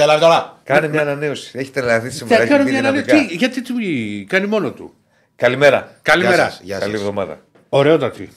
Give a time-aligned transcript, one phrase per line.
[0.00, 0.12] ανανέωση.
[0.12, 0.60] Είστε τώρα.
[0.64, 1.58] Κάνε μια ανανέωση.
[1.58, 2.42] Έχει τρελαθείς Θα σήμερα.
[2.42, 3.12] έχει κάνω μπει μια δυναμικά.
[3.12, 3.36] αναλύση.
[3.36, 3.74] Γιατί του
[4.26, 4.94] κάνει μόνο του;
[5.36, 5.96] Καλημέρα.
[6.02, 6.34] Καλημέρα.
[6.36, 7.00] Γεια σας, γεια Καλή σας.
[7.00, 7.40] εβδομάδα.
[7.68, 8.28] Ωραιότατη.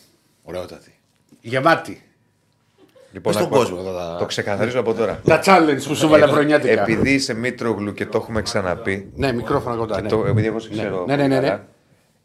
[0.44, 0.94] Ωραιότατη.
[1.42, 2.02] Γεμάτη.
[3.12, 5.22] Λοιπόν, Πες στον ακούω- κόσμο εδώ τα- Το ξεκαθαρίζω από τώρα.
[5.26, 6.82] Τα challenge που σου βάλα χρονιάτικα.
[6.82, 9.12] Επειδή είσαι Μήτρογλου και το έχουμε ξαναπεί.
[9.16, 10.02] Ναι, μικρόφωνα κοντά.
[10.02, 10.08] Ναι.
[10.10, 11.06] Το, επειδή εγώ σε ξέρω.
[11.08, 11.48] Ναι, ναι, ναι, ναι.
[11.48, 11.66] καλά,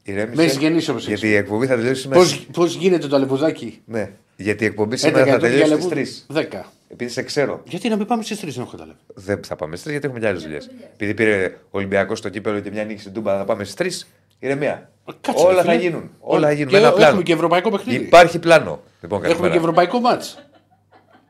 [0.02, 2.20] ηρέμησε, Με έχεις γεννήσει όπως Γιατί η εκπομπή θα τελειώσει σήμερα.
[2.20, 3.80] Πώς, πώς γίνεται το αλεπουδάκι.
[3.84, 4.10] Ναι.
[4.36, 6.36] Γιατί η εκπομπή σήμερα 11 θα για τελειώσει λεβού, στις 3.
[6.62, 6.72] 10.
[6.92, 7.62] Επειδή σε ξέρω.
[7.64, 8.98] Γιατί να μην πάμε στις 3 δεν έχω καταλάβει.
[9.14, 10.70] Δεν θα πάμε στις 3 γιατί έχουμε και άλλες δουλειές.
[10.92, 14.08] Επειδή πήρε ο Ολυμπιακός στο κύπελο και μια νίκη στην Τούμπα, θα πάμε στις 3.
[14.38, 14.90] Ηρεμία.
[15.20, 15.82] Κάτσε, Όλα ρε, θα φίλε.
[15.82, 16.10] γίνουν.
[16.20, 16.68] Όλα θα γίνουν.
[16.68, 17.22] Και Με ένα έχουμε πλάνο.
[17.22, 18.04] και ευρωπαϊκό παιχνίδι.
[18.04, 18.80] Υπάρχει πλάνο.
[19.00, 19.54] Λοιπόν, Έχουμε και καλημέρα.
[19.60, 20.38] ευρωπαϊκό μάτς.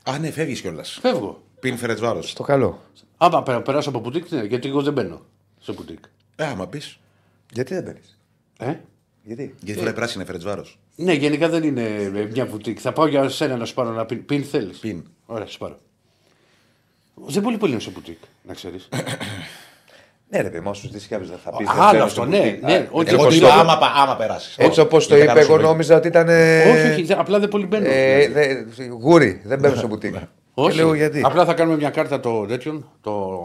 [0.05, 0.99] Α, ναι, φεύγεις κιόλας.
[1.01, 1.43] Φεύγω.
[1.61, 2.33] Πιν φέρετ βάρος.
[2.33, 2.81] Το καλό.
[3.17, 5.21] Άμα πε- περάσω από πουτίκ, ναι, γιατί εγώ δεν μπαίνω
[5.61, 5.99] σε πουτίκ.
[6.37, 6.99] Ε, άμα πεις.
[7.53, 8.19] Γιατί δεν μπαίνεις;
[8.59, 8.75] Ε;
[9.23, 10.79] Γιατί; Γιατί φοράει πράσινη φέρετ βάρος.
[10.97, 12.79] Ναι, γενικά δεν είναι ε, μια πουτίκ.
[12.83, 14.25] Θα πάω για σένα να σου πάρω ένα πιν.
[14.25, 15.05] Πιν θέλεις; Πιν.
[15.27, 15.79] Ωραία, σου πάρω.
[17.15, 18.89] Δεν πολύ πολύ είναι σε πουτίκ, να ξέρεις.
[20.29, 21.65] Ναι, ρε παιδί, μου, σου ζητήσει κάποιος δεν θα πει.
[21.79, 22.59] Άλλος αυτό, ναι.
[22.63, 22.89] ναι.
[22.91, 24.57] Όχι, Εγώ όχι, το είπα όχι, άμα, πα- άμα περάσεις.
[24.59, 26.29] Έτσι όπως το είπε, εγώ νόμιζα ότι ήταν.
[26.29, 27.87] όχι, όχι, δεν- απλά δεν πολύ μπαίνω.
[27.89, 30.15] Ε, δε- γούρι, δεν μπαίνω στο μπουτίκ.
[30.55, 30.71] Όχι.
[30.77, 31.21] Και λέω γιατί.
[31.25, 32.91] Απλά θα κάνουμε μια κάρτα το τέτοιον.
[33.01, 33.41] Το...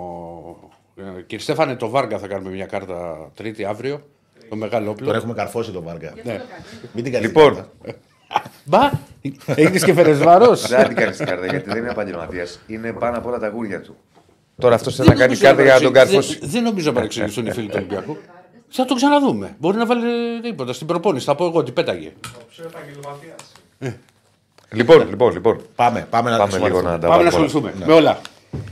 [0.98, 4.02] ε, Κύριε Στέφανε, το Βάργα θα κάνουμε μια κάρτα Τρίτη αύριο.
[4.50, 5.06] Το μεγάλο όπλο.
[5.06, 6.14] Τώρα έχουμε καρφώσει τον Βάργα.
[6.24, 6.42] Ναι.
[6.94, 8.00] Μην την κάνεις Λοιπόν, την κάρτα.
[8.64, 8.90] Μπα!
[9.56, 10.68] Έγινε και φερεσβάρος.
[10.68, 12.46] δεν την κάνει την κάρτα γιατί δεν είναι επαγγελματία.
[12.68, 13.96] Είναι πάνω απ' όλα τα γούρια του.
[14.60, 16.40] Τώρα αυτός θέλει να κάνει κάρτα για να τον καρφώσει.
[16.42, 18.18] Δεν νομίζω να παρεξηγηθούν οι φίλοι του Ολυμπιακού.
[18.70, 19.56] Θα το ξαναδούμε.
[19.60, 20.02] Μπορεί να βάλει
[20.42, 21.26] τίποτα στην προπόνηση.
[21.26, 22.12] Θα πω εγώ ότι πέταγε.
[24.72, 25.62] Λοιπόν, λοιπόν, λοιπόν.
[25.76, 26.92] Πάμε, πάμε να Πάμε λίγο ασχοληθούμε.
[26.92, 27.38] να τα Πάμε να βάλουμε.
[27.38, 27.46] όλα.
[27.46, 28.20] ασχοληθούμε με όλα.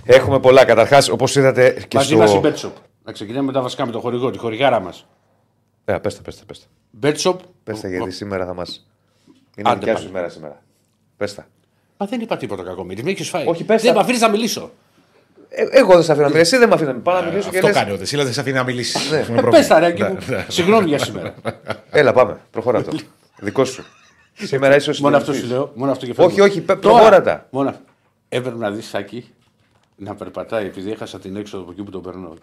[0.05, 0.65] Έχουμε πολλά.
[0.65, 2.41] Καταρχάς, όπως είδατε και Μαζί μας η στο.
[2.69, 2.81] Betshop.
[3.03, 5.05] Να ξεκινάμε με τα βασικά με το χορηγό, τη χορηγάρα μας.
[5.85, 6.65] Ε, πες τα, πες τα, πες τα.
[7.07, 7.35] Betshop.
[7.63, 8.63] Πες τα, γιατί σήμερα θα μα.
[9.55, 10.05] Είναι Άντε δικιά πάλι.
[10.05, 10.61] σου μέρα σήμερα.
[11.17, 11.47] Πες τα.
[11.97, 12.83] Μα δεν είπα τίποτα κακό.
[12.83, 13.47] Με έχεις φάει.
[13.47, 13.97] Όχι, πες δεν τα.
[13.97, 14.71] με αφήνεις να μιλήσω.
[15.49, 17.13] Ε, εγώ δεν σε αφήνω να μιλήσεις, εσύ δεν με αφήνω να μιλήσεις.
[17.13, 19.11] Πάω να μιλήσω και Αυτό λες, κάνει ο Δεσίλας, δεν σε αφήνει να μιλήσεις.
[19.11, 20.17] Ε, Πες τα ρε, Άκη μου.
[20.47, 21.33] Συγγνώμη για σήμερα.
[21.89, 22.37] Έλα, πάμε.
[22.51, 22.97] Προχωρά το.
[23.39, 23.83] Δικό σου.
[24.33, 25.49] Σήμερα είσαι ο Μόνο αυτό σου συντονιστής.
[25.67, 25.71] λέω.
[25.75, 26.43] Μόνο αυτό και Όχι, φεύγω.
[26.43, 27.47] όχι, πε- Τώρα, προχώρα τα.
[27.49, 27.81] Μόνο αυτό.
[28.29, 29.29] Έπρεπε να δεις Σάκη
[29.95, 32.33] να περπατάει επειδή έχασα την έξοδο από εκεί που τον περνώ.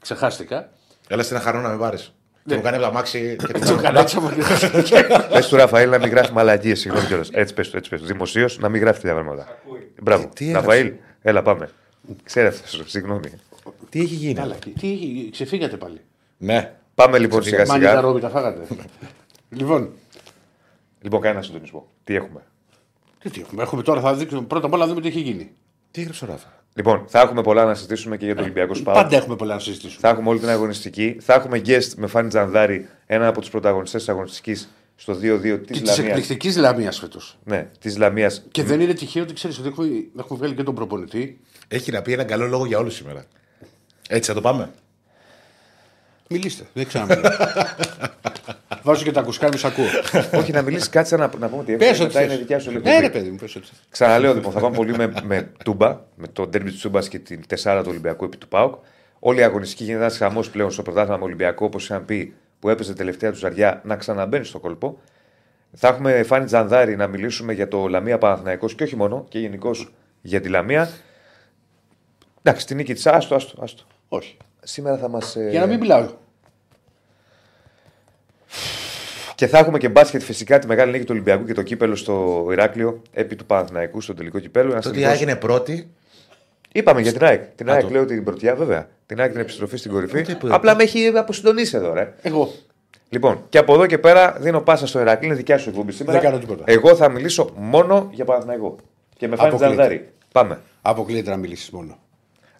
[0.00, 0.68] Ξεχάστηκα.
[1.08, 2.12] Έλα στην χαρό να με πάρεις.
[2.46, 3.82] Και μου κάνει από τα μάξι και του Το κάνω.
[3.82, 4.30] κάνω έτσι από
[5.32, 7.28] Πες του Ραφαήλ να μην γράφει μαλακίες, συγγνώμη κιόλας.
[7.32, 8.06] Έτσι πες του, έτσι πες του.
[8.06, 9.58] Δημοσίως να μην γράφει τέτοια πράγματα.
[10.02, 10.28] Μπράβο.
[10.34, 11.68] τι έγραψε; Ραφαήλ, έλα πάμε.
[12.22, 12.56] Ξέρετε,
[12.86, 13.28] συγγνώμη.
[13.88, 14.98] Τι έχει γίνει; Καλά, τι- Τι,
[15.30, 16.00] ξεφύγατε πάλι.
[16.38, 16.72] Ναι.
[16.94, 18.00] Πάμε λοιπόν σιγά Μάνι τα σιγά.
[18.00, 18.66] ρόμπι τα φάγατε.
[19.58, 19.90] λοιπόν,
[21.00, 21.86] Λοιπόν, κάνει ένα συντονισμό.
[22.04, 22.40] Τι έχουμε;
[23.18, 25.50] τι, τι έχουμε; έχουμε τώρα, θα δείξουμε πρώτα απ' όλα να δούμε τι έχει γίνει.
[25.90, 26.63] Τι έγραψε ο Ράφα.
[26.74, 28.94] Λοιπόν, θα έχουμε πολλά να συζητήσουμε και για το Ολυμπιακό Σπάου.
[28.94, 30.00] Πάντα έχουμε πολλά να συζητήσουμε.
[30.00, 31.16] Θα έχουμε όλη την αγωνιστική.
[31.20, 35.56] Θα έχουμε guest με Φάνη Τζανδάρη, ένα από τους πρωταγωνιστές της αγωνιστικής στο 2-2 Και
[35.56, 35.98] της της Λαμίας.
[35.98, 37.38] εκπληκτικής Λαμίας φέτος.
[37.44, 38.44] Ναι, της Λαμίας.
[38.50, 41.40] Και δεν είναι τυχαίο ότι ξέρεις ότι έχουμε, έχουμε βγάλει και τον προπονητή.
[41.68, 43.24] Έχει να πει ένα καλό λόγο για όλους σήμερα.
[44.08, 44.70] Έτσι θα το πάμε.
[46.30, 46.64] Μιλήστε.
[46.72, 47.20] Δεν ξαναμιλώ.
[48.82, 49.84] Βάζω και τα κουσκάρια μου, σ' ακούω.
[50.40, 52.04] Όχι, να μιλήσεις, κάτσε να, να πούμε ότι Πες έχουμε.
[52.04, 52.38] ό,τι Μετά είναι θες.
[52.38, 52.96] δικιά σου Ναι, εκπομπή.
[53.00, 53.78] ρε παιδί μου, πες ό,τι θες.
[53.90, 57.46] Ξαναλέω λοιπόν, θα πάμε πολύ με, με τούμπα, με το ντέρμπι της Τούμπας και την
[57.46, 58.74] τεσσάρα του Ολυμπιακού επί του Πάουκ.
[59.18, 62.68] Όλη η αγωνιστική γίνεται ένας χαμός πλέον στο πρωτάθλημα με Ολυμπιακό, όπως είχαν πει, που
[62.68, 64.98] έπαιζε τελευταία τους ζαριά, να ξαναμπαίνει στο κόλπο.
[65.72, 69.92] Θα έχουμε Φάνη Τζανδάρη να μιλήσουμε για το Λαμία Παναθηναϊκός και όχι μόνο, και γενικώς
[70.20, 70.90] για τη Λαμία.
[72.42, 73.06] Εντάξει, την νίκη της.
[73.06, 73.82] Άστο, άστο, άστο.
[74.08, 74.36] Όχι.
[74.64, 75.36] Σήμερα θα μας.
[75.50, 76.06] Για να μην μιλάω.
[79.34, 82.46] Και θα έχουμε και μπάσκετ φυσικά τη μεγάλη νίκη του Ολυμπιακού και το κύπελο στο
[82.50, 84.70] Ηράκλειο επί του Παναθηναϊκού στο τελικό κυπέλο.
[84.70, 85.88] Ένας Το ότι τελικός- έγινε πρώτη.
[86.72, 87.42] Είπαμε για την ΑΕΚ.
[87.54, 88.88] Την ΑΕΚ το- λέω την πρωτιά, βέβαια.
[89.06, 90.18] Την ΑΕΚ την επιστροφή στην κορυφή.
[90.18, 92.12] Ούτε που- Απλά με έχει αποσυντονίσει εδώ, ρε.
[92.22, 92.52] Εγώ.
[93.08, 95.28] Λοιπόν, και από εδώ και πέρα δίνω πάσα στο Ηράκλειο.
[95.28, 96.18] Είναι δικιά σου εκπομπή σήμερα.
[96.20, 96.62] Δεν κάνω τίποτα.
[96.66, 98.76] Εγώ θα μιλήσω μόνο για Παναθηναϊκό.
[99.16, 99.74] Και με φάνη Αποκλείται.
[99.74, 100.08] Τζανδάρη.
[100.32, 100.58] Πάμε.
[100.82, 101.98] Αποκλείεται να μιλήσεις μόνο.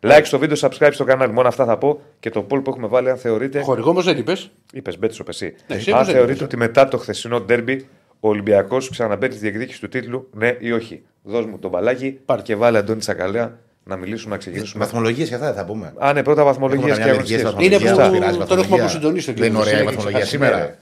[0.06, 1.32] Like στο βίντεο, subscribe στο κανάλι.
[1.32, 2.00] Μόνο αυτά θα πω.
[2.20, 3.60] Και το poll που έχουμε βάλει, αν θεωρείτε.
[3.60, 4.50] Χορηγό όμως δεν είπες.
[4.72, 5.54] Είπες, μπέτσο εσύ.
[5.66, 6.46] Ναι, εσύ αν όμως δεν θεωρείτε είπες.
[6.46, 7.86] ότι μετά το χθεσινό ντέρμπι
[8.20, 11.02] ο Ολυμπιακός ξαναμπαίνει στη διεκδίκηση του τίτλου, ναι ή όχι.
[11.22, 12.42] Δώσ' μου τον μπαλάκι Πάρε.
[12.42, 14.84] και βάλε Αντώνη Τσακαλέα να μιλήσουμε, να ξεκινήσουμε.
[14.84, 15.92] Βαθμολογίες και αυτά δεν θα πούμε.
[15.98, 17.80] Α, ναι, πρώτα βαθμολογίες Έχουμε και καμιά μερικές αγωνιστικές.
[17.80, 18.84] Είναι βαθμολογίες, που δεν πειράζει, τον έχουμε βαθμολογία.
[18.84, 19.66] αποσυντονίσει το Δεν είναι κύριος.
[19.72, 20.44] ωραία η Έχει βαθμολογία ξεχάσει.
[20.54, 20.78] σήμερα.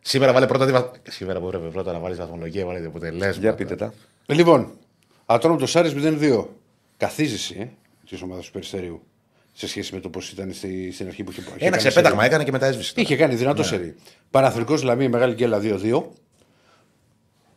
[0.00, 0.66] Σήμερα βάλε πρώτα.
[0.66, 3.40] τη βα- Σήμερα που έπρεπε πρώτα να βάλεις βαθμολογία, βάλε το αποτελέσμα.
[3.42, 3.92] Για πείτε τα.
[4.26, 4.70] Λοιπόν,
[5.26, 6.48] ατρόμητος Άρης 0-2.
[6.98, 7.66] Καθίζηση ε,
[8.08, 9.02] της ομάδας του Περιστερίου
[9.52, 12.16] σε σχέση με το πώς ήταν στη, στην αρχή που είχε είχε Ένα κάνει ξεπέταγμα
[12.18, 12.28] σερί.
[12.28, 12.92] έκανε και μετά έσβησε.
[12.96, 13.94] Είχε κάνει δυνατό σερί.
[14.30, 16.02] Παναθρικό Λαμία Μεγάλη Γκέλα 2-2.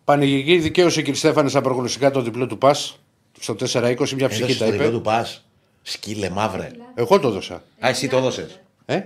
[0.03, 1.15] Πανηγυρική δικαίωση κ.
[1.15, 2.99] Στέφανε στα προγνωστικά το διπλό του πας
[3.39, 4.09] στο 4-20.
[4.15, 4.95] Μια ψυχή Έδωσε τα το διπλό είπε.
[4.95, 5.45] του πας.
[5.81, 6.71] Σκύλε μαύρε.
[6.95, 7.55] Εγώ το έδωσα.
[7.55, 8.59] Α, εσύ το έδωσες.
[8.85, 9.01] Ε;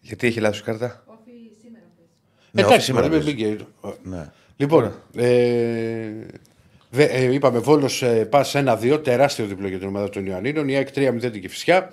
[0.00, 1.04] Γιατί έχει λάθος η κάρτα;
[2.50, 3.06] Ναι, όχι Εντάξει, σήμερα.
[3.08, 3.34] μωρέ, παίζει.
[3.34, 3.66] μην μπήκε.
[4.02, 4.30] Ναι.
[4.56, 6.26] Λοιπόν, ε, Βε- ε,
[7.32, 10.68] είπαμε Βόλος ε, πας 1-2, τεράστιο διπλό για την ομάδα των Ιωαννίνων.
[10.68, 11.90] Η ΑΕΚ 3-0 την Κυφσιά.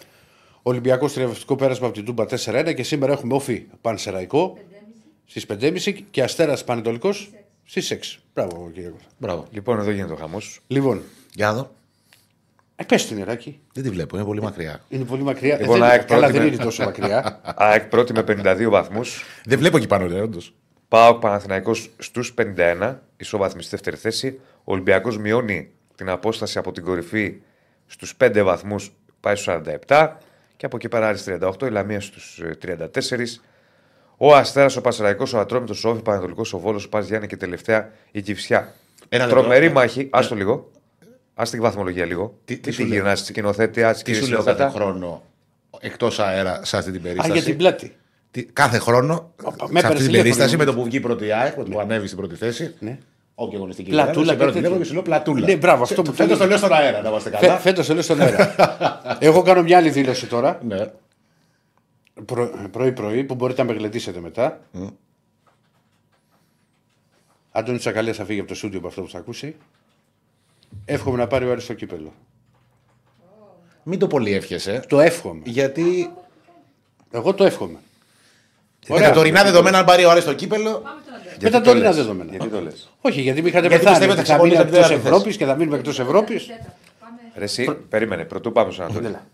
[0.61, 4.57] Ολυμπιακός τριαβευτικό πέρασμα από την Τούμπα 4-1 και σήμερα έχουμε όφη Πανσεραϊκό
[5.25, 7.29] στις 5.30 και Αστέρας Πανετολικός
[7.63, 8.19] στις 6.
[8.33, 9.07] Μπράβο κύριε Κώστα.
[9.17, 9.47] Μπράβο.
[9.51, 10.59] Λοιπόν, εδώ γίνεται ο χαμός.
[10.67, 11.01] Λοιπόν,
[11.33, 11.71] Για να δω.
[12.75, 13.59] ε, πες την νεράκι.
[13.73, 14.81] Δεν τη βλέπω, είναι πολύ μακριά.
[14.89, 15.57] Είναι πολύ μακριά.
[15.59, 17.41] Λοιπόν, δεν, ΑΕΚ καλά, πρώτη δεν με- είναι τόσο μακριά.
[17.55, 19.23] ΑΕΚ πρώτη με 52 βαθμούς.
[19.45, 20.53] Δεν βλέπω εκεί πάνω, λέει, όντως.
[20.87, 24.39] ΠΑΟΚ Παναθηναϊκός στους 51, ισόβαθμη στη δεύτερη θέση.
[24.71, 27.35] Ο Ολυμπιακός μειώνει την απόσταση από την κορυφή
[27.85, 29.53] στους 5 βαθμούς, πάει στους
[29.87, 30.17] 47
[30.57, 32.57] και από εκεί πέρα Άρης 38, η Λαμία στους ε,
[33.07, 33.39] 34.
[34.17, 37.37] Ο Αστέρας, ο Πασαραϊκός, ο Ατρόμητος, ο Όφη, Πανατολικός, ο Βόλος, ο Πας Γιάννη και
[37.37, 38.73] τελευταία η Κυφσιά.
[39.09, 39.39] Ένα λεπτό.
[39.39, 40.71] Τρομερή Ε, μάχη, άστο λίγο.
[41.33, 42.37] Ας την βαθμολογία λίγο.
[42.45, 44.79] Τι- Τι, τι τι, σου λέω; γυρνάς, σκηνοθέτη, ας Τι κύριε σου λέω κάθε σκηνοθέτα.
[44.85, 45.23] χρόνο
[45.79, 47.95] εκτός αέρα σε αυτή την Α, περίσταση; για την πλάτη.
[48.31, 50.71] Τι- Κάθε χρόνο με σε αυτή έπαιρνε την τηλέφωνο, περίσταση με ναι.
[50.71, 52.75] το που βγει η πρώτη η ΑΕΚ, που ανέβει στην πρώτη θέση.
[52.79, 52.97] Ναι.
[53.45, 53.89] Όχι αγωνιστική.
[53.89, 54.77] Πλατούλα μέρα, σε παίρνω και τηλέφωνο τέτοια.
[54.79, 55.45] και σου λέω πλατούλα.
[55.45, 56.37] Ναι, μπράβο, αυτό που Φέτος θέλεις.
[56.41, 57.57] το λέω στον αέρα, να είμαστε Φε, καλά.
[57.59, 58.55] Φέτος το λέω στον αέρα.
[59.19, 60.59] Εγώ κάνω μια άλλη δήλωση τώρα.
[60.63, 60.91] Ναι.
[62.25, 64.59] Προ- Πρωί-πρωί που μπορείτε να με γλεντήσετε μετά.
[67.51, 69.55] Αντώνη Τσακαλία θα φύγει από το στούντιο από αυτό που θα ακούσει.
[70.85, 72.13] Εύχομαι να πάρει ο Άρης το κύπελο.
[73.83, 74.83] Μην το πολύ εύχεσαι.
[74.89, 75.41] Το εύχομαι.
[75.45, 76.09] Γιατί
[77.11, 77.77] Εγώ το εύχομαι.
[78.87, 80.81] Με τα τωρινά δεδομένα, αν πάρει ο Άρης το κύπελο.
[81.41, 82.29] Με τα το τωρινά λες; δεδομένα.
[82.31, 82.89] Γιατί το λες.
[83.01, 83.97] Όχι, γιατί με είχατε Γιατί πεθάνει.
[83.99, 86.47] πιστεύετε ότι θα Θα μείνουμε ξεχωρίσετε εκτός την τέταρτη Ευρώπης και θα μείνουμε εκτός Ευρώπης.
[87.37, 89.05] Ρε εσύ, περίμενε, πρωτού πάμε στον Ανατολή.
[89.07, 89.25] Έλα.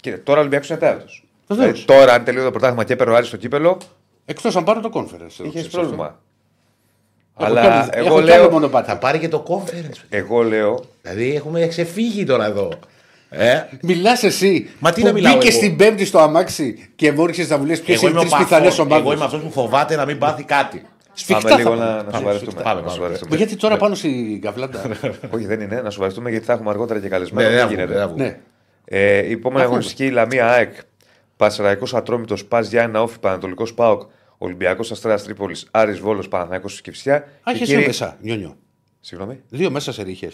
[0.00, 1.04] Κοίτα, τώρα ο Ολυμπιακός είναι τέταρτο.
[1.46, 1.84] Βεβαίως.
[1.84, 3.78] τώρα, αν τελείω το πρωτάθλημα και έπαιρνε ο Άρης στο κύπελο,
[4.24, 5.30] Εκτός αν πάρω το conference.
[5.38, 6.04] είχες Ξέρεις πρόβλημα.
[6.04, 6.18] αυτό.
[7.34, 8.88] Αλλά Έχω κάνει- εγώ έχω κι λέω, άλλο μονοπάτι.
[8.90, 10.00] Θα πάρει και το conference.
[10.08, 12.68] εγώ λέω, Δηλαδή έχουμε ξεφύγει τώρα εδώ.
[13.34, 14.70] Ε, Μιλάς εσύ.
[14.78, 17.56] Μα τι που να μιλάω Μπήκες εγώ; στην Πέμπτη στο αμάξι και μου ήρθε να
[17.58, 18.78] μου λε ποιες εγώ είναι είμαι οι ο τρεις πιθανές παθός.
[18.78, 19.24] Εγώ είμαι ομάδε.
[19.24, 20.82] αυτός που φοβάται να μην πάθει κάτι.
[21.12, 21.84] Σφιχτά πάμε θα λίγο πάμε.
[21.84, 22.62] να, να σοβαρευτούμε.
[22.62, 22.90] πάμε, Να πάμε.
[22.94, 23.30] σοβαρευτούμε.
[23.30, 24.82] Μα γιατί τώρα πάνω στην καβλάντα.
[25.34, 27.48] Όχι, δεν είναι, να σοβαρευτούμε γιατί θα έχουμε αργότερα και καλεσμένο.
[27.48, 27.98] Ναι, δεν δεν γίνεται.
[27.98, 28.24] θα βγούμε.
[28.24, 28.38] ναι.
[28.84, 30.72] Ε, η επόμενη Θα αγωνιστική Λαμία ΑΕΚ,
[31.36, 34.02] Πασαραϊκό Ατρόμητος, Πας Γιάννα Όφη, Πανατολικός Πάοκ,
[34.38, 37.14] Ολυμπιακός Αστέρα Τρίπολης, Άρης Βόλος, Παναθανικό Κυψιά.
[37.16, 38.56] Α, Και έχει κύριοι- δύο μέσα, νιόνιο.
[39.00, 40.30] Συγγνώμη, Δύο μέσα σε ρίχε.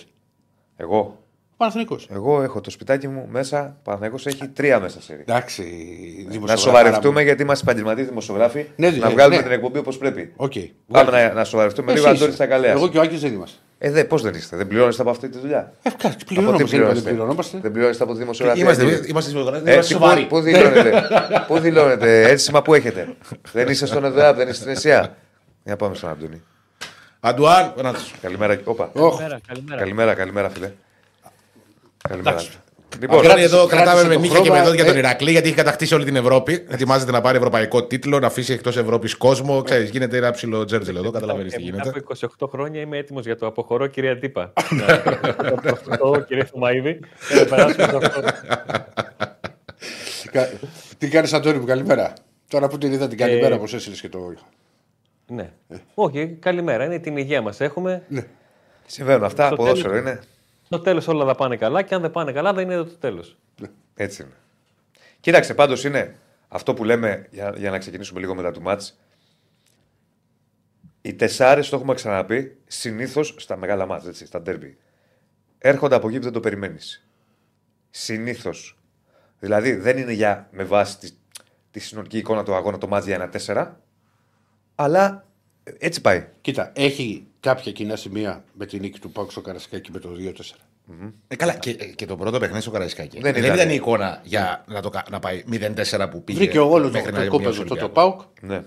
[0.77, 1.23] εγώ.
[1.59, 1.99] Παναθυνικό.
[2.11, 5.21] Εγώ έχω το σπιτάκι μου μέσα, Παναθανικό έχει τρία μέσα σε ρί.
[5.21, 5.63] Εντάξει.
[5.63, 8.67] Να δημοσιογράφα σοβαρευτούμε γιατί είμαστε επαγγελματίε δημοσιογράφοι.
[8.77, 9.43] Ναι, να ναι, βγάλουμε ναι.
[9.43, 10.33] την εκπομπή όπως πρέπει.
[10.37, 10.53] Οκ.
[10.93, 12.05] Πάμε να, να σοβαρευτούμε λίγο.
[12.05, 12.45] Εσύ Αντώνης είσαι.
[12.45, 12.75] Τσακαλέας.
[12.75, 13.57] Εγώ και ο Άκης δεν είμαστε.
[13.79, 16.25] Ε, δε, πώς δεν είστε, δεν πληρώνεστε από αυτή τη δουλειά; Ε, κάτι, Από τι
[16.25, 16.65] πληρωνόμαστε.
[16.65, 17.11] δεν είπα, Δεν πληρώνεστε.
[17.11, 17.59] πληρωνόμαστε.
[17.63, 19.01] Δεν πληρώνεστε από τη δημοσιογραφία; Είμαστε, κύριε.
[19.09, 20.21] είμαστε δημοσιογράφοι, Ε, είμαστε τι, σοβαροί.
[20.21, 21.03] πού, πού δηλώνετε,
[21.47, 23.09] πού δηλώνετε, ένσημα που έχετε;
[23.53, 25.17] δεν είστε στον ΕΔΑΠ, δεν είστε στην ΕΣΥΑ;
[25.65, 26.43] Για πάμε στον Αντώνη.
[27.21, 28.61] Αντουάν, να τους- Καλημέρα.
[28.65, 28.91] Όπα.
[28.93, 29.17] Ωχ.
[29.19, 29.81] Καλημέρα, καλημέρα.
[29.81, 30.71] Καλημέρα, καλημέρα, φίλε.
[32.09, 32.43] Καλημέρα.
[33.01, 34.87] Λοιπόν, Αντώνη, κράτησε- εδώ κράτησε κρατάμε το με νύχια και χρώμα, με δόντια ε.
[34.87, 36.65] τον Ηρακλή γιατί έχει κατακτήσει όλη την Ευρώπη.
[36.69, 39.63] Ετοιμάζεται να πάρει ευρωπαϊκό τίτλο, να αφήσει εκτό Ευρώπη κόσμο.
[39.63, 41.77] Ξέρεις, γίνεται ένα ψηλό τζέρτζελ εδώ, καταλαβαίνει τι Ε, γίνεται.
[41.95, 44.53] Μετά από 28 χρόνια είμαι έτοιμο για το αποχωρώ, κυρία Τύπα.
[45.65, 47.01] Αυτό, κύριε Θωμαίδη.
[47.29, 48.21] Και να περάσουμε σε αυτό.
[50.33, 50.51] Κα-
[50.99, 52.13] Τι κάνει, Αντώνη μου, καλημέρα.
[52.49, 54.35] Τώρα που την είδα την καλημέρα, Ε, πώ έστειλε και το.
[55.27, 55.51] Ναι.
[55.95, 56.85] Όχι, καλημέρα.
[56.85, 58.03] Είναι την υγεία μα έχουμε.
[58.87, 59.47] συμβαίνουν αυτά.
[59.47, 60.07] Στο Ποδόσφαιρο τέλος.
[60.09, 60.21] είναι.
[60.69, 63.37] Στο τέλος όλα θα πάνε καλά και αν δεν πάνε καλά δεν είναι το τέλος.
[63.95, 64.33] Έτσι είναι.
[65.21, 68.99] Κοίταξε, πάντως είναι αυτό που λέμε για, για να ξεκινήσουμε λίγο μετά του μάτς.
[71.03, 74.79] Οι τεσσάρες, το έχουμε ξαναπεί, συνήθως στα μεγάλα μάτς, έτσι, στα ντέρμπι.
[75.59, 77.07] Έρχονται από εκεί που δεν το περιμένεις.
[77.91, 78.79] Συνήθως.
[79.39, 81.11] Δηλαδή δεν είναι για με βάση τη,
[81.71, 83.75] τη συνολική εικόνα του αγώνα το μάτς για ένα 4,
[84.75, 85.27] αλλά
[85.63, 86.29] ε, έτσι πάει.
[86.41, 90.33] Κοίτα, έχει κάποια κοινά σημεία με την νίκη του Πάουκ στο Καρασκάκι με το 2-4.
[91.29, 93.21] Ε, καλά, και, και το πρώτο παιχνίδι στο Καραϊσκάκι.
[93.21, 93.57] Δεν Δεν, ήταν.
[93.57, 96.39] ήταν η εικόνα για να, το, κα- να πάει 0-4 που πήγε.
[96.39, 97.95] Βρήκε ο όλο μέχρι να το κόπεδο μειώσει ο το, το Ολυμπιακός.
[97.95, 98.21] Πάουκ.
[98.41, 98.63] Ναι.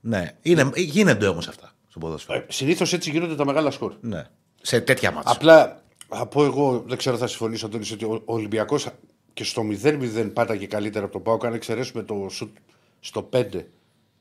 [0.00, 2.44] Ναι, είναι, γίνονται όμως αυτά στο ποδόσφαιρο.
[2.48, 3.94] Συνήθως έτσι γίνονται τα μεγάλα σκορ.
[4.00, 4.24] Ναι.
[4.62, 5.32] Σε τέτοια μάτια.
[5.32, 8.88] Απλά θα πω εγώ, δεν ξέρω θα συμφωνήσω, Αντώνης, ότι ο Ολυμπιακός
[9.32, 11.44] και στο 0-0 πάταγε καλύτερα από τον Πάουκ.
[11.44, 12.56] Αν εξαιρέσουμε το σουτ
[13.00, 13.44] στο 5,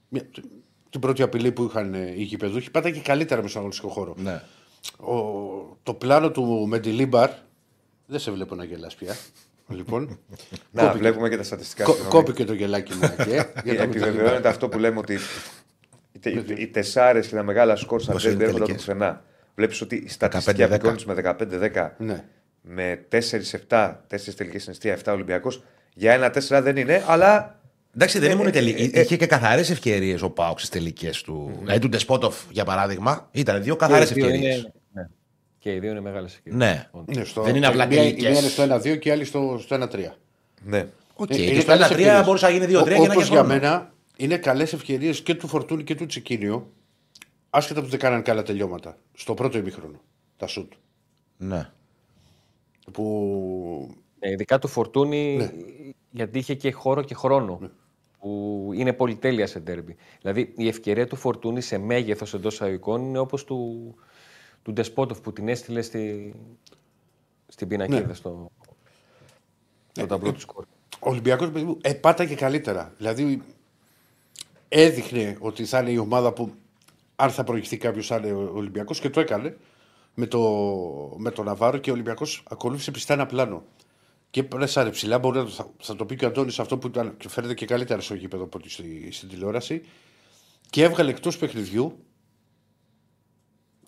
[0.10, 0.26] μια-
[0.96, 4.16] την πρώτη απειλή που είχαν ε, οι γηπεδούχοι, πάταγε καλύτερα με στον αγωνιστικό χώρο.
[4.18, 4.42] Ναι.
[4.98, 5.16] Ο,
[5.84, 7.30] το πλάνο του Μεντιλίμπαρ.
[8.06, 9.16] Δεν σε βλέπω να γελάς πια.
[9.68, 10.20] λοιπόν,
[10.72, 11.84] Να, κόπηκε, βλέπουμε και τα στατιστικά.
[11.84, 12.16] κο- συγγνώμη.
[12.16, 13.00] κόπηκε το γελάκι μου.
[13.18, 14.48] εκεί, ε, για το Επιβεβαιώνεται Μεντιλίμπαρ.
[14.48, 15.18] αυτό που λέμε ότι
[16.12, 18.74] οι, τε- οι, οι τεσσάρες και τα μεγάλα σκορ στα Πόσο είναι δεν έρχονται από
[18.74, 19.24] τελικές; πουθενά.
[19.56, 20.66] Βλέπεις ότι η στατιστική 15-10.
[20.66, 21.36] απεικόνιση με
[21.74, 22.24] 15-10 Ναι.
[22.62, 23.18] με 4-7,
[24.10, 25.64] 4 τελικές συναισθία 7 Ολυμπιακός.
[25.94, 27.60] Για ένα 4 δεν είναι, αλλά
[27.96, 28.90] Εντάξει, δεν Ε, ήμουν ε, τελική.
[28.94, 31.56] ε, ε, Είχε και καθαρές ευκαιρίες ο Πάουξ στις τελικές του.
[31.60, 34.58] Δηλαδή του Ντεσπότοφ, για παράδειγμα, ήταν δύο καθαρές Και οι δύο ευκαιρίες.
[34.58, 35.08] είναι- ναι.
[35.60, 36.62] Και οι δύο είναι μεγάλες ευκαιρίες.
[36.64, 36.90] Ναι.
[37.16, 38.30] Ναι, στο, Δεν είναι απλά η μία- Η τελικές.
[38.32, 40.16] μία είναι στο 1-2 και η άλλη στο, στο 1-3.
[40.64, 40.88] ναι.
[41.16, 41.30] Οκ.
[41.30, 42.26] Ε, Και είναι στο καλές 1-3 ευκαιρίες.
[42.26, 43.48] μπορούσε να γίνει 2-3 και να Όπως γίνει για χρόνο.
[43.54, 46.72] μένα είναι καλές ευκαιρίες και του Φορτούνη και του Τσικίνιο.
[47.50, 48.98] Άσχετα που δεν κάναν καλά τελειώματα.
[49.14, 50.02] Στο πρώτο ημίχρονο.
[50.38, 50.72] Τα σουτ.
[51.38, 51.70] Ναι.
[52.92, 55.52] Που Ε, ειδικά του Φορτούνη, Ναι.
[56.12, 57.60] γιατί είχε και χώρο και χρόνο.
[58.26, 59.96] Που είναι πολυτέλεια σε ντέρμπι.
[60.22, 63.94] Δηλαδή η ευκαιρία του Φορτούνη σε μέγεθος εντός εισαγωγικών είναι όπως του,
[64.62, 66.34] του Ντεσπότοφ που την έστειλε στη,
[67.48, 68.14] στην πινακίδα Ναι.
[68.14, 68.52] στο,
[69.92, 70.64] στο ταμπλό του σκορ.
[71.00, 71.50] ο Ολυμπιακός
[71.82, 72.94] επάταγε καλύτερα.
[72.98, 73.42] Δηλαδή
[74.70, 76.54] έδειχνε ότι θα είναι η ομάδα που
[77.16, 79.58] αν θα προηγηθεί κάποιος θα είναι ο Ολυμπιακός και το έκανε
[80.14, 80.40] με το,
[81.18, 83.64] με το Ναβάρο και ο Ολυμπιακός ακολούθησε πιστά ένα πλάνο.
[84.36, 85.20] Και πρέσαρε ψηλά.
[85.20, 87.54] Μπορεί να το, θα, θα το πει και ο Αντώνης αυτό που ήταν, και φαίνεται
[87.54, 89.82] και καλύτερα στο γήπεδο από ότι στη, στην τηλεόραση.
[90.70, 92.06] Και έβγαλε εκτός παιχνιδιού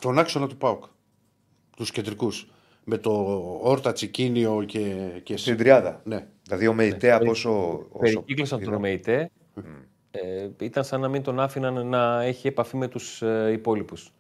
[0.02, 0.84] τον άξονα του Πάουκ.
[1.76, 2.50] Τους κεντρικούς.
[2.84, 3.12] Με το
[3.62, 6.02] Όρτα Τσικίνιο και, και Στην τριάδα.
[6.04, 6.28] Ναι.
[6.44, 7.52] Δηλαδή ο Μεϊτέ από όσο.
[7.90, 8.72] όσο Περικύκλωσαν είδα.
[8.72, 9.32] τον ΜΕΙΤΕ.
[10.12, 14.14] Ε, ήταν σαν να μην τον άφηναν να έχει επαφή με τους ε, υπόλοιπους.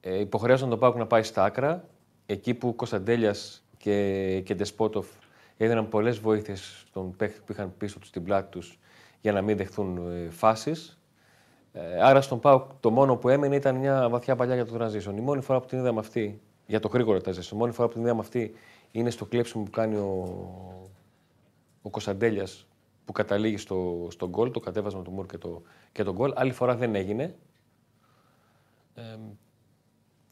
[0.00, 1.88] Ε, υποχρέωσαν τον Πάουκ να πάει στα άκρα,
[2.26, 5.06] εκεί που Κωνσταντέλιας και, και Ντεσπότοφ
[5.58, 8.78] έδιναν πολλές βοήθειες στον παίχτη που είχαν πίσω τους στην πλάτη τους
[9.20, 10.98] για να μην δεχθούν ε, φάσεις.
[11.72, 15.16] Ε, άρα στον Πάουκ το μόνο που έμενε ήταν μια βαθιά παλιά για το transition.
[15.16, 17.94] Η μόνη φορά που την είδαμε αυτή, για το γρήγορο transition, η μόνη φορά που
[17.94, 18.54] την είδαμε αυτή
[18.90, 20.38] είναι στο κλέψιμο που κάνει ο,
[21.82, 22.66] ο Κωνσταντέλιας
[23.04, 25.62] που καταλήγει στο, στο γκολ, το κατέβασμα του Μουρ και το,
[25.92, 26.32] και το γκολ.
[26.34, 27.34] Άλλη φορά δεν έγινε.
[28.94, 29.02] Ε,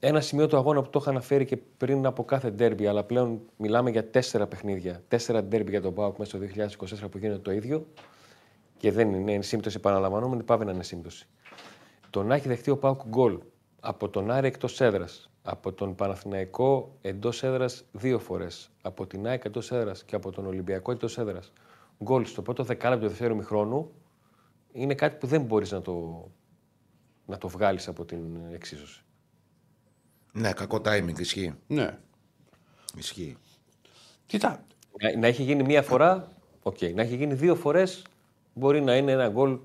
[0.01, 3.41] ένα σημείο του αγώνα που το είχα αναφέρει και πριν από κάθε ντέρμπι, αλλά πλέον
[3.57, 5.03] μιλάμε για τέσσερα παιχνίδια.
[5.09, 6.47] Τέσσερα ντέρμπι για τον Πάοκ μέσα στο
[7.07, 7.87] 2024 που γίνεται το ίδιο
[8.77, 11.27] και δεν είναι, είναι σύμπτωση επαναλαμβανόμενη, πάβει να είναι σύμπτωση.
[12.11, 13.39] Το να έχει δεχτεί ο Πάοκ γκολ
[13.81, 19.45] από τον Άρη εκτός έδρας, από τον Παναθηναϊκό εντός έδρας δύο φορές, από την ΑΕΚ
[19.45, 21.53] εντό έδρας και από τον Ολυμπιακό εντό έδρας.
[22.05, 23.91] Γκολ στο πρώτο δεκάλεπτο του δεύτερου μηχρόνου
[24.73, 26.27] είναι κάτι που δεν μπορείς να το,
[27.27, 29.06] να το βγάλεις από την εξίσωση.
[30.37, 31.19] Ναι, κακό timing.
[31.19, 31.55] Ισχύει.
[31.67, 31.99] ναι.
[32.97, 33.37] Ισχύει.
[34.27, 34.65] Κοίτα,
[35.01, 36.29] Να, να έχει γίνει μία φορά,
[36.63, 36.81] οκ.
[36.95, 38.05] Να έχει γίνει δύο φορές,
[38.55, 39.59] μπορεί να είναι ένα γκολ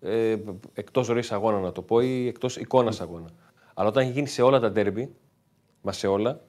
[0.00, 0.36] ε,
[0.74, 3.28] εκτός ροής αγώνα, να το πω, ή εκτός εικόνας αγώνα.
[3.74, 5.14] Αλλά όταν έχει γίνει σε όλα τα ντέρμπι,
[5.82, 6.40] μα σε όλα,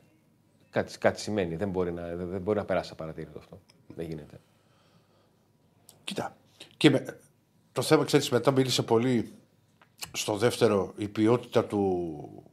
[0.69, 1.55] κάτι, κάτι σημαίνει.
[1.55, 3.59] Δεν μπορεί, να, δεν, δεν μπορεί να περάσει απαρατήρητο αυτό.
[3.95, 4.39] Δεν γίνεται.
[6.03, 6.35] Κοίτα.
[6.77, 7.19] Και με,
[7.71, 9.31] το θέμα, ξέρεις, μετά μίλησε πολύ
[10.11, 12.43] στο δεύτερο η ποιότητα του,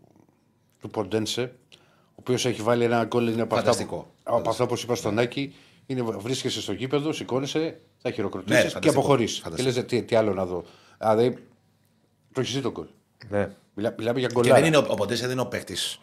[0.80, 3.28] του Ποντένσε, ο οποίος έχει βάλει ένα γκολ.
[3.28, 3.97] Είναι από αυτά, Φανταστικό.
[3.97, 5.54] που- από αυτά όπως είπα στον Άκη.
[5.87, 8.99] Είναι, βρίσκεσαι στο γήπεδο, σηκώνεσαι, θα χειροκροτήσεις Ναι, και φανταστικό.
[9.00, 9.35] αποχωρείς.
[9.35, 9.70] Και Φανταστικό.
[9.75, 10.64] λες, τι, τι άλλο να δω.
[10.99, 11.37] Δηλαδή,
[12.32, 12.87] το έχεις δει το γκολ.
[13.28, 13.49] Ναι.
[13.75, 14.54] Μιλά, μιλάμε για Και γκολάρα.
[14.54, 16.00] δεν είναι, ο- ο Ποντένσε δεν είναι ο παίκτης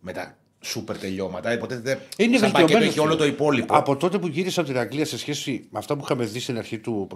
[0.00, 1.52] με τα σούπερ τελειώματα.
[1.52, 2.88] Υποτίθεται Είναι σαν πακέτο βελτιωμένος.
[2.94, 3.76] έχει όλο το υπόλοιπο.
[3.76, 6.58] Από τότε που γύρισα από την Αγγλία σε σχέση με αυτά που είχαμε δει στην
[6.58, 7.08] αρχή του.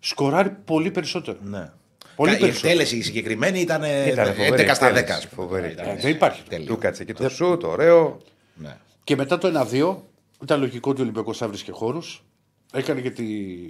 [0.00, 1.38] Σκοράρει πολύ περισσότερο.
[1.42, 1.70] Ναι.
[2.16, 2.68] Πολύ Κα- η περισσότερο.
[2.72, 4.96] εκτέλεση η συγκεκριμένη ήταν ε, Ήταν φοβερή 11 στα 10.
[4.96, 5.46] εκτέλεση, ας πούμε.
[5.46, 5.72] φοβερή.
[5.72, 6.42] Ήταν, Ε, δεν υπάρχει.
[6.42, 6.66] τέλειο.
[6.66, 8.20] Του κάτσε και το σουτ, ωραίο.
[8.54, 8.76] Ναι.
[9.04, 9.96] Και μετά το 1-2
[10.42, 12.24] ήταν λογικό ότι ο Ολυμπιακός θα βρίσκε χώρους.
[12.72, 13.24] Έκανε και τη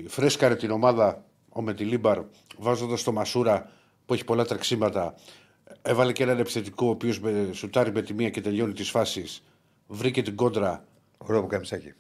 [0.09, 2.19] φρέσκαρε την ομάδα ο Μετιλίμπαρ
[2.59, 3.71] βάζοντας το Μασούρα
[4.07, 5.15] που έχει πολλά τρεξίματα.
[5.83, 7.21] Έβαλε και έναν επιθετικό ο οποίος
[7.53, 9.43] σουτάρει με τη μία και τελειώνει τις φάσεις.
[9.87, 10.85] Βρήκε την κόντρα.
[11.19, 11.93] Ωραίο που κάνει σάκι.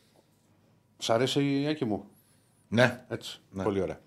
[0.98, 2.04] Σ' αρέσει η Άκη μου.
[2.68, 3.04] ναι.
[3.08, 3.40] Έτσι.
[3.62, 4.00] Πολύ ωραία.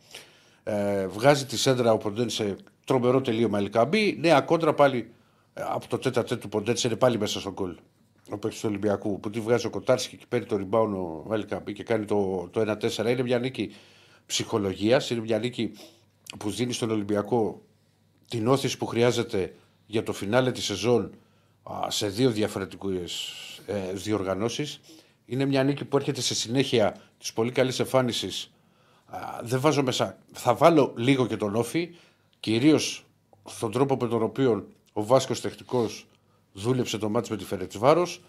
[0.67, 2.55] Ε, βγάζει τη σέντρα ο Ποντένσε
[2.85, 4.17] τρομερό τελείωμα Ελκαμπή.
[4.19, 5.11] Νέα κόντρα πάλι
[5.53, 7.75] ε, από το τέτα τέτου του Ποντένσε είναι πάλι μέσα στον γκολ.
[8.29, 11.73] Ο παίκτης του Ολυμπιακού που τη βγάζει ο Κοτάρσκι και παίρνει το rebound ο Ελκαμπή
[11.73, 12.97] και κάνει το, το 1-4.
[12.97, 13.71] Είναι μια νίκη
[14.25, 15.09] ψυχολογίας.
[15.09, 15.71] Είναι μια νίκη
[16.39, 17.61] που δίνει στον Ολυμπιακό
[18.29, 19.55] την όθηση που χρειάζεται
[19.85, 21.11] για το φινάλε της σεζόν
[21.63, 23.33] α, σε δύο διαφορετικές
[23.65, 24.79] ε, διοργανώσεις.
[25.25, 28.54] Είναι μια νίκη που έρχεται σε συνέχεια της πολύ καλής εμφάνισης.
[29.05, 30.17] Α, δεν βάζω μέσα.
[30.33, 31.95] Θα βάλω λίγο και τον Όφη,
[32.39, 33.05] κυρίως
[33.45, 36.07] στον τρόπο με τον οποίο ο Βάσκος τεχνικός
[36.53, 38.21] δούλεψε το μάτς με τη Φερετσβάρος.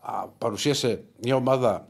[0.00, 1.88] Α, παρουσίασε μια ομάδα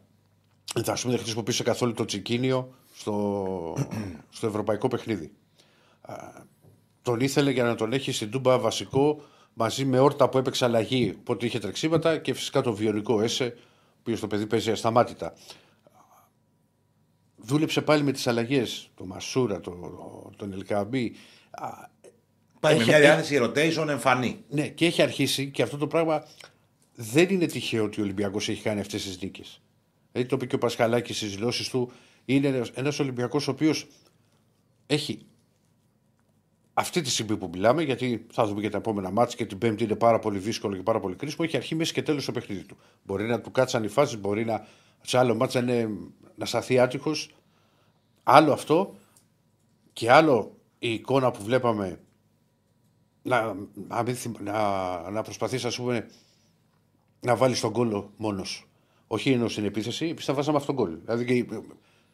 [0.85, 3.77] θα σου μην χρησιμοποιήσει καθόλου το τσικίνιο στο,
[4.37, 5.33] στο ευρωπαϊκό παιχνίδι.
[6.01, 6.15] Α,
[7.03, 9.23] τον ήθελε για να τον έχει στην Τούμπα βασικό
[9.55, 13.57] μαζί με όρτα που έπαιξε αλλαγή, οπότε είχε τρεξίματα και φυσικά το βιονικό Έσε,
[14.03, 15.35] που το παιδί παίζει ασταμάτητα.
[17.43, 19.73] Δούλεψε πάλι με τις αλλαγές, το Μασούρα, το,
[20.37, 21.15] τον Ελκαμπή.
[21.51, 21.69] Α,
[22.61, 24.45] Πάει με Έχει- μια διάθεση rotation εμφανή.
[24.49, 26.25] ναι, και έχει αρχίσει και αυτό το πράγμα
[26.95, 29.61] δεν είναι τυχαίο ότι ο Ολυμπιακός έχει κάνει αυτές τις νίκες.
[30.13, 31.93] Δηλαδή το είπε και ο Πασχαλάκης στις δηλώσεις του.
[32.25, 33.87] Είναι ένας Ολυμπιακός ο οποίος
[34.87, 35.19] έχει
[36.75, 39.85] αυτή τη στιγμή που μιλάμε, γιατί θα δούμε και τα επόμενα μάτια και την Πέμπτη
[39.85, 42.63] είναι πάρα πολύ δύσκολο και πάρα πολύ κρίσιμο, έχει αρχή, μέση και τέλος το παιχνίδι
[42.65, 42.77] του.
[43.03, 44.67] Μπορεί να του κάτσαν οι φάσεις, μπορεί να
[45.03, 45.89] σε άλλο μάτσα είναι,
[46.41, 47.31] να σταθεί άτυχος.
[48.23, 48.95] Άλλο αυτό
[49.93, 52.01] και άλλο η εικόνα που βλέπαμε
[53.23, 53.57] να,
[53.89, 56.11] να, μην θυμ- να, να προσπαθήσει ας πούμε
[57.21, 58.69] να βάλεις τον κόλλο μόνος.
[59.07, 60.99] Όχι ενώ στην επίθεση, εμεί θα βάζαμε αυτόν τον κόλλο.
[61.05, 61.59] Δηλαδή και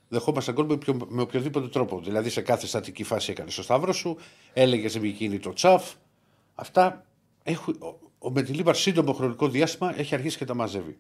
[0.08, 2.00] δεχόμαστε γκολ με, ποιο- με οποιοδήποτε τρόπο.
[2.00, 4.16] Δηλαδή σε κάθε στατική φάση έκανε το σταύρο σου,
[4.52, 5.94] έλεγε σε εκείνη το τσαφ.
[6.54, 7.06] Αυτά
[7.42, 10.98] έχουν, ο, ο Μεντιλίβαρ σύντομο χρονικό διάστημα έχει αρχίσει και τα μαζεύει.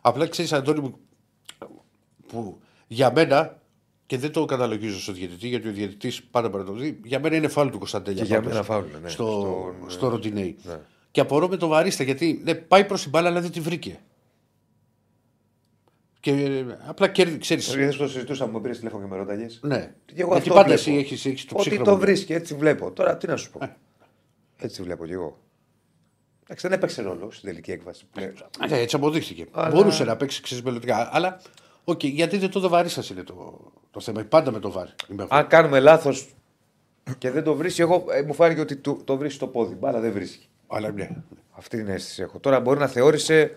[0.00, 0.98] Απλά ξέρεις, Αντώνη μου,
[2.26, 3.60] που για μένα
[4.06, 7.00] και δεν το καταλογίζω στο διαιτητή, γιατί ο διαιτητή πάντα πρέπει να το δει.
[7.04, 8.20] Για μένα είναι φάουλ του Κωνσταντέλια.
[8.22, 9.08] Και για πάντως, μένα φάουλ, ναι.
[9.08, 9.24] Στο,
[9.78, 10.56] Στον, στο Ροντινέι.
[10.62, 10.80] ναι.
[11.10, 13.98] Και απορώ με τον Βαρίστα γιατί ναι, πάει προς την μπάλα, αλλά δεν τη βρήκε.
[16.20, 17.60] Και ε, απλά κέρδη, ξέρει.
[17.60, 19.94] Είδες που το συζητούσαμε, μου πήρες τηλέφωνο και με ρώταγες; Ναι.
[20.04, 20.80] Και εγώ γιατί αυτό πάντα βλέπω.
[20.80, 21.84] εσύ έχει έχεις το Ότι ψύχρεμο.
[21.84, 22.90] το βρίσκει, έτσι βλέπω.
[22.92, 23.58] Τώρα τι να σου πω.
[24.56, 25.38] Έτσι βλέπω κι εγώ.
[26.44, 28.04] Εντάξει, δεν έπαιξε ρόλο στην τελική έκβαση.
[28.12, 28.32] πλέον.
[28.68, 29.46] Ναι, έτσι αποδείχθηκε.
[29.52, 31.08] Αλλά- Μπορούσε να παίξει ξέρεις, μελλοντικά.
[31.12, 31.40] Αλλά
[31.88, 33.58] οκ, γιατί δεν το δοβαρί σας είναι το,
[33.90, 34.24] το θέμα.
[34.24, 34.90] Πάντα με το βάρη.
[35.10, 35.34] Είμαι εγώ.
[35.34, 36.34] Αν κάνουμε λάθος
[37.18, 39.74] και δεν το βρίσκει, εγώ ε, μου φάνηκε ότι το, το βρίσκει στο πόδι.
[39.74, 40.48] Μπάλα δεν βρίσκει.
[40.66, 41.08] Αλλά ναι.
[41.50, 42.38] Αυτή την αίσθηση έχω.
[42.38, 43.56] Τώρα μπορεί να θεώρησε.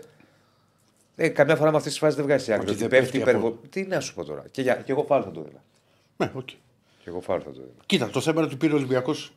[1.15, 2.63] Ε, καμιά φορά με αυτή τη φάση δεν βγάζει άκρη.
[2.63, 3.59] Ότι Ότι δεν πέφτει πέφτει υπεργο...
[3.69, 4.45] Τι να σου πω τώρα.
[4.51, 4.75] Και, για...
[4.75, 5.62] και εγώ φάουλ θα το δίνω.
[6.17, 6.48] ναι οκ.
[6.48, 7.74] Και εγώ φάουλ θα το δίνω.
[7.86, 9.33] Κοίτα, το θέμα είναι ότι πήρε ο Ολυμπιακός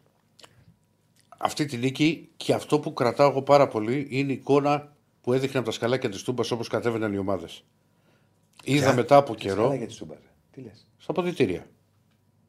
[1.39, 5.59] αυτή τη νίκη και αυτό που κρατάω εγώ πάρα πολύ είναι η εικόνα που έδειχνε
[5.59, 7.65] από τα σκαλάκια της Τούμπας όπως κατέβαιναν οι ομάδες.
[8.65, 10.15] Είδα μετά από Καλά καιρό για τη Σούμπα.
[10.53, 10.87] Τι λες.
[10.99, 11.67] στα ποδητήρια.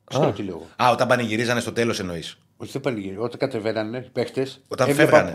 [0.03, 0.67] Ξέρω τι λέω εγώ.
[0.87, 2.37] Α, όταν πανηγυρίζανε στο τέλος εννοείς.
[2.57, 3.17] Όχι, δεν πανηγύρι.
[3.17, 4.61] Όταν κατεβαίνανε οι παίχτες.
[4.67, 5.31] Όταν φεύγανε.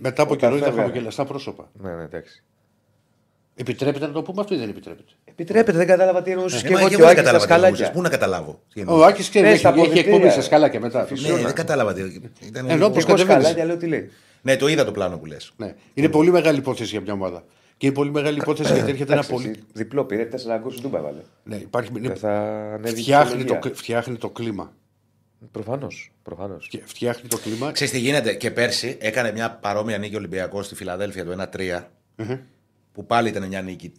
[0.00, 0.82] μετά από Όταν καιρό είδα φεύγανε.
[0.86, 1.70] χαμογελαστά πρόσωπα.
[1.72, 2.42] Ναι, ναι, εντάξει.
[3.56, 6.62] Επιτρέπεται να το πούμε αυτό ή δεν επιτρέπεται; Επιτρέπεται, δεν κατάλαβα τι εννοούσες.
[6.62, 7.86] Ε, και μα εγώ και και ο δεν Άκης στα κατάλαβα τι εννοούσες.
[7.86, 7.90] σκαλάκια.
[7.92, 8.60] Πού να καταλάβω.
[8.72, 9.08] τι Ο εννοούσες.
[9.08, 10.30] Άκης ξέρει, Ναι, έχει, στα έχει εκπομπή αποδυτήρια.
[10.32, 11.08] σε σκαλάκια μετά.
[11.20, 11.92] Ναι, δεν κατάλαβα.
[11.92, 13.26] τι- ήταν Ενώ λίγο- όπως Και εγώ κατεβαίνεις.
[13.44, 14.10] σκαλάκια λέω τι λέει.
[14.42, 15.52] Ναι, το είδα το πλάνο που λες.
[15.56, 15.74] Ναι.
[15.94, 17.44] Είναι πολύ μεγάλη υπόθεση για μια ομάδα.
[17.84, 19.48] Και είναι πολύ μεγάλη υπόθεση γιατί έρχεται ένα Εντάξει, πολύ.
[19.50, 21.20] εσύ Διπλό πήρε, τέσσερα γκολ στην Τούμπα βάλε.
[21.44, 21.90] Ναι, υπάρχει...
[21.90, 22.30] Και είναι- θα
[22.74, 23.58] ανέβει η φτιάχνει, το, ψυχολογία.
[23.58, 24.72] κλ- φτιάχνει το κλίμα.
[25.50, 26.12] Προφανώς.
[26.22, 26.64] Προφανώς.
[26.64, 27.72] Φτια- Φτιάχνει το κλίμα.
[27.72, 31.90] Ξέρεις τι γίνεται; Και πέρσι έκανε μια παρόμοια νίκη Ολυμπιακός στη Φιλαδέλφια το 1-3.
[32.92, 33.92] Που πάλι ήταν μια νίκη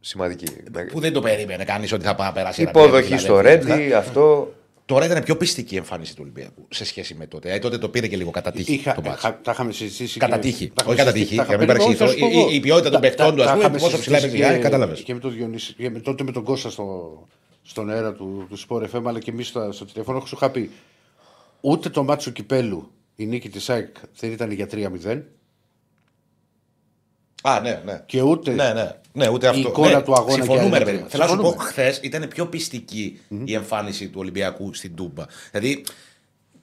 [0.00, 0.46] Σημαντική.
[0.92, 2.60] που δεν το περίμενε κανείς ότι θα πάει να περάσει.
[2.62, 3.76] ένα Υποδοχή τρία, στο Φιλαδέλφια.
[3.76, 4.54] Ρέντι, αυτό.
[4.84, 7.52] Τώρα ήταν πιο πιστική η εμφάνιση του Ολυμπιακού σε σχέση με τότε.
[7.54, 8.72] Ε, τότε το πήρε και λίγο κατά τύχη.
[8.72, 9.20] Είχα, το μάτς.
[9.20, 10.18] χα- τα είχαμε συζητήσει.
[10.18, 10.66] Κατά και- τύχη.
[10.68, 12.04] τα Όχι είχαμε κατά συζητήσει- τύχη, τα για να μην είχαμε- παρεξηγηθώ.
[12.04, 12.56] όχι, θα σου πω Η- εγώ.
[12.56, 14.56] η ποιότητα των Τα- παιχτών τα- του, ας τα πούμε, είχαμε πόσο ψηλά συζητήσει έπαιζε,
[14.56, 15.00] και- κατάλαβες.
[15.02, 17.26] Και με τον Διονύση, και με, τότε με τον Κώστα στο,
[17.62, 20.50] στον αέρα του, του Sport FM, αλλά και εμείς στο, στο τηλέφωνο, έχω σου είχα
[20.50, 20.70] πει
[21.60, 25.22] ούτε το μάτσο κυπέλου η νίκη της ΑΕΚ δεν ήταν για 3-0
[27.42, 28.02] Α, ναι, ναι.
[28.06, 28.90] και ούτε Ναι, ναι.
[29.12, 29.68] ναι ούτε αυτό.
[29.68, 30.96] εικόνα ναι, του αγώνα Συμφωνούμε, και ρε άλλη παιδί.
[30.96, 31.08] τρία.
[31.08, 31.70] Θέλω να σου πω, Συμφωνούμε.
[31.70, 35.24] χθες ήταν πιο πιστικη η εμφάνιση του Ολυμπιακού στην Τούμπα.
[35.50, 35.84] Δηλαδή,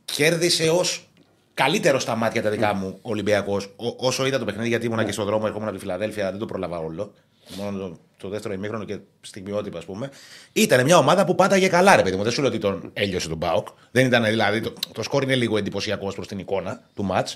[0.06, 1.10] κέρδισε ως
[1.54, 3.74] καλύτερο στα μάτια τα δικά μου ο Ολυμπιακός.
[3.98, 6.46] Όσο είδα το παιχνίδι, γιατί ήμουν και στον δρόμο, ερχόμουν από τη Φιλαδέλφια, δεν το
[6.46, 7.14] πρόλαβα όλο.
[7.58, 10.10] Μόνο το, το δεύτερο ημίχρονο και στιγμιότυπα, ας πούμε.
[10.54, 12.24] Ήταν μια ομάδα που πάταγε καλά, ρε παιδί μου.
[12.24, 13.68] Δεν σου λέω ότι τον έλειωσε τον Μπάουκ.
[13.92, 14.62] Δεν ήταν δηλαδή.
[14.62, 17.28] Το, το σκόρ είναι λίγο εντυπωσιακός προς την εικόνα του ματ.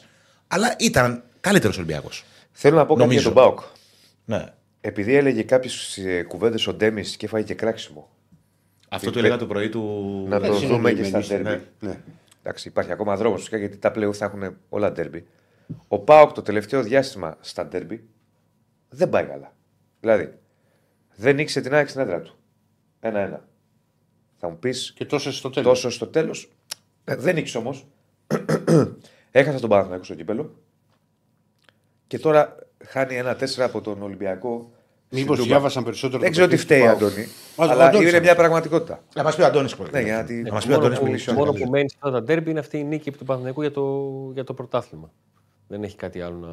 [0.48, 2.24] Αλλά ήταν καλύτερος Ολυμπιακός.
[2.56, 3.34] Θέλω να πω κάτι για Νομίζω.
[3.34, 3.60] τον Μπάουκ.
[4.26, 4.54] Ναι.
[4.82, 8.10] Επειδή έλεγε κάποιες κουβέντες ο Ντέμις και έφαγε και κράξιμο.
[8.90, 9.82] Αυτό το έλεγα το πρωί του.
[10.28, 11.66] Να το Έτσι είναι δούμε και νοημένοι, στα ντέρμπι.
[11.80, 12.00] ναι.
[12.44, 15.26] Εντάξει, υπάρχει ακόμα δρόμος φυσικά γιατί τα πλέον θα έχουν όλα ντέρμπι.
[15.88, 18.04] Ο Πάοκ το τελευταίο διάστημα στα ντέρμπι
[18.90, 19.56] δεν πάει καλά.
[20.00, 20.34] Δηλαδή,
[21.16, 22.36] δεν ήξερε την άκρη στην έδρα του.
[23.00, 23.48] Ένα-ένα.
[24.38, 25.70] Θα μου πεις Και τόσο στο τέλος.
[25.70, 26.52] τόσο στο τέλος.
[27.04, 27.88] δεν ήξερε όμως.
[29.32, 30.56] Έχασε τον Παναθηναϊκό στο κύπελο.
[32.14, 34.72] Και τώρα χάνει ένα 4 από τον Ολυμπιακό.
[35.10, 35.44] Μήπως στην Τούμπα.
[35.44, 36.22] διάβασαν περισσότερο.
[36.22, 37.12] Δεν το ξέρω τι παιχνίδι φταίει, του ΠΑΟΚ.
[37.12, 37.28] Αντώνη.
[37.56, 39.04] Ο- ο Αλλά Αντώνης είναι θα μια πραγματικότητα.
[39.16, 41.36] Να μας πει ο Αντώνης Ναι, γιατί Να μας πει ο μόνο Αντώνης που, Μιλισιόν.
[41.36, 44.12] μόνο που μένει σε αυτά τα ντέρμπι είναι αυτή η νίκη του Παναθηναϊκού για το,
[44.34, 45.12] για το πρωτάθλημα.
[45.68, 46.48] Δεν έχει κάτι άλλο να,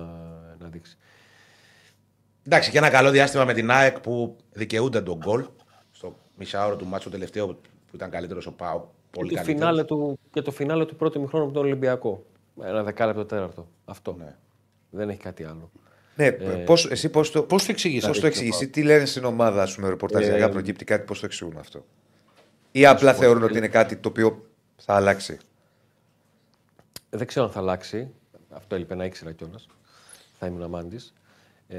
[0.64, 0.96] να δείξει.
[2.46, 5.44] Εντάξει, και ένα καλό διάστημα με την ΑΕΚ που δικαιούνται τον γκολ
[5.90, 8.82] στο μισάωρο του μάτσου τελευταίο που ήταν καλύτερος ο Πάο.
[9.10, 9.70] Πολύ Και το, καλύτερος.
[9.70, 12.24] φινάλε του, και το φινάλε του πρώτου μηχρόνου από τον Ολυμπιακό.
[12.62, 13.68] Ένα δεκάλεπτο τέταρτο.
[13.84, 14.16] Αυτό.
[14.18, 14.34] Ναι.
[14.90, 15.70] Δεν έχει κάτι άλλο.
[16.16, 16.32] Ναι,
[16.64, 19.62] πώς, εσύ πώς το, Πώς το εξηγείς πώς αυτό, το εξηγήσει, τι λένε στην ομάδα,
[19.62, 21.84] ας πούμε, ρεπορτάζ, ε, προκύπτει κάτι, πώς το εξηγούν αυτό;
[22.72, 25.38] Ή απλά θεωρούν ότι είναι κάτι το οποίο θα αλλάξει;
[27.10, 28.10] Δεν ξέρω αν θα αλλάξει.
[28.50, 29.66] Αυτό έλειπε να ήξερα κιόλας.
[30.38, 31.14] Θα ήμουν αμάντης.
[31.68, 31.76] Ε,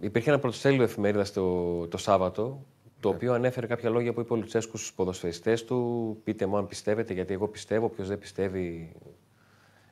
[0.00, 2.66] υπήρχε ένα πρωτοσέλιδο εφημερίδα το, το Σάββατο,
[3.00, 6.20] το οποίο ανέφερε κάποια λόγια που είπε ο Λουτσέσκου στους ποδοσφαιριστές του.
[6.24, 7.88] Πείτε μου αν πιστεύετε, γιατί εγώ πιστεύω.
[7.88, 8.92] Ποιο δεν πιστεύει,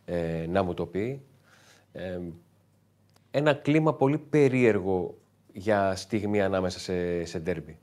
[0.05, 1.23] ε, να μου το πει.
[1.97, 2.21] Ε,
[3.31, 5.19] ένα κλίμα πολύ περίεργο
[5.53, 7.79] για στιγμή ανάμεσα σε, σε ντέρμπι.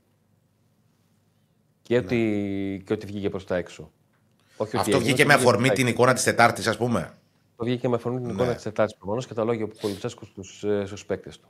[1.82, 3.92] Και, ότι, και ότι βγήκε προς τα έξω.
[4.56, 5.94] Όχι ότι Αυτό έγινε, βγήκε ότι με βγήκε προς αφορμή τα την έξω.
[5.94, 7.18] εικόνα της Τετάρτης, ας πούμε.
[7.56, 10.64] Το βγήκε με αφορμή την εικόνα της Τετάρτης προφανώς και τα λόγια που Λουτσέσκου στους
[10.84, 11.48] στους παίκτες του.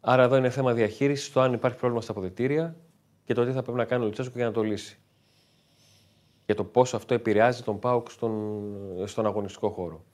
[0.00, 2.76] Άρα εδώ είναι θέμα διαχείρισης, το αν υπάρχει πρόβλημα στα αποδητήρια
[3.24, 4.98] και το τι θα πρέπει να κάνει ο Λουτσέσκου για να το λύσει.
[6.46, 8.62] Και το πώ αυτό επηρεάζει τον Πάουκ στον,
[9.04, 10.04] στον αγωνιστικό χώρο.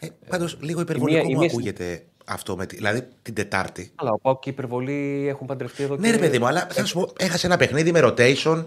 [0.00, 3.34] Ε, Πάντως, λίγο η υπερβολικό μία- η μου μία- ακούγεται αυτό με τη, δηλαδή την
[3.34, 3.92] Τετάρτη.
[3.94, 6.12] Αλλά ο Πάουκ και η υπερβολή έχουν παντρευτεί εδώ Ναι, και...
[6.12, 8.66] ρε παιδί μου, αλλά θα σου πω, έχασε ένα παιχνίδι με rotation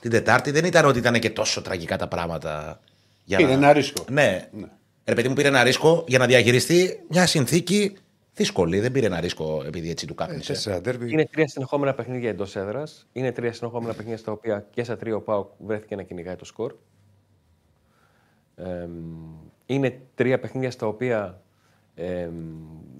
[0.00, 0.50] την Τετάρτη.
[0.50, 2.80] Δεν ήταν ότι ήταν και τόσο τραγικά τα πράγματα.
[3.24, 4.04] Για Είναι ένα ρίσκο.
[4.10, 4.48] Ναι.
[5.04, 7.96] Ρε παιδί μου, πήρε ένα ρίσκο για να διαχειριστεί μια συνθήκη
[8.34, 8.80] δύσκολη.
[8.80, 10.52] Δεν πήρε ένα ρίσκο επειδή έτσι του κάπνισε.
[10.52, 11.12] Τέσσερα ντέρμπι.
[11.12, 13.06] Είναι τρία συνεχόμενα παιχνίδια εντός έδρας.
[13.12, 16.44] Είναι τρία συνεχόμενα παιχνίδια στα οποία και στα τρία ο Πάουκ βρέθηκε να κυνηγάει το
[16.44, 16.74] σκορ.
[18.56, 18.86] Ε,
[19.66, 21.42] είναι τρία παιχνίδια στα οποία
[21.94, 22.28] ε,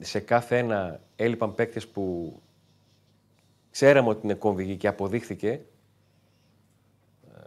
[0.01, 2.39] σε κάθε ένα έλειπαν παίκτες που
[3.71, 5.49] ξέραμε ότι είναι κομβικοί και αποδείχθηκε.
[7.35, 7.39] Ε,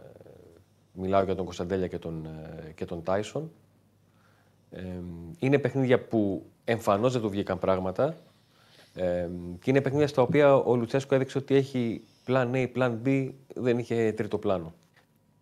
[0.92, 3.50] μιλάω για τον Κωνσταντέλια και τον, ε, και τον Τάισον.
[4.70, 4.82] Ε,
[5.38, 8.16] είναι παιχνίδια που εμφανώς δεν του βγήκαν πράγματα.
[8.94, 9.28] Ε,
[9.60, 13.78] και είναι παιχνίδια στα οποία ο Λουτσέσκο έδειξε ότι έχει πλάν A, πλάν B, δεν
[13.78, 14.74] είχε τρίτο πλάνο.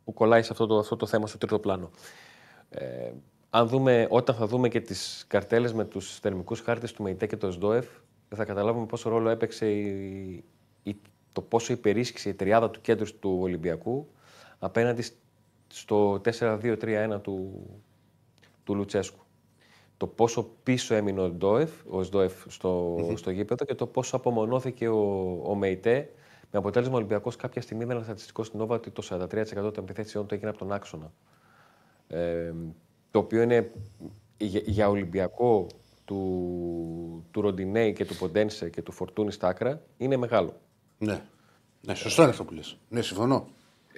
[0.05, 1.91] Που κολλάει σε αυτό το, αυτό το θέμα στο τρίτο πλάνο.
[3.57, 7.27] Ε, αν δούμε, όταν θα δούμε και τις καρτέλες με τους θερμικούς χάρτες του ΜΕΙΤΕ
[7.27, 7.87] και του ΣΔΟΕΦ,
[8.35, 10.45] θα καταλάβουμε πόσο ρόλο έπαιξε η,
[10.83, 10.97] η,
[11.33, 14.09] το πόσο υπερίσχυσε η τριάδα του κέντρου του Ολυμπιακού
[14.59, 15.05] απέναντι
[15.69, 17.67] στο 4-2-3-1 του,
[18.65, 19.25] του Λουτσέσκου.
[19.97, 24.89] Το πόσο πίσω έμεινε ο Σδόεφ, ο Σδόεφ στο, στο γήπεδο και το πόσο απομονώθηκε
[24.89, 25.01] ο,
[25.45, 26.11] ο ΜΕΙΤΕ
[26.51, 29.85] με αποτέλεσμα ο Ολυμπιακός κάποια στιγμή με ένα στατιστικό στην Όβα ότι το 43% των
[29.85, 31.13] επιθέσεων του έγινε από τον άξονα.
[32.09, 32.53] Ε,
[33.17, 33.71] το οποίο είναι
[34.37, 35.67] για, για Ολυμπιακό
[36.05, 40.53] του, του Ροντινέη και του Ποντένσε και του Φορτούνη στα άκρα είναι μεγάλο.
[40.99, 41.21] Ναι.
[41.81, 42.79] ναι, σωστό είναι αυτό που λες.
[42.89, 43.47] Ναι, συμφωνώ.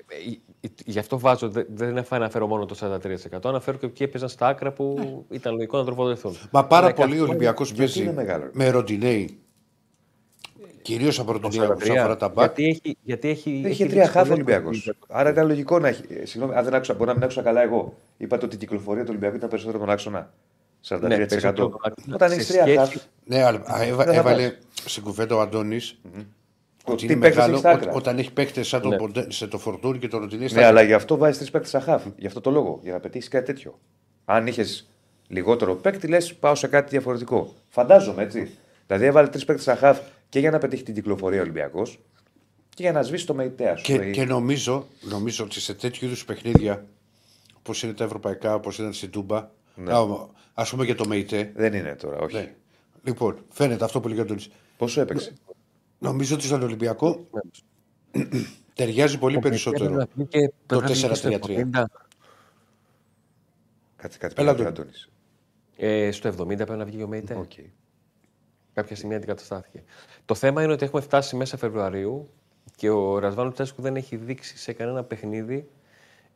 [0.06, 3.48] Ε, ε, Γι' αυτό βάζω, δε- δεν αναφέρω μόνο το 43%.
[3.48, 6.36] Αναφέρω και ποιοι έπαιζαν στα άκρα που ήταν λογικό να τροφοδοτηθούν.
[6.50, 8.50] Μα πάρα Αλλά πολύ ο κάθε- Ολυμπιακό παίζει είναι μεγάλο.
[8.52, 9.38] με Ροντινέη.
[10.88, 12.58] Κυρίως από Ροντινέη 43, όσον αφορά τα μπακ.
[12.58, 14.78] Γιατί έχει, γιατί έχει, Είχε έχει τρία δείξει χάφ πολλές Ολυμπιακός.
[14.84, 14.98] φορές.
[15.08, 16.02] Άρα ήταν λογικό να έχει.
[16.08, 17.94] ε, Συγγνώμη, αν δεν άκουσα, μπορεί να μην άκουσα καλά εγώ.
[18.16, 20.32] Είπατε ότι η κυκλοφορία του Ολυμπιακού ήταν περισσότερο τον άξονα.
[20.88, 21.00] 43%.
[21.00, 22.14] Ναι, περισσότερο τον άξονα.
[22.14, 22.94] Όταν Σε έχει τρία σχέση- χάφ.
[23.24, 24.52] Ναι, αλλά α, έβα- Δεν θα έβαλε
[24.84, 26.00] στην κουβέντα ο Αντώνης
[26.84, 27.92] ότι Τι είναι παίκτες μεγάλο έχεις στα άκρα.
[27.92, 28.96] ό- όταν έχει παίκτες σαν τον Ναι.
[28.96, 30.42] Ποντέ- το Φορτούνι και τον Ροντινέη.
[30.42, 32.02] Ναι, στα αλλά γι' αυτό βάζεις τρεις παίκτες στα χάφ.
[32.16, 32.80] Γι' αυτό το λόγο.
[32.82, 33.78] Για να πετύχεις κάτι τέτοιο.
[34.24, 34.88] Αν είχες
[35.28, 37.54] λιγότερο παίκτη, λες πάω σε κάτι διαφορετικό.
[37.68, 38.50] Φαντάζομαι έτσι.
[38.86, 41.98] Δηλαδή έβαλε τρεις παίκτες στα χάφ και για να πετύχει την κυκλοφορία Ολυμπιακός
[42.68, 43.84] και για να σβήσει το μεϊτέα σου.
[43.84, 46.86] Και, Ε, και νομίζω, νομίζω ότι σε τέτοιου είδους παιχνίδια,
[47.58, 49.92] όπως είναι τα ευρωπαϊκά, όπως ήταν στην Τούμπα, Ναι.
[50.54, 51.52] α πούμε και το ΜΕΙΤΕ.
[51.56, 52.34] Δεν είναι τώρα, όχι.
[52.36, 52.54] Ναι.
[53.02, 54.48] Λοιπόν, φαίνεται αυτό που λέει ο Αντώνης.
[54.76, 55.32] Πόσο έπαιξε;
[55.98, 57.26] Νομίζω ότι στον Ολυμπιακό
[58.74, 59.90] ταιριάζει πολύ Πρέπει περισσότερο.
[59.94, 61.56] να βγει και- το πρέπει να βγει και στο 4-3-3.
[61.56, 61.84] 70.
[63.96, 64.88] Κάτσε κάτι Έλα, πέρα, Αντώνη.
[64.88, 65.08] Αντώνης.
[65.76, 67.34] Ε, στο 70 πρέπει να βγει ο Μέιτε.
[67.34, 67.52] Οκ.
[68.78, 69.82] Κάποια στιγμή αντικαταστάθηκε.
[70.24, 72.28] Το θέμα είναι ότι έχουμε φτάσει μέσα Φεβρουαρίου
[72.76, 75.68] και ο Ραζβάν Λουτσέσκου δεν έχει δείξει σε κανένα παιχνίδι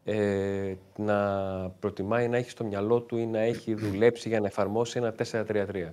[0.04, 1.16] ε, να
[1.78, 5.14] προτιμάει να έχει στο μυαλό του ή να έχει δουλέψει για να εφαρμόσει ένα
[5.46, 5.92] 4-3-3.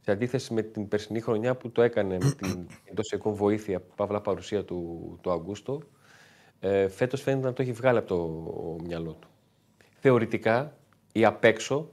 [0.00, 4.64] Σε αντίθεση με την περσινή χρονιά που το έκανε με την εντός βοήθεια, παύλα παρουσία
[4.64, 5.82] του, του Αγκούστο,
[6.60, 9.28] ε, φέτος φαίνεται να το έχει βγάλει από το μυαλό του.
[10.00, 10.76] Θεωρητικά
[11.12, 11.90] ή απ' έξω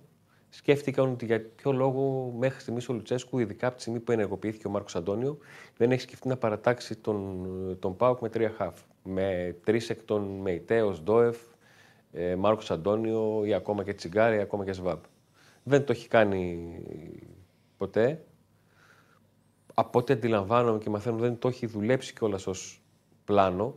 [0.50, 4.68] σκέφτηκαν ότι για ποιο λόγο μέχρι στιγμής ο Λουτσέσκου, ειδικά από τη στιγμή που ενεργοποιήθηκε
[4.68, 5.38] ο Μάρκος Αντώνιο,
[5.78, 7.48] δεν έχει σκεφτεί να παρατάξει τον,
[7.80, 8.80] τον Πάουκ με τρία χαφ.
[9.04, 11.38] Με τρεις εκ των Μεϊτέος, Ντόεφ,
[12.12, 15.00] ε, Μάρκος Αντώνιο ή ακόμα και Τσιγκάρη ή ακόμα και Σβάμπ.
[15.64, 16.70] Δεν το έχει κάνει
[17.78, 18.26] ποτέ.
[19.74, 22.82] Από ό,τι αντιλαμβάνομαι και μαθαίνω, δεν το έχει δουλέψει κιόλας ως
[23.26, 23.76] πλάνο.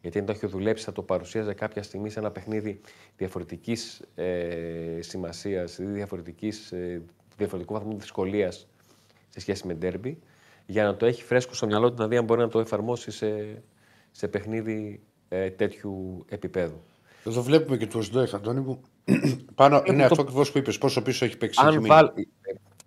[0.00, 2.80] Γιατί αν το έχει δουλέψει, θα το παρουσίαζε κάποια στιγμή σε ένα παιχνίδι
[3.16, 7.02] διαφορετικής ε, σημασίας ή διαφορετικής, ε,
[7.36, 8.68] διαφορετικού βαθμού δυσκολίας
[9.28, 10.18] σε σχέση με ντέρμπι,
[10.66, 13.10] για να το έχει φρέσκο στο μυαλό του να δει αν μπορεί να το εφαρμόσει
[13.10, 13.62] σε,
[14.10, 16.82] σε παιχνίδι ε, τέτοιου επίπεδου.
[17.24, 18.80] Εδώ βλέπουμε και του Οσντόεφ, Αντώνη μου.
[19.54, 20.78] Πάνω, είναι αυτό ακριβώς που είπες.
[20.78, 21.60] Πόσο πίσω έχει παίξει.
[21.62, 21.88] έχει Αν μείνει.
[21.88, 22.10] βάλ...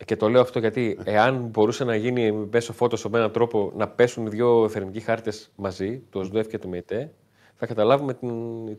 [0.06, 3.88] Και το λέω αυτό γιατί εάν μπορούσε να γίνει μέσω φώτος με έναν τρόπο να
[3.90, 7.14] πέσουν δύο θερμικοί χάρτες μαζί, το ΣΔΟΕΦ και το ΜΕΤΕ,
[7.56, 8.32] θα καταλάβουμε την,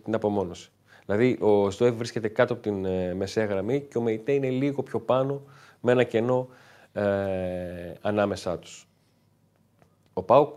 [0.02, 0.70] την απομόνωση.
[1.06, 4.82] Δηλαδή, ο ΣΔΟΕΦ βρίσκεται κάτω από την ε, μεσαία γραμμή και ο ΜΕΙΤΕ είναι λίγο
[4.82, 5.42] πιο πάνω
[5.80, 6.48] με ένα κενό
[6.92, 7.02] ε,
[8.00, 8.88] ανάμεσά τους.
[10.12, 10.54] Ο ΠΑΟΚ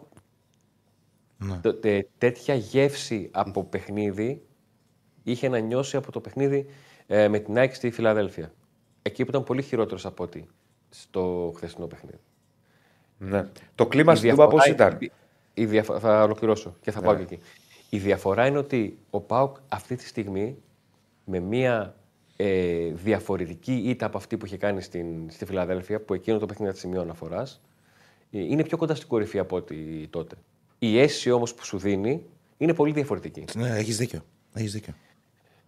[1.62, 4.45] το- τε- τέτοια γεύση από παιχνίδι
[5.23, 6.65] είχε να νιώσει από το παιχνίδι
[7.08, 8.54] ε, με την ΑΕΚ στη Φιλαδέλφια.
[9.08, 10.44] Εκεί που ήταν πολύ χειρότερος από ό,τι
[10.89, 12.18] στο χθεσινό παιχνίδι.
[13.18, 13.48] Ναι.
[13.76, 15.12] Το κλίμα Η στην Τούμπα πώς διαφορά- ήταν; η-
[15.54, 17.06] η διαφο- Θα ολοκληρώσω και θα Ναι.
[17.06, 17.39] πάω και εκεί.
[17.89, 20.58] Η διαφορά είναι ότι ο ΠΑΟΚ αυτή τη στιγμή
[21.26, 21.96] με μια
[22.38, 26.70] ε, διαφορετική ήττα από αυτή που είχε κάνει στην, στη Φιλαδέλφια, που εκείνο το παιχνίδι
[26.72, 27.62] ήταν σημείο αναφοράς,
[28.30, 30.36] είναι πιο κοντά στην κορυφή από ό,τι τότε.
[30.80, 32.24] Η αίσθηση όμως που σου δίνει
[32.58, 33.46] είναι πολύ διαφορετική.
[33.56, 34.26] Ναι, έχεις δίκιο.
[34.54, 34.94] Έχεις δίκιο.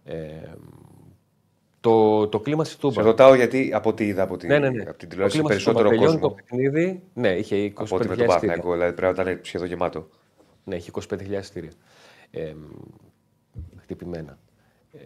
[0.04, 0.14] Ε,
[1.80, 2.94] Το, το κλίμα στη Τούμπα.
[2.94, 4.82] Σε ρωτάω γιατί από ό,τι είδα από, τη, Ναι, ναι, ναι.
[4.82, 7.82] από την Το τηλεόραση κλίμας στη περισσότερο Τούμπα τελειώνει κόσμο Το παιχνίδι, ναι, είχε 25.000
[7.82, 8.26] από ό,τι με τον εισιτήρια.
[8.26, 8.72] Παναθηναϊκό.
[8.72, 10.08] Δηλαδή πρέπει να ήταν σχεδόν γεμάτο.
[10.64, 11.70] Ναι, έχει 25.000 εισιτήρια.
[12.30, 12.54] Ε,
[13.76, 14.38] χτυπημένα.
[14.92, 14.98] Ε,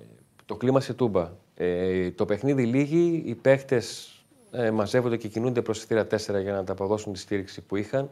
[0.46, 1.30] το κλίμα σε τούμπα.
[1.54, 4.16] Ε, το παιχνίδι λύγει, οι παίχτες
[4.50, 8.10] ε, μαζεύονται και κινούνται προς θύρα 4 για να τα αποδώσουν τη στήριξη που είχαν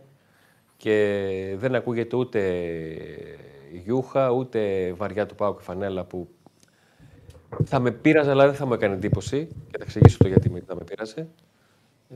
[0.76, 2.40] και δεν ακούγεται ούτε
[3.84, 6.28] γιούχα, ούτε βαριά του πάω και φανέλα που
[7.64, 9.46] θα με πείραζε, αλλά δεν θα μου έκανε εντύπωση.
[9.46, 11.28] Και θα εξηγήσω το γιατί με- θα με πείραζε.
[12.10, 12.14] Ε,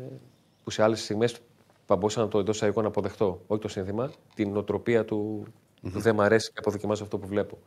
[0.64, 1.38] που σε άλλες στιγμές
[1.86, 3.42] θα μπορούσα να το εντός εισαγωγικών να αποδεχτώ.
[3.46, 5.44] Όχι το σύνθημα, την νοοτροπία του,
[5.92, 7.58] του δεν μ' αρέσει και αποδοκιμάζω αυτό που βλέπω.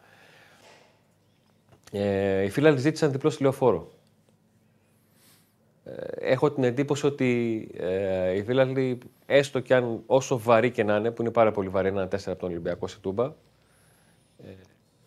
[1.91, 3.91] Ε, οι φίλοι ζήτησαν διπλό στη λεωφόρο.
[5.84, 5.91] Ε,
[6.32, 11.12] έχω την εντύπωση ότι ε, οι Φίλαλοι, έστω και αν όσο βαρύ και να είναι,
[11.12, 13.25] που είναι πάρα πολύ βαρύ, ένα τέσσερα από τον Ολυμπιακό σε Τούμπα,
[14.43, 14.51] ε,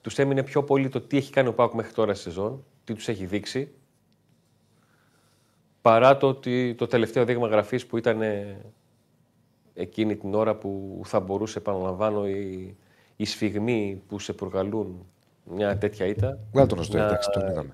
[0.01, 2.95] τους έμεινε πιο πολύ το τι έχει κάνει ο Πάκου μέχρι τώρα στη σεζόν, τι
[2.95, 3.71] τους έχει δείξει,
[5.83, 8.57] παρά το, ότι το τελευταίο δείγμα γραφής που ήταν ε,
[9.75, 12.77] εκείνη την ώρα που θα μπορούσε, επαναλαμβάνω, οι,
[13.17, 15.07] οι σφιγμοί που σε προκαλούν
[15.45, 17.73] μια τέτοια ήττα Βγάλε τον ωστό, να- εντάξει, τον είδαμε.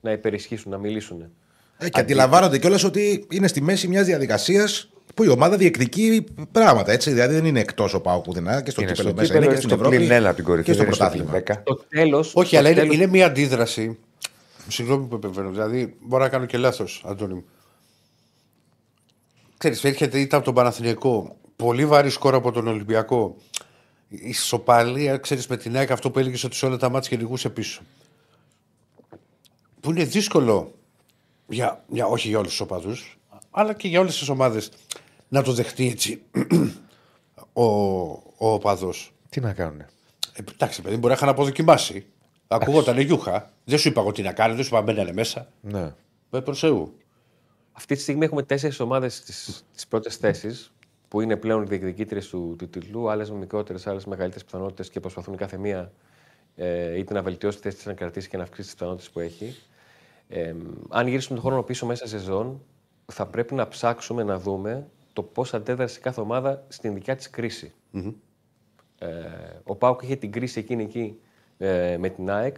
[0.00, 1.30] να υπερισχύσουν, να μιλήσουν.
[1.78, 6.92] Ε, και αντιλαμβάνονται κιόλας ότι είναι στη μέση μιας διαδικασίας που η ομάδα διεκδικεί πράγματα.
[6.92, 7.10] Έτσι.
[7.10, 9.46] Δηλαδή δεν είναι εκτός ο Πάου πουθενά και στο Είναι κύπελο στο μέσα κύπελο, είναι
[9.46, 11.04] και είναι στην στο Ευρώπη πλην ένα από την κορυφή, και στο δεν είναι στο
[11.04, 11.42] πρωτάθλημα.
[11.42, 11.62] πλην 10.
[11.64, 13.98] Το τέλος, Όχι, το αλλά είναι, τέλος- είναι μια αντίδραση.
[14.68, 15.50] Συγγνώμη που επεμβαίνω.
[15.50, 17.44] Δηλαδή, μπορώ να κάνω και λάθος, Αντώνη μου.
[19.58, 21.36] Ξέρεις, έρχεται ήττα από τον Παναθηναϊκό.
[21.56, 23.36] Πολύ βαρύ σκορ από τον Ολυμπιακό.
[24.08, 27.48] Η σοπαλία, ξέρεις, με την ΑΕΚ αυτό που έλεγες ότι σε όλα τα μάτια κυνηγούσε
[27.48, 27.82] πίσω.
[29.80, 30.74] Που είναι δύσκολο
[31.46, 33.17] για, για, όχι για όλους τους οπαδούς,
[33.50, 34.70] αλλά και για όλες τις ομάδες
[35.28, 36.22] να το δεχτεί έτσι
[37.52, 37.64] ο,
[38.36, 39.12] ο οπαδός.
[39.28, 39.80] Τι να κάνουν.
[39.80, 39.86] Ε,
[40.52, 42.06] εντάξει, παιδί, μπορεί να είχαν αποδοκιμάσει.
[42.48, 43.52] Ακούγονταν γιούχα.
[43.64, 45.48] Δεν σου είπα εγώ τι να κάνει, δεν σου είπα μπαίνανε μέσα.
[45.60, 45.94] Ναι.
[46.30, 46.96] Με προσεού.
[47.72, 50.72] Αυτή τη στιγμή έχουμε τέσσερις ομάδες στις πρώτες θέσεις
[51.08, 53.10] που είναι πλέον διεκδικήτριες του, του τίτλου.
[53.10, 55.92] Άλλες με μικρότερες, άλλες με μεγαλύτερες πιθανότητες και προσπαθούν η κάθε μία
[56.56, 59.20] ε, είτε να βελτιώσει τη θέση τη, να κρατήσει και να αυξήσει τις πιθανότητες που
[59.20, 59.56] έχει.
[60.28, 60.54] Ε,
[60.88, 62.60] αν γυρίσουμε τον χρόνο πίσω μέσα σε σεζόν,
[63.12, 67.74] θα πρέπει να ψάξουμε να δούμε το πώς αντέδρασε κάθε ομάδα στην δικιά της κριση
[68.98, 69.08] Ε,
[69.64, 71.20] ο Πάουκ είχε την κρίση εκείνη εκεί
[71.58, 72.56] ε, με την ΑΕΚ.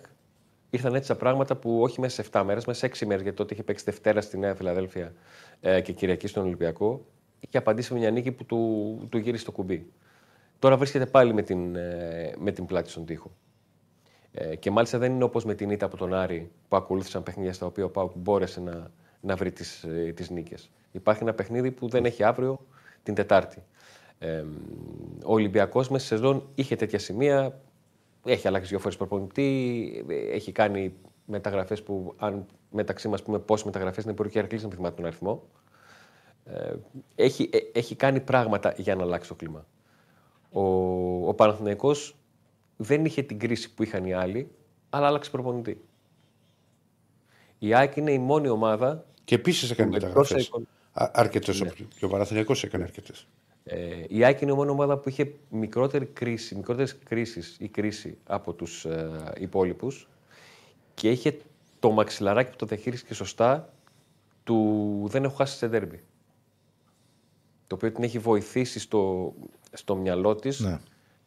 [0.71, 3.37] Ήρθαν έτσι τα πράγματα που όχι μέσα σε 7 μέρες, μέσα σε 6 μέρες, γιατί
[3.37, 5.13] τότε είχε παίξει Δευτέρα στη Νέα Φιλαδέλφια
[5.61, 7.05] ε, και Κυριακή στον Ολυμπιακό.
[7.41, 9.93] Είχε απαντήσει με μια νίκη που του, του γύρισε το κουμπί.
[10.59, 13.31] Τώρα βρίσκεται πάλι με την, ε, με την πλάτη στον τοίχο.
[14.33, 17.53] Ε, και μάλιστα δεν είναι όπως με την ήττα από τον Άρη που ακολούθησαν παιχνίδια
[17.53, 20.71] στα οποία ο Πάουκ μπόρεσε να, να βρει τις ε, τις νίκες.
[20.93, 22.67] Υπάρχει ένα παιχνίδι που δεν έχει αύριο
[23.03, 23.63] την Τετάρτη.
[24.19, 24.45] Ε,
[25.25, 27.61] ο Ολυμπιακός μέσα στη σεζόν είχε τέτοια σημεία.
[28.25, 30.05] Έχει αλλάξει δύο φορές προπονητή.
[30.09, 34.47] ε, Έχει κάνει μεταγραφές που, αν μεταξύ μας πούμε πόσες μεταγραφές είναι, μπορεί και να
[34.51, 35.43] μην θυμάται τον αριθμό.
[36.45, 36.75] Ε,
[37.15, 39.67] έχει, ε, έχει κάνει πράγματα για να αλλάξει το κλίμα.
[40.53, 40.63] Ο,
[41.29, 42.17] ο Παναθηναϊκός
[42.77, 44.51] δεν είχε την κρίση που είχαν οι άλλοι,
[44.91, 45.85] αλλά άλλαξε προπονητή.
[47.59, 50.29] Η ΑΕΚ είναι η μόνη ομάδα Και επίσης έκανε Με μεταγραφές.
[50.29, 50.67] τόσα εικόνα.
[50.93, 51.63] Αρκετές.
[51.99, 53.27] Και ο Παναθηναϊκός έκανε αρκετές.
[53.65, 58.19] Ε, η ΑΕΚ είναι η μόνη ομάδα που είχε μικρότερη κρίση, μικρότερες κρίσεις ή κρίση
[58.27, 60.09] από τους ε, υπόλοιπους
[60.95, 61.39] και είχε
[61.79, 63.73] το μαξιλαράκι που το διαχείριστηκε σωστά
[64.45, 66.01] του δεν έχω χάσει σε ντέρμπι.
[67.67, 69.35] Το οποίο την έχει βοηθήσει στο,
[69.73, 70.81] στο μυαλό της Ναι.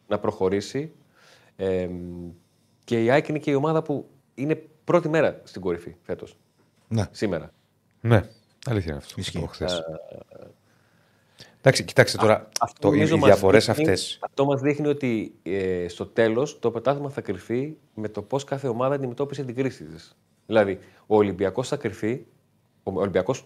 [0.08, 0.92] να προχωρήσει.
[1.56, 1.90] Ε,
[2.84, 6.38] και η ΑΕΚ είναι και η ομάδα που είναι πρώτη μέρα στην κορυφή φέτος,
[6.88, 7.08] Ναι.
[7.12, 7.52] σήμερα.
[8.06, 8.22] Ναι.
[8.66, 9.14] Αλήθεια είναι αυτό.
[9.18, 9.40] Ισχύει.
[9.40, 9.82] Το χθες.
[11.60, 12.50] Εντάξει, κοιτάξτε τώρα.
[12.60, 14.18] Αυτό Το, οι νομίζω οι μας διαφορές δείχνει- αυτές.
[14.22, 18.68] Αυτό μας δείχνει ότι ε, στο τέλος το πρωτάθλημα θα κρυφθεί με το πώς κάθε
[18.68, 20.16] ομάδα αντιμετώπισε την κρίση της.
[20.46, 22.26] Δηλαδή, ο Ολυμπιακός θα κριθεί,
[22.84, 23.46] ο Ολυμπιακός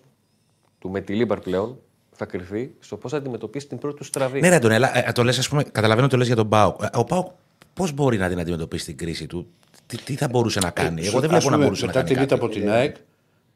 [0.79, 1.79] του Μεντιλίμπαρ πλέον,
[2.11, 4.39] θα κριθεί στο πώς θα αντιμετωπίσει την πρώτη του στραβή.
[4.39, 6.81] Ναι, ρε Αντωνέλα, ε, το λες, ας πούμε, καταλαβαίνω ότι το λες για τον ΠΑΟΚ.
[6.81, 7.27] Ε, Ο ΠΑΟΚ
[7.73, 9.47] πώς μπορεί να την αντιμετωπίσει την κρίση του,
[9.85, 11.99] τι, τι θα μπορούσε να κάνει; Εγώ δεν Ας βλέπω να πούμε, μπορούσε να μετά
[12.03, 12.13] κάνει.
[12.13, 12.45] την ήττα κάτι.
[12.45, 12.95] από την ΑΕΚ,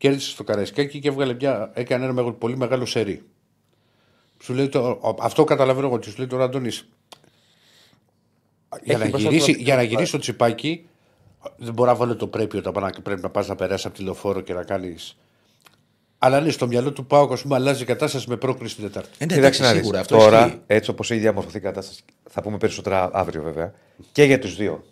[0.02, 3.24] κέρδισε στο Καραϊσκάκι και έβγαλε μια, έκανε ένα μεγα- πολύ μεγάλο σερί.
[4.44, 6.00] Σου λέει το, ο- αυτό καταλαβαίνω εγώ.
[6.00, 6.88] Του λέει τώρα Αντώνης.
[8.84, 10.88] Για, να μπροστά γυρίσει, του- για να γυρίσει το τσιπάκι,
[11.58, 14.04] δεν μπορεί να βάλει το πρέπει όταν πάνε- πρέπει να πας να περάσει από τη
[14.04, 14.96] λεωφόρο και να κάνει.
[16.18, 19.10] Αλλά ναι, στο μυαλό του Πάουκ, ας πούμε, αλλάζει η κατάσταση με πρόκληση την Τετάρτη.
[19.18, 19.80] Ε, ναι, Κοίταξε εντάξει, να δεις.
[19.80, 20.60] σίγουρα, αυτό Τώρα, ισχύει.
[20.68, 23.74] έτσι όπως έχει διαμορφωθεί η κατάσταση, θα πούμε περισσότερα αύριο βέβαια.
[24.12, 24.84] Και για τους δύο.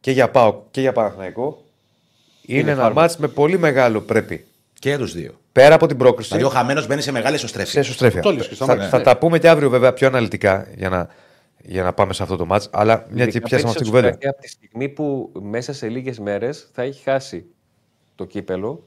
[0.00, 1.64] Και για ΠΑΟ και για Παναθηναϊκό.
[2.50, 4.44] Είναι, ένα μάτς με πολύ μεγάλο πρέπει.
[4.78, 5.32] Και για τους δύο.
[5.52, 6.28] Πέρα από την πρόκληση.
[6.28, 7.80] Δηλαδή ο χαμένος μπαίνει σε μεγάλη σε εσωστρέφεια.
[7.80, 8.22] εσωστρέφεια.
[8.22, 8.88] Το λες και στα Θα, μάτια.
[8.88, 11.08] θα τα πούμε και αύριο βέβαια πιο αναλυτικά για να,
[11.62, 12.68] για να πάμε σε αυτό το μάτς.
[12.72, 14.06] Αλλά μια και Ειδικά πιάσαμε αυτή παίξει την κουβέντα.
[14.08, 17.44] στο Σουκάκι Από τη στιγμή που μέσα σε λίγες μέρες θα έχει χάσει
[18.14, 18.84] το κύπελο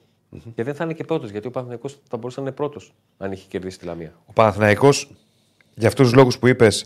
[0.56, 3.32] Και δεν θα είναι και πρώτος, γιατί ο Παναθηναϊκός θα μπορούσε να είναι πρώτος αν
[3.32, 4.13] είχε κερδίσει τη Λαμία.
[4.26, 5.12] Ο Παναθηναϊκός
[5.76, 6.86] για αυτούς τους λόγους που είπες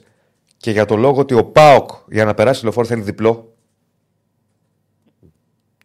[0.58, 3.55] και για το λόγο ότι ο Πάοκ για να περάσει το λεωφόρο θέλει διπλό.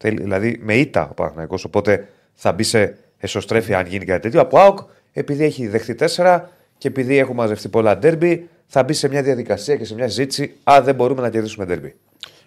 [0.03, 4.41] Θέλει, δηλαδή με ήττα ο Παναθηναϊκός, οπότε θα μπει σε εσωστρέφεια αν γίνει κάτι τέτοιο.
[4.41, 4.79] Από Πάοκ,
[5.13, 9.77] επειδή έχει δεχτεί τέσσερα και επειδή έχουν μαζευτεί πολλά ντέρμπι, θα μπει σε μια διαδικασία
[9.77, 10.55] και σε μια συζήτηση.
[10.71, 11.95] Α, δεν μπορούμε να κερδίσουμε ντέρμπι.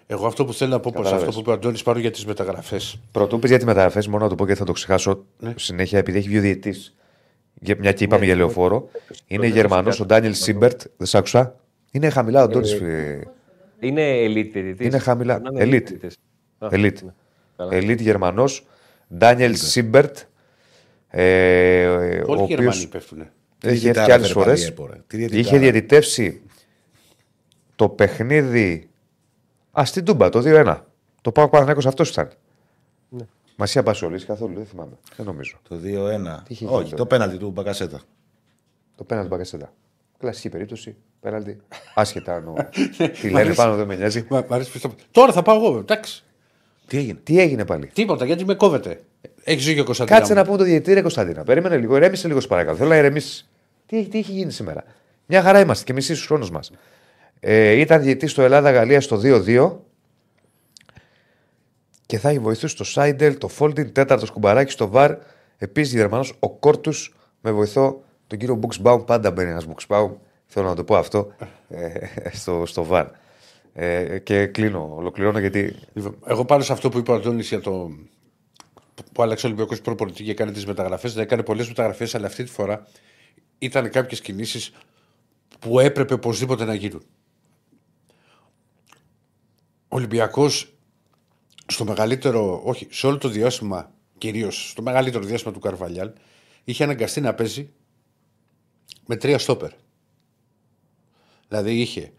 [0.06, 1.28] Εγώ αυτό που θέλω να πω προς Κατάλαβες.
[1.28, 3.00] αυτό που είπε ο Αντώνης πάρω για τις μεταγραφές.
[3.12, 6.18] Πρωτού πεις για τη μεταγραφές, μόνο να το πω και θα το ξεχάσω συνέχεια, επειδή
[6.18, 6.74] έχει βγει ο διαιτή.
[7.78, 8.88] Μια και είπαμε για λεωφόρο.
[9.26, 10.82] Είναι Γερμανός ο Ντάνιελ Σίμπερτ.
[10.96, 11.56] Δεν σ' άκουσα.
[11.90, 12.80] Είναι χαμηλά ο Ντόνις.
[13.78, 14.86] Είναι elite διαιτητής.
[14.86, 15.38] Είναι χαμηλά.
[15.38, 15.68] Να είναι Elite.
[15.68, 16.16] διαιτητής.
[16.58, 16.98] Α, Ελίτ.
[17.56, 17.64] Ναι.
[17.64, 17.74] Καλά.
[17.74, 18.66] Ελίτ Γερμανός.
[19.16, 20.18] Ντάνιελ Σίμπερτ.
[21.08, 23.18] Ε, ο Όλοι οι οποίος Γερμανοί πέφτουν.
[23.18, 23.28] έχει
[23.60, 24.60] έρθει διαιτητάρα και άλλες φέρε φορές.
[24.60, 25.00] πάλι, έπω, ρε.
[25.06, 25.40] Τι διαιτητάρα.
[25.42, 26.42] Είχε διαιτητεύσει
[27.76, 28.88] το παιχνίδι.
[29.80, 30.80] Α, στην Τούμπα, το 2-1.
[31.20, 32.30] Το πάω Παναθηναϊκός αυτός ήταν.
[33.08, 33.24] Ναι.
[33.56, 34.92] Μα είχε απασχολήσει καθόλου, δεν θυμάμαι.
[35.16, 35.56] Δεν νομίζω.
[35.68, 36.42] Το 2-1.
[36.48, 38.00] είχε γίνει Όχι, τότε; το πέναλτι του Μπακασέτα.
[38.96, 39.72] Το πέναλτι Μπαγκασέτα.
[40.18, 40.96] Κλασική περίπτωση.
[41.20, 41.56] Πέναλτι.
[41.94, 42.48] Άσχετα αν.
[42.48, 42.68] ο-
[43.20, 44.26] Τι λένε πάνω, δεν με νοιάζει.
[44.30, 45.78] Μα- μ' αρέσει που στο- Τώρα θα πάω εγώ.
[45.78, 46.24] Εντάξει.
[46.86, 49.00] Τι έγινε; Τι έγινε πάλι; Τίποτα, γιατί με κόβεται.
[49.44, 50.18] Έχεις ζήσει ο Κωνσταντίνα.
[50.18, 51.42] Κάτσε να πούμε το διαιτητή, ρε Κωνσταντίνα.
[51.42, 52.76] Περίμενε λίγο, ηρέμησε λίγο, σε παρακαλώ.
[52.76, 53.46] Θέλω να ηρεμήσει.
[53.86, 54.84] Τι, τι έχει γίνει σήμερα;
[55.26, 56.70] Μια χαρά είμαστε και μισή στους χρόνους μας.
[57.40, 59.70] Ε, ήταν διαιτητής στο Ελλάδα-Γαλλία στο 2-2
[62.06, 65.16] και θα έχει βοηθούσε το Σάιντελ, το Φόλτιν, τέταρτος κουμπαράκι στο Βαρ.
[65.58, 69.04] Επίσης Γερμανός ο Κόρτους με βοηθό τον κύριο Μπουξμπάουμ.
[69.04, 70.12] Πάντα μπαίνει ένας Μπουξμπάουμ.
[70.46, 71.32] Θέλω να το πω αυτό
[71.68, 71.90] ε,
[72.32, 73.06] στο, στο Βαρ.
[73.76, 75.74] Ε, και κλείνω, ολοκληρώνω γιατί.
[75.92, 77.90] Λοιπόν, Εγώ πάνω σε αυτό που είπε ο Αντώνης για το.
[79.12, 81.14] που άλλαξε ο Ολυμπιακός προπονητή και έκανε τις μεταγραφές.
[81.14, 82.86] Δεν έκανε πολλές μεταγραφές, αλλά αυτή τη φορά
[83.58, 84.72] ήταν κάποιες κινήσεις
[85.58, 87.02] που έπρεπε οπωσδήποτε να γίνουν.
[89.88, 90.74] Ο Ολυμπιακός
[91.66, 96.12] στο μεγαλύτερο, όχι, σε όλο το διάστημα, κυρίως στο μεγαλύτερο διάστημα του Καρβαλιάλ,
[96.64, 97.72] είχε αναγκαστεί να παίζει
[99.06, 99.70] με τρία στόπερ.
[101.48, 102.12] Δηλαδή είχε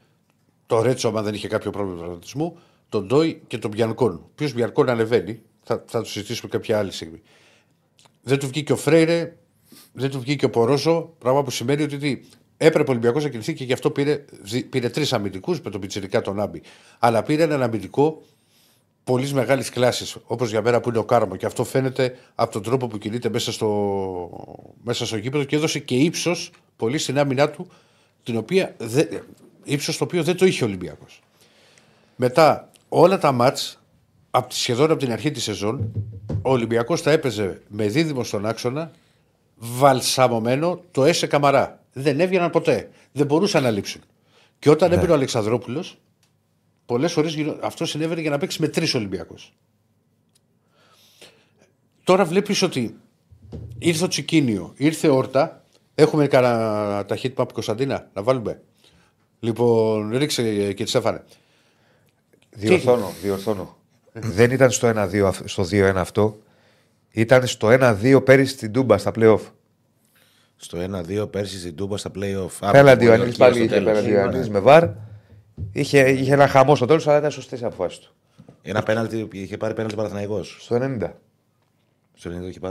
[0.67, 2.57] το Ρέτσο, άμα δεν είχε κάποιο πρόβλημα τραυματισμού,
[2.89, 4.11] τον Ντόι και τον Μπιανκόν.
[4.11, 7.21] Ο οποίο Μπιανκόν ανεβαίνει, θα, θα το συζητήσουμε κάποια άλλη στιγμή.
[8.21, 9.35] Δεν του βγήκε ο Φρέιρε,
[9.93, 12.21] δεν του βγήκε ο Πορόζο, πράγμα που σημαίνει ότι τι,
[12.57, 15.81] έπρεπε ο Ολυμπιακός να κινηθεί και γι' αυτό πήρε, δι- πήρε τρεις αμυντικούς με τον
[15.81, 16.61] Πιτσυρικά τον Άμπι.
[16.99, 18.21] Αλλά πήρε έναν αμυντικό
[19.03, 21.35] πολύς μεγάλης κλάσης, όπως για μένα που είναι ο Κάρμο.
[21.35, 24.29] Και αυτό φαίνεται από τον τρόπο που κινείται μέσα στο,
[24.83, 27.67] μέσα στο γήπεδο και έδωσε και ύψος πολύ στην άμυνά του,
[28.23, 29.07] την οποία δεν,
[29.65, 31.21] ύψος το οποίο δεν το είχε ο Ολυμπιακός.
[32.15, 33.81] Μετά όλα τα μάτς
[34.31, 35.91] από, τη- σχεδόν από την αρχή της σεζόν
[36.41, 38.91] ο Ολυμπιακός τα έπαιζε με δίδυμο στον άξονα
[39.55, 41.79] βαλσαμωμένο το έσε καμαρά.
[41.93, 42.89] Δεν έβγαιναν ποτέ.
[43.11, 44.01] Δεν μπορούσαν να λείψουν.
[44.59, 44.95] Και όταν Ναι.
[44.95, 45.97] έμπαινε ο Αλεξανδρόπουλος,
[46.85, 49.53] πολλές φορές αυτό συνέβαινε για να παίξει με τρεις Ολυμπιακούς.
[52.03, 52.95] Τώρα βλέπεις ότι
[53.77, 55.63] ήρθε ο Τσικίνιο, ήρθε όρτα.
[55.95, 58.61] Έχουμε κανένα ταχύτημα από Κωνσταντίνα να βάλουμε.
[59.39, 61.23] Λοιπόν, ρίξε και τη Στέφανε.
[62.51, 63.77] Διορθώνω, διορθώνω.
[64.13, 66.37] Δεν ήταν στο 1-2, αυ- στο 2-1 αυτό.
[67.11, 69.39] Ήταν στο 1-2 πέρυσι στην Τούμπα στα playoff.
[70.55, 72.47] Στο 1-2 πέρσι στην Τούμπα στα playoff.
[72.71, 73.91] Πέναντι ο Άπλο, Ανίλη Πολιορκία πάλι στο είχε τέλος.
[73.91, 74.87] πέναντι ο Ανίλης με βαρ.
[75.71, 78.13] Είχε, είχε ένα χαμό στο τέλος, αλλά ήταν σωστές οι αποφάσεις του.
[78.61, 80.57] Ένα πέναλτι, είχε πάρει πέναλτι Παναθηναϊκός.
[80.59, 80.77] Στο 90.
[80.77, 81.15] Στο 90 είχε πάρει.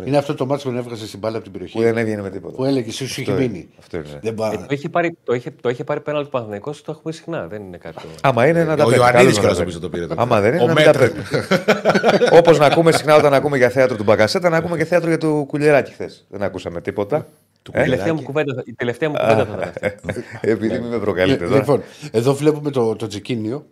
[0.07, 1.77] Είναι αυτό το μάτσο που έβγαζε στην μπάλα από την περιοχή.
[1.77, 2.57] Που δεν έβγαινε με τίποτα.
[2.57, 3.53] Που έλεγε εσύ σου είχε Αυτό είναι.
[3.53, 3.69] μείνει.
[3.79, 4.19] Αυτό είναι.
[4.23, 4.53] Δεν πά...
[4.53, 7.47] Ε, το, είχε πάρει, το, είχε, το είχε πάρει πέναλτι του Παναθηναϊκός, το έχουμε συχνά.
[7.47, 7.97] Δεν είναι κάτι.
[8.23, 9.03] Άμα είναι να τα Ο παίρνει.
[9.03, 10.07] Ιωαννίδης Καλώς κιόλας να τα νομίζω το πήρε.
[10.07, 10.17] παίρνει.
[10.17, 11.21] το Άμα δεν είναι Ο να μην τα Μέτρη.
[11.31, 12.39] παίρνει.
[12.39, 15.19] Όπως να ακούμε συχνά όταν ακούμε για θέατρο του Μπακασέτα, να ακούμε και θέατρο για
[15.19, 16.25] του Κουλιεράκη χθες.
[16.29, 17.27] Δεν ακούσαμε τίποτα.
[17.69, 20.23] η, τελευταία μου κουβέντα, η τελευταία μου κουβέντα θα ήταν αυτή.
[20.51, 21.59] Επειδή μην με προκαλείτε Ε, τώρα.
[21.59, 23.67] Λοιπόν, εδώ βλέπουμε το, το Τζικίνιο.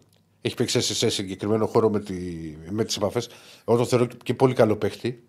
[0.45, 2.15] Έχει παίξει σε συγκεκριμένο χώρο με, τη,
[2.71, 3.29] με τις επαφές.
[3.69, 5.23] Εγώ το θεωρώ και πολύ καλό παίχτη.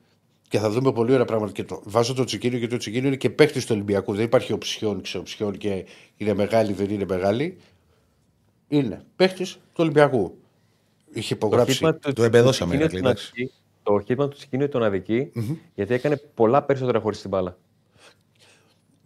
[0.53, 1.51] Και θα δούμε πολύ ωραία πράγματα.
[1.51, 4.13] Και το, βάζω το Τσικίνιο γιατί το Τσικίνιο είναι και παίχτης του Ολυμπιακού.
[4.15, 5.85] Δεν υπάρχει οψιόν, ξεοψιόν και
[6.17, 7.57] είναι μεγάλη, δεν είναι μεγάλη.
[8.67, 10.37] Είναι παίχτης του Ολυμπιακού.
[11.13, 11.71] Είχε Το υπογράψει.
[11.73, 13.31] χείτημα του- Το εμπεδώσαμε, του Ηρακλή, Τσικίνιο εντάξει.
[13.33, 15.31] τον αδικεί- Το χείτημα του Τσικίνιο τον αδικεί,
[15.75, 17.57] γιατί έκανε πολλά περισσότερα χωρίς την μπάλα.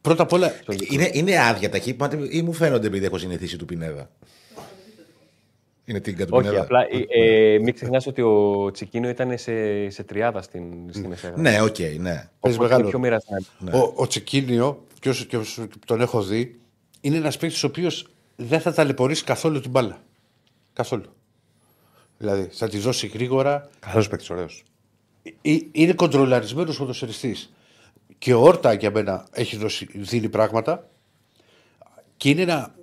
[0.02, 0.52] Πρώτα απ' όλα,
[0.90, 4.10] Είναι, είναι άδεια τα χτυπήματα ή μου φαίνονται επειδή έχω συνηθίσει του Πινέδα.
[5.90, 6.64] Είναι τίγκα του Όχι, Πινέδα.
[6.64, 6.80] απλά
[7.10, 10.64] ε, ε, μην ξεχνάς ότι ο Τσικίνιο ήταν σε, σε τριάδα στην,
[10.94, 11.34] στη μεσαία.
[11.38, 11.88] Ναι, οκ, ναι.
[11.90, 12.90] παίζει Οπότε είναι μεγάλο.
[12.90, 13.44] πιο μοιρασμένο.
[13.78, 16.60] Ο, ο Τσικίνιο, και όσο, και όσο τον έχω δει,
[17.02, 20.02] είναι ένας παίκτης ο οποίος δεν θα ταλαιπωρήσει καθόλου την μπάλα.
[20.74, 21.06] Καθόλου.
[22.18, 23.70] Δηλαδή θα τη δώσει γρήγορα.
[23.80, 24.64] Καλό παίκτης, ωραίος.
[25.42, 27.54] Ε, Είναι κοντρολαρισμένος ποδοσφαιριστής.
[28.18, 30.90] Και ο Όρτα για μένα έχει δώσει, δίνει πράγματα.
[32.18, 32.76] Και είναι ένα.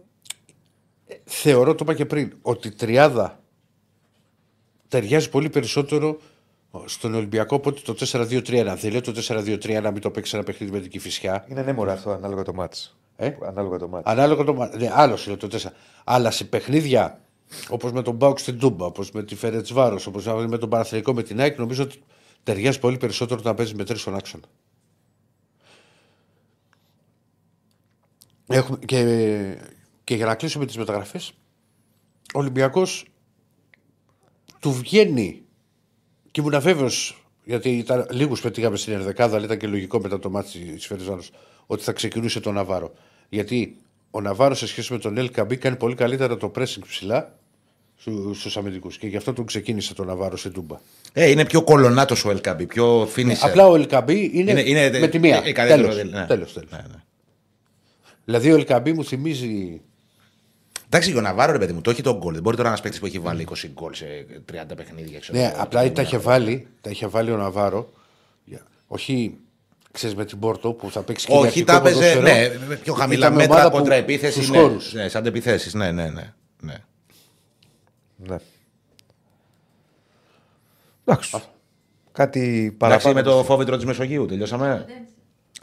[1.06, 3.40] Ε, Θεωρώ, το είπα και πριν, ότι η τριάδα
[4.88, 6.18] ταιριάζει πολύ περισσότερο
[6.84, 8.76] Στον Ολυμπιακό πότε το 4-2-3-1.
[8.80, 11.44] Δεν λέει το 4-2-3-1 να μην το παίξεις ένα παιχνίδι με την Κυφυσιά.
[11.48, 12.96] Είναι νέμορα αυτό ανάλογα το μάτς.
[13.16, 14.10] Ε; Ανάλογα το μάτς.
[14.10, 14.52] Ανάλογα το.
[14.52, 15.58] Ναι, άλλος είναι το 4.
[16.04, 17.24] Αλλά σε παιχνίδια
[17.68, 21.22] όπως με τον Μπάουκ στην Τούμπα, όπως με τη Φερετσβάρος, όπως με τον Παναθρικό με
[21.22, 22.02] την ΑΕΚ, νομίζω ότι
[22.42, 24.44] ταιριάζει πολύ περισσότερο να παίζεις με τρεις στον άξονα.
[28.46, 28.98] Έχουμε, και,
[30.04, 31.28] και για να κλείσουμε τις μεταγραφές,
[32.34, 33.04] ο Ολυμπιακός
[34.60, 35.42] του βγαίνει
[36.30, 40.30] και ήμουν βέβαιος, γιατί ήταν λίγους πετύχαμε στην Ερδεκάδα, αλλά ήταν και λογικό μετά το
[40.30, 41.22] μάτι της Φερετσβάρο,
[41.66, 42.92] ότι θα ξεκινούσε τον Ναβάρο.
[43.28, 43.76] Γιατί
[44.10, 47.38] ο Ναβάρος σε σχέση με τον Ελ Καμπή κάνει πολύ καλύτερα το pressing ψηλά
[48.34, 48.98] στου αμυντικούς.
[48.98, 50.76] Και γι' αυτό τον ξεκίνησε τον Ναβάρο στην Τούμπα.
[51.12, 53.46] Ε, είναι πιο κολονάτος ο Ελκαμπή, πιο φίνισε.
[53.46, 55.42] Απλά ο Ελκαμπή είναι, Είναι- είναι- με τη μία.
[55.44, 56.26] ε, καλύτερο, Τέλος, ναι.
[56.26, 56.70] τέλος, τέλος.
[56.70, 57.02] Ναι, ναι.
[58.24, 59.80] Δηλαδή ο Ελκαμπή μου θυμίζει.
[60.94, 62.32] Εντάξει, και ο Ναβάρο, ρε παιδί μου, το έχει τον γκολ.
[62.32, 64.04] Δεν μπορεί τώρα ένας παίκτης που έχει βάλει 20 γκολ σε
[64.52, 65.18] 30 παιχνίδια.
[65.18, 67.92] ξέρω Ναι, εγώ, απλά το τα είχε, βάλει, τα είχε βάλει ο Ναβάρο.
[68.44, 69.36] Για- Όχι,
[69.92, 72.22] ξέρεις με την Πόρτο που θα παίξει Όχι, κυριαρχικό τα έπαιζε ποδόσφαιρο.
[72.22, 74.34] ναι, με πιο χαμηλά Ήταν μέτρα ομάδα που- κοντρα επίθεσης.
[74.34, 74.92] στους Ναι, χώρους.
[74.92, 75.76] ναι, σαν επιθέσει.
[75.76, 76.32] Ναι, ναι, ναι.
[76.60, 76.74] ναι.
[78.16, 78.36] Ναι.
[81.04, 81.36] Εντάξει.
[82.12, 83.14] Κάτι Εντάξει, παραπάνω.
[83.14, 84.86] με το φόβητρο της Μεσογείου τελειώσαμε.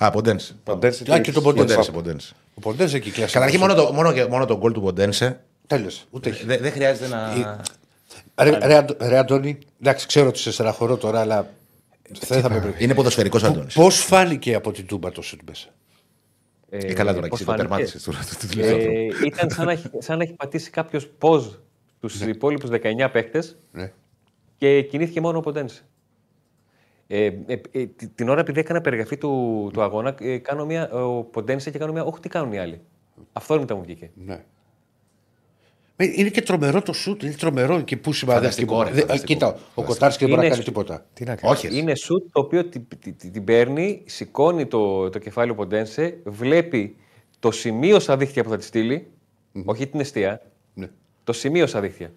[0.05, 0.55] Α, Ποντένσε.
[0.63, 1.67] Ποντένσε Α, και τον Ποντένσε.
[1.75, 2.33] Ποντένσε, Ποντένσε.
[2.53, 3.39] Ο Ποντέζε εκεί κλασικά.
[3.39, 6.03] Καταρχήν μόνο το, μόνο, και- μόνο το γκολ του Ποντένσε Τέλειωσε.
[6.09, 6.45] Ούτε έχει.
[6.45, 7.33] δεν δεν χρειάζεται να.
[8.43, 11.49] Ρε, ρε, Αντ- ρε Αντώνη, εντάξει, ξέρω ότι σε στεναχωρώ τώρα, αλλά
[12.27, 12.83] δεν θα με πρέπει.
[12.83, 13.67] Είναι ποδοσφαιρικός Αντώνη.
[13.73, 15.67] Πώς φάνηκε από την Τούμπα το σουτ μέσα;
[16.69, 17.67] Ε, καλά τώρα, πώς και το φάνηκε.
[17.67, 18.03] τερμάτισες.
[18.03, 21.45] του- του- του- του- Ε, ήταν σαν να, έχει, σαν να έχει πατήσει κάποιος ποζ
[21.97, 23.91] στους υπόλοιπους 19 παίκτες Ναι.
[24.57, 25.81] και κινήθηκε μόνο ο Ποντένσε.
[27.13, 30.91] Ε, ε, ε, τη- την ώρα επειδή έκανα περιγραφή του, του αγώνα, ε, κάνω μια,
[30.91, 32.03] ο Ποντένσε και κάνω μια.
[32.03, 32.81] Όχι, τι κάνουν οι άλλοι.
[33.33, 34.11] Αυτό μετά μου βγήκε.
[34.13, 34.43] ναι.
[35.95, 38.37] Ε, Είναι και τρομερό το σουτ, είναι τρομερό και πού σημαίνει.
[38.39, 39.33] Φανταστικό, ρε, Δε- φανταστικό.
[39.33, 41.05] Κοίτα, ο Κοτάρσκι δεν μπορεί να Είναι κάνει σ- τίποτα.
[41.13, 41.53] Τι να κάνει.
[41.53, 41.67] Όχι.
[41.67, 41.75] ρε.
[41.75, 46.19] Είναι σουτ το οποίο την, την, την- την παίρνει, σηκώνει το, το κεφάλι ο Ποντένσε,
[46.25, 46.95] βλέπει
[47.39, 49.07] το σημείο στα δίχτυα που θα τη στειλει
[49.65, 50.41] όχι την αιστεία,
[50.73, 50.89] Ναι.
[51.23, 52.13] το σημείο στα δίχτυα.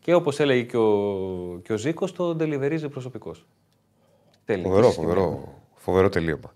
[0.00, 3.46] Και όπως έλεγε και ο, και ο Ζήκος, το delivery προσωπικός.
[4.44, 4.68] Τέλειος.
[4.68, 6.54] Φοβερό, φοβερό, φοβερό τελείωμα.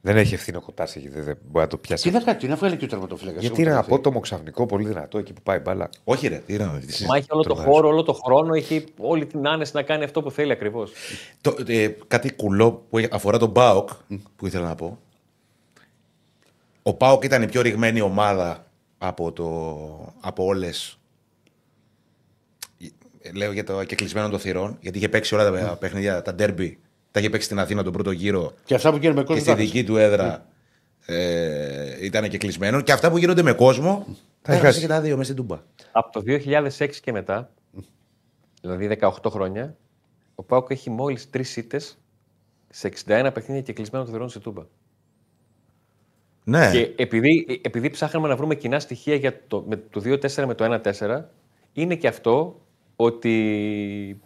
[0.00, 2.08] Δεν έχει ευθύνη ο Κοτάρ, δεν, δεν μπορεί να το πιάσει.
[2.08, 3.40] Τι να κάνει, τι να βγάλει και ο τερματοφύλακας.
[3.40, 5.90] Γιατί είναι ένα απότομο ξαφνικό, πολύ δυνατό εκεί που πάει η μπάλα.
[6.04, 6.42] Όχι, ρε.
[6.46, 7.08] τι είναι, τι συζητάς.
[7.08, 7.74] Μα έχει όλο το Τρομερός.
[7.74, 10.92] χώρο, όλο το χρόνο, έχει όλη την άνεση να κάνει αυτό που θέλει ακριβώς.
[11.40, 13.88] Το, ε, κάτι κουλό που αφορά τον Μπάοκ
[14.36, 14.98] που ήθελα να πω.
[16.82, 18.66] Ο Πάοκ ήταν η πιο ρηγμένη ομάδα
[18.98, 20.98] από, το, από όλες
[23.34, 26.78] Λέω για το κεκλεισμένο των θυρών, γιατί είχε παίξει όλα τα παιχνίδια, τα ντέρμπι.
[27.16, 29.42] Τα είχε παίξει στην Αθήνα τον πρώτο γύρο Και αυτά που γίνονται με και κόσμο.
[29.42, 30.46] στη τα δική του έδρα
[31.06, 32.80] ε, ήταν και κλεισμένο.
[32.80, 34.06] Και αυτά που γίνονται με κόσμο,
[34.42, 34.66] τα έχασε.
[34.66, 35.60] έχασε και τα δύο μέσα στην Τούμπα.
[35.92, 36.22] Από το
[36.78, 37.50] 2006 και μετά,
[38.60, 39.76] δηλαδή 18 χρόνια,
[40.34, 41.80] ο Πάουκ έχει μόλις τρεις ήττε
[42.68, 44.62] σε 61 παιχνίδια και κλεισμένο των θερών σε τούμπα.
[46.44, 50.54] Ναι, Και επειδή, επειδή ψάχναμε να βρούμε κοινά στοιχεία για το, με το 2-4 με
[50.54, 51.22] το 1-4,
[51.72, 52.60] είναι και αυτό
[52.96, 54.20] ότι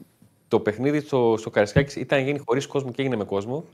[0.50, 3.64] το παιχνίδι στο, στο Καρισκάκης ήταν να γίνει χωρίς κόσμο και έγινε με κόσμο.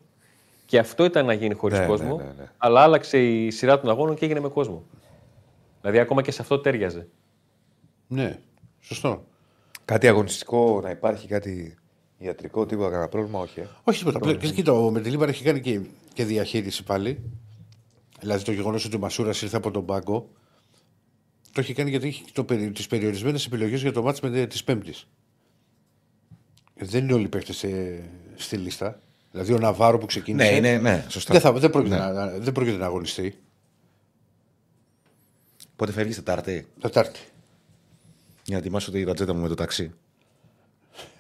[0.66, 2.16] Και αυτό ήταν να γίνει χωρίς Ναι, ναι, κόσμο.
[2.16, 2.51] ναι, ναι.
[2.59, 4.85] Αλλά άλλαξε η σειρά των αγώνων και έγινε με κόσμο.
[5.81, 7.09] Δηλαδή ακόμα και σε αυτό τέριαζε.
[8.07, 8.39] Ναι,
[8.81, 9.24] σωστό.
[9.85, 11.74] Κάτι αγωνιστικό να υπάρχει, κάτι
[12.18, 13.61] ιατρικό, τίποτα, κανένα πρόβλημα, όχι.
[13.61, 13.66] ε.
[13.85, 14.18] Όχι τίποτα.
[14.18, 15.81] Πλέ- και Κοίτα, ο Μεντελίμπαρ έχει κάνει και,
[16.12, 17.22] και διαχείριση πάλι.
[18.20, 20.29] Δηλαδή το γεγονός ότι ο Μασούρας ήρθε από τον πάγκο.
[21.53, 22.24] Το έχει κάνει γιατί έχει
[22.72, 25.09] τις περιορισμένες επιλογές για το μάτι της Πέμπτης.
[26.79, 27.53] Δεν είναι όλοι οι παίχτε
[28.35, 29.01] στη λίστα.
[29.31, 30.51] Δηλαδή ο Ναβάρο που ξεκίνησε.
[30.51, 31.33] ναι, είναι, ναι, σωστά.
[31.33, 32.01] Δεν, θα, δεν, πρόκειται Ναι.
[32.01, 33.39] να, να- δεν πρόκειται να αγωνιστεί.
[35.77, 37.20] Πότε φεύγει Τετάρτη, Τετάρτη.
[38.45, 39.93] για να ετοιμάσω τη ρατζέτα μου με το ταξί.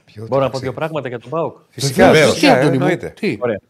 [0.04, 1.56] Ποιο Μπορώ να πω ταξί; δύο πράγματα για τον Πάουκ.
[1.68, 2.32] Φυσικά, Βεβαίως.
[2.32, 3.08] φυσικά, Τι, Αντώνη μου, εννοείται.
[3.20, 3.60] τι; Ωραία.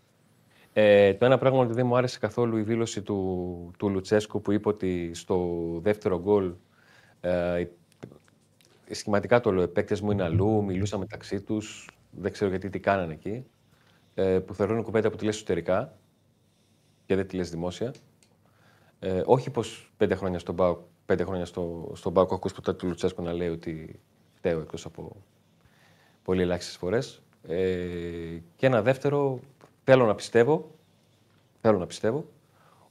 [0.72, 4.52] Ε, το ένα πράγμα ότι δεν μου άρεσε καθόλου η δήλωση του, του Λουτσέσκου που
[4.52, 5.50] είπε ότι στο
[5.82, 6.52] δεύτερο γκολ
[7.20, 7.68] ε, οι-
[8.90, 12.80] σχηματικά το λέω, οι παίκτες μου είναι αλλού, μιλούσαν μεταξύ τους, δεν ξέρω γιατί τι
[12.80, 13.46] κάνανε εκεί,
[14.14, 15.98] ε, που θεωρούν είναι κουβέντα που τη λες εσωτερικά
[17.06, 17.94] και δεν τη λες δημόσια.
[18.98, 22.72] Ε, όχι πως πέντε χρόνια στον ΠΑΟΚ, πέντε χρόνια στο, στον ΠΑΟΚ έχω ακούσει ποτέ
[22.72, 24.00] του Λουτσέσκου να λέει ότι
[24.34, 25.16] φταίω εκτός από
[26.22, 27.22] πολύ ελάχιστες φορές.
[27.48, 29.40] Ε, και ένα δεύτερο,
[29.84, 30.70] θέλω να πιστεύω,
[31.60, 32.24] θέλω να πιστεύω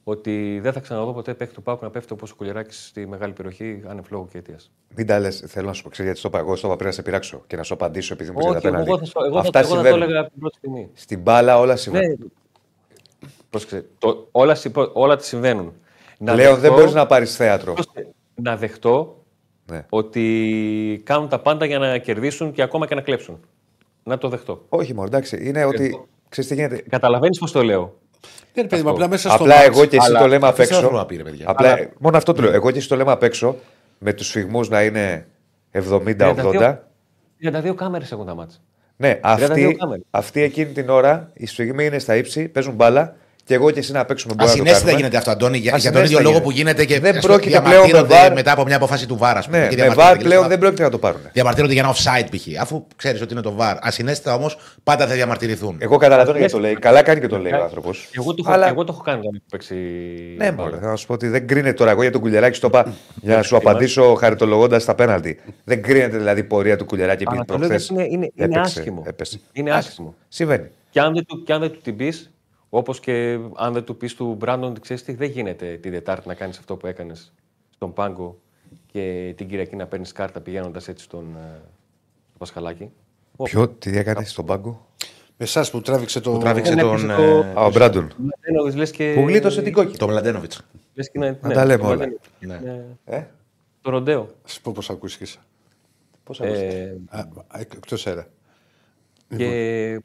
[0.08, 3.32] ότι δεν θα ξαναδώ ποτέ παίκτη του Πάουκ να πέφτει όπως ο Κουλιαράκης στη μεγάλη
[3.32, 4.70] περιοχή άνευ λόγου και αιτίας.
[4.96, 6.38] Μην τα λες, θέλω να σου πω, ξέρεις, γιατί στο είπα.
[6.38, 8.66] Εγώ στο είπα πριν να σε πειράξω και να σου απαντήσω επειδή μου Όχι, ξέρει
[8.74, 9.00] εγώ, απέναντι.
[9.00, 10.02] θα, στο- εγώ, θα, Αυτά εγώ θα το συμβαίνουν.
[10.02, 10.90] έλεγα από την πρώτη στιγμή.
[10.94, 12.32] Στην μπάλα όλα Ναι, συμβαίνουν.
[13.50, 15.72] πρόσεξε, το, όλα, συ- όλα τις συμβαίνουν.
[16.18, 17.74] Να Πλέον δεν δεχτώ- μπορείς να πάρεις θέατρο.
[18.34, 19.22] να δεχτώ
[19.70, 19.86] Ναι.
[19.88, 23.40] ότι κάνουν τα πάντα για να κερδίσουν και ακόμα και να κλέψουν.
[24.02, 24.64] να το δεχτώ.
[24.68, 25.38] Όχι μόνο, εντάξει.
[25.48, 26.00] Είναι ότι.
[26.28, 26.82] Ξέρεις τι γίνεται.
[26.88, 27.98] Καταλαβαίνεις πώς το λέω.
[28.20, 29.66] Δεν είναι παιδί μου, απλά μέσα στο Απλά μάτς.
[29.66, 30.88] εγώ και εσύ αλλά το λέμε απ' αφήστε έξω.
[30.88, 31.44] το να πει, ρε παιδιά.
[31.48, 32.52] Απλά, Αλλά- Μόνο αυτό το λέω.
[32.52, 33.56] Εγώ και εσύ το λέμε απ' έξω
[33.98, 35.26] με τους σφιγμού να είναι
[35.72, 36.78] 70-80.
[37.40, 38.56] 32 κάμερες έχουν τα μάτια.
[38.96, 40.04] Ναι, 32 αυτοί, κάμερες.
[40.10, 43.92] αυτοί εκείνη την ώρα, οι σφιγμοί είναι στα ύψη, παίζουν μπάλα και εγώ και εσύ
[43.92, 45.00] να παίξουμε μπορεί να το Ασυνέστητα κάνουμε.
[45.00, 46.44] γίνεται αυτό, Αντώνη, για, για τον Ασυναίσθητα ίδιο λόγο γίνεται.
[46.44, 48.34] που γίνεται και Δεν ας το πρόκειται διαμαρτύρονται πλέον με VAR.
[48.34, 49.32] μετά από μια απόφαση του VAR.
[49.36, 51.20] ας πούμε, Ναι, και με διαμαρτύρονται βαρ και πλέον λες, δεν πρόκειται να το πάρουν.
[51.32, 52.60] Διαμαρτύρονται για ένα offside π.χ.
[52.60, 53.76] Αφού ξέρεις ότι είναι το VAR.
[53.80, 55.76] Ασυνέστητα όμως πάντα θα διαμαρτυρηθούν.
[55.78, 56.74] Εγώ καταλαβαίνω γιατί το λέει.
[56.74, 58.08] Καλά κάνει και το λέει ο άνθρωπος.
[58.12, 58.68] Εγώ το, έχω, Αλλά...
[58.68, 59.74] εγώ το έχω κάνει όταν έχω παίξει.
[60.36, 60.70] Ναι, μπάλα.
[60.70, 61.90] μωρέ, θα σου πω ότι δεν κρίνεται τώρα.
[61.90, 65.38] Εγώ για τον Κουλιεράκη στο είπα για να σου απαντήσω χαριτολογώντας τα πέναλτι.
[65.64, 67.88] Δεν κρίνεται δηλαδή η πορεία του Κουλιεράκη επειδή Αλλά το λέω προχθές.
[67.92, 69.02] γιατί είναι, είναι, είναι άσχημο.
[69.06, 69.40] Έπεσε.
[69.52, 70.14] Είναι άσχημο.
[70.28, 70.66] Συμβαίνει.
[70.90, 72.30] Και αν δεν του, και αν δεν του την πεις,
[72.70, 76.28] όπως και αν δεν του πεις του Μπράντον ότι ξέρεις τι, δεν γίνεται την Δετάρτη
[76.28, 77.32] να κάνεις αυτό που έκανες
[77.70, 78.38] στον Πάγκο
[78.92, 81.60] και την Κυριακή να παίρνεις κάρτα πηγαίνοντας έτσι στον, ε,
[82.28, 82.90] στο Πασχαλάκι.
[83.42, 84.86] Ποιο, τι έκανες στον πάγκο;
[85.36, 86.38] Με εσάς που τράβηξε το.
[86.38, 87.16] τράβηξε Δεν τον, έπαιζε ε,
[87.52, 88.12] το- Α, ο Μπράντον.
[88.16, 89.12] Μλαντένοβιτς, λες και...
[89.14, 89.96] Που γλίτωσε την κόκκινη.
[89.96, 90.62] Το Μλαντένοβιτς.
[90.94, 91.96] Λες και να, Να τα λέμε το όλα.
[91.96, 92.28] Μλαντένοβιτς.
[92.38, 92.58] Ναι.
[92.72, 92.84] Ναι.
[93.16, 93.24] Ε,
[93.80, 94.30] Το ροντέο.
[94.44, 95.38] Σου πω πώς ακούστηκες.
[96.24, 96.96] πώς Ε,
[97.58, 98.26] Εκτός αέρα.
[99.36, 100.00] και,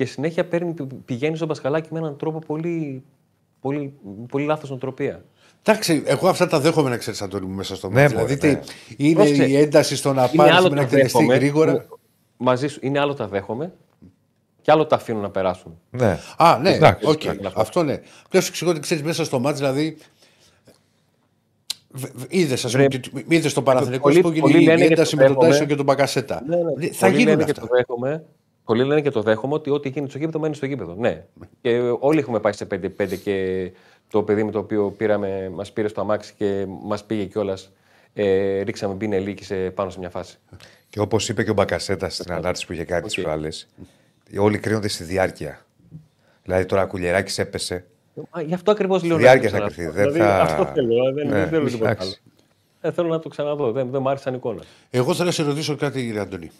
[0.00, 0.74] και συνέχεια παίρνει,
[1.04, 3.02] πηγαίνει στον Πασχαλάκι με έναν τρόπο πολύ,
[3.60, 3.92] πολύ,
[4.28, 5.24] πολύ λάθος νοοτροπία.
[5.62, 8.14] Εντάξει, εγώ αυτά τα δέχομαι να ξέρεις, Αντώνη μου, μέσα στο Ναι, μάτι.
[8.14, 8.60] μωρέ, Δηλαδή, ναι.
[8.96, 9.44] τι, είναι Πρόσεξε.
[9.48, 11.98] η ένταση στο να Είναι πάρει άλλο με να τα εκτελεστεί δέχομαι, γρήγορα; που
[12.36, 13.72] μαζί σου είναι άλλο τα δέχομαι
[14.62, 15.78] και άλλο τα αφήνω να περάσουν.
[15.90, 16.18] Ναι.
[16.36, 17.54] Α, ναι, Εντάξει, οκ, εντάξει.
[17.56, 17.96] αυτό ναι.
[18.28, 19.96] Πλέον σου εξηγώ ότι ξέρεις μέσα στο μάτι, δηλαδή.
[22.28, 25.10] Είδες, ας πούμε, Βρε- είδες το Παναθηνικό Πολλοί- που έγινε πολλοί η λένε και ένταση
[25.10, 25.48] το με τον δέχομαι.
[25.50, 26.42] Τάισον και τον Μπακασέτα.
[26.46, 26.62] Ναι, ναι.
[26.92, 27.60] Θα Πολλοί γίνουν λένε και αυτά.
[27.66, 28.24] το δέχομαι.
[28.70, 30.94] Πολλοί λένε και το δέχομαι ότι ό,τι γίνει στο γήπεδο μένει στο γήπεδο.
[30.98, 31.24] Ναι.
[31.60, 33.70] Και όλοι έχουμε πάει σε 5-5 και
[34.10, 37.72] το παιδί με το οποίο πήραμε, μας πήρε στο αμάξι και μας πήγε κιόλας.
[38.14, 40.38] Ε, ρίξαμε μπίνε σε πάνω σε μια φάση.
[40.88, 43.68] Και όπως είπε και ο Μπακασέτα στην ανάρτηση που είχε κάνει τις προάλλες,
[44.38, 45.66] όλοι κρίνονται στη διάρκεια.
[46.42, 47.84] Δηλαδή τώρα ο Κουλιεράκης έπεσε.
[48.30, 49.16] Μα, γι' αυτό ακριβώς λέω.
[49.16, 49.92] να διάρκεια το θα ξαναδώ.
[49.92, 51.12] κρυθεί, δεν Δηλαδή, θα- Αυτό θέλω.
[51.12, 52.06] Δεν, Ναι, δεν θέλω τίποτα εντάξει.
[52.08, 52.32] άλλο.
[52.80, 53.72] Δεν θέλω να το ξαναδώ.
[53.72, 54.62] Δεν, δεν μου άρεσε σαν εικόνα.
[54.90, 56.50] Εγώ θέλω να σε ρωτήσω κάτι, κύριε Αντώνη.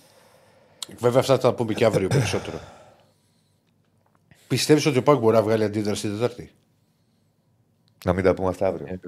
[0.99, 2.59] Βέβαια, αυτά θα τα πούμε και αύριο περισσότερο.
[4.49, 6.51] Πιστεύεις ότι ο Πάγκο μπορεί να βγάλει αντίδραση την Τετάρτη;
[8.05, 8.87] Να μην τα πούμε αυτά αύριο.
[8.89, 8.99] Ε,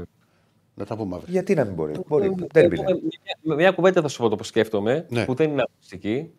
[0.75, 1.33] Να τα πούμε αύριο.
[1.33, 2.25] Γιατί να μην μπορεί; μπορεί.
[2.25, 2.85] Εγώ, Δεν ε, είναι.
[3.43, 5.25] μια, μια κουβέντα θα σου πω το που σκέφτομαι, Ναι.
[5.25, 6.31] που δεν είναι ακουστική.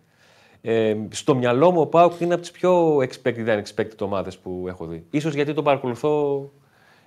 [0.61, 4.65] Ε, στο μυαλό μου ο Πάουκ είναι από τις πιο expected and unexpected ομάδες που
[4.67, 5.05] έχω δει.
[5.09, 6.51] Ίσως γιατί τον παρακολουθώ,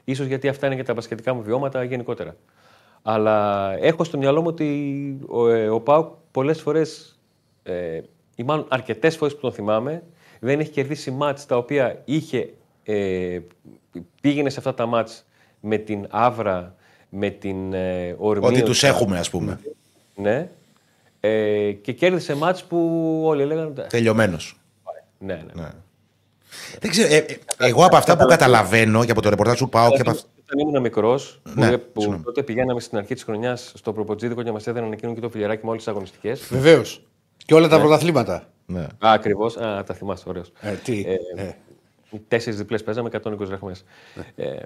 [0.04, 2.36] ίσως γιατί αυτά είναι και τα μπασκετικά μου βιώματα γενικότερα.
[3.02, 7.18] Αλλά έχω στο μυαλό μου ότι ο, ε, ο Πάουκ πολλές φορές,
[7.62, 8.00] ε,
[8.36, 10.02] ή μάλλον αρκετές φορές που τον θυμάμαι,
[10.40, 12.52] δεν έχει κερδίσει μάτς τα οποία είχε,
[12.84, 13.38] ε,
[14.20, 15.24] πήγαινε σε αυτά τα μάτς
[15.60, 16.74] με την άβρα,
[17.08, 18.46] με την ε, ορμή.
[18.46, 19.60] Ότι τους έχουμε, ας πούμε.
[20.14, 20.48] Ναι.
[21.20, 22.78] Ε, και κέρδισε μάτς που
[23.24, 23.86] όλοι έλεγαν.
[23.88, 24.60] Τελειωμένος.
[25.18, 25.68] Ναι, ναι.
[26.80, 27.14] Δεν ξέρω.
[27.14, 30.10] ε, ε, εγώ από αυτά που καταλαβαίνω και από το ρεπορτάζ του πάω και από
[30.10, 30.28] αυτά.
[30.42, 32.24] Όταν ήμουν μικρός, Ναι, που, που συγγνώμη.
[32.24, 35.64] τότε πηγαίναμε στην αρχή της χρονιάς στο προποτζίδικο και μας έδιναν εκείνο και το φιλεράκι
[35.64, 36.46] με όλες τις αγωνιστικές.
[36.50, 37.02] Βεβαίως.
[37.46, 37.72] Και όλα Ναι.
[37.72, 38.48] τα πρωταθλήματα.
[38.66, 38.86] Ναι.
[38.98, 39.56] Ακριβώς.
[39.56, 40.52] Α, τα θυμάσαι, ωραίος.
[40.60, 41.04] Ε, τι.
[41.06, 41.54] Ε, ε.
[42.28, 43.84] Τέσσερις διπλές παίζαμε, 120 δραχμές.
[44.36, 44.56] Ε,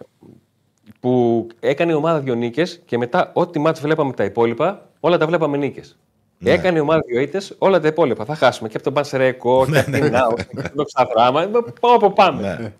[1.00, 5.26] που έκανε η ομάδα δύο νίκες και μετά, ό,τι μάτς βλέπαμε τα υπόλοιπα, όλα τα
[5.26, 5.98] βλέπαμε νίκες.
[6.38, 6.50] Ναι.
[6.50, 8.24] Έκανε η ομάδα δύο ήττες, όλα τα υπόλοιπα.
[8.24, 11.40] Θα χάσουμε και από τον Πανσεραϊκό και από την Νάου και από το Ξαδράμα.
[11.80, 12.56] Πάμε από πάμε.
[12.60, 12.72] Ναι.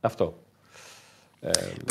[0.00, 0.34] Αυτό.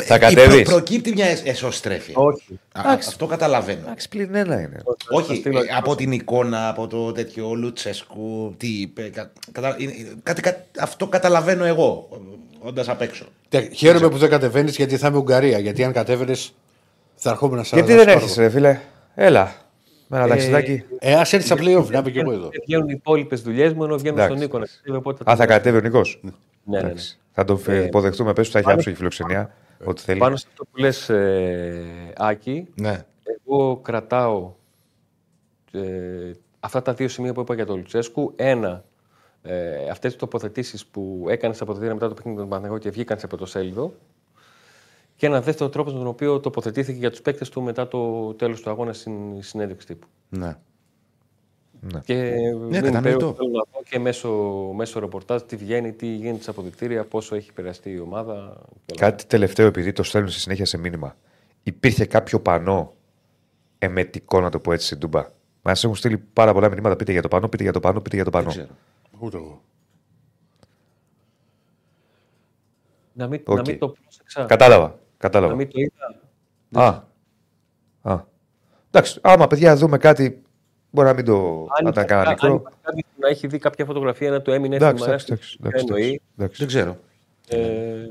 [0.04, 2.14] Θα Ε, κατέβεις; προ- προκύπτει μια εσ- εσωστρέφεια.
[2.18, 2.60] Όχι.
[2.72, 3.80] Α, Αυτό καταλαβαίνω.
[3.84, 4.82] Εντάξει, πλην ένα είναι.
[5.10, 9.02] Όχι, Θα στείλω- ε, από την εικόνα, από το τέτοιο Λουτσέσκου, τι είπε.
[9.10, 9.94] κα- κατα- είναι-
[10.24, 12.10] κάτι, κα- αυτό καταλαβαίνω εγώ,
[12.60, 13.26] όντας απ' έξω.
[13.50, 15.60] Τε- Χαίρομαι που δεν κατεβαίνεις γιατί θα είμαι Ουγγαρία.
[15.60, 16.54] Γιατί αν κατέβαινες
[17.16, 18.80] θα ερχόμουν να Γιατί δεν έρχεσαι, ρε φίλε;
[19.16, 19.56] Έλα.
[20.08, 20.84] Με ένα ταξιδάκι.
[21.00, 22.42] Ε, ας έρθεις στα playoff, να είμαι και εγώ εδώ.
[22.50, 24.36] Δεν βγαίνουν οι υπόλοιπες δουλειές μου ενώ βγαίνουν Εντάξει.
[24.36, 24.60] στον Νίκο.
[24.60, 26.20] να ξέρει, οπότε Α, θα κατέβει ο Νικός.
[26.22, 26.32] Ναι,
[26.82, 26.94] ναι, ναι.
[27.38, 28.34] Θα τον φε- υποδεχτούμε.
[28.34, 29.54] Πες του θα έχει πάνω- άψογη φιλοξενία.
[29.86, 30.20] Ό,τι θέλει.
[30.20, 33.06] Πάνω σε αυτό που λες, ε, Άκη, Ναι.
[33.46, 34.54] εγώ κρατάω
[35.72, 38.34] ε, αυτά τα δύο σημεία που είπα για τον Λουτσέσκου.
[38.36, 38.84] Ένα,
[39.42, 43.20] ε, αυτές τις τοποθετήσεις που έκανες στα αποδητήρια μετά το παιχνίδι του Παναγιώτη και βγήκαν
[43.20, 43.94] σε πρωτοσέλιδο.
[45.16, 48.62] Και ένα δεύτερο τρόπο με τον οποίο τοποθετήθηκε για τους παίκτες του μετά το τέλος
[48.62, 50.08] του αγώνα στην συνέντευξη τύπου.
[50.30, 50.56] ναι.
[52.04, 53.02] Και Ναι, μην κατανοητό.
[53.02, 54.30] περίοδο θέλω να δω και μέσω,
[54.76, 58.58] μέσω ρεπορτάζ τι βγαίνει, τι γίνεται στα αποδεικτήρια, πόσο έχει επηρεαστεί η ομάδα.
[58.86, 59.10] και όλα.
[59.12, 61.16] Κάτι τελευταίο, επειδή το στέλνουν στη συνέχεια σε μήνυμα.
[61.64, 62.94] Υπήρχε κάποιο πανό
[63.80, 65.26] εμετικό, να το πω έτσι, στην Τούμπα;
[65.62, 66.96] Μα έχουν στείλει πάρα πολλά μηνύματα.
[66.96, 68.50] Πείτε για το πανό, πείτε για το πανό, πείτε για το πανό.
[68.50, 68.68] ξέρω.
[69.20, 69.62] Ούτε εγώ.
[73.14, 73.56] Να μην, Οκ.
[73.56, 74.46] να μην το πρόσεξα.
[74.46, 74.88] Κατάλαβα.
[74.88, 75.56] Να Κατάλαβα.
[75.56, 76.22] μην το είδα.
[76.86, 77.04] Α.
[78.14, 78.24] Α.
[78.92, 80.42] Εντάξει, άμα παιδιά δούμε κάτι.
[80.96, 81.68] Μπορεί να μην το.
[81.78, 82.72] Αν να τα κάνα υπάρχει- αν μικρό.
[82.72, 85.58] υπάρχει κάποιος που να έχει δει κάποια φωτογραφία να του έμεινε Εντάξει, εύθυμα εντάξει, εντάξει,
[85.62, 86.22] εντάξει, εννοεί.
[86.38, 86.58] εντάξει.
[86.60, 86.98] Δεν ξέρω.
[87.48, 88.06] Ε,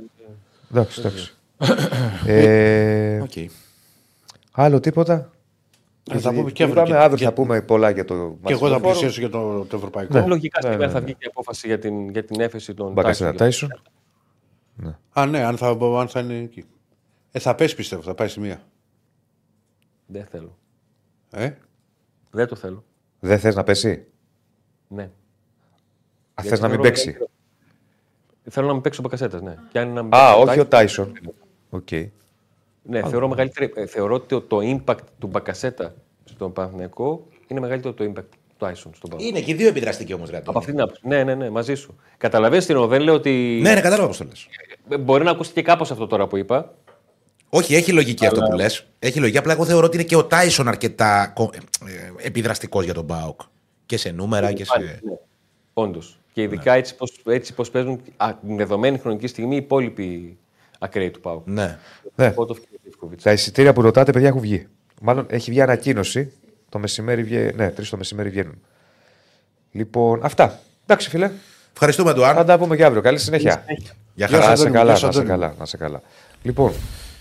[0.71, 1.35] Εντάξει, εντάξει.
[2.27, 3.33] Ε, Οκ.
[4.53, 5.31] Άλλο τίποτα;
[6.11, 6.99] Ε, θα πούμε και Είπαμε, αύριο.
[6.99, 8.91] αύριο και- θα πούμε πολλά για το Και εγώ θα μάτς του φόρου.
[8.91, 10.19] πλησιάσω για το, το ευρωπαϊκό.
[10.19, 10.27] Ναι.
[10.27, 11.05] Λογικά ναι, σήμερα ναι, θα ναι.
[11.05, 13.37] βγει και η απόφαση για την, για την έφεση των Μπακασέτα Τάισον.
[13.37, 13.81] Τάισον.
[15.13, 15.69] Α, ναι, αν θα,
[15.99, 16.65] αν θα είναι εκεί.
[17.33, 18.63] Ε, θα πέσει πιστεύω, θα πάει στη μία.
[20.07, 20.59] Δεν θέλω.
[21.31, 21.51] Ε;
[22.35, 22.85] Δεν το θέλω.
[23.21, 24.05] Δεν θες να πέσει;
[24.89, 25.03] Ναι.
[25.03, 25.09] Α,
[26.35, 27.31] Γιατί θες να μην θεωρώ παίξει; μεγαλύτερο-
[28.51, 29.55] Θέλω να μην παίξει ο Μπακασέτα, ναι.
[29.73, 31.13] Και αν είναι να μην Α, παίξει όχι ο Τάισον- Τάισον.
[31.71, 31.89] Οκ.
[32.83, 37.95] Ναι, θεωρώ, μεγαλύτερη, ε, θεωρώ ότι το, το impact του Μπακασέτα στον Παναθηναϊκό είναι μεγαλύτερο
[37.95, 39.27] το impact του Τάισον στον Παναθηναϊκό.
[39.37, 40.37] Είναι και οι δύο επιδραστικοί όμως, ρε.
[40.37, 41.01] Από αυτή την άποψη.
[41.09, 41.97] Ναι, ναι, ναι, μαζί σου.
[42.17, 42.87] Καταλαβαίνεις τι εννοώ.
[42.87, 43.59] Δεν λέω ότι.
[43.63, 44.47] Ναι, ναι, κατάλαβα πώς το λες.
[44.89, 46.75] Ε, Μπορεί να ακούστηκε κάπως αυτό τώρα που είπα.
[47.57, 48.87] Όχι, έχει λογική αυτό που λες.
[48.99, 49.39] Έχει λογική.
[49.39, 51.33] Απλά εγώ θεωρώ ότι είναι και ο Τάισον αρκετά
[52.23, 53.41] επιδραστικός για τον Μπάουκ.
[53.87, 54.73] Και σε νούμερα και σε.
[54.79, 54.99] Ναι.
[55.73, 56.19] Όντως.
[56.33, 60.39] Και ειδικά έτσι πως, έτσι πως παίζουν α, την δεδομένη χρονική στιγμή οι υπόλοιποι
[60.79, 61.43] ακραίοι του Πάου.
[61.45, 61.79] Ναι.
[62.15, 62.31] Ναι.
[62.31, 63.23] Πότοφ και Λίβκοβιτς.
[63.23, 64.67] Τα εισιτήρια που ρωτάτε, παιδιά, έχουν βγει.
[65.03, 66.33] Μάλλον έχει βγει ανακοίνωση.
[66.69, 67.53] Το μεσημέρι βγαίνει.
[67.55, 68.61] Ναι, τρεις το μεσημέρι βγαίνουν.
[69.73, 70.61] Λοιπόν, αυτά.
[70.87, 71.31] Εντάξει, φίλε.
[71.73, 72.47] Ευχαριστούμε, Θα Ντουάν.
[72.47, 73.03] τα πούμε και αύριο.
[73.03, 73.65] Καλή συνέχεια.
[73.67, 73.77] Γεια
[74.15, 74.43] Γεια χαρά.
[74.43, 75.35] σας, Να σε Αντώνη, καλά, γεια σου, να σε Αντώνη.
[75.41, 76.03] καλά, να σε καλά.
[76.43, 76.73] Λοιπόν,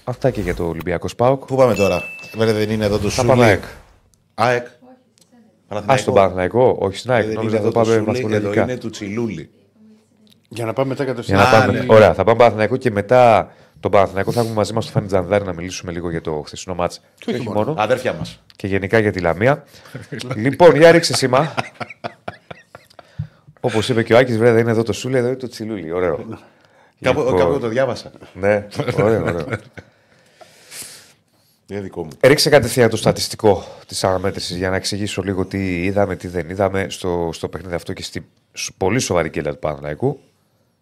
[0.03, 1.45] αυτά και για το Ολυμπιακός Σπάουκ.
[1.45, 2.01] Πού πάμε τώρα;
[2.37, 3.27] Βέβαια δεν είναι εδώ το Θα Σούλη.
[3.27, 3.63] πάμε ΑΕΚ.
[4.33, 4.65] ΑΕΚ.
[5.91, 7.25] Α, στον Παναθηναϊκό, όχι στην ΑΕΚ.
[7.25, 8.63] Δεν Νόμιζα είναι θα το εδώ το πάμε Σούλη, εδώ βαθμολογικά.
[8.63, 9.49] είναι του Τσιλούλη.
[10.49, 11.39] Για να πάμε μετά Για κατευθείαν.
[11.39, 11.79] να Α, πάμε.
[11.79, 11.85] ναι.
[11.87, 15.43] Ωραία, θα πάμε Παναθηναϊκό και μετά τον Παναθηναϊκό θα έχουμε μαζί μας το Φάνη Τζανδάρη
[15.45, 17.01] να μιλήσουμε λίγο για το χθεσινό μάτς.
[17.19, 17.73] Και όχι μόνο.
[17.77, 18.39] Αδέρφια μας.
[18.55, 19.63] Και γενικά για τη Λαμία.
[20.35, 21.53] λοιπόν, για ρίξε σήμα.
[23.59, 25.91] Όπως είπε και ο Άκης, βέβαια δεν είναι εδώ το Σούλη, εδώ είναι το Τσιλούλη.
[25.91, 26.15] Ωραίο.
[27.01, 28.11] Κάπου, Λοιπόν, κάπου το διάβασα.
[28.33, 28.67] Ναι,
[29.01, 29.45] ωραίο, ωραίο.
[31.67, 32.09] Είναι δικό μου.
[32.21, 36.85] Ρίξε κατευθείαν το στατιστικό της αναμέτρηση για να εξηγήσω λίγο τι είδαμε, τι δεν είδαμε
[36.89, 40.19] στο, στο παιχνίδι αυτό και στη σ- πολύ σοβαρή κέλα του Παναθηναϊκού.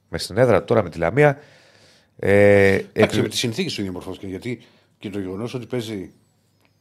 [0.09, 1.37] Μες στην έδρα του, τώρα με τη Λαμία.
[2.19, 4.27] Ε, Εντάξει, επι- με τι συνθήκε του διαμορφώθηκε.
[4.27, 4.61] Γιατί
[4.99, 6.11] και το γεγονός ότι παίζει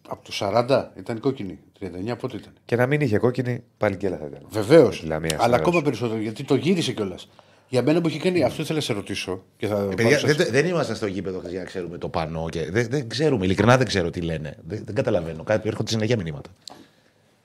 [0.09, 1.59] από το 40 ήταν κόκκινη.
[1.81, 2.53] 39 πότε ήταν.
[2.65, 4.41] Και να μην είχε κόκκινη, πάλι γκέλα θα ήταν.
[4.51, 5.01] Βεβαίως.
[5.01, 5.85] τη Λαμία στην Αλλά έδρα ακόμα σου.
[5.85, 7.29] περισσότερο γιατί το γύρισε κιόλας.
[7.71, 8.43] Για μένα που έχει κάνει.
[8.45, 9.45] Αυτό ήθελα να σε ρωτήσω.
[9.57, 10.35] Και θα Ε, παιδιά, παρουσιάσω.
[10.37, 12.49] δεν, δεν ήμασταν στο γήπεδο χθες για να ξέρουμε το πανό.
[12.49, 14.57] Και δεν, δεν ξέρουμε, ειλικρινά δεν ξέρω τι λένε.
[14.67, 15.43] Δεν, δεν καταλαβαίνω.
[15.43, 16.51] Κάτι έρχονται συνέχεια μηνύματα.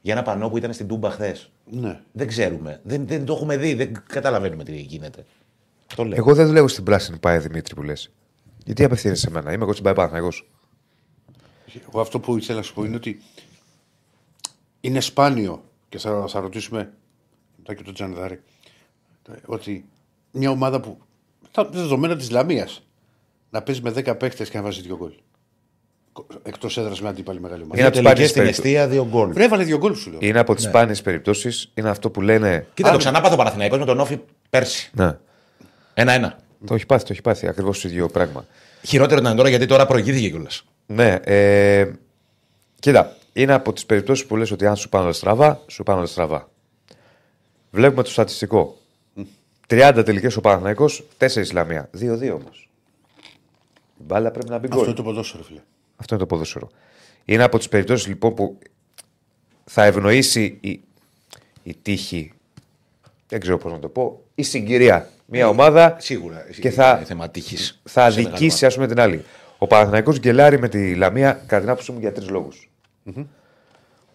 [0.02, 1.50] Για ένα πανό που ήταν στην Τούμπα χθες.
[1.70, 2.00] Ναι.
[2.12, 2.80] Δεν ξέρουμε.
[2.84, 3.74] Δεν, δεν το έχουμε δει.
[3.74, 5.26] Δεν καταλαβαίνουμε τι γίνεται.
[5.96, 6.18] Το λέω.
[6.18, 8.12] Εγώ δεν δουλεύω στην πράσινη πάει Δημήτρη που λες.
[8.66, 10.48] Γιατί απευθύνεσαι σε μένα, είμαι εγώ στην πάει Παναθηναϊκός.
[11.90, 13.22] Εγώ αυτό που ήθελα να σου πω είναι ότι
[14.82, 16.94] είναι σπάνιο και θα, θα ρωτήσουμε
[17.58, 18.42] μετά και τον Τζανδάρη
[19.46, 19.86] ότι
[20.36, 20.98] μια ομάδα που
[21.52, 22.84] τα δεδομένα της Λαμίας
[23.50, 25.12] να παίζει με 10 παίχτε και να βάζει δύο γκολ.
[26.44, 27.82] Εκτός έδρας με αντίπαλη μεγάλη ομάδα.
[27.82, 28.86] Είναι Δύο από τις τελικές σπάνιες στην περιπτώσεις.
[28.86, 29.34] αιστεία, δύο γκολ.
[29.34, 30.20] Βρε, έβαλε δύο γκολ σου λέω.
[30.22, 32.68] Είναι από τις σπάνιε περιπτώσεις, είναι αυτό που λένε.
[32.74, 34.20] Κοίτα, το ξανά πάθω Παναθηναϊκός με τον Όφη
[34.50, 34.90] πέρσι.
[34.94, 35.18] Ναι,
[35.94, 36.38] Ένα-ένα.
[36.66, 38.46] το έχει πάθει, το έχει πάθει ακριβώς το ίδιο πράγμα.
[38.86, 40.64] Χειρότερο ήταν τώρα γιατί τώρα προηγήθηκε κιόλας.
[40.86, 41.92] Ναι, ε,
[42.80, 45.98] κοίτα, είναι από τις περιπτώσεις που λες ότι αν σου πάνε όλα στραβά, σου πάνε
[46.00, 46.50] όλα στραβά.
[47.72, 48.78] Βλέπουμε το στατιστικό.
[49.70, 50.86] 30 τελικές ο Παναθναϊκό,
[51.18, 51.90] 4 Ισλαμία.
[52.00, 52.70] 2-2 όμως.
[54.00, 54.86] Η μπάλα πρέπει να μπει Αυτό γκολ.
[54.88, 55.60] είναι το ποδόσφαιρο, φίλε.
[55.96, 56.70] Αυτό είναι το ποδόσφαιρο.
[57.26, 58.58] Είναι από τις περιπτώσεις λοιπόν που
[59.66, 60.82] θα ευνοήσει η,
[61.64, 62.32] η τύχη.
[63.28, 64.24] Δεν ξέρω πώς να το πω.
[64.36, 65.10] Η συγκυρία.
[65.26, 66.46] Μια ομάδα Σίγουρα.
[66.60, 67.82] και θα, Είναι θέμα τύχης.
[67.84, 69.24] θα Σε αδικήσει ας πούμε, την άλλη.
[69.58, 72.70] Ο Παναθηναϊκός γκελάρει με τη Λαμία κατά την άποψή μου για τρεις λόγους.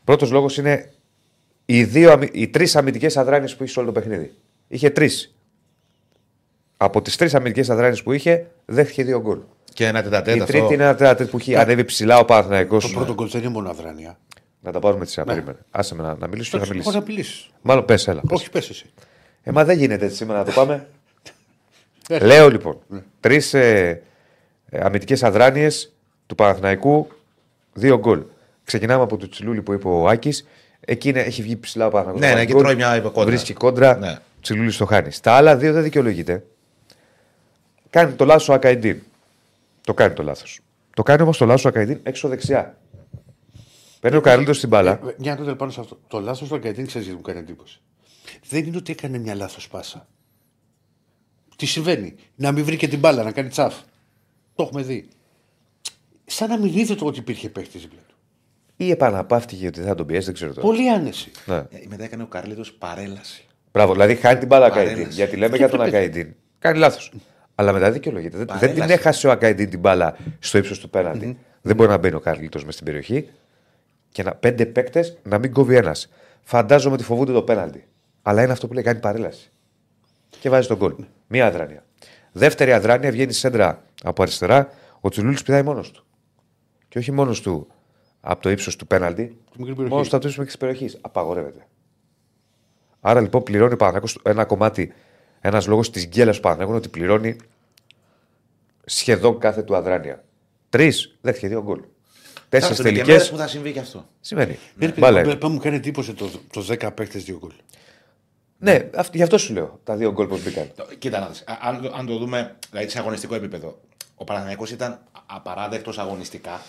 [0.05, 0.92] Πρώτος λόγος είναι
[1.64, 4.32] οι, δύο, αμυ- οι τρεις αμυντικές αδράνειες που είχε σε όλο το παιχνίδι.
[4.68, 5.34] Είχε τρεις.
[6.83, 9.39] Από τις τρεις αμυντικές αδράνειες που είχε, δέχτηκε δύο γκολ.
[9.72, 10.53] Και ένα τετατέτ Η αυτό.
[10.53, 12.85] τρίτη είναι ένα τέταρτο που έχει ανέβει ψηλά ο Παναθηναϊκός.
[12.85, 14.18] Το πρώτο γκολ δεν είναι μόνο αδράνεια.
[14.61, 15.24] Να τα πάρουμε τη σειρά.
[15.24, 15.59] Περίμενε.
[15.70, 16.95] Άσε με να, να μιλήσω και θα Πώ μιλήσεις.
[16.95, 17.51] να μιλήσεις.
[17.62, 18.20] Μάλλον πες, έλα.
[18.20, 18.39] πες.
[18.39, 18.91] Όχι, πες εσύ.
[19.43, 20.87] Ε, μα δεν γίνεται έτσι σήμερα να το πάμε.
[22.09, 22.78] Ε, Λέω λοιπόν.
[23.20, 24.03] Τρεις ε,
[24.70, 25.93] ε, αμυντικές αδράνειες
[26.26, 27.09] του Παναθηναϊκού,
[27.72, 28.22] δύο γκολ.
[28.64, 30.47] Ξεκινάμε από το Τσιλούλη που είπε ο Άκης.
[30.81, 32.20] Εκεί είναι, έχει βγει ψηλά ο Παναθηναϊκός.
[32.20, 32.62] Ναι, να ναι, βάλει και γκολ.
[32.62, 33.24] τρώει μια κόντρα.
[33.24, 33.97] Βρίσκει κόντρα.
[33.97, 34.16] Ναι.
[34.41, 35.11] Τσιλούλη το χάνει.
[35.11, 36.45] Στα άλλα δύο δεν δικαιολογείται.
[37.91, 39.03] Κάνει το λάθος ο Ακαϊντίν.
[39.84, 40.61] Το κάνει το λάθος.
[40.95, 42.78] Το κάνει όμως το λάθος ο Ακαϊντίν έξω δεξιά.
[44.01, 44.91] Παίρνει ο Καρλίτος στην μπάλα.
[44.91, 45.99] Ε, Μια τότε πάνω σε αυτό.
[46.09, 47.80] Το λάθος του Αγκαϊτίν ξέρεις γιατί μου κάνει εντύπωση.
[48.49, 50.07] Δεν είναι ότι έκανε μια λάθος πάσα.
[51.57, 53.74] Τι συμβαίνει; Να μην βρει και την μπάλα, να κάνει τσαφ.
[54.55, 55.09] Το έχουμε δει.
[56.26, 58.14] Σαν να μην είδε το ότι υπήρχε παίχτη δίπλα του.
[58.76, 60.66] Ή επαναπαύτηκε ότι δεν θα τον πιέσει, δεν ξέρω τώρα.
[60.66, 61.30] Πολύ άνεση.
[61.47, 61.57] Ναι.
[61.57, 63.45] Ε, Μετά έκανε ο Καρλίτος παρέλαση.
[63.72, 64.93] Μπράβο, δηλαδή χάνει την μπάλα ο Παρέλαση.
[64.93, 65.14] Ακαϊντίν.
[65.16, 66.34] Γιατί λέμε για τον Ακαϊντίν.
[66.59, 67.12] Κάνει λάθος.
[67.61, 68.37] Αλλά μετά δικαιολογείται.
[68.37, 68.93] Δεν, δεν την Παρέλαση.
[68.93, 71.39] έχασε ο Ακαϊντίν την μπάλα στο ύψος του πέναντι.
[71.63, 73.29] Δεν μπορεί να μπαίνει ο Καρλίτο μες στην περιοχή
[74.09, 76.09] και να, πέντε παίκτες να μην κόβει ένας.
[76.43, 77.85] φαντάζομαι ότι φοβούνται το πέναλτι.
[78.23, 79.51] Αλλά είναι αυτό που λέει κάνει παρέλαση.
[80.41, 80.95] Και βάζει τον γκολ.
[81.27, 81.85] Μία αδράνεια.
[82.33, 84.69] Δεύτερη αδράνεια βγαίνει σέντρα από αριστερά.
[85.01, 86.05] Ο Τσουλούλης πηδάει μόνος του.
[86.89, 87.67] Και όχι μόνος του
[88.21, 89.23] από το ύψος του πέναλτι,
[89.57, 89.93] μικρή περιοχή.
[89.93, 90.99] μόνος από το ύψος της περιοχής.
[91.01, 91.67] Απαγορεύεται.
[93.01, 94.93] Άρα λοιπόν πληρώνει ο Παναθηναϊκός ένα κομμάτι,
[95.41, 97.36] ένας λόγος της γκέλας του Παναθηναϊκού είναι ότι πληρώνει
[98.84, 100.24] σχεδόν κάθε του αδράνεια.
[100.68, 101.80] Τρεις, δέχτηκε δύο γκολ.
[102.49, 103.07] Τέσσερις Φτάσαμε και τελικές.
[103.16, 104.07] μέρες που θα συμβεί και αυτό.
[104.20, 104.59] Σημαίνει.
[104.76, 105.49] Ναι, ρε, Μπάλα παιδί, είναι.
[105.53, 107.53] μου κάνει εντύπωση το, το 10 παίχτε δύο γκολ.
[108.59, 110.70] Ναι, αυ- γι' αυτό σου λέω τα δύο γκολ πώς μπήκαν.
[110.76, 113.80] Το- Κοίτα να δεις, α- αν, το- αν το δούμε δηλαδή, σε αγωνιστικό επίπεδο,
[114.14, 116.61] ο Παναθηναϊκός ήταν απαράδεκτος αγωνιστικά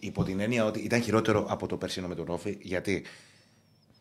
[0.00, 3.04] υπό την έννοια ότι ήταν χειρότερο από το περσίνο με τον Όφη γιατί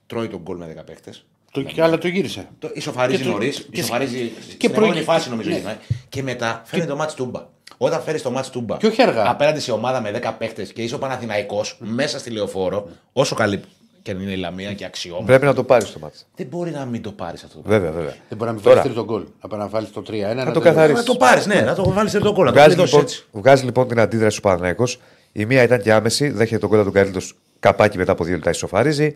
[0.08, 1.26] τρώει τον γκολ με 10 παίχτες.
[1.52, 2.48] Το, και, αλλά το γύρισε.
[2.60, 5.56] Το ισοφαρίζει Και το- νωρίς, και- ισοφαρίζει και στην προηγεί- επόμενη φάση νομίζω ναι.
[5.56, 5.76] γυρνάει.
[6.10, 7.42] Και μετά φέρνει το μάτς τούμπα.
[7.78, 9.30] Όταν φέρεις το μάτς τούμπα Και όχι αργά.
[9.30, 13.62] απέναντι σε ομάδα με 10 παίχτες και είσαι ο Παναθηναϊκός μέσα στη λεωφόρο, όσο καλή
[14.02, 16.18] και αν είναι η Λαμία και αξιώμα, Πρέπει να το πάρεις το μάτι.
[16.36, 17.58] δεν μπορεί να μην το πάρεις αυτό.
[17.62, 18.14] το Βέβαια, βέβαια.
[18.30, 18.76] Δεν μπορεί να μην Τώρα.
[18.76, 19.24] βάλει τρίτο γκολ.
[19.42, 20.46] Να πάει να βάλεις το 3-1.
[20.46, 20.60] Να, το τελειώσει.
[20.62, 20.98] καθαρίσει.
[21.00, 22.46] Να το πάρεις, ναι, να το βάλεις σε το κόλλο.
[22.46, 23.26] Να το Βγάζει κλειδώσεις λοιπόν, έτσι.
[23.32, 24.84] βγάζει λοιπόν την αντίδραση του Παναθυναϊκό.
[25.32, 27.20] Η μία ήταν και άμεση, δέχεται τον κόλλα του Καρύλτο
[27.60, 29.16] καπάκι μετά από δύο λεπτά ισοφαρίζει.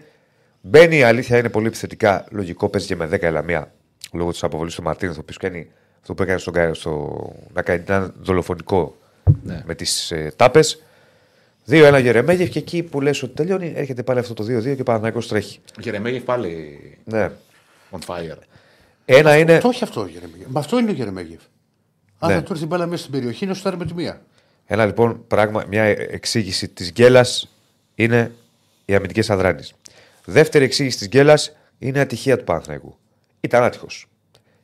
[0.65, 2.25] Μπαίνει, η αλήθεια είναι πολύ επιθετικά.
[2.31, 3.73] Λογικό παίζει και με 10 ελαμία
[4.13, 7.17] λόγω της αποβολής του Μαρτίνο, ο οποίος κάνει αυτό που έκανε στον Κάριο, στο,
[7.53, 8.95] να κάνει ένα δολοφονικό
[9.65, 10.83] με τις ε, τάπες.
[11.69, 14.83] 2-1 Γερεμέγεφ και εκεί που λες ότι τελειώνει, έρχεται πάλι αυτό το 2-2 και ο
[14.83, 15.59] Παναθυναϊκό τρέχει.
[15.77, 17.29] Ο Γερεμέγεφ πάλι Ναι.
[17.91, 18.37] on fire.
[19.05, 19.59] Ένα είναι.
[19.59, 20.47] Το έχει αυτό ο Γερεμέγεφ.
[20.49, 21.39] Μα αυτό είναι ο Γερεμέγεφ.
[22.19, 22.35] Αν Ναι.
[22.35, 24.21] θα του έρθει η μπάλα μέσα στην περιοχή, είναι ο με τη μία.
[24.65, 27.49] Ένα λοιπόν πράγμα, μια εξήγηση της γκέλας
[27.95, 28.31] είναι
[28.85, 29.73] οι αμυντικές αδράνειες.
[30.25, 32.97] Δεύτερη εξήγηση της γκέλας είναι η ατυχία του Παναθηναϊκού.
[33.41, 34.05] Ήταν άτυχος.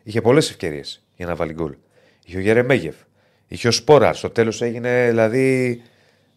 [0.03, 1.75] Είχε πολλές ευκαιρίες για να βάλει γκολ.
[2.25, 2.95] Είχε ο Γερεμέγεφ.
[3.47, 4.13] Είχε ο Σπόρα.
[4.13, 5.81] Στο τέλος έγινε δηλαδή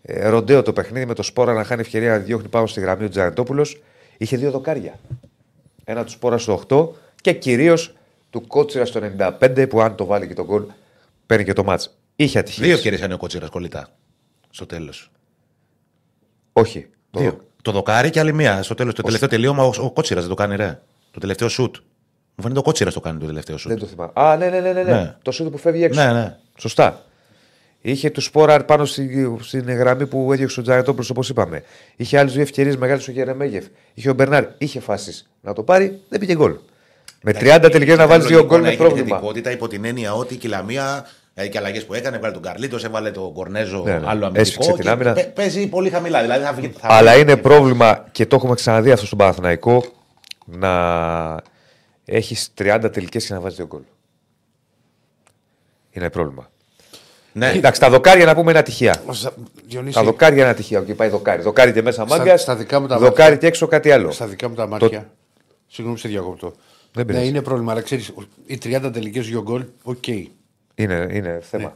[0.02, 3.04] ε, ροντέο το παιχνίδι με το Σπόρα να χάνει ευκαιρία να διώχνει πάνω στη γραμμή
[3.04, 3.66] ο Τζανετόπουλο.
[4.16, 4.98] Είχε δύο δοκάρια.
[5.84, 6.88] Ένα του Σπόρα στο 8
[7.20, 7.94] και κυρίως
[8.30, 9.00] του Κότσιρας στο
[9.40, 10.64] 95 που αν το βάλει και τον γκολ
[11.26, 11.98] παίρνει και το μάτς.
[12.16, 12.64] Είχε ατυχία.
[12.64, 13.88] Δύο ευκαιρίες είναι ο Κότσιρας κολλητά.
[14.50, 15.10] Στο τέλος.
[16.52, 16.86] Όχι.
[17.10, 17.44] Το- Δύο.
[17.62, 18.62] Το δοκάρι και άλλη μία.
[18.62, 20.80] Στο τέλο, το τελευταίο τελείωμα, ο, ο Κότσιρα δεν το κάνει, ρε.
[21.10, 21.76] Το τελευταίο σουτ.
[22.34, 23.70] Μου φαίνεται ο Κότσιρα το κάνει το τελευταίο σουτ.
[23.70, 24.12] Δεν το θυμάμαι.
[24.14, 24.72] Α, ναι, ναι, ναι.
[24.72, 24.92] ναι, ναι.
[24.92, 25.16] Ναι.
[25.22, 26.04] Το σούτ που φεύγει έξω.
[26.04, 26.36] Ναι, ναι.
[26.58, 27.04] Σωστά.
[27.80, 31.62] Είχε του Σπόραρ πάνω στη, στην γραμμή που έδιωξε ο Τζαρετόπουλο, όπω είπαμε.
[31.96, 33.64] Είχε άλλε δύο ευκαιρίε μεγάλε ο Γερεμέγεφ.
[33.94, 34.44] Είχε ο Μπερνάρ.
[34.58, 36.54] Είχε φάσει να το πάρει, δεν πήγε γκολ.
[37.22, 39.06] Με 30 τελικέ να βάλει δύο γκολ με πρόβλημα.
[39.08, 42.84] Θετικότητα υπό την έννοια ότι η Λαμία δηλαδή και αλλαγές που έκανε, έβαλε τον Καρλίτος,
[42.84, 44.06] έβαλε τον Κορνέζο, Ναι, ναι.
[44.06, 44.40] άλλο αμυντικό.
[44.40, 45.12] Έσφιξε την και άμυνα.
[45.12, 46.20] παι- Παίζει πολύ χαμηλά.
[46.20, 49.84] Δηλαδή θα βγει, θα Αλλά βγει- είναι πρόβλημα και το έχουμε ξαναδεί αυτό στον Παναθηναϊκό
[50.46, 50.70] να
[52.04, 53.80] έχεις 30 τελικές και να βάζεις δύο γκολ.
[55.90, 56.50] Είναι πρόβλημα.
[57.32, 57.50] Ναι.
[57.50, 59.02] Εντάξει, τα δοκάρια να πούμε είναι ατυχία.
[59.10, 59.32] Στα-
[59.66, 60.78] Διονύση, Τα δοκάρια είναι ατυχία.
[60.78, 61.42] Εκεί πάει δοκάρι.
[61.42, 62.40] Δοκάρι και μέσα Στα- μάγκας.
[62.42, 64.10] στα δικά μου τα Δοκάρι μάτια- και έξω κάτι άλλο.
[64.10, 65.10] Στα δικά μου τα μάτια.
[65.66, 66.46] Συγγνώμη, σε διακόπτω.
[66.92, 67.28] Δεν ναι, πειράζει.
[67.28, 68.12] είναι πρόβλημα, αλλά ξέρεις,
[68.46, 70.04] οι 30 τελικές δύο γκολ, οκ.
[70.74, 71.64] Είναι, είναι θέμα.
[71.64, 71.72] Ναι.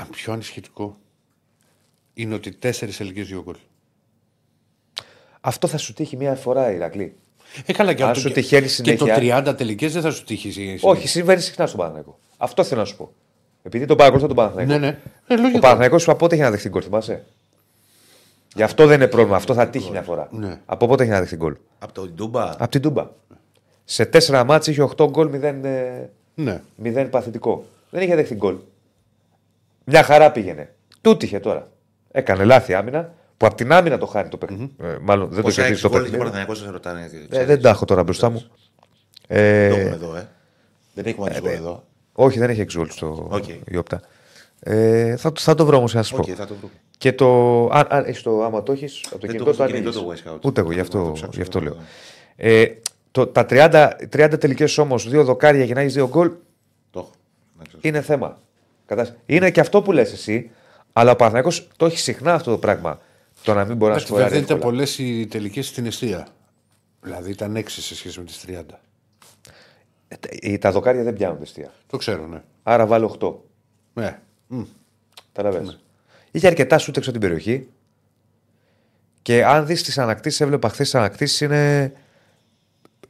[0.00, 0.96] Α, πιο ανησυχητικό
[2.14, 3.56] είναι ότι τέσσερις τελικές δύο γκολ.
[5.40, 7.16] Αυτό θα σου τύχει μία φορά, Ηρακλή.
[7.66, 10.10] Ε, καλά, και, Αν αυτό σου και- τυχαίνει και συνέχεια- το 30 τελικές δεν θα
[10.10, 10.50] σου τύχει.
[10.50, 10.88] συνέχεια.
[10.90, 12.18] Όχι, συμβαίνει συχνά στον Παναθηναϊκό.
[12.36, 13.12] Αυτό θέλω να σου πω.
[13.62, 14.72] Επειδή τον παρακολουθώ τον Παναθηναϊκό.
[14.72, 14.98] Ναι, ναι.
[15.26, 15.58] Ε, λογικό.
[15.58, 17.24] Ο Παναθηναϊκός από πότε έχει να δεχτεί γκολ, θυμάσαι;
[18.54, 19.36] Γι' αυτό δεν είναι πρόβλημα.
[19.36, 20.28] Αυτό θα τύχει μια φορά.
[20.32, 20.60] Ναι.
[20.66, 21.56] Από πότε έχει να δεχτεί γκολ.
[21.78, 22.50] Από το Τούμπα.
[22.50, 23.06] Από την Τούμπα.
[23.84, 26.62] Σε τέσσερα μάτς είχε 8 γκολ, 0, ε, Ναι.
[26.84, 27.64] 0 παθητικό.
[27.90, 28.56] Δεν είχε δεχτεί γκολ.
[29.84, 30.74] Μια χαρά πήγαινε.
[31.00, 31.68] Τούτ είχε τώρα.
[32.10, 35.42] Έκανε λάθη άμυνα που από την άμυνα το χάνει το παιχνιδι Ε, μάλλον δεν το
[35.42, 36.18] Πόσα κερδίζει το έξι γκολ είχε ο παιχνίδι.
[36.18, 37.10] Παναθηναϊκός, σε ρωτάνε.
[37.30, 38.44] Ε, δεν τα έχω τώρα μπροστά μου.
[39.28, 40.28] Ε, Το έχουμε εδώ, ε.
[40.94, 41.84] Δεν έχουμε ε, εδώ.
[42.12, 43.44] όχι, δεν έχει εξόλου στο Οκ.
[43.48, 44.00] η όπτα.
[44.60, 46.22] Ε, θα, το- θα το βρω όμως να σα πω.
[46.28, 46.72] Οκ, θα το βρούμε.
[46.98, 47.60] Και το.
[47.72, 49.78] Αν, αν έχεις το, άμα το έχεις από το Δεν κινητό, το το έχω στο
[49.78, 50.22] κινητό ανοίγεις.
[50.24, 50.40] το West Scout.
[50.44, 51.66] Ούτε εγώ, γι' Θα αυτό, το ψάξω γι αυτό εδώ.
[51.68, 51.76] λέω.
[52.36, 52.66] Ε,
[53.18, 56.30] το, τα 30, 30 τελικές όμως, δύο δοκάρια για να έχεις δύο γκολ
[56.90, 57.10] Το έχω.
[57.60, 57.76] Εντάξει.
[57.88, 58.38] είναι θέμα.
[58.86, 59.14] Κατάς...
[59.26, 60.50] Είναι και αυτό που λες εσύ,
[60.92, 63.00] αλλά ο Παναθηναϊκός το έχει συχνά αυτό το πράγμα.
[63.42, 64.28] Το να μην μπορεί να Εντάξει, σκοράρει.
[64.28, 64.74] βέβαια ήταν εύκολα.
[64.74, 66.26] πολλές οι τελικές στην αιστεία.
[67.00, 68.62] Δηλαδή ήταν 6 σε σχέση με τις 30.
[70.40, 71.72] Ε, Τα δοκάρια δεν πιάνονται αστεία.
[71.86, 72.42] Το ξέρω, ναι.
[72.62, 73.34] Άρα βάλω 8.
[73.94, 74.18] Ναι.
[74.46, 74.62] Μμ.
[75.32, 75.78] Καταλαβαίνεις.
[76.30, 77.68] Είχε αρκετά σούτ έξω από την περιοχή.
[79.22, 81.92] Και αν δεις τις ανακτήσεις, έβλεπα χθες τις ανακτήσεις είναι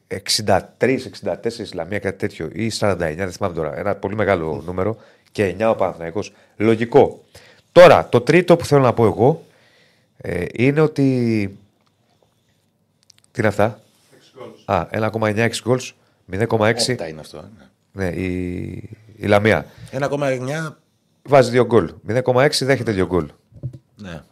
[0.09, 2.49] 63-64 Ισλαμία, κάτι τέτοιο.
[2.53, 3.79] Ή 49, δεν θυμάμαι τώρα.
[3.79, 4.97] Ένα πολύ μεγάλο νούμερο.
[5.33, 6.33] Και 9 ο Παναθηναϊκός.
[6.57, 7.25] Λογικό.
[7.73, 9.45] Τώρα, το τρίτο που θέλω να πω εγώ
[10.17, 11.05] ε, είναι ότι.
[13.31, 13.81] Τι είναι αυτά;
[14.65, 15.91] Α, 1,96 goals,
[16.33, 17.39] 0,6 Όπτα είναι αυτό.
[17.39, 17.43] ε,
[17.93, 18.05] ναι.
[18.05, 19.67] ναι, η, η Λαμία.
[19.93, 20.73] 1,9.
[21.23, 21.93] Βάζει δύο γκολ.
[22.09, 23.27] 0,6 δέχεται δύο γκολ.
[23.97, 24.23] Ναι.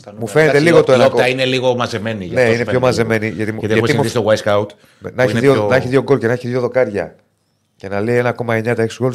[0.00, 0.32] Στα Μου νούμερα.
[0.32, 2.24] φαίνεται Εντάξει, λίγο η- το η ένα όπτα κο- είναι λίγο μαζεμένη.
[2.24, 3.36] γι' Ναι, αυτό είναι σου πιο φαίνεται μαζεμένη, λίγο.
[3.36, 4.68] γιατί μου- γιατί, γιατί έχω μου- συνηθίσει το Y Scout.
[5.00, 7.16] να, που έχει είναι δύο, πιο- να έχει δύο γκολ και να έχει δύο δοκάρια.
[7.76, 9.14] Και να λέει 1,9 τα 6 γκολ.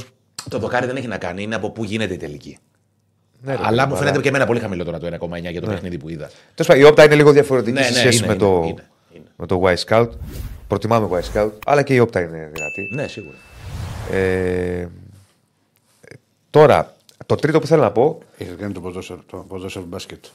[0.50, 2.58] Το δοκάρι δεν έχει να κάνει, είναι από πού γίνεται η τελική.
[3.42, 5.68] Ναι, ρε, Αλλά παιδί, μου φαίνεται και εμένα πολύ χαμηλό τώρα το 1,9 για το
[5.68, 6.26] παιχνίδι που είδα.
[6.56, 8.62] Τέλος πάντων, η όπτα είναι λίγο διαφορετική Ναι, σε ναι, σχέση είναι, με, είναι, το,
[8.68, 8.84] είναι,
[9.14, 9.26] είναι.
[9.36, 10.10] με το Y Scout.
[10.68, 12.90] Προτιμάμε Y Scout, αλλά και η όπτα είναι δυνατή.
[12.96, 13.36] Ναι, σίγουρα.
[14.12, 14.88] Ε,
[16.50, 16.94] τώρα,
[17.26, 18.20] το τρίτο που θέλω να πω.
[18.38, 20.26] Έχει κάνει το ποδόσφαιρο, το ποδόσφαιρο μπάσκετ.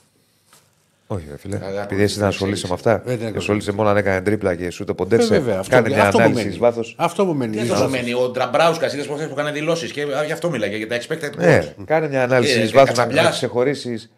[1.12, 1.56] Όχι, ρε φίλε.
[1.56, 3.02] Αγάπη, Επειδή εσύ δεν ασχολείσαι με αυτά.
[3.04, 5.28] δεν είναι Ασχολείσαι μόνο αν έκανε τρίπλα και σου το Ε, ποντέρσε.
[5.28, 6.54] βέβαια, αυτό, Κάνε μια αυτό μου ανάλυση μένει.
[6.54, 6.94] εις βάθος.
[6.98, 7.56] Αυτό μου μένει.
[7.56, 7.92] Τι εις τόσο βάθος.
[8.00, 10.96] μένει, ο Τραμπράουσκα είδε προχθέ που έκανε δηλώσεις και α, γι' αυτό μιλάει για τα
[11.00, 11.38] expected goals.
[11.38, 13.24] Ναι, κάνε μια ανάλυση Ε, εις βάθος να Κατσαμπιάς.
[13.24, 14.10] να ξεχωρίσεις.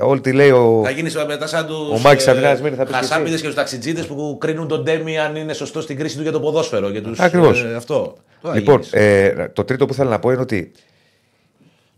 [0.00, 0.80] Όλη τη λέει ο.
[0.84, 1.90] Θα γίνεις μετά σαν τους.
[1.90, 3.08] Ο Μάκης Αμινάς μένει, θα πεις και εσύ.
[3.08, 6.32] Χασάπιδε και τους ταξιτζίδε που κρίνουν τον Ντέμι αν είναι σωστό στην κρίση του για
[6.32, 6.88] το ποδόσφαιρο.
[6.90, 7.62] Για τους, Ακριβώς.
[7.64, 8.16] ε, αυτό.
[8.42, 8.92] Το θα Λοιπόν, γίνεις.
[8.92, 10.72] ε, το τρίτο που θέλω να πω είναι ότι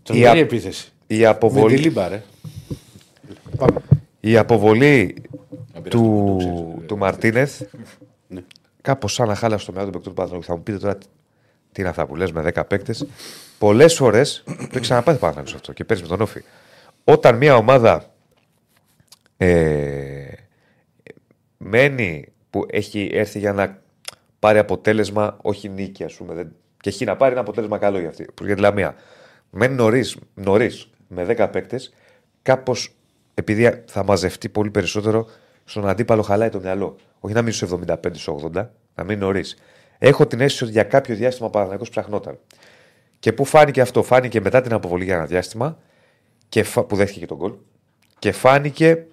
[0.02, 0.92] Τρομερή η α- επίθεση.
[1.06, 2.22] η Με τη αποβολή, λίμπα, ρε.
[3.56, 3.78] Πάμε.
[4.20, 5.22] Η αποβολή
[5.74, 7.62] Να πειράζει το του, ξέρεις, του Μαρτίνεθ
[8.28, 8.42] Ναι.
[8.82, 10.46] κάπως σαν να χάλασε το μυαλό του παικτού του Παναθηναϊκού.
[10.46, 10.98] Θα μου πείτε τώρα
[11.72, 13.06] τι είναι αυτά που λες με 10 παίκτες.
[13.58, 16.42] Πολλές φορές το έχει ξαναπάθει ο Παναθηναϊκός αυτό και παίζει με τον Όφη.
[17.04, 18.12] Όταν μια ομάδα
[19.36, 20.32] ε,
[21.56, 23.82] μένει που έχει έρθει για να
[24.38, 28.08] πάρει αποτέλεσμα, όχι νίκη, ας πούμε, δεν, και έχει να πάρει ένα αποτέλεσμα καλό για
[28.08, 28.26] αυτή.
[28.42, 28.94] Για τη Λαμία.
[29.50, 31.92] Μένει νωρίς νωρίς, με 10 παίκτες,
[32.42, 32.92] κάπως
[33.38, 35.26] επειδή θα μαζευτεί πολύ περισσότερο
[35.64, 36.96] στον αντίπαλο, χαλάει το μυαλό.
[37.20, 37.70] Όχι να μείνει στους
[38.52, 39.56] 75-80, να μείνει νωρίς.
[39.98, 42.38] Έχω την αίσθηση ότι για κάποιο διάστημα ο Παναθηναϊκός ψαχνόταν.
[43.18, 45.78] Και πού φάνηκε αυτό, φάνηκε μετά την αποβολή για ένα διάστημα
[46.48, 47.54] και φα- που δέχτηκε και τον γκολ
[48.18, 49.06] και φάνηκε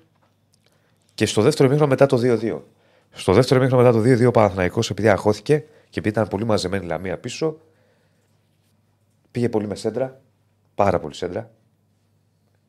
[1.14, 2.62] και στο δεύτερο μήχρονο μετά το 2-2.
[3.12, 5.58] Στο δεύτερο μήχρονο μετά το 2-2 ο Παναθηναϊκός επειδή αγχώθηκε
[5.90, 7.58] και επειδή ήταν πολύ μαζεμένη η Λαμία πίσω,
[9.32, 10.22] πήγε πολύ με σέντρα,
[10.76, 11.52] πάρα πολύ σέντρα.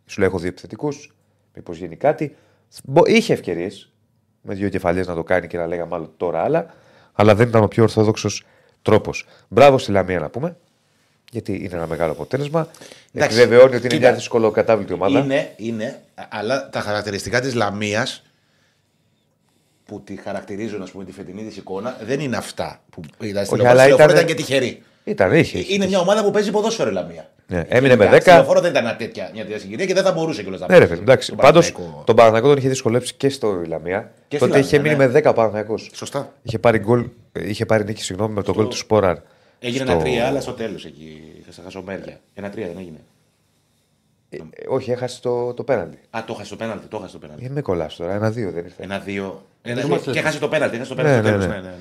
[0.07, 1.16] Σου λέω: Έχω δύο επιθετικούς.
[1.57, 2.37] Μήπως γίνει κάτι.
[2.85, 3.91] Μπο- Είχε ευκαιρίες
[4.43, 6.75] με δύο κεφαλιέ να το κάνει και να λέγαμε άλλο τώρα άλλα,
[7.13, 8.45] αλλά δεν ήταν ο πιο ορθόδοξος
[8.83, 9.27] τρόπος.
[9.49, 10.57] Μπράβο στη Λαμία να πούμε,
[11.31, 12.69] γιατί είναι ένα μεγάλο αποτέλεσμα.
[13.13, 15.19] Εντάξει, Επιβεβαιώνει ότι είναι κοίτα, μια δυσκολοκατάβλητη ομάδα.
[15.19, 18.23] Είναι, είναι, αλλά τα χαρακτηριστικά της Λαμίας
[19.85, 22.81] που τη χαρακτηρίζουν ας πούμε, τη φετινή της εικόνα δεν είναι αυτά.
[22.91, 23.69] Που ήταν στη Όχι, λεωφόρο.
[23.71, 24.83] αλλά Στη λεωφόρο ήταν- ήταν και τυχερή.
[25.09, 25.65] Ήταν, είχε.
[25.75, 27.31] Είναι μια ομάδα που παίζει ποδόσφαιρο η Λαμία.
[27.47, 28.21] Ναι, έμεινε με Γενικά, 10.
[28.21, 30.67] Στη λεωφόρο δεν ήταν μια τέτοια, μια τέτοια συγκυρία και δεν θα μπορούσε κιόλας να
[30.67, 31.27] Ναι, ρε παίζει παιδί, εντάξει.
[31.27, 32.05] στον Πάντως Παναθηναϊκό.
[32.07, 34.13] τον Παναθηναϊκό τον είχε δυσκολέψει και στο Λαμία.
[34.29, 35.13] Και στη Τότε είχε Λαμία, μείνει ναι.
[35.13, 35.75] με 10 Παναθηναϊκό.
[35.93, 36.33] Σωστά.
[36.43, 39.17] Είχε πάρει, γκολ, είχε πάρει νίκη συγγνώμη, με τον γκολ του Σπόραρ.
[39.59, 42.21] Έγινε στο- ένα τρία, αλλά στο τέλος εκεί, στα χασομέρια.
[42.35, 42.99] Ένα τρία δεν έγινε.
[44.29, 44.39] Ε,
[44.69, 45.99] όχι, έχασε το, το πέναντι.
[46.11, 47.45] Α, το έχασε το πέναλτι, το έχασε το πέναλτι.
[47.45, 48.83] Ε, με κολλάς τώρα, ένα-δύο δεν ήρθε.
[48.83, 49.47] Ένα-δύο.
[49.63, 50.19] Ένα, Δεν μας και λες.
[50.19, 51.63] έχασε το πέναλτι, έχασε το Ναι, πέναλτι στο ναι, τέλος.
[51.63, 51.69] ναι.
[51.69, 51.77] Ναι, ναι,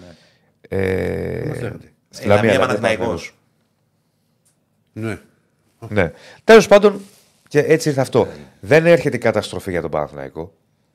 [1.59, 1.63] ναι.
[1.67, 1.73] Ε,
[2.15, 2.23] φαίνεται.
[2.23, 3.35] στη Ε, Λαμία Λαμία, δηλαδή, Παναθηναϊκός.
[4.93, 5.19] Ναι.
[5.89, 6.11] Ναι.
[6.43, 7.01] Τέλος πάντων,
[7.47, 8.27] και έτσι ήρθε αυτό.
[8.59, 10.53] Δεν έρχεται η καταστροφή για τον Παναθηναϊκό.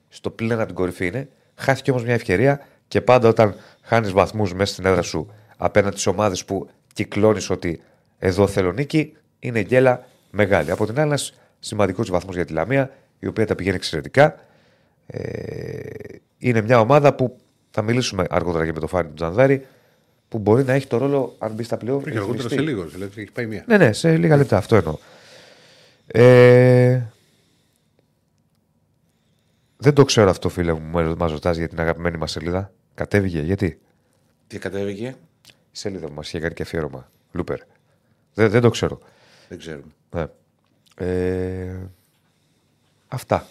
[0.08, 1.28] Στο πλήν από την κορυφή είναι.
[1.54, 6.06] Χάθηκε όμως μια ευκαιρία και πάντα όταν χάνεις βαθμούς μέσα στην έδρα σου απέναντι στις
[6.06, 7.82] ομάδες που κυκλώνεις ότι
[8.18, 10.70] εδώ θέλω νίκη, είναι γκέλα μεγάλη.
[10.70, 14.36] Από την άλλη, ένας σημαντικός βαθμό για τη Λαμία, η οποία τα πηγαίνει εξαιρετικά.
[15.06, 15.80] Ε,
[16.38, 17.36] είναι μια ομάδα που
[17.70, 19.66] θα μιλήσουμε αργότερα και με το Φάνη του Τζανδάρη,
[20.30, 22.02] που μπορεί να έχει το ρόλο, αν μπει στα πλέον.
[22.02, 23.64] Και αργότερα σε λίγο, δηλαδή έχει πάει μία.
[23.66, 24.98] Ναι, ναι, σε λίγα λεπτά, αυτό εννοώ.
[26.06, 27.00] Ε,
[29.76, 32.72] δεν το ξέρω αυτό, φίλε μου, μας ρωτάς για την αγαπημένη μας σελίδα.
[32.94, 33.80] Κατέβηκε, γιατί;
[34.46, 35.16] Τι κατέβηκε,
[35.46, 37.10] Η σελίδα που μας είχε κάνει και αφιέρωμα.
[37.32, 37.58] Λούπερ.
[38.34, 38.98] Δεν, δεν το ξέρω.
[39.48, 39.92] δεν ξέρουμε.
[40.10, 40.26] Ναι.
[41.06, 41.76] Ε,
[43.08, 43.46] αυτά.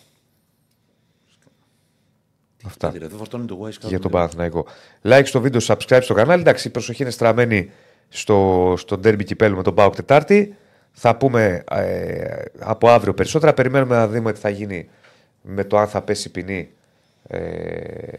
[2.66, 2.90] Αυτά.
[2.90, 3.88] Δεν φορτώνει το Y Scout.
[3.88, 4.66] για τον Παναθηναϊκό.
[5.04, 6.42] Like στο βίντεο, subscribe στο κανάλι.
[6.42, 7.72] Εντάξει, η προσοχή είναι στραμμένη
[8.10, 10.56] στο, στο derby κυπέλου με τον Πάοκ Τετάρτη.
[10.92, 13.54] Θα πούμε ε, από αύριο περισσότερα.
[13.54, 14.90] Περιμένουμε να δούμε τι θα γίνει
[15.42, 16.70] με το αν θα πέσει ποινή
[17.28, 17.40] ε,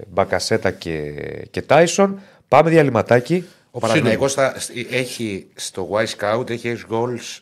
[0.08, 1.12] Μπακασέτα και,
[1.50, 2.20] και Τάισον.
[2.48, 3.44] Πάμε διαλυματάκι.
[3.70, 4.54] Ο Παναθηναϊκός θα,
[4.90, 7.38] έχει στο Y Scout έχει goals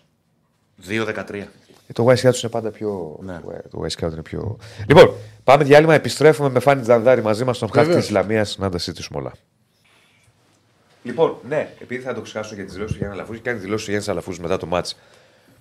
[0.89, 1.43] 2-13.
[1.89, 3.19] Ε, Το Y Scout είναι πάντα πιο.
[3.23, 3.41] Ναι.
[3.71, 4.59] Το Y Scout είναι πιο.
[4.89, 5.15] Λοιπόν,
[5.45, 5.95] πάμε διάλειμμα.
[5.95, 8.07] Επιστρέφουμε με Φάνη Τζανδάρη μαζί μας στον χάρτη Βεβαίως.
[8.07, 9.33] της Ισλαμία να τα συζητήσουμε όλα.
[11.03, 13.91] Λοιπόν, ναι, επειδή θα το ξεχάσω για τις δηλώσεις του Γιάννη Αλαφούζη, κάνει δηλώσεις ο
[13.91, 14.99] Γιάννη Αλαφούζη μετά το μάτς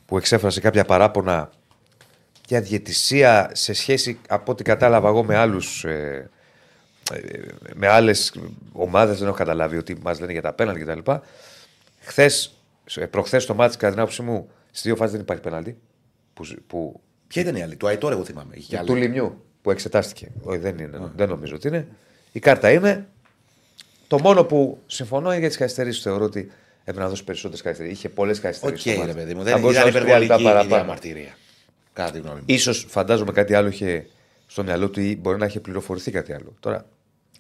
[0.06, 1.50] που εξέφρασε κάποια παράπονα
[2.48, 5.84] για διαιτησία σε σχέση από ό,τι κατάλαβα εγώ με άλλους.
[5.84, 6.30] Ε,
[7.14, 7.40] ε,
[7.74, 8.34] με άλλες
[8.72, 11.12] ομάδες δεν έχω καταλάβει ότι μας λένε για τα πέναλτι κτλ.
[12.00, 12.54] Χθες,
[13.10, 15.78] προχθές το μάτι, κατά την άποψή μου, στις δύο φάσεις δεν υπάρχει πέναλτι.
[16.38, 18.54] Που, που, Ποια ήταν η άλλη, του Αϊτόρ, εγώ θυμάμαι.
[18.56, 19.02] Είχε και του άλλη.
[19.02, 20.32] Λιμιού που εξετάστηκε.
[20.44, 21.12] Όχι, δεν είναι.
[21.16, 21.88] Δεν νομίζω ότι είναι.
[22.32, 23.08] Η κάρτα είναι.
[24.08, 26.02] Το μόνο που συμφωνώ είναι για τις καθυστερήσεις.
[26.04, 27.98] Θεωρώ ότι έπρεπε να δώσει περισσότερες καθυστερήσεις.
[27.98, 29.04] Είχε πολλές Οκ, καθυστερήσει.
[29.06, 31.38] ρε παιδί μου, δεν ήταν υπερβολική η διαμαρτυρία.
[31.94, 32.44] Κατά τη γνώμη μου.
[32.46, 34.08] Ίσως φαντάζομαι κάτι άλλο είχε
[34.48, 36.54] στο μυαλό του ή μπορεί να είχε πληροφορηθεί κάτι άλλο.
[36.60, 36.86] Τώρα,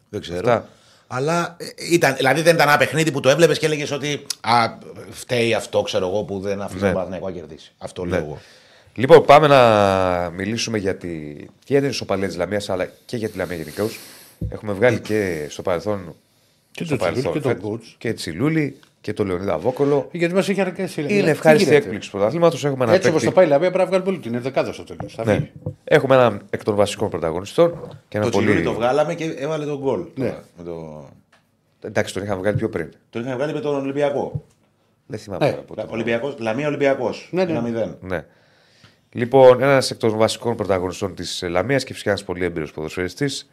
[0.09, 0.39] Δεν ξέρω.
[0.51, 0.69] Αυτά.
[1.07, 4.77] Αλλά ε, ήταν, δηλαδή δεν ήταν ένα παιχνίδι που το έβλεπες και έλεγες ότι α,
[5.09, 6.85] φταίει αυτό, ξέρω εγώ, που δεν αφήνει Ναι.
[6.85, 7.73] τον Παναθηναϊκό να κερδίσει.
[7.77, 8.39] Αυτό λέω εγώ.
[8.97, 11.07] Λοιπόν, πάμε να μιλήσουμε για, τη...
[11.43, 13.97] και για την ισοπαλία της Λαμίας, αλλά και για τη Λαμία γενικώς.
[14.49, 16.15] Έχουμε βγάλει και στο παρελθόν.
[16.71, 17.95] Και στο τον Τσιλούλη και τον φέτος, Κούτς.
[17.97, 20.09] Και Τσιλούλη και τον Λεωνίδα Βόκολο.
[20.11, 21.01] Γιατί μας έχει αρκέσει.
[21.01, 21.13] λέει.
[21.13, 22.65] Είναι Τι ευχάριστη γίνεται; έκπληξη του πρωταθλήματος.
[22.65, 24.73] Έχουμε ένα Έτσι όπως παίκτη- το πάει η Λαμία, πρέπει να βγάλει πολύ την ενδεκάδα
[24.73, 25.13] στο τέλος.
[25.13, 25.35] Θα Ναι.
[25.35, 25.51] βγει.
[25.83, 27.97] Έχουμε έναν εκ των βασικών πρωταγωνιστών.
[28.07, 28.65] Και ένα Το Τσιλούρι πολύ...
[28.65, 30.05] το βγάλαμε και έβαλε τον γκολ.
[30.15, 30.25] Ναι.
[30.27, 31.05] τώρα, Με το...
[31.81, 32.89] Εντάξει, τον είχαμε βγάλει πιο πριν.
[33.09, 34.43] Τον είχαμε βγάλει με τον Ολυμπιακό.
[35.05, 35.51] Δεν θυμάμαι Ναι.
[35.51, 35.85] τώρα πότε.
[35.89, 37.13] Ολυμπιακός, Λαμία Ολυμπιακό.
[37.31, 37.61] Ναι, ναι.
[37.85, 37.95] 1-0.
[38.01, 38.25] Ναι.
[39.11, 43.49] Λοιπόν, ένας εκ των βασικών πρωταγωνιστών της Λαμίας και φυσικά ένας πολύ έμπειρος ποδοσφαιριστής.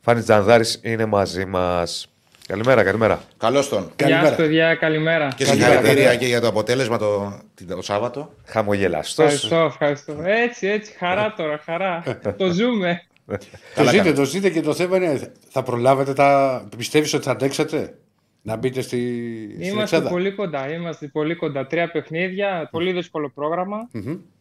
[0.00, 2.12] Φάνης Τζανδάρης είναι μαζί μας.
[2.46, 3.22] Καλημέρα, καλημέρα.
[3.38, 3.80] Καλώς τον.
[3.82, 4.26] Γεια Καλημέρα.
[4.26, 5.28] σας παιδιά, καλημέρα.
[5.36, 6.16] Και Καλημέρα, συγχαρητήρια καλημέρα.
[6.16, 8.32] και για το αποτέλεσμα το, το Σάββατο.
[8.44, 9.24] Χαμογελαστός.
[9.24, 10.16] Ευχαριστώ, ευχαριστώ.
[10.24, 12.02] Έτσι, έτσι, χαρά τώρα, χαρά.
[12.36, 13.02] το ζούμε.
[13.26, 13.38] Το
[13.74, 14.16] Καλά ζείτε, κάνει.
[14.16, 16.62] το ζείτε και το θέμα είναι θα προλάβετε τα.
[16.76, 17.94] Πιστεύεις ότι θα αντέξετε;
[18.48, 18.98] Να μπείτε στη,
[19.54, 20.08] στην Είμαστε εξάδα.
[20.08, 21.66] πολύ κοντά, είμαστε πολύ κοντά.
[21.66, 23.88] Τρία παιχνίδια, πολύ δύσκολο πρόγραμμα,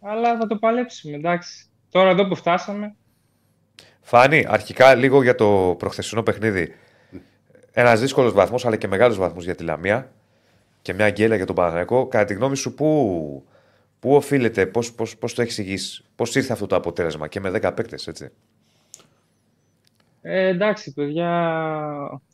[0.02, 1.66] αλλά θα το παλέψουμε, εντάξει.
[1.92, 2.96] Τώρα εδώ που φτάσαμε,
[4.02, 6.74] Φάνη, αρχικά λίγο για το προχθεσινό παιχνίδι.
[7.72, 10.12] Ένας δύσκολος βαθμός, αλλά και μεγάλος βαθμός για τη Λαμία
[10.82, 12.08] και μια αγγέλα για τον Παναγενικό.
[12.08, 13.48] Κατά τη γνώμη σου, πού,
[14.00, 15.78] πού οφείλεται, πώς πώς, πώς το εξηγεί,
[16.16, 18.32] πώς ήρθε αυτό το αποτέλεσμα και με 10 παίκτες, έτσι.
[20.30, 21.32] Ε, εντάξει παιδιά,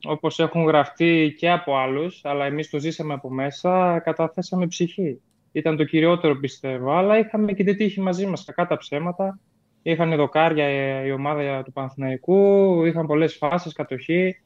[0.04, 5.22] όπως έχουν γραφτεί και από άλλους, αλλά εμείς το ζήσαμε από μέσα, καταθέσαμε ψυχή.
[5.52, 9.40] Ήταν το κυριότερο πιστεύω, αλλά είχαμε και την τύχη μαζί μας, κακά τα ψέματα.
[9.82, 14.40] Είχαν δοκάρια ε, η ομάδα του Παναθηναϊκού, είχαν πολλές φάσεις, κατοχή.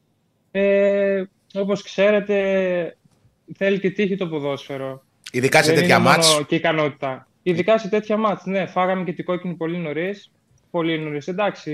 [0.51, 1.23] Ε,
[1.53, 2.35] όπως ξέρετε,
[3.55, 5.03] θέλει και τύχη το ποδόσφαιρο.
[5.31, 6.45] Ειδικά σε Δεν τέτοια είναι μόνο μάτς.
[6.47, 7.27] και ικανότητα.
[7.43, 8.65] Ειδικά σε τέτοια μάτς, ναι.
[8.65, 10.31] Φάγαμε και την κόκκινη πολύ νωρίς.
[10.71, 11.27] Πολύ νωρίς.
[11.27, 11.71] Εντάξει,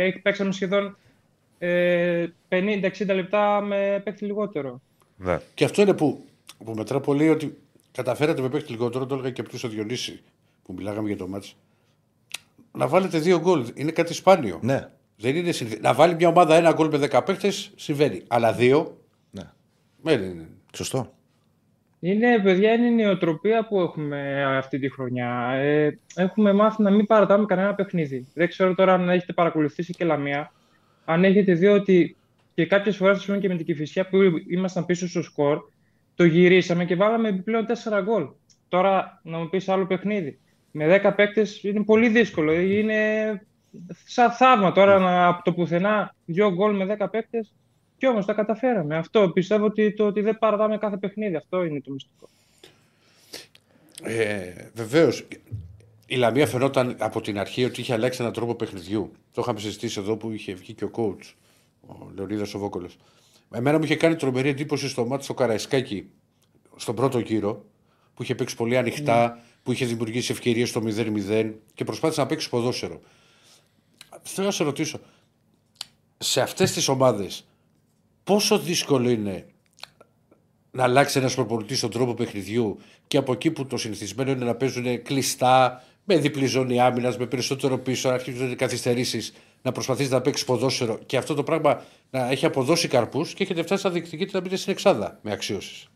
[0.00, 0.96] έχει- παίξαμε σχεδόν
[1.58, 4.80] ε, 50-60 λεπτά με παίκτη λιγότερο.
[5.16, 5.38] Ναι.
[5.54, 6.24] Και αυτό είναι που,
[6.64, 7.58] που μετρά πολύ ότι
[7.92, 10.22] καταφέρατε με παίχτη λιγότερο, το έλεγα και πριν στο Διονύση
[10.62, 11.56] που μιλάγαμε για το μάτς.
[12.72, 13.66] Να βάλετε δύο γκολ.
[13.74, 14.58] Είναι κάτι σπάνιο.
[14.62, 14.88] Ναι.
[15.16, 15.80] Δεν είναι συνηθι...
[15.80, 18.22] Να βάλει μια ομάδα ένα γκολ με 10 παίχτε συμβαίνει.
[18.28, 18.98] Αλλά δύο;
[19.30, 19.42] ναι.
[20.02, 20.48] Δεν είναι.
[20.74, 21.12] Σωστό.
[22.00, 25.50] Είναι, παιδιά, είναι η νοοτροπία που έχουμε αυτή τη χρονιά.
[25.52, 28.26] Ε, έχουμε μάθει να μην παρατάμε κανένα παιχνίδι.
[28.34, 30.52] Δεν ξέρω τώρα αν έχετε παρακολουθήσει και Λαμία.
[31.10, 32.16] Αν έχετε δει ότι
[32.54, 35.60] και κάποιες φορές, ας πούμε, και με την Κηφισιά που ήμασταν πίσω στο σκορ,
[36.14, 38.28] το γυρίσαμε και βάλαμε επιπλέον 4 γκολ.
[38.68, 40.38] Τώρα να μου πεις άλλο παιχνίδι.
[40.70, 42.52] Με 10 παίκτες είναι πολύ δύσκολο.
[42.52, 42.96] Είναι
[44.06, 47.54] σαν θαύμα τώρα να, από το πουθενά δύο γκολ με 10 παίκτες
[47.98, 48.96] κι όμως τα καταφέραμε.
[48.96, 51.36] Αυτό πιστεύω ότι το ότι δεν παρατάμε κάθε παιχνίδι.
[51.36, 52.28] Αυτό είναι το μυστικό.
[54.02, 55.26] Ε, Βεβαίως.
[56.10, 59.12] Η Λαμία φαινόταν από την αρχή ότι είχε αλλάξει έναν τρόπο παιχνιδιού.
[59.32, 61.32] Το είχαμε συζητήσει εδώ που είχε βγει και ο coach,
[61.80, 62.96] ο Λεωνίδας ο Βόκολος.
[63.50, 66.10] Εμένα μου είχε κάνει τρομερή εντύπωση στο μάτι στο Καραϊσκάκι,
[66.76, 67.64] στον πρώτο γύρο,
[68.14, 72.48] που είχε παίξει πολύ ανοιχτά, που είχε δημιουργήσει ευκαιρίες στο 0-0 και προσπάθησε να παίξει
[72.48, 73.00] ποδόσφαιρο.
[74.22, 75.00] Θέλω να σε ρωτήσω,
[76.18, 77.46] σε αυτές τις ομάδες,
[78.24, 79.46] πόσο δύσκολο είναι
[80.70, 84.54] να αλλάξει ένας προπονητής τον τρόπο παιχνιδιού και από εκεί που το συνηθισμένο είναι να
[84.54, 89.32] παίζουν κλειστά, με διπλή ζώνη άμυνας, με περισσότερο πίσω, να αρχίζουν καθυστερήσεις,
[89.62, 93.62] να προσπαθήσει να παίξεις ποδόσφαιρο και αυτό το πράγμα να έχει αποδώσει καρπούς και έχετε
[93.62, 95.88] φτάσει στα διεκδικείτε να μπείτε στην εξάδα με αξιώσει.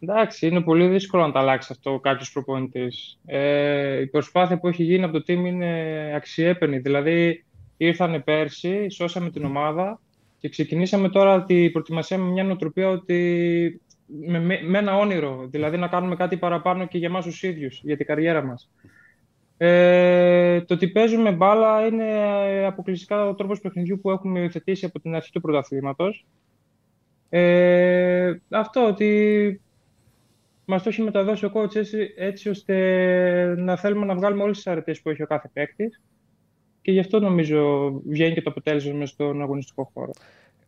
[0.00, 3.18] Εντάξει, είναι πολύ δύσκολο να τα αλλάξει αυτό κάποιος προπονητής.
[3.26, 6.78] Ε, η προσπάθεια που έχει γίνει από το team είναι αξιέπαινη.
[6.78, 7.44] Δηλαδή,
[7.76, 10.00] ήρθανε πέρσι, σώσαμε την ομάδα
[10.38, 15.76] και ξεκινήσαμε τώρα την προετοιμασία με μια νοοτροπία ότι με, με, με ένα όνειρο, δηλαδή
[15.76, 18.70] να κάνουμε κάτι παραπάνω και για εμάς τους ίδιους, για την καριέρα μας.
[19.56, 22.06] Ε, το ότι παίζουμε μπάλα είναι
[22.46, 26.26] ε, αποκλειστικά ο τρόπος παιχνιδιού που έχουμε υιοθετήσει από την αρχή του πρωταθλήματος.
[27.28, 29.60] Ε, αυτό ότι
[30.64, 32.74] μας το έχει μεταδώσει ο coach έτσι, έτσι ώστε
[33.56, 36.02] να θέλουμε να βγάλουμε όλες τις αρετές που έχει ο κάθε παίκτης
[36.82, 40.12] και γι' αυτό νομίζω βγαίνει και το αποτέλεσμα μέσα στον αγωνιστικό χώρο.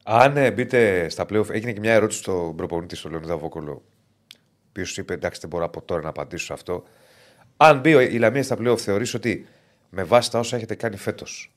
[0.08, 4.68] Αν ε, μπείτε στα playoff, έγινε και μια ερώτηση στον προπονητή, στον Λεωνίδα Βόκολο, ο
[4.68, 6.84] οποίος είπε: Εντάξει, δεν μπορώ από τώρα να απαντήσω σε αυτό.
[7.56, 9.46] Αν μπει η Λαμία στα playoff, θεωρείς ότι
[9.90, 11.54] με βάση τα όσα έχετε κάνει φέτος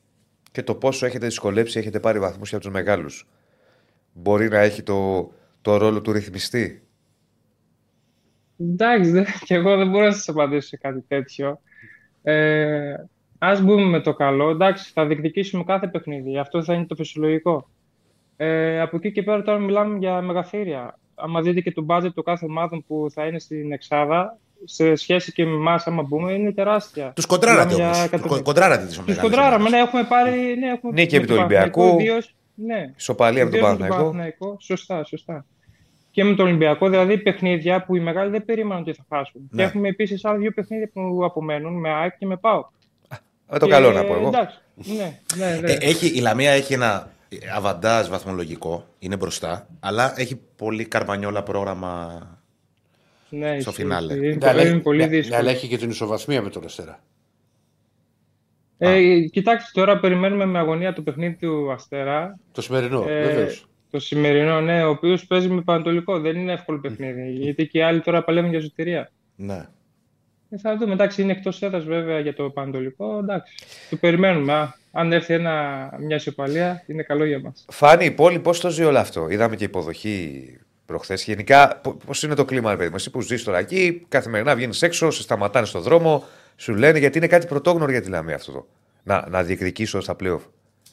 [0.52, 3.28] και το πόσο έχετε δυσκολέψει, έχετε πάρει βαθμούς για τους μεγάλους,
[4.12, 5.32] μπορεί να έχει το,
[5.62, 6.82] το ρόλο του ρυθμιστή;
[8.58, 11.60] Εντάξει, δε, και εγώ δεν μπορώ να σας απαντήσω σε κάτι τέτοιο.
[12.22, 12.94] Ε,
[13.38, 14.50] ας μπούμε με το καλό.
[14.50, 16.38] Εντάξει, θα διεκδικήσουμε κάθε παιχνίδι.
[16.38, 17.68] Αυτό θα είναι το φυσιολογικό.
[18.42, 20.98] Ε, από εκεί και πέρα τώρα μιλάμε για μεγαθύρια.
[21.14, 25.32] Άμα δείτε και το budget των κάθε ομάδων που θα είναι στην Εξάδα, σε σχέση
[25.32, 27.12] και με εμάς, άμα μπούμε, είναι τεράστια.
[27.14, 27.96] Τους κοντράρατε Μιλάμε όμως.
[27.96, 28.42] για Τους κατευθείαν.
[28.42, 30.30] κοντράρατε τι Τους κοντράραμε, ναι, έχουμε πάρει.
[30.58, 31.80] Ναι, έχουμε Νίκη με επί του τον Ολυμπιακού.
[31.80, 34.56] Παναθηναϊκό, ιδίως- Ναι, Ισοπαλία με τον ιδίως με Παναθηναϊκό.
[34.60, 35.44] Σωστά, σωστά.
[36.10, 39.40] Και με τον Ολυμπιακό, δηλαδή παιχνίδια που οι μεγάλοι δεν περίμεναν ότι θα χάσουν.
[39.50, 39.62] Ναι.
[39.62, 42.64] Και έχουμε επίσης άλλα δύο παιχνίδια που απομένουν με ΑΕΚ και με ΠΑΟ.
[43.52, 44.26] Με το καλό να πω εγώ.
[44.26, 44.58] Εντάξει.
[44.74, 45.70] Ναι, ναι, ναι.
[45.72, 47.10] Ε, έχει, η Λαμία έχει ένα
[47.56, 52.20] αβαντάζ βαθμολογικό, είναι μπροστά, αλλά έχει πολύ καρμανιόλα πρόγραμμα.
[53.30, 54.12] ναι, στο ισχύει, φινάλε.
[54.12, 54.26] ισχύει.
[54.26, 55.34] Είναι, Ναι, αλλά, είναι έχει- πολύ ναι, δύσκολο.
[55.34, 57.00] ναι, αλλά έχει και την ισοβαθμία με τον Αστέρα.
[58.78, 62.38] Ε, κοιτάξτε, τώρα περιμένουμε με αγωνία το παιχνίδι του Αστέρα.
[62.52, 63.68] Το σημερινό, Ε, βεβαίως.
[63.90, 66.20] Το σημερινό, ναι, ο οποίος παίζει με Πανατολικό.
[66.20, 67.30] Δεν είναι εύκολο παιχνίδι.
[67.30, 69.10] Γιατί και οι άλλοι τώρα παλεύουν για ζωτηρία.
[69.36, 69.66] Ναι.
[70.50, 70.92] Ε, θα δούμε.
[70.92, 73.18] Εντάξει, είναι εκτός έδρας βέβαια για το Πανατολικό.
[73.18, 73.54] Εντάξει.
[73.90, 74.52] Το περιμένουμε.
[74.52, 77.64] Α, αν έρθει ένα, μια ισοπαλία, είναι καλό για μας.
[77.68, 80.44] Φάνη, η πόλη πώς το ζει όλο αυτό; Είδαμε και υποδοχή
[80.86, 81.24] προχθές.
[81.24, 82.96] Γενικά, πώς είναι το κλίμα, ρε παιδί μου.
[82.96, 86.24] Εσύ που ζεις τώρα εκεί, καθημερινά βγαίνεις έξω, σε σταματάνε στον δρόμο,
[86.56, 88.52] σου λένε γιατί είναι κάτι πρωτόγνωρο για τη Λαμία αυτό.
[88.52, 88.66] Το.
[89.02, 90.40] Να, να διεκδικήσω στα playoff.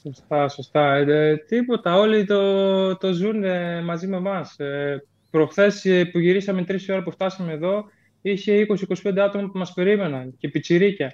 [0.04, 0.96] Σωστά, σωστά.
[0.96, 1.96] Ε, ε, τίποτα.
[1.96, 4.60] Όλοι το, το ζουν ε, μαζί με εμάς.
[4.60, 7.86] Ε, Προχθές που γυρίσαμε τρεις ώρα που φτάσαμε εδώ,
[8.22, 8.66] είχε
[9.04, 11.14] 20-25 άτομα που μας περίμεναν και πιτσιρίκια.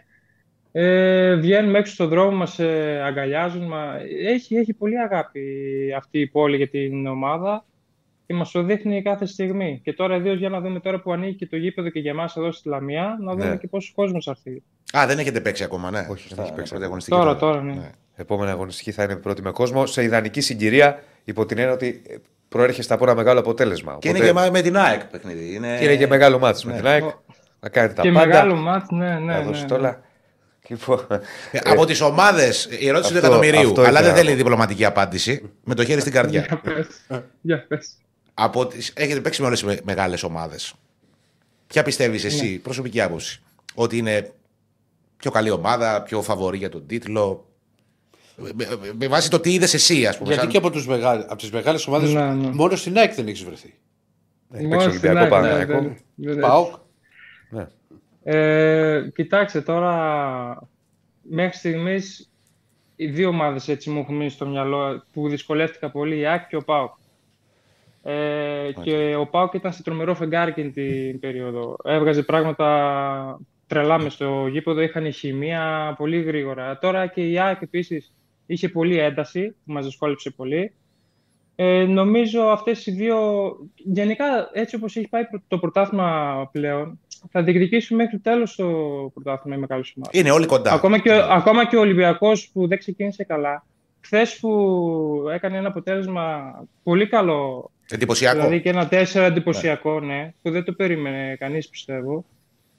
[0.71, 3.67] Ε, βγαίνουμε έξω στον δρόμο, μας ε, αγκαλιάζουν.
[3.67, 3.99] Μα...
[4.25, 5.41] Έχει, έχει πολύ αγάπη
[5.97, 7.65] αυτή η πόλη για την ομάδα
[8.25, 9.79] και μας το δείχνει κάθε στιγμή.
[9.83, 12.35] Και τώρα, ιδίως για να δούμε τώρα που ανοίγει και το γήπεδο και για εμάς
[12.35, 13.57] εδώ στη Λαμία, να δούμε Ναι.
[13.57, 14.63] και πόσο κόσμος θα έρθει.
[14.97, 15.99] Α, δεν έχετε παίξει ακόμα, ναι.
[15.99, 17.39] Όχι, δεν Στα έχει παίξει πρωταγωνιστική Τώρα, φάση.
[17.39, 17.91] τώρα, ναι.
[18.15, 22.01] Επόμενη αγωνιστική θα είναι πρώτη με κόσμο σε ιδανική συγκυρία υπό την έννοια ότι
[22.53, 23.97] ε, προέρχεσαι από ένα μεγάλο αποτέλεσμα.
[23.99, 25.53] Και είναι Οπότε- και μα- με την ΑΕΚ παιχνίδι.
[25.55, 25.77] Είναι...
[25.77, 26.77] και είναι και μεγάλο μάτι με Ναι.
[26.77, 27.03] την ΑΕΚ.
[27.59, 28.25] Να κάνετε τα Και πάντα.
[28.25, 29.19] μεγάλο μάτς, ναι, ναι.
[29.19, 29.79] να ναι, δώσετε ναι.
[29.79, 30.01] όλα.
[30.67, 30.99] Λοιπόν,
[31.51, 34.29] Ε, Από τις ομάδες, η ερώτηση του αυτό- εκατομμυρίου, αυτό αλλά ήθελα δεν να θέλει
[34.29, 34.35] πω.
[34.35, 35.51] διπλωματική απάντηση.
[35.63, 36.45] Με το χέρι στην καρδιά.
[36.47, 36.87] Για πες.
[37.41, 37.89] Για πες.
[38.33, 38.93] Από τις...
[38.95, 40.73] Έχετε παίξει με όλες τις μεγάλες ομάδες.
[41.67, 43.41] Ποια πιστεύεις εσύ, προσωπική άποψη,
[43.73, 44.31] ότι είναι
[45.17, 47.45] πιο καλή ομάδα, πιο φαβορή για τον τίτλο;
[48.35, 48.67] Με, με-
[48.99, 50.27] με βάση το τι είδες εσύ, ας πούμε.
[50.27, 52.49] Γιατί σαν- και από, τους μεγάλ, από τις μεγάλες ομάδες Ναι, ναι.
[52.53, 53.73] μόνο στην ΑΕΚ δεν έχει βρεθεί.
[54.53, 55.83] έχει Μόνο παίξει στην Ολυμπιακό ΑΕΚ, ναι, Παναθηναϊκό.
[56.15, 56.73] δεν- δεν- ΠΑΟΚ.
[57.49, 57.67] Ναι.
[58.23, 60.67] Ε, κοιτάξτε τώρα,
[61.21, 62.31] μέχρι στιγμής
[62.95, 66.55] οι δύο ομάδες έτσι μου έχουν μείνει στο μυαλό που δυσκολεύτηκα πολύ, η ΑΕΚ και
[66.55, 66.91] ο ΠΑΟΚ.
[68.03, 71.77] Ε, Και ο ΠΑΟΚ ήταν σε τρομερό φεγγάρι εκείνη την περίοδο.
[71.83, 76.77] Έβγαζε πράγματα τρελά μες στο γήπεδο, είχαν χημεία πολύ γρήγορα.
[76.77, 78.13] Τώρα και η ΑΕΚ επίσης
[78.53, 80.73] είχε πολύ ένταση που μας δυσκόλεψε πολύ.
[81.55, 83.17] Ε, νομίζω αυτές οι δύο,
[83.75, 86.99] γενικά έτσι όπως έχει πάει το πρωτάθλημα πλέον,
[87.31, 88.65] θα διεκδικήσουν μέχρι το τέλος το
[89.13, 90.19] πρωτάθλημα οι μεγάλες ομάδες.
[90.19, 90.71] Είναι όλοι κοντά.
[90.73, 93.65] Ακόμα και, ο- ακόμα και ο Ολυμπιακός που δεν ξεκίνησε καλά,
[94.01, 94.49] χθες που
[95.33, 98.37] έκανε ένα αποτέλεσμα πολύ καλό, Εντυπωσιακό.
[98.39, 102.25] δηλαδή και ένα τέσσερα εντυπωσιακό, ναι, που δεν το περίμενε κανείς πιστεύω,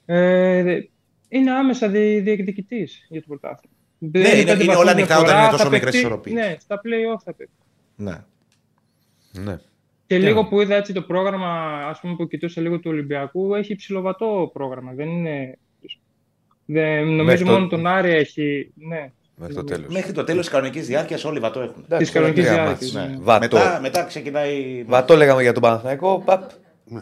[0.05, 0.81] ε, δε-
[1.29, 3.74] είναι άμεσα δι, διεκδικητής για το πρωτάθλημα.
[3.99, 6.35] Δεν είναι- πέντε είναι βαθμούς όλα ανοιχτά όταν διαφορά, είναι τόσο θα μικρές παιχτεί- ισορροπίες.
[6.35, 7.53] Ναι, στα play-off θα παίξει.
[7.95, 8.23] Ναι.
[9.31, 9.57] Ναι.
[10.07, 11.49] Και λίγο που είδα έτσι το πρόγραμμα,
[11.89, 14.91] ας πούμε που κοιτούσα λίγο του Ολυμπιακού, έχει ψηλοβατό πρόγραμμα.
[14.93, 15.57] Δεν είναι.
[16.65, 18.71] Δεν, νομίζω Μέχρι το- μόνο τον Άρη έχει.
[18.75, 19.11] Ναι.
[19.37, 19.93] Μέχρι το τέλος.
[19.93, 21.85] Μέχρι το τέλος της κανονικής διάρκειας όλοι βατό έχουν.
[21.97, 23.15] Της κανονικής διάρκειας, ναι.
[23.19, 23.57] Βατό.
[23.57, 24.83] Μετά, μετά ξεκινάει.
[24.87, 26.21] Βατό λέγαμε για τον Παναθηναϊκό.
[26.25, 26.49] Παπ.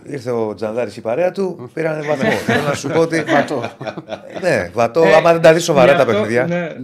[0.03, 2.29] Ήρθε ο Τζανδάρης η παρέα του, πήρανε βαθμό.
[2.29, 3.23] Θέλω να σου πω ότι.
[3.23, 3.71] Βατό.
[4.41, 5.03] ναι, βατό.
[5.03, 6.45] Ε, άμα δεν τα δεις σοβαρά γι' τα αυτό, παιχνίδια.
[6.47, 6.75] Ναι.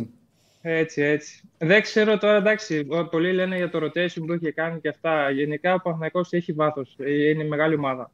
[0.61, 1.41] Έτσι, έτσι.
[1.57, 5.29] Δεν ξέρω τώρα, εντάξει, πολλοί λένε για το rotation που είχε κάνει και αυτά.
[5.29, 8.11] Γενικά ο Παναθηναϊκός έχει βάθος, ε, είναι μεγάλη ομάδα.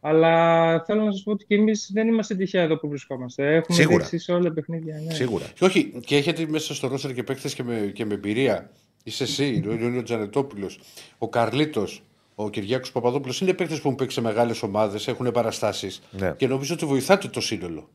[0.00, 3.54] Αλλά θέλω να σας πω ότι και εμείς δεν είμαστε τυχαία εδώ που βρισκόμαστε.
[3.54, 3.96] Έχουμε Σίγουρα.
[3.96, 5.00] δείξει σε όλα τα παιχνίδια.
[5.06, 5.12] Ναι.
[5.14, 5.44] Σίγουρα.
[5.54, 8.70] Και όχι, και έχετε μέσα στο ρόστερ και παίκτες και με, και με εμπειρία.
[9.04, 10.80] Είσαι εσύ, ο Ιωάννη Τζανετόπουλος,
[11.18, 12.02] ο Καρλίτος,
[12.40, 13.40] ο Κυριάκος Παπαδόπουλος.
[13.40, 16.02] Είναι παίκτε που έχουν παίξει σε μεγάλες ομάδες, έχουν παραστάσεις.
[16.10, 16.34] Ναι.
[16.36, 17.88] Και νομίζω ότι βοηθάτε το σύνολο.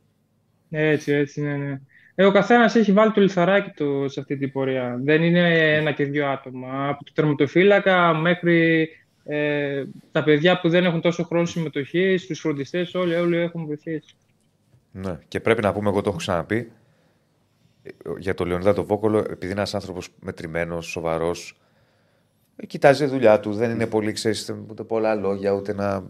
[0.69, 1.79] Έτσι, έτσι, ναι, ναι.
[2.15, 4.99] Ε, ο καθένας έχει βάλει το λιθαράκι του σε αυτή την πορεία.
[5.03, 6.89] Δεν είναι ένα και δύο άτομα.
[6.89, 8.89] Από το τερματοφύλακα μέχρι
[9.23, 14.15] ε, τα παιδιά που δεν έχουν τόσο χρόνο συμμετοχή, του φροντιστές, όλοι, όλοι έχουν βοηθήσει.
[14.91, 15.19] Ναι.
[15.27, 16.71] Και πρέπει να πούμε, εγώ το έχω ξαναπεί,
[17.83, 17.89] ε,
[18.19, 21.57] για τον Λεωνίδα τον Βόκολο, επειδή είναι ένας άνθρωπος μετρημένος, σοβαρός,
[22.67, 23.53] κοιτάζει τη δουλειά του.
[23.53, 26.03] Δεν είναι πολύ, ξέρεις, ούτε πολλά λόγια, ούτε να,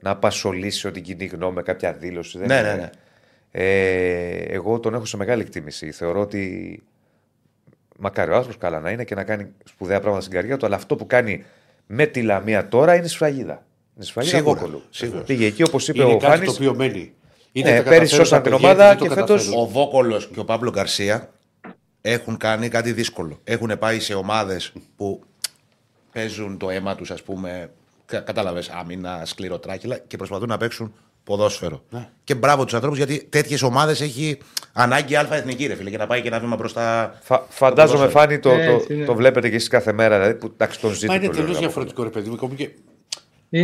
[0.00, 2.38] να απασχολήσει την κοινή γνώμη με κάποια δήλωση.
[2.38, 2.68] Δεν Ναι, είναι.
[2.68, 2.90] ναι, ναι.
[3.50, 5.90] Ε, εγώ τον έχω σε μεγάλη εκτίμηση.
[5.92, 6.82] Θεωρώ ότι
[7.98, 10.76] μακάρι ο άνθρωπος καλά να είναι και να κάνει σπουδαία πράγματα στην καριέρα του, αλλά
[10.76, 11.44] αυτό που κάνει
[11.86, 13.66] με τη Λαμία τώρα είναι σφραγίδα.
[13.96, 14.82] Είναι σφραγίδα Σίγουρα, Βόκολου.
[14.90, 15.22] σίγουρα.
[15.22, 16.44] Πήγε εκεί, όπως είπε είναι ο κάτι Χάνη.
[16.44, 17.12] το οποίο μένει.
[17.52, 19.40] Ναι, τα πέρυσι καταφέρουν σώσαν τα την παιδιά, ομάδα δεν το και καταφέρουν.
[19.42, 21.30] φέτος- Ο Βόκολος και ο Παύλο Γκαρσία
[22.00, 23.40] έχουν κάνει κάτι δύσκολο.
[23.44, 25.22] Έχουν πάει σε ομάδες που
[26.18, 27.70] παίζουν το αίμα τους, ας πούμε.
[28.06, 31.84] Κατάλαβες, άμυνα, σκληροτράχυλα και προσπαθούν να παίξουν ποδόσφαιρο.
[32.24, 34.38] Και μπράβο τους ανθρώπους γιατί τέτοιες ομάδες έχει
[34.72, 37.18] ανάγκη αλφα εθνική ρε φίλε και να πάει και ένα βήμα μπροστά.
[37.22, 38.26] Φα, φαντάζομαι, ποδόσφαιρο.
[38.26, 39.04] Φάνη, το, Έτσι το, είναι.
[39.04, 40.18] το βλέπετε και εσείς κάθε μέρα.
[40.18, 41.14] Δηλαδή, που εντάξει, τον Μα ζείτε.
[41.14, 42.34] είναι το λέω, τελείως από- διαφορετικό ρε παιδί μου.
[42.34, 42.70] ακόμη και-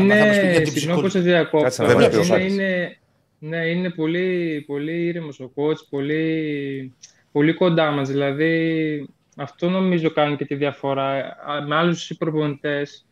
[0.00, 1.10] Αλλά θα μας πει για Είναι, την συγγνώμη που ψυχολογία.
[1.10, 1.62] σε διακόπτω.
[1.62, 2.52] Κάτσε να μας πει ο Είναι, Φάνης.
[2.52, 2.96] είναι,
[3.38, 6.92] ναι, είναι πολύ, πολύ ήρεμος ο coach, πολύ,
[7.32, 8.08] πολύ κοντά μας.
[8.08, 11.36] Δηλαδή, αυτό νομίζω κάνει και τη διαφορά.
[11.50, 13.06] Α, Με άλλους προπονητές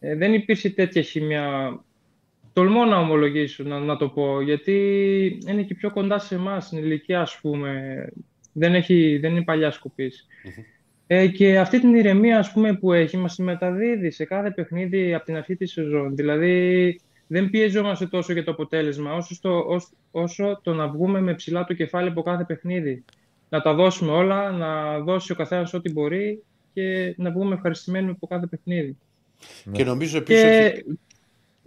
[0.00, 1.78] ε, δεν υπήρχε τέτοια χημία.
[2.52, 4.74] Τολμώ να ομολογήσω, να, να το πω, γιατί
[5.46, 8.04] είναι και πιο κοντά σε εμάς στην ηλικία, ας πούμε.
[8.52, 10.26] Δεν, έχει, δεν είναι παλιά σκοπής.
[11.10, 15.14] Ε, και αυτή την ηρεμία ας πούμε, που έχει μας τη μεταδίδει σε κάθε παιχνίδι
[15.14, 16.16] από την αρχή της σεζόν.
[16.16, 21.34] Δηλαδή δεν πιεζόμαστε τόσο για το αποτέλεσμα όσο, στο, όσο, όσο το να βγούμε με
[21.34, 23.04] ψηλά το κεφάλι από κάθε παιχνίδι.
[23.48, 26.42] Να τα δώσουμε όλα, να δώσει ο καθένας ό,τι μπορεί
[26.72, 28.96] και να βγούμε ευχαριστημένοι από κάθε παιχνίδι.
[29.72, 30.84] Και νομίζω επίσης ότι.
[30.84, 30.84] Και,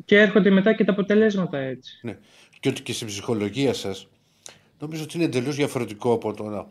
[0.05, 1.99] και έρχονται μετά και τα αποτελέσματα έτσι.
[2.01, 2.17] Ναι.
[2.59, 4.07] Και ότι και στην ψυχολογία σας
[4.79, 6.67] νομίζω ότι είναι εντελώς διαφορετικό από το να,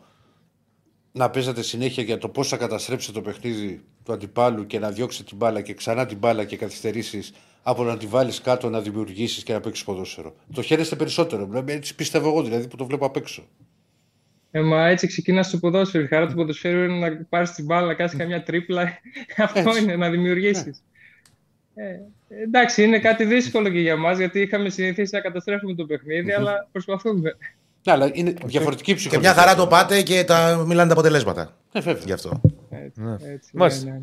[1.11, 5.23] να παίζατε συνέχεια για το πώς θα καταστρέψετε το παιχνίδι του αντιπάλου και να διώξετε
[5.23, 7.33] την μπάλα και ξανά την μπάλα και καθυστερήσεις
[7.63, 10.35] από να τη βάλεις κάτω, να δημιουργήσεις και να παίξεις ποδόσφαιρο.
[10.53, 11.45] Το χαίρεστε περισσότερο.
[11.45, 13.43] Δηλαδή, Έτσι πιστεύω εγώ δηλαδή που το βλέπω απ' έξω.
[14.51, 16.03] Ε, μα έτσι ξεκινάς στο ποδόσφαιρο.
[16.03, 18.81] Η χαρά του ποδοσφαίρου είναι να πάρεις την μπάλα, να κάνει καμιά τρίπλα.
[19.37, 19.81] Αυτό Έτσι.
[19.83, 20.83] είναι, να δημιουργήσεις.
[21.75, 21.83] Ε,
[22.43, 26.67] εντάξει, είναι κάτι δύσκολο και για μας γιατί είχαμε συνηθίσει να καταστρέφουμε το παιχνίδι, αλλά
[26.71, 27.35] προσπαθούμε.
[27.83, 29.31] Ναι, αλλά είναι διαφορετική Και ψυχολογία.
[29.33, 31.57] μια χαρά το πάτε και τα μιλάνε τα αποτελέσματα.
[31.71, 32.03] Ε, βέβαια.
[32.05, 32.41] Γι' αυτό.
[32.69, 33.15] Έτσι, Ναι.
[33.33, 33.85] έτσι, Μάλιστα.
[33.85, 34.01] ναι, ναι.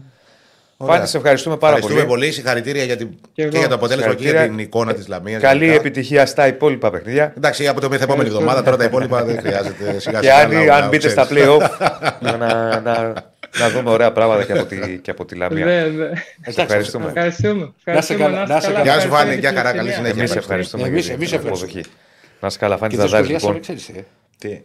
[0.84, 2.20] Φάνη, σε ευχαριστούμε πάρα Ευχαριστούμε πολύ.
[2.20, 2.32] πολύ.
[2.32, 3.08] Συγχαρητήρια για την...
[3.32, 3.58] και, εγώ.
[3.58, 4.56] για το αποτέλεσμα και για Συγχαρητήρια.
[4.56, 5.42] την εικόνα της Λαμίας.
[5.42, 7.32] Καλή επιτυχία στα υπόλοιπα παιχνίδια.
[7.36, 9.98] Εντάξει, από το επόμενη εβδομάδα τώρα τα υπόλοιπα δεν χρειάζεται.
[9.98, 11.44] Σιγά Και σιγά αν, να- αν να μπείτε στα ξέρεις.
[11.48, 11.70] playoff,
[12.20, 13.12] να, να, να,
[13.58, 15.64] να δούμε ωραία πράγματα και από τη, και από τη Λαμία.
[15.64, 16.14] Δε, δε.
[16.50, 17.06] Σε ευχαριστούμε.
[17.06, 17.72] Ευχαριστούμε.
[17.84, 18.82] Να σε Ευχαριστούμε, καλά, είστε να σε καλά.
[18.82, 19.96] Γεια σου, Ευχαριστούμε Βάνη, για γεια την χαρά, καλή ευκαιρία.
[20.12, 20.20] συνέχεια.
[20.20, 20.52] Εμείς Ευχαριστώ.
[20.52, 21.70] ευχαριστούμε Εμείς- για εμείς την ευχαριστούμε.
[21.72, 21.94] αποδοχή.
[22.40, 23.76] Να σε καλά, Φάνη Και δεν Ζαντάζη, σχολιάσαμε, λοιπόν.
[23.78, 24.04] ξέρεις, ε.
[24.38, 24.60] Τι;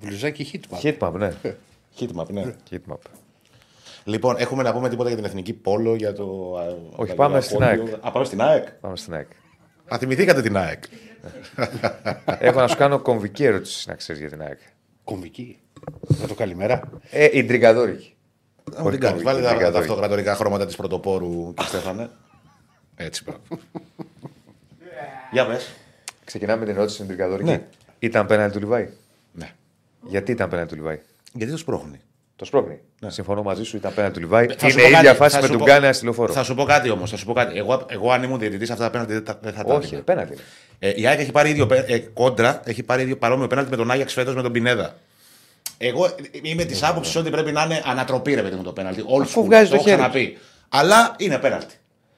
[0.00, 1.30] Μπλουζάκι hit Hitmap, ναι.
[1.94, 2.42] Χίτμαπ, ναι.
[2.70, 2.98] Hitmap.
[4.04, 6.56] Λοιπόν, έχουμε να πούμε τίποτα για την εθνική πόλο, για το.
[6.58, 6.64] α,
[6.96, 7.82] Όχι, το πάμε αγώνα στην πόντιο.
[7.82, 7.94] ΑΕΚ.
[8.06, 8.70] Α, πάμε στην ΑΕΚ.
[8.80, 9.26] Πάμε στην ΑΕΚ.
[9.94, 10.82] Α, θυμηθήκατε την ΑΕΚ.
[12.38, 14.58] Έχω να σου κάνω κομβική ερώτηση να ξέρεις για την ΑΕΚ.
[15.04, 15.58] Κομβική.
[16.20, 16.90] Να το καλημέρα.
[17.10, 18.14] Ε, η Ντριγκαδόρικη.
[18.76, 19.16] Να μου την κάνεις.
[19.16, 19.78] Όχι, Βάλε όχι, τα, όχι, τα όχι.
[19.78, 22.10] αυτοκρατορικά χρώματα της πρωτοπόρου και Στέφανε.
[22.96, 23.40] Έτσι, μπράβο.
[25.32, 25.70] Για πες.
[26.24, 27.50] Ξεκινάμε την ερώτηση στην Ντριγκαδόρικη.
[27.50, 27.66] Ναι.
[27.98, 28.88] Ήταν πέναλτι του Λιβάη;
[29.32, 29.50] Ναι.
[30.02, 31.00] Γιατί ήταν πέναλτι του Λιβάη;
[31.32, 32.00] Γιατί το σπρώχνει.
[32.36, 32.80] Το σπρώχνει.
[33.06, 34.46] Συμφωνώ μαζί σου, ήταν πέναλτι του Λιβάη.
[34.46, 34.54] Ναι.
[34.54, 36.04] Θα σου Είναι η πω ίδια κάτι, φάση θα με σου τον πω- Γκάνεα στη
[36.04, 36.32] λεωφόρο.
[36.32, 37.10] Θα σου πω κάτι όμως.
[37.10, 37.58] Θα σου πω κάτι.
[37.58, 40.02] Εγώ, εγώ αν ήμουν διαιτητής, αυτά τα πέναλτι δεν, τα- δεν θα τα Όχι, έδινα.
[40.02, 40.32] πέναλτι.
[40.32, 40.42] είναι.
[40.78, 43.76] Ε, η ΑΕΚ έχει πάρει ίδιο πέ- ε, κόντρα, έχει πάρει ίδιο παρόμοιο πέναλτι με
[43.76, 44.96] τον Άγιαξ φέτος με τον Πινέδα.
[45.78, 46.10] Εγώ ε,
[46.42, 49.04] είμαι της άποψης ότι πρέπει να είναι ανατροπή ρε παιδί μου το πέναλτι.
[49.16, 50.38] Old Αφού school, βγάζει το έχω χέρι ξαναπεί.
[50.68, 51.74] Αλλά είναι πέναλτι.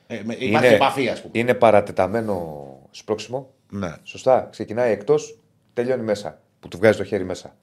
[0.06, 1.32] Ε, με- υπάρχει επαφή, ας πούμε.
[1.38, 3.50] είναι παρατεταμένο σπρώξιμο.
[3.70, 3.92] Ναι.
[4.02, 4.48] Σωστά.
[4.50, 5.38] Ξεκινάει εκτός,
[5.74, 6.38] τελειώνει μέσα.
[6.60, 7.54] Που του βγάζει το χέρι μέσα.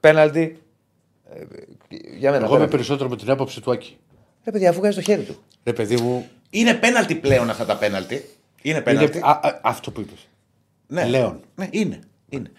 [0.00, 0.62] Πέναλτι.
[1.34, 1.44] Ε,
[2.18, 2.34] για μένα.
[2.36, 2.70] Εγώ είμαι πέναλτι.
[2.70, 3.96] περισσότερο με την άποψη του Άκη.
[4.44, 5.36] Ρε παιδιά, αφού βγάζει το χέρι του.
[5.64, 8.14] Ρε παιδί μου, Είναι πέναλτι πλέον αυτά τα πέναλτι.
[8.14, 9.18] Είναι είναι, πέναλτι.
[9.18, 10.28] α, α, αυτό που είπες.
[10.86, 11.04] ναι.
[11.06, 11.40] Λέων.
[11.54, 12.00] Ναι, είναι.
[12.28, 12.50] είναι.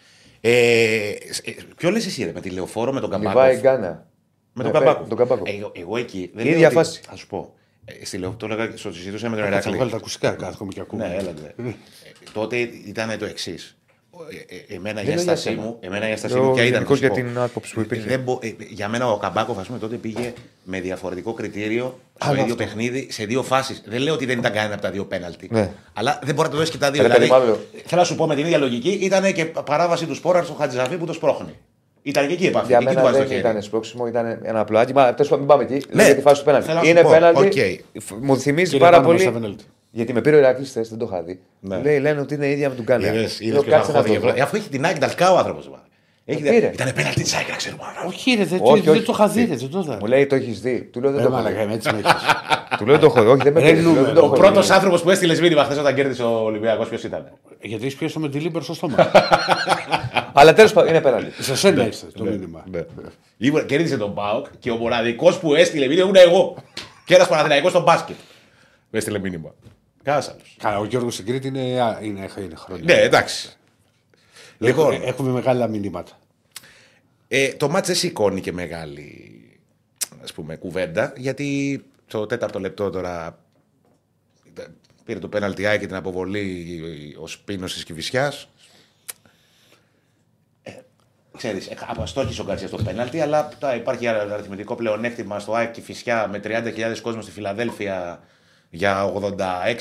[0.42, 3.60] Ε, σ- ε, ποιο λες εσύ, ρε, με τη λεωφόρο, με τον Λιβάη Καμπάκο.
[3.60, 4.08] Γκάνα.
[4.54, 5.06] Με τον Ναι, Καμπάκο.
[5.08, 5.44] τον Καμπάκο.
[5.48, 6.32] Ε, εγώ, εγώ εκεί.
[6.34, 7.02] Δεν Η λέω ίδια ότι- φάση.
[7.06, 7.54] Θα σου πω.
[7.86, 9.74] Ε, στη λεω, το έλεγα, στο συζητούσα με τον Θα Ερακλή.
[9.76, 11.00] βγάλει τα ακουστικά, κάθομαι και ακούω.
[11.00, 11.54] Ναι, έλατε.
[11.58, 11.72] Ε,
[12.34, 13.78] τότε ήταν το εξής.
[14.68, 15.62] Εμένα η Δεν λέω για ένστασή σένα.
[15.62, 16.74] μου, εμένα η ένστασή Λέω μου ποια ήταν.
[16.74, 17.30] γενικώς θα σου για πω.
[17.30, 18.08] την άποψη που υπήρχε.
[18.08, 20.34] Δεν μπο- ε, για μένα ο Καμπάκοφ, ας πούμε, τότε πήγε
[20.64, 22.56] με διαφορετικό κριτήριο στο Άλλο ίδιο αυτό.
[22.66, 23.84] παιχνίδι σε δύο φάσεις.
[23.88, 25.48] Δεν λέω ότι δεν ήταν κανένα από τα δύο πέναλτι.
[25.52, 25.72] Ναι.
[25.94, 27.02] Αλλά δεν μπορεί να το δώσει και τα δύο.
[27.02, 27.60] Ρε, παιδί δηλαδή, μου, άλλο.
[27.86, 30.96] θέλω να σου πω με την ίδια λογική, ήταν και παράβαση του Σπόραρ στο Χατζησαφή
[30.98, 31.54] που το σπρώχνει.
[32.04, 32.68] Ήταν και εκεί η επαφή.
[32.68, 33.50] Για εκεί του μένα βάζει το δεν χέρι.
[33.50, 34.94] ήταν σπρώξιμο, ήταν ένα απλάκι.
[34.94, 35.86] Μα τέλος πάντων, μην πάμε εκεί.
[35.92, 36.66] Ναι, για τη φάση του πέναλτι.
[36.68, 37.40] θέλω να σου Είναι πω, πέναλτι.
[37.40, 38.02] οκ.
[38.04, 39.56] Φ- Μου θυμίζει Και πάρα να πάμε στα πολύ.
[39.92, 39.98] Πέναλτι.
[39.98, 41.40] Γιατί με πήρε ο Ηρακλής χθες, δεν το είχα δει.
[41.60, 41.78] Ναι.
[41.82, 43.14] Λέει, λένε ότι είναι ίδια με τον Γκάνεα.
[43.14, 44.32] Είδες, είδες Λέω, ποιος κάτσε να το αγχώθηκε.
[44.32, 44.38] δω.
[44.38, 45.70] Ε, Αφού έχει την Άκη Νταλκά ο άνθρωπος.
[46.26, 46.42] Έχει...
[46.42, 46.72] πήρε.
[46.74, 47.82] Ήταν πέναλτι της Άκη, να ξέρουμε.
[48.08, 49.04] Όχι, ρε, δεν, Όχι, δεν όχι.
[49.04, 49.98] το είχα δει, ρε, δεν το είδα.
[50.00, 50.82] Μου λέει το έχεις δει.
[50.84, 51.64] Του λέω δεν Ρε, το έχω μαλακά, δει.
[51.64, 52.12] είμαι έτσι με έχεις.
[52.78, 53.30] Του λέω δεν το έχω δει.
[53.32, 53.82] Όχι, δεν με Ρε, πήρε.
[53.82, 54.14] Του λέω, δεν νούμερο.
[54.20, 54.40] το Ο έχω δει.
[54.42, 57.32] πρώτος άνθρωπος που έστειλε μήνυμα χθες όταν κέρδισε ο Ολυμπιακός, ποιος ήταν.
[57.62, 58.96] Γιατί έχεις πιέσει το με τη Λίμπερ στο στόμα.
[60.34, 61.44] Αλλά τέλος πάντων είναι πέναλτι.
[61.44, 62.64] Σε σένα ήρθε το μήνυμα.
[63.38, 66.56] Ήμουν- Κέρδισε τον Πάοκ και ο μοναδικός που έστειλε μήνυμα ήμουν εγώ.
[67.06, 68.16] Και ένας Παναθηναϊκός στο μπάσκετ.
[68.90, 69.54] Με έστειλε μήνυμα.
[70.04, 70.40] Κάνα άλλο.
[70.58, 72.84] Καλά, ο Γιώργος στην Κρήτη είναι, α, είναι, είναι χρόνια.
[72.96, 73.56] Ναι, εντάξει.
[74.58, 76.20] Λοιπόν, Έχουμε, έχουμε μεγάλα μηνύματα.
[77.28, 79.36] ε, το μάτς δεν σηκώνει και μεγάλη
[80.24, 83.40] ας πούμε, κουβέντα, γιατί το τέταρτο λεπτό τώρα
[85.06, 88.48] πήρε το πέναλτι και την αποβολή ο Σπίνος της Κηφισιάς.
[90.64, 90.72] Ε,
[91.38, 96.28] Ξέρεις, ε, αποστόχησε ο Γκαρσία στο πέναλτι, αλλά τώρα υπάρχει αριθμητικό πλεονέκτημα στο ΑΕΚ Κηφισιά
[96.28, 98.24] με 30.000 κόσμο στη Φιλαδέλφια
[98.74, 99.12] για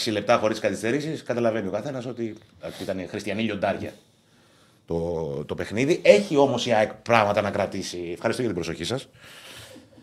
[0.06, 2.34] 86 λεπτά χωρίς καθυστερήσεις, καταλαβαίνει ο καθένας ότι
[2.82, 3.92] ήταν χριστιανή λιοντάρια
[4.86, 4.96] το,
[5.46, 6.00] το παιχνίδι.
[6.02, 8.10] Έχει όμως η ΑΕΚ πράγματα να κρατήσει.
[8.12, 9.08] Ευχαριστώ για την προσοχή σας.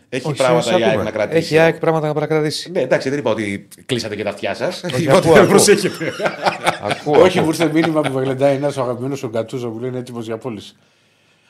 [0.08, 1.04] Έχει Όχι, πράγματα σας η ΑΕΚ ακούμε.
[1.04, 1.38] να κρατήσει.
[1.38, 2.70] Έχει η ΑΕΚ πράγματα να παρακρατήσει.
[2.70, 4.84] Ναι, εντάξει, δεν είπα ότι κλείσατε και τα αυτιά σας.
[4.84, 5.46] ακούω, ακούω.
[5.46, 6.12] προσέχετε.
[6.90, 7.20] Ακούω.
[7.22, 10.38] Όχι, μου ήρθε μήνυμα που γλεντάει ένας αγαπημένος ο Γκατούζο που λέει είναι έτοιμος για
[10.38, 10.76] πώληση.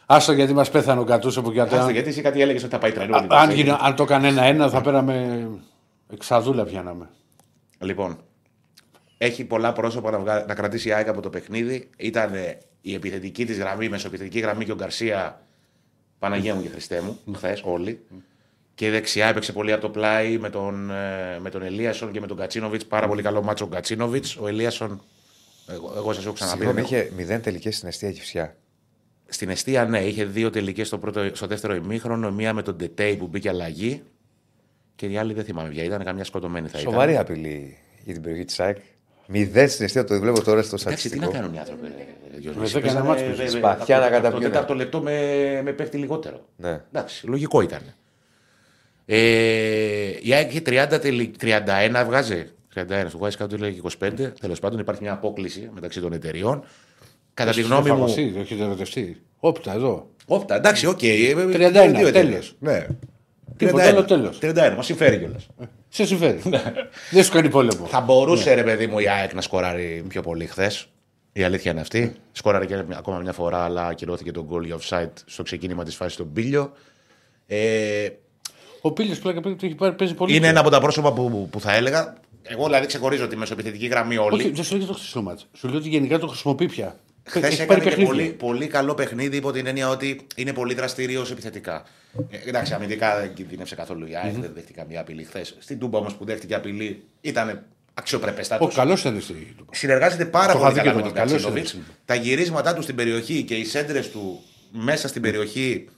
[0.06, 1.74] Άστο γιατί μας πέθανε ο Γκατούζο που γιατί.
[1.74, 3.16] Άστε, γιατί εσύ κάτι έλεγες ότι θα πάει τρελό.
[3.16, 5.46] Α- αν, γίνε- αν το έκανε ένα-ένα θα πέραμε
[6.12, 7.08] εξαδούλα πιάναμε.
[7.78, 8.18] Λοιπόν,
[9.18, 11.90] έχει πολλά πρόσωπα να, βγα- να κρατήσει η ΑΕΚ από το παιχνίδι.
[11.96, 15.42] Ήταν ε, η επιθετική της γραμμή, η μεσοεπιθετική γραμμή και ο Γκαρσία.
[16.18, 18.00] Παναγία μου και Χριστέ μου, χθες όλοι.
[18.74, 22.26] Και δεξιά έπαιξε πολύ από το πλάι με τον, ε, με τον Ελίασον και με
[22.26, 22.86] τον Κατσίνοβιτς.
[22.86, 24.36] Πάρα πολύ καλό μάτσο ο Κατσίνοβιτς.
[24.36, 25.02] Ο Ελίασον,
[25.66, 26.56] εγώ, εγώ σας έχω ξαναπεί.
[26.58, 28.56] Συγγνώμη, δεν έχω- είχε μηδέν τελικές στην αιστεία Κυφσιά.
[29.28, 32.32] Στην αιστεία, ναι, είχε δύο τελικές στο, πρώτο- στο δεύτερο ημίχρονο.
[32.32, 34.02] Μία με τον Ντετέι που μπήκε αλλαγή.
[34.98, 36.92] Και η άλλη δεν θυμάμαι ποια ήταν, καμιά σκοτωμένη θα ήταν.
[36.92, 38.76] Σοβαρή απειλή για την περιοχή της ΑΕΚ.
[39.26, 41.30] Μηδέν στην αιστεία, το βλέπω τώρα στο Εντάξει, τι να στατιστικό.
[41.30, 41.86] κάνουν οι άνθρωποι.
[41.86, 42.60] ρε, Γιώργο.
[42.60, 43.48] Με δέκα Παίζανε, ένα μάτς ε, παίζανε.
[43.48, 44.42] ε, Σπαθιά από να το- καταπιούν.
[44.42, 46.44] Το τέταρτο λεπτό με, με παίχτη λιγότερο.
[46.56, 46.80] Ναι.
[46.92, 47.80] Εντάξει, λογικό ήταν.
[49.06, 49.16] Ε,
[50.22, 52.46] η ΑΕΚ έχει 30 τελι- 31 βγάζει.
[52.74, 54.32] 31, σου βγάζει κάτω λέει και 25.
[54.40, 56.64] Τέλος πάντων υπάρχει μια απόκληση μεταξύ των εταιριών.
[57.34, 57.96] Κατά τη γνώμη μου.
[57.96, 59.22] Φαγωστή, όχι τερματιστή.
[59.38, 60.10] Opta εδώ.
[60.26, 61.02] Opta, εντάξει, οκ.
[61.02, 62.12] ε, 31, δύο εταιρείες.
[62.12, 62.56] τέλος.
[62.58, 62.86] Ναι.
[63.56, 64.38] Τίποτα άλλο, τέλος.
[64.42, 65.46] 31, μας συμφέρει κιόλας.
[65.88, 66.40] Σε συμφέρει.
[66.44, 66.62] Ναι.
[67.10, 67.86] Δεν σου κάνει πόλεμο.
[67.86, 70.86] Θα μπορούσε, ρε παιδί μου, η ΑΕΚ να σκοράρει πιο πολύ χθες.
[71.32, 72.14] Η αλήθεια είναι αυτή.
[72.32, 75.94] Σκόραρε και μια- ακόμα μια φορά, αλλά ακυρώθηκε τον goal για offside στο ξεκίνημα της
[75.96, 76.72] φάσης στον Πήλιο.
[77.46, 78.08] Ε,
[78.80, 80.36] Ο Πήλιο πλάκα παίζει- έχει πάρει- παίζει πολύ.
[80.36, 82.14] είναι ένα από τα πρόσωπα που, που θα έλεγα.
[82.42, 84.50] Εγώ δηλαδή ξεχωρίζω τη μεσοεπιθετική γραμμή Όχι, όλη.
[84.50, 85.46] δεν σου λέω για το χθεσινό μάτς.
[85.56, 86.96] Σου λέω ότι γενικά το χρησιμοποιεί πια.
[87.28, 88.12] Χθες Έχει έκανε πάρει και παιχνίδια.
[88.12, 91.82] πολύ, πολύ καλό παιχνίδι υπό την έννοια ότι είναι πολύ δραστήριος επιθετικά.
[92.30, 95.54] Ε, εντάξει, αμυντικά δεν κινδύνευσε καθόλου η ΑΕΚ, δεν δέχτηκε καμία απειλή χθες.
[95.58, 97.64] Στην Τούμπα όμως που δέχτηκε απειλή ήταν
[97.94, 98.74] αξιοπρεπέστατος.
[98.74, 99.54] Ο καλός ήταν στη.
[99.70, 101.30] Συνεργάζεται πάρα Το πολύ είχα δει καλά και με το τον μάτς.
[101.42, 101.82] Καλός Κατσίνοβιτ.
[101.84, 101.94] ήταν.
[102.04, 105.88] Τα γυρίσματά του στην περιοχή και οι σέντρες του μέσα στην περιοχή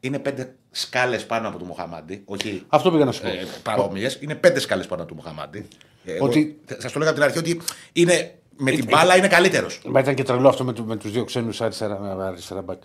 [0.00, 2.22] είναι πέντε σκάλες πάνω από του Μοχαμάντη.
[2.24, 3.28] Όχι Αυτό πήγα να σου πω.
[3.28, 4.18] ε, παρόμοιες.
[4.20, 5.66] Είναι πέντε σκάλες πάνω από του Μοχαμάντη.
[6.04, 7.60] Ε, Ότι- Σα το λέγα από την αρχή ότι
[7.92, 9.80] είναι, με την μπάλα είναι καλύτερος.
[9.84, 12.82] Μα ήταν και τρελό αυτό με, του- με τους δύο ξένους αριστερά, με αριστερά μπακ.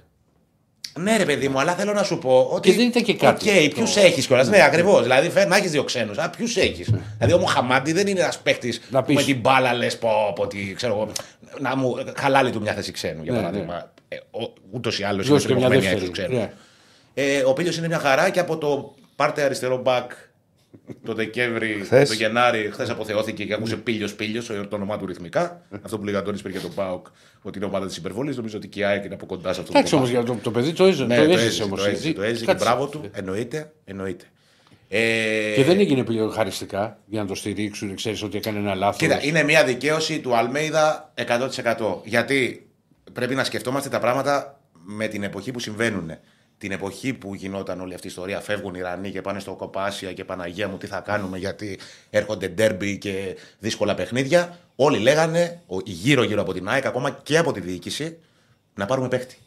[1.00, 2.70] Ναι, ρε παιδί μου, αλλά θέλω να σου πω ότι.
[2.70, 3.50] Και δεν ήταν και κάτι.
[3.50, 4.50] Οκ, ποιους έχεις κιόλας.
[4.50, 5.02] Ναι, ακριβώς.
[5.02, 6.18] Δηλαδή, φέρ, να έχεις δύο ξένους.
[6.18, 6.90] Α, ποιους έχεις.
[7.18, 9.16] Δηλαδή, ο Μοχαμάντη δεν είναι ένας παίχτη Να που πεις.
[9.16, 11.08] με την μπάλα λες πω, πω ότι ξέρω εγώ.
[11.60, 13.92] Να μου χαλάλει του μια θέση ξένου, για Ναι, παράδειγμα.
[14.08, 14.18] Ε,
[14.72, 16.10] Ούτως ή άλλως είναι Δώσε και μια τριμωμένη δεύτερη.
[16.12, 16.40] έξω ξένου.
[16.40, 16.52] Ναι.
[17.14, 20.12] Ε, ο Πίλιο είναι μια χαρά και από το πάρτε αριστερό μπακ
[21.06, 22.08] το Δεκέμβρη, Χθες.
[22.10, 25.62] το Γενάρη, χθες αποθεώθηκε και ακούσε πίλιος πίλιος, το όνομά του ρυθμικά.
[25.82, 27.08] αυτό που λέγανε τον πριν για τον Πάοκ,
[27.42, 28.36] ότι είναι ομάδα της υπερβολής.
[28.38, 30.28] Νομίζω ότι και η ΑΕΚ είναι από κοντά σε αυτό Εντάξει το όμως κομμάτι.
[30.28, 31.06] για το, το παιδί το έζησε.
[31.06, 31.84] Ναι, το το έζησε έζησε, όμως.
[31.84, 33.10] το έζησε, το έζησε και μπράβο του.
[33.12, 34.26] Εννοείται, εννοείται.
[34.90, 37.96] Ε, Και δεν έγινε πλέον χαριστικά για να το στηρίξουν.
[37.96, 38.98] Ξέρεις ότι έκανε ένα λάθος.
[38.98, 42.02] Κοίτα, είναι μια δικαίωση του Αλμέιδα 100%.
[42.04, 42.70] Γιατί
[43.14, 46.12] πρέπει να σκεφτόμαστε τα πράγματα με την εποχή που συμβαίνουν.
[46.60, 48.40] Την εποχή που γινόταν όλη αυτή η ιστορία.
[48.40, 51.80] Φεύγουν οι Ιρανοί και πάνε στο Κοπάσια και Παναγία μου τι θα κάνουμε γιατί
[52.10, 54.60] έρχονται ντέρμπι και δύσκολα παιχνίδια.
[54.76, 58.18] Όλοι λέγανε γύρω-γύρω από την ΑΕΚ, ακόμα και από τη διοίκηση,
[58.76, 59.38] να πάρουμε παίχτη.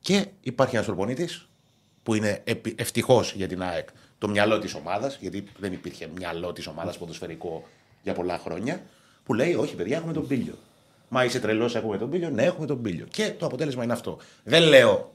[0.00, 1.28] Και υπάρχει ένας προπονήτη
[2.02, 2.42] που είναι
[2.76, 3.88] ευτυχώς για την ΑΕΚ
[4.18, 7.68] το μυαλό της ομάδας, γιατί δεν υπήρχε μυαλό της ομάδας ποδοσφαιρικό
[8.02, 8.82] για πολλά χρόνια,
[9.24, 10.54] που λέει: Όχι, παιδιά, έχουμε τον πύλιο.
[11.08, 12.30] Μα είσαι τρελός, έχουμε τον πύλιο.
[12.30, 13.06] Ναι, έχουμε τον πύλιο.
[13.10, 14.18] Και το αποτέλεσμα είναι αυτό.
[14.44, 15.13] Δεν λέω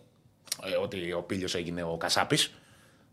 [0.63, 2.53] ε, ότι ο πύλιος έγινε ο Κασάπης,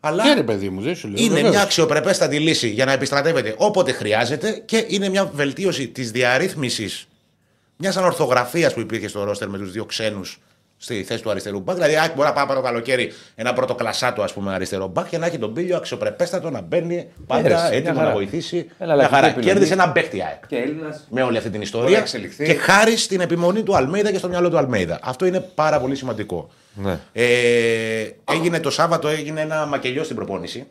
[0.01, 1.17] αλλά Ναι, ρε παιδί μου, δεν σου λέω.
[1.25, 1.51] είναι βεβαίως.
[1.55, 7.07] μια αξιοπρεπέστατη λύση για να επιστρατεύεται όποτε χρειάζεται και είναι μια βελτίωση της διαρρύθμισης
[7.77, 10.41] μιας ανορθογραφίας που υπήρχε στο ρόστερ με τους δύο ξένους
[10.79, 11.75] στη θέση του αριστερού μπακ.
[11.77, 15.19] Δηλαδή, άκου μπορεί να πάει το καλοκαίρι ένα πρώτο κλασάτο ας πούμε, αριστερό μπακ και
[15.19, 18.09] να έχει τον πύλιο αξιοπρεπέστατο να μπαίνει πάντα Έρεση, μια έτοιμο χαρά.
[18.09, 18.69] να βοηθήσει.
[18.79, 19.27] Ένα Μια χαρά.
[19.27, 19.49] επιλογή.
[19.49, 21.07] Κέρδισε ένα παίχτη ΑΕΚ Και Έλληνας.
[21.11, 21.91] με όλη αυτή την Μπορεί ιστορία.
[21.91, 22.45] να εξελιχθεί.
[22.45, 24.99] Και χάρη στην επιμονή του Αλμέιδα και στο μυαλό του Αλμέιδα.
[25.03, 26.51] Αυτό είναι πάρα πολύ σημαντικό.
[26.83, 27.01] Ναι.
[27.13, 30.67] Ε, έγινε το Σάββατο έγινε ένα μακελιό στην προπόνηση.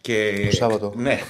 [0.00, 0.92] Και, Το Σάββατο.
[0.96, 1.20] Ναι,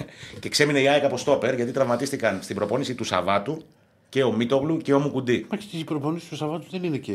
[0.40, 3.62] και ξέμεινε η ΑΕΚ από στόπερ γιατί τραυματίστηκαν στην προπόνηση του Σαββάτου
[4.08, 5.46] και ο Μίτογλου και ο Μουκουντή.
[5.50, 7.12] Μα και η προπονήση του Σαββάτου δεν είναι και.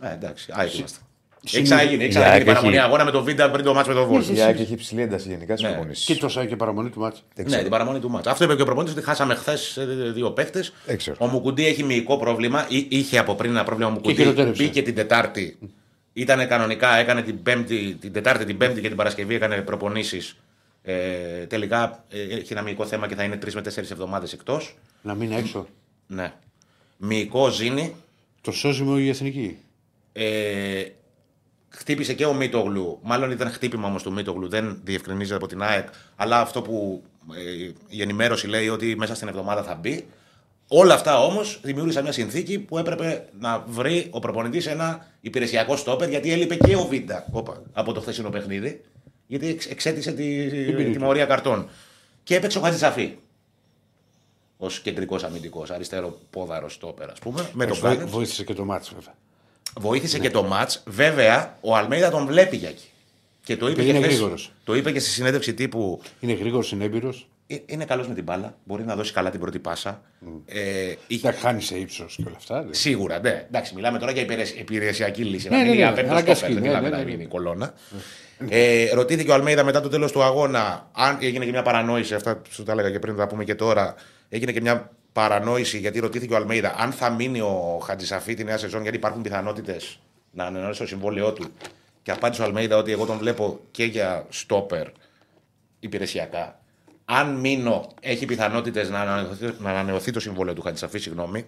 [0.00, 0.98] Ε, εντάξει, ΑΕΚ είμαστε.
[1.44, 3.74] Έχει Συν- ξαναγίνει, έχει Η ξαναγίνει ΑΕΚ παραμονή έχει- αγώνα με το Βίντα πριν το
[3.74, 4.22] μάτσο με τον Βόλ.
[4.36, 5.72] Η ΑΕΚ έχει υψηλή ένταση γενικά στι Ναι.
[5.72, 6.04] προπονήσει.
[6.14, 7.22] Και το σαν και παραμονή του μάτσα.
[7.44, 8.30] Ναι, την παραμονή του μάτσα.
[8.30, 9.78] Αυτό είπε και ο προπονητής ότι χάσαμε χθες
[10.14, 10.72] δύο παίχτες.
[10.86, 11.16] Δεν ξέρω.
[11.20, 12.66] Ο Μουκουντή έχει μυϊκό πρόβλημα.
[12.68, 14.14] Ή- Είχε από πριν ένα πρόβλημα ο Μουκουντή.
[14.14, 14.62] χειροτέρεψε.
[14.62, 15.58] Μπήκε την Τετάρτη.
[16.18, 20.36] Ήταν κανονικά, έκανε την, πέμπτη, την Τετάρτη, την Πέμπτη και την Παρασκευή έκανε προπονήσεις.
[20.82, 24.78] Ε, τελικά ε, έχει ένα μυϊκό θέμα και θα είναι τρεις με τέσσερις εβδομάδες εκτός.
[25.02, 25.66] Να μείνει έξω.
[31.68, 32.98] χτύπησε και ο Μίτογλου.
[33.02, 35.88] Μάλλον ήταν χτύπημα όμως του Μίτογλου, δεν διευκρινίζεται από την ΑΕΚ.
[36.16, 37.02] Αλλά αυτό που
[37.34, 40.06] ε, η ενημέρωση λέει ότι μέσα στην εβδομάδα θα μπει.
[40.68, 46.08] Όλα αυτά όμως δημιούργησαν μια συνθήκη που έπρεπε να βρει ο προπονητής ένα υπηρεσιακό στόπερ
[46.08, 48.80] γιατί έλειπε και ο Βίντα όπα, από το χθεσινό παιχνίδι.
[49.26, 50.48] Γιατί εξ- εξέτησε τη
[50.92, 51.68] τιμωρία καρτών.
[52.22, 53.16] Και έπαιξε ο Χατζησαφή.
[54.56, 57.50] Ω κεντρικός αμυντικός, αριστερό πόδαρο στόπερ, ας πούμε.
[57.52, 58.08] Με τον Βοή- Μπάνετ.
[58.12, 59.14] Βοήθησε και το μάτσο βέβαια.
[59.80, 60.70] Βοήθησε και το ματ.
[60.86, 62.84] Βέβαια, ο Αλμέιδα τον βλέπει για εκεί.
[63.44, 64.52] Και το είπε, Και και, είναι χθες- γρήγορος.
[64.64, 66.00] το είπε και στη συνέντευξη τύπου.
[66.20, 67.14] Είναι γρήγορος, είναι έμπειρο.
[67.50, 68.56] «Ε, Είναι καλός με την μπάλα.
[68.64, 70.02] Μπορεί να δώσει καλά την πρώτη πάσα.
[70.46, 72.58] Ε, είχε- Δεν χάνει σε ύψος και όλα αυτά.
[72.58, 72.76] δηλαδή.
[72.76, 73.44] Σίγουρα, ναι.
[73.46, 75.48] Εντάξει, μιλάμε τώρα για υπηρεσ- υπηρεσιακή λύση.
[75.48, 77.08] Ναι, να ναι, μην ναι, για ναι, πέμπτο αναγκαστική, στόπερ, δεν ναι, μιλάμε ναι, να
[77.08, 77.10] ναι.
[77.16, 77.74] γίνει κολόνα.
[78.48, 82.42] Ε, ρωτήθηκε ο Αλμέιδα μετά το τέλος του αγώνα, αν έγινε και μια παρανόηση, αυτά
[82.50, 83.94] σου τα έλεγα και πριν, θα πούμε και τώρα.
[84.28, 88.58] Έγινε και μια παρανόηση γιατί ρωτήθηκε ο Αλμέιδα αν θα μείνει ο Χατζησαφή τη νέα
[88.58, 89.98] σεζόν, γιατί υπάρχουν πιθανότητες
[90.30, 91.44] να ανανεώσει το συμβόλαιό του.
[92.02, 94.86] Και απάντησε ο Αλμέιδα ότι εγώ τον βλέπω και για στόπερ
[95.80, 96.57] υπηρεσιακά.
[97.10, 101.46] Αν μείνω, έχει πιθανότητες να, ανανεωθεί- να ανανεωθεί το συμβόλαιο του Χατζησαφή, συγγνώμη.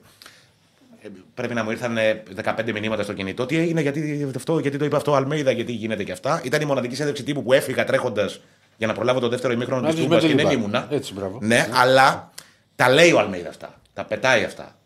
[1.02, 3.46] Ε, Πρέπει να μου ήρθαν ε, 15 μηνύματα στο κινητό.
[3.46, 6.40] Τι έγινε, γιατί, αυτό, γιατί το είπε αυτό ο Αλμέιδα, γιατί γίνεται και αυτά.
[6.44, 8.40] Ήταν η μοναδική συνέντευξη τύπου που έφυγα τρέχοντας
[8.76, 10.66] για να προλάβω το δεύτερο ημίχρονο Να της δεις Τούμπας με και την δεν Τούμπα.
[10.66, 10.86] ήμουνα.
[10.90, 11.38] Έτσι, μπράβο.
[11.42, 12.30] Ναι, αλλά
[12.76, 13.74] τα λέει ο Αλμέιδα αυτά.
[13.94, 14.76] Τα πετάει αυτά.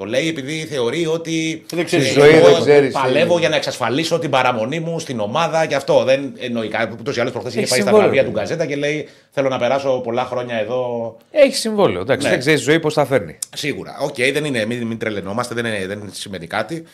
[0.00, 1.64] Το λέει επειδή θεωρεί ότι.
[1.72, 3.40] Δεν ξέρεις, ε, η ζωή εγώ δεν ξέρεις, Παλεύω ε.
[3.40, 6.04] για να εξασφαλίσω την παραμονή μου στην ομάδα και αυτό.
[6.04, 6.96] Δεν εννοεί κάτι.
[7.00, 8.44] Ούτως ή άλλως προχθές είχε Έχει πάει στα συμβόλαιο, βραβεία του παιδί.
[8.44, 12.00] Γκαζέτα και λέει: Θέλω να περάσω πολλά χρόνια εδώ Έχει συμβόλαιο.
[12.00, 12.24] Εντάξει.
[12.24, 12.30] Ναι.
[12.32, 13.38] Δεν ξέρεις ζωή πώς θα φέρνει.
[13.56, 13.96] Σίγουρα.
[14.00, 16.84] Οκ, δεν είναι, μην, μην τρελαινόμαστε, δεν, είναι, δεν σημαίνει κάτι.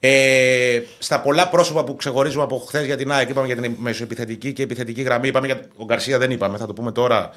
[0.00, 4.52] Ε, στα πολλά πρόσωπα που ξεχωρίζουμε από χθες για την ΑΕΚ, είπαμε για την μεσοεπιθετική
[4.52, 5.28] και επιθετική γραμμή.
[5.28, 7.30] Είπαμε για τον Γκαρσία, δεν είπαμε, θα το πούμε τώρα.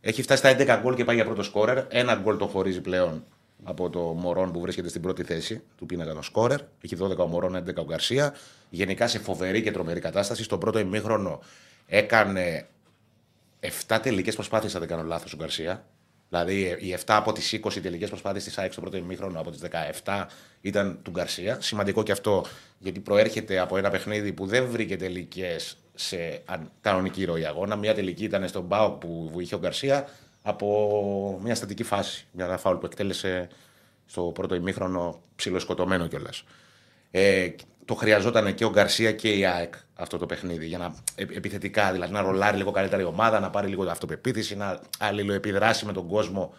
[0.00, 1.78] Έχει φτάσει στα 11 γκολ και πάει για πρώτο σκόρερ.
[1.88, 3.22] Ένα γκολ το χωρίζει πλέον
[3.62, 6.60] από το Μωρόν που βρίσκεται στην πρώτη θέση του πίνακα των σκόρερ.
[6.80, 8.34] Έχει 12 ο Μωρόν, 11 ο Γκαρσία.
[8.70, 10.42] Γενικά σε φοβερή και τρομερή κατάσταση.
[10.42, 11.40] Στον πρώτο ημίχρονο
[11.86, 12.66] έκανε
[13.88, 15.84] 7 τελικές προσπάθειες, αν δεν κάνω λάθος, ο Γκαρσία.
[16.28, 19.60] Δηλαδή, οι 7 από τις 20 τελικές προσπάθειες της ΑΕΚ στο πρώτο ημίχρονο από τις
[20.04, 20.26] 17
[20.60, 21.58] ήταν του Γκαρσία.
[21.60, 22.44] Σημαντικό και αυτό
[22.78, 27.76] γιατί προέρχεται από ένα παιχνίδι που δεν βρήκε τελικές σε αν- κανονική ροή αγώνα.
[27.76, 30.08] Μια τελική ήταν στον Μπάουκ που είχε ο Γκαρσία
[30.48, 32.26] από μια στατική φάση.
[32.32, 33.48] Μια φάουλ που εκτέλεσε
[34.06, 36.44] στο πρώτο ημίχρονο ψιλοσκοτωμένο κιόλας.
[37.10, 37.48] Ε,
[37.84, 41.92] το χρειαζόταν και ο Γκαρσία και η ΑΕΚ αυτό το παιχνίδι για να ε, επιθετικά,
[41.92, 46.08] δηλαδή να ρολάρει λίγο καλύτερα η ομάδα, να πάρει λίγο αυτοπεποίθηση, να αλληλοεπιδράσει με τον
[46.08, 46.54] κόσμο.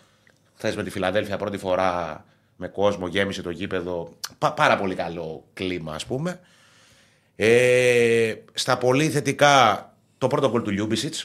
[0.55, 2.23] Χθε με τη Φιλαδέλφια πρώτη φορά
[2.55, 4.13] με κόσμο γέμισε το γήπεδο.
[4.37, 6.39] Πα- πάρα πολύ καλό κλίμα, ας πούμε.
[7.35, 9.85] Ε, στα πολύ θετικά,
[10.17, 11.15] το πρώτο γκολ του Λιούμπισιτς.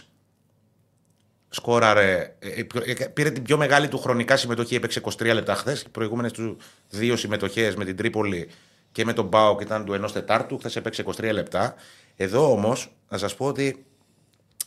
[1.55, 2.49] Σκόραρε, ε,
[2.85, 5.81] ε, πήρε την πιο μεγάλη του χρονικά συμμετοχή, έπαιξε 23 λεπτά χθες.
[5.81, 6.57] Οι προηγούμενες του
[6.89, 8.49] δύο συμμετοχές με την Τρίπολη
[8.93, 10.59] και με τον ΠΑΟΚ ήταν του 1 τετάρτου.
[10.59, 11.75] Χθες έπαιξε 23 λεπτά.
[12.17, 13.85] Εδώ όμως, να σας πω ότι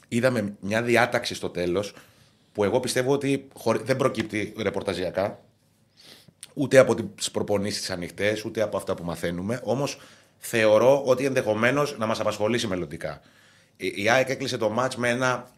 [0.08, 1.94] είδαμε μια διάταξη στο τέλος
[2.52, 5.40] που εγώ πιστεύω ότι χωρί- δεν προκύπτει ρεπορταζιακά
[6.54, 9.62] ούτε από τις προπονήσεις ανοιχτές, ούτε από αυτά που μαθαίνουμε.
[9.64, 10.00] Όμως
[10.38, 13.22] θεωρώ ότι ενδεχομένως να μας απασχολήσει μελλοντικά.
[13.78, 15.56] Η η ΑΕΚ έκλεισε το ματς με ένα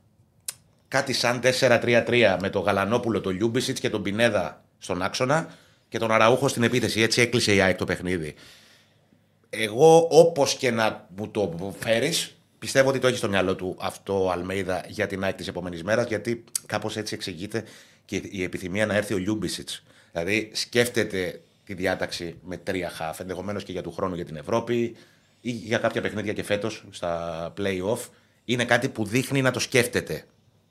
[0.89, 5.55] κάτι σαν 4-3-3 με τον Γαλανόπουλο, τον Λιούμπισιτς και τον Πινέδα στον άξονα
[5.89, 7.01] και τον Αραούχο στην επίθεση.
[7.01, 8.35] Έτσι έκλεισε η ΑΕΚ το παιχνίδι.
[9.49, 14.23] Εγώ, όπως και να μου το φέρεις, πιστεύω ότι το έχει στο μυαλό του αυτό
[14.23, 17.63] ο Αλμέιδα για την ΑΕΚ της επόμενης μέρας, γιατί κάπως έτσι εξηγείται
[18.05, 19.69] και η επιθυμία να έρθει ο Λιούμπισιτς.
[20.11, 24.95] Δηλαδή, σκέφτεται τη διάταξη με τρία χαφ, ενδεχομένως και για του χρόνου για την Ευρώπη
[25.41, 27.99] ή για κάποια παιχνίδια και φέτος στα play-off.
[28.45, 30.25] Είναι κάτι που δείχνει να το σκέφτεται.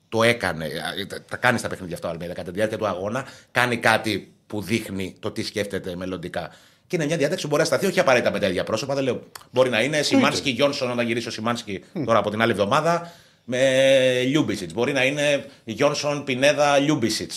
[0.09, 0.69] Το έκανε.
[1.09, 2.35] Τα- Τα κάνει στα παιχνίδια αυτά ο Αλμέιδα.
[2.35, 6.51] Κατά τη διάρκεια του αγώνα κάνει κάτι που δείχνει το τι σκέφτεται μελλοντικά.
[6.87, 8.95] Και είναι μια διάταξη που μπορεί να σταθεί όχι απαραίτητα με τα ίδια πρόσωπα.
[8.95, 9.23] Δεν λέω.
[9.51, 13.13] Μπορεί να είναι Σιμάνσκι Γιόνσον όταν γυρίσει ο Σιμάνσκι τώρα από την άλλη εβδομάδα
[13.45, 14.73] με Λιούμπισιτς.
[14.73, 17.33] Μπορεί να είναι Γιόνσον Πινέδα Λιούμπισιτς.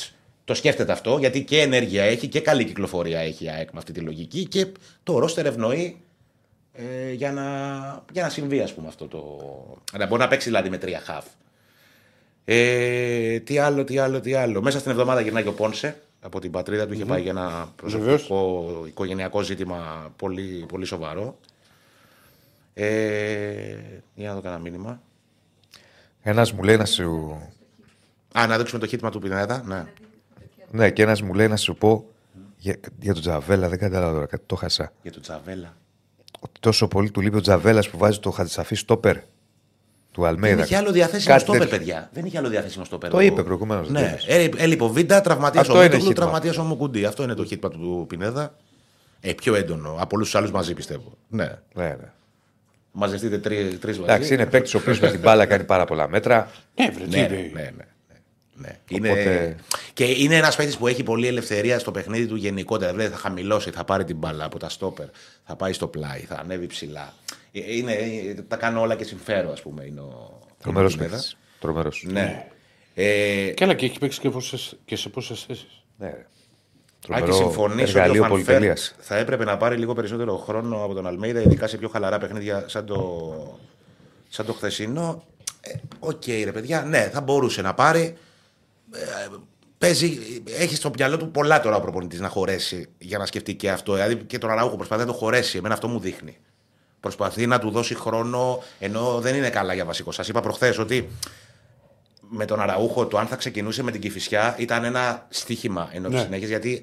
[0.45, 3.91] Το σκέφτεται αυτό γιατί και ενέργεια έχει και καλή κυκλοφορία έχει η ΑΕΚ με αυτή
[3.91, 4.67] τη λογική και
[5.03, 5.97] το ρόστερ ευνοεί
[6.73, 7.43] ε, για, να,
[8.11, 9.19] για να συμβεί ας πούμε αυτό το.
[9.97, 11.25] Να μπορεί να παίξει δηλαδή με τρία χαφ.
[12.45, 14.61] Ε, τι άλλο, τι άλλο, τι άλλο.
[14.61, 16.93] Μέσα στην εβδομάδα γυρνάει και ο Πόνσε από την πατρίδα του.
[16.93, 21.37] Είχε πάει για ένα προσωπικό οικογενειακό ζήτημα πολύ, πολύ σοβαρό.
[22.73, 23.75] Ε,
[24.15, 25.01] για να δω κανένα μήνυμα.
[26.21, 27.37] Ένας μου λέει να σου.
[28.33, 29.63] Α, να δείξουμε το χίτημα του Πινέδα.
[29.65, 29.85] Ναι.
[30.71, 32.05] Ναι, και ένας μου λέει να σου πω
[32.57, 33.69] για, για τον Τζαβέλα.
[33.69, 34.93] Δεν κατάλαβα τώρα κάτι, το χάσα.
[35.01, 35.75] Για τον Τζαβέλα.
[36.39, 39.17] Ότι τόσο πολύ του λείπει ο Τζαβέλας που βάζει το Χατζησαφή στόπερ
[40.11, 40.55] του Αλμέιδα.
[40.55, 41.77] Δεν είχε άλλο διαθέσιμο Κάτι στόπερ, τέτοιο.
[41.77, 42.09] παιδιά.
[42.13, 43.09] Δεν είχε άλλο διαθέσιμο στόπερ.
[43.09, 44.25] Το ο- είπε προηγουμένως, Ναι, τέλος.
[44.27, 46.21] Έλει- έλειπε ο Βίντα, τραυματίας Αυτό ο είναι Μίτογλου, χίτμα.
[46.23, 47.05] τραυματίας ο Μουκουντή.
[47.05, 48.55] Αυτό είναι το χίτμα του Πινέδα.
[49.21, 51.17] Ε, πιο έντονο από όλους τους άλλους μαζί πιστεύω.
[51.29, 51.51] Ναι.
[51.73, 52.11] Ναι, ναι.
[52.91, 54.11] μαζευτείτε τρεις μαζί.
[54.11, 56.49] Εντάξει, είναι παίκτης ο οποίος με την μπάλα κάνει πάρα πολλά μέτρα.
[56.75, 57.35] Ναι, βρε, τι Ναι, είπε.
[57.35, 57.71] ναι, ναι.
[57.71, 57.75] ναι,
[58.55, 58.77] ναι.
[58.87, 59.09] Είναι...
[59.09, 59.55] Οπότε-
[59.93, 62.91] Και είναι ένας παίκτης που έχει πολλή ελευθερία στο παιχνίδι του γενικότερα.
[62.91, 65.05] Δηλαδή θα χαμηλώσει, θα πάρει την μπάλα από τα στόπερ,
[65.45, 67.13] θα πάει στο πλάι, θα ανέβει ψηλά.
[67.51, 69.85] Ε, Είναι, ε, τα κάνω όλα και συμφέρω, ας πούμε.
[69.85, 70.39] Είναι ο...
[70.61, 71.15] Τρομερό είναι ο Πινέδα.
[71.15, 71.37] παίκτης.
[71.59, 72.03] Τρομερός.
[72.07, 72.47] Ναι.
[72.93, 75.83] Ε, Και άλλα και έχει παίξει και, πόσες, και σε πόσες θέσεις.
[75.97, 76.07] Ναι.
[76.07, 78.95] Αν και Τρομερό συμφωνήσω ότι εργαλείο ο Φανφέρ πολυτελείας.
[78.99, 82.63] θα έπρεπε να πάρει λίγο περισσότερο χρόνο από τον Αλμέιδα, ειδικά σε πιο χαλαρά παιχνίδια
[82.67, 83.59] σαν το,
[84.29, 85.23] σαν το χθεσινό.
[85.61, 88.17] Ε, Οκ, ρε παιδιά, ναι, θα μπορούσε να πάρει.
[88.93, 89.27] Ε,
[89.77, 90.19] παίζει,
[90.57, 93.93] έχει στο μυαλό του πολλά τώρα ο προπονητής να χωρέσει για να σκεφτεί και αυτό.
[93.93, 95.57] Δηλαδή και τον Αραούχο προσπαθεί να τον χωρέσει.
[95.57, 96.37] Εμένα αυτό μου δείχνει.
[97.01, 100.11] Προσπαθεί να του δώσει χρόνο ενώ δεν είναι καν για βασικό.
[100.11, 101.09] Σας είπα προχθές ότι
[102.29, 106.15] με τον Αραούχο το αν θα ξεκινούσε με την Κηφισιά ήταν ένα στοίχημα ενώ Ναι.
[106.17, 106.23] ναι.
[106.23, 106.81] συνέχειας γιατί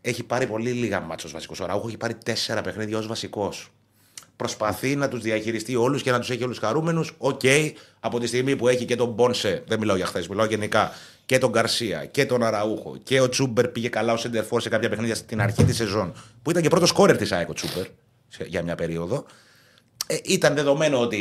[0.00, 1.60] έχει πάρει πολύ λίγα ματς ως βασικός.
[1.60, 3.68] Ο Αραούχο έχει πάρει τέσσερα παιχνίδια ως βασικός.
[4.36, 7.12] Προσπαθεί να τους διαχειριστεί όλους και να τους έχει όλους χαρούμενους.
[7.18, 7.40] Οκ,
[8.00, 10.92] από τη στιγμή που έχει και τον Πόνσε, δεν μιλάω για χθες, μιλάω γενικά,
[11.26, 14.68] και τον Γκαρσία και τον Αραούχο και ο Τσούμπερ πήγε καλά ως σέντερ φορ σε
[14.68, 16.12] κάποια παιχνίδια στην αρχή της σεζόν,
[16.42, 17.90] που ήταν και πρώτος σκόρερ της ΑΕΚ ο Τσούμπερ σε-
[18.46, 19.24] για μια περίοδο.
[20.06, 21.20] Ε, ήταν δεδομένο ότι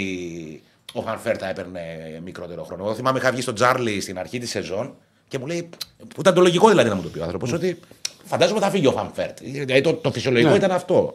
[0.93, 1.81] ο Φαν Βέερτ θα έπαιρνε
[2.23, 2.83] μικρότερο χρόνο.
[2.83, 4.95] Εγώ θυμάμαι είχα βγει στον Τζάρλι στην αρχή της σεζόν
[5.27, 5.69] και μου λέει.
[5.97, 7.79] που ήταν το λογικό δηλαδή να μου το πει ο άνθρωπος, ότι
[8.25, 9.37] φαντάζομαι θα φύγει ο Φαν Βέερτ.
[9.41, 10.57] Δηλαδή το, το φυσιολογικό Ναι.
[10.57, 11.13] ήταν αυτό.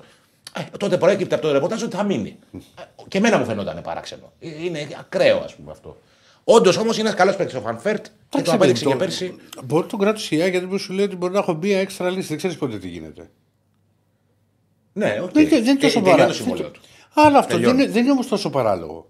[0.57, 2.37] Ε, τότε προέκυπτε από το ρεπορτάζ ότι θα μείνει.
[2.55, 2.59] Ε,
[3.09, 4.33] Και εμένα μου φαινόταν παράξενο.
[4.41, 5.97] Ε, Είναι ακραίο, ας πούμε αυτό.
[6.45, 9.35] Όντως όμως είναι ένας καλός παίκτης ο Φαν Βέερτ και το απέδειξε και πέρσι.
[9.65, 12.11] Μπορεί να τον κράταγε η ΑΕΚ γιατί σου λέει ότι μπορεί να έχω μία έξτρα
[12.11, 12.29] λύση.
[12.29, 13.31] Δεν ξέρεις ποτέ τι γίνεται.
[14.97, 15.33] Ναι, οκ.
[15.33, 16.29] Δεν, δεν είναι Και- τόσο τελειώνει παράλογο.
[16.29, 16.81] το συμβόλαιο του.
[17.15, 17.83] Αλλά αυτό δεν Τελειώνει.
[17.83, 19.09] είναι, δεν είναι όμως τόσο παράλογο.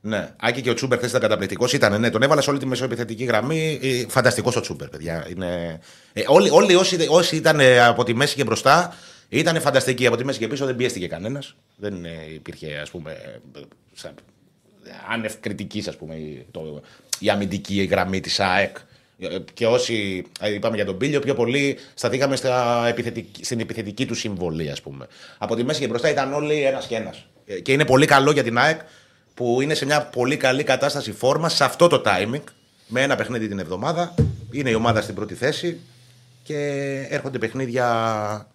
[0.00, 0.34] Ναι.
[0.40, 1.72] Άκη και ο Τσούμπερ χθες ήταν καταπληκτικός.
[1.72, 3.80] Ήταν, ναι, τον έβαλα σε όλη τη μεσοεπιθετική γραμμή.
[4.08, 5.26] Φανταστικός ο Τσούμπερ, παιδιά.
[5.30, 5.80] Είναι...
[6.12, 8.94] Ε, όλοι, όλοι όσοι, όσοι ήταν ε, από τη μέση και μπροστά
[9.28, 10.06] ήταν φανταστικοί.
[10.06, 11.56] Από τη μέση και πίσω δεν πιέστηκε κανένας.
[11.76, 13.60] Δεν ε, υπήρχε, ας πούμε, ε,
[13.92, 14.14] σαν,
[15.10, 16.80] άνευ κριτικής, ας πούμε, η, το,
[17.18, 18.76] η αμυντική γραμμή της ΑΕΚ.
[19.18, 24.06] Ε, Και όσοι ε, είπαμε για τον Πίλιο, πιο πολύ σταθήκαμε στα επιθετική, στην επιθετική
[24.06, 25.06] του συμβολή, ας πούμε.
[25.38, 27.26] Από τη μέση και μπροστά ήταν όλοι ένας και ένας.
[27.62, 28.80] Και είναι πολύ καλό για την ΑΕΚ
[29.34, 32.42] που είναι σε μια πολύ καλή κατάσταση φόρμα σε αυτό το timing.
[32.86, 34.14] Με ένα παιχνίδι την εβδομάδα.
[34.50, 35.80] Είναι η ομάδα στην πρώτη θέση
[36.42, 36.56] και
[37.10, 38.48] έρχονται παιχνίδια.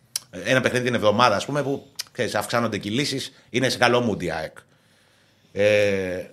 [0.46, 3.34] Ένα παιχνίδι την εβδομάδα, ας πούμε, που ξέρεις, αυξάνονται και οι λύσει.
[3.50, 4.58] Είναι σε καλό mood η ΑΕΚ.
[5.52, 6.26] Ε,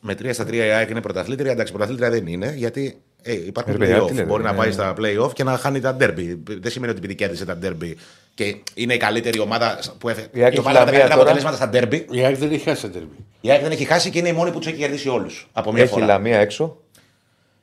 [0.00, 1.50] με 3 στα 3 η ΑΕΚ είναι πρωταθλήτρια.
[1.50, 4.10] Εντάξει, πρωταθλήτρια δεν είναι, γιατί ε, υπάρχουν Ρε παιδιά, τι play-off.
[4.14, 4.72] λέτε, Μπορεί να ναι, πάει ναι.
[4.72, 6.36] στα play-off και να χάνει τα derby.
[6.60, 7.92] Δεν σημαίνει ότι επειδή κέρδισε τα derby
[8.34, 10.26] και είναι η καλύτερη ομάδα που έφε...
[10.32, 11.30] Η ΑΕΚ η έχει ομάδα με τα Λαμία καλύτερα τώρα.
[11.30, 12.14] αποτελέσματα στα derby.
[12.16, 13.16] Η ΑΕΚ δεν έχει χάσει τα τερμπή.
[13.40, 15.48] Η ΑΕΚ δεν έχει χάσει και είναι η μόνη που τους έχει κερδίσει όλους.
[15.52, 16.06] Από μία Έχει φορά.
[16.06, 16.76] Λαμία έξω.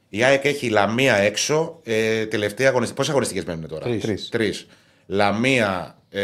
[0.09, 1.79] Η ΑΕΚ έχει Λαμία έξω.
[1.83, 2.97] Ε, τελευταία αγωνιστική.
[2.97, 4.01] Πόσες αγωνιστικές μένουν τώρα, Τρεις.
[4.01, 4.29] Τρεις.
[4.29, 4.67] Τρεις.
[5.07, 6.21] Λαμία, ε,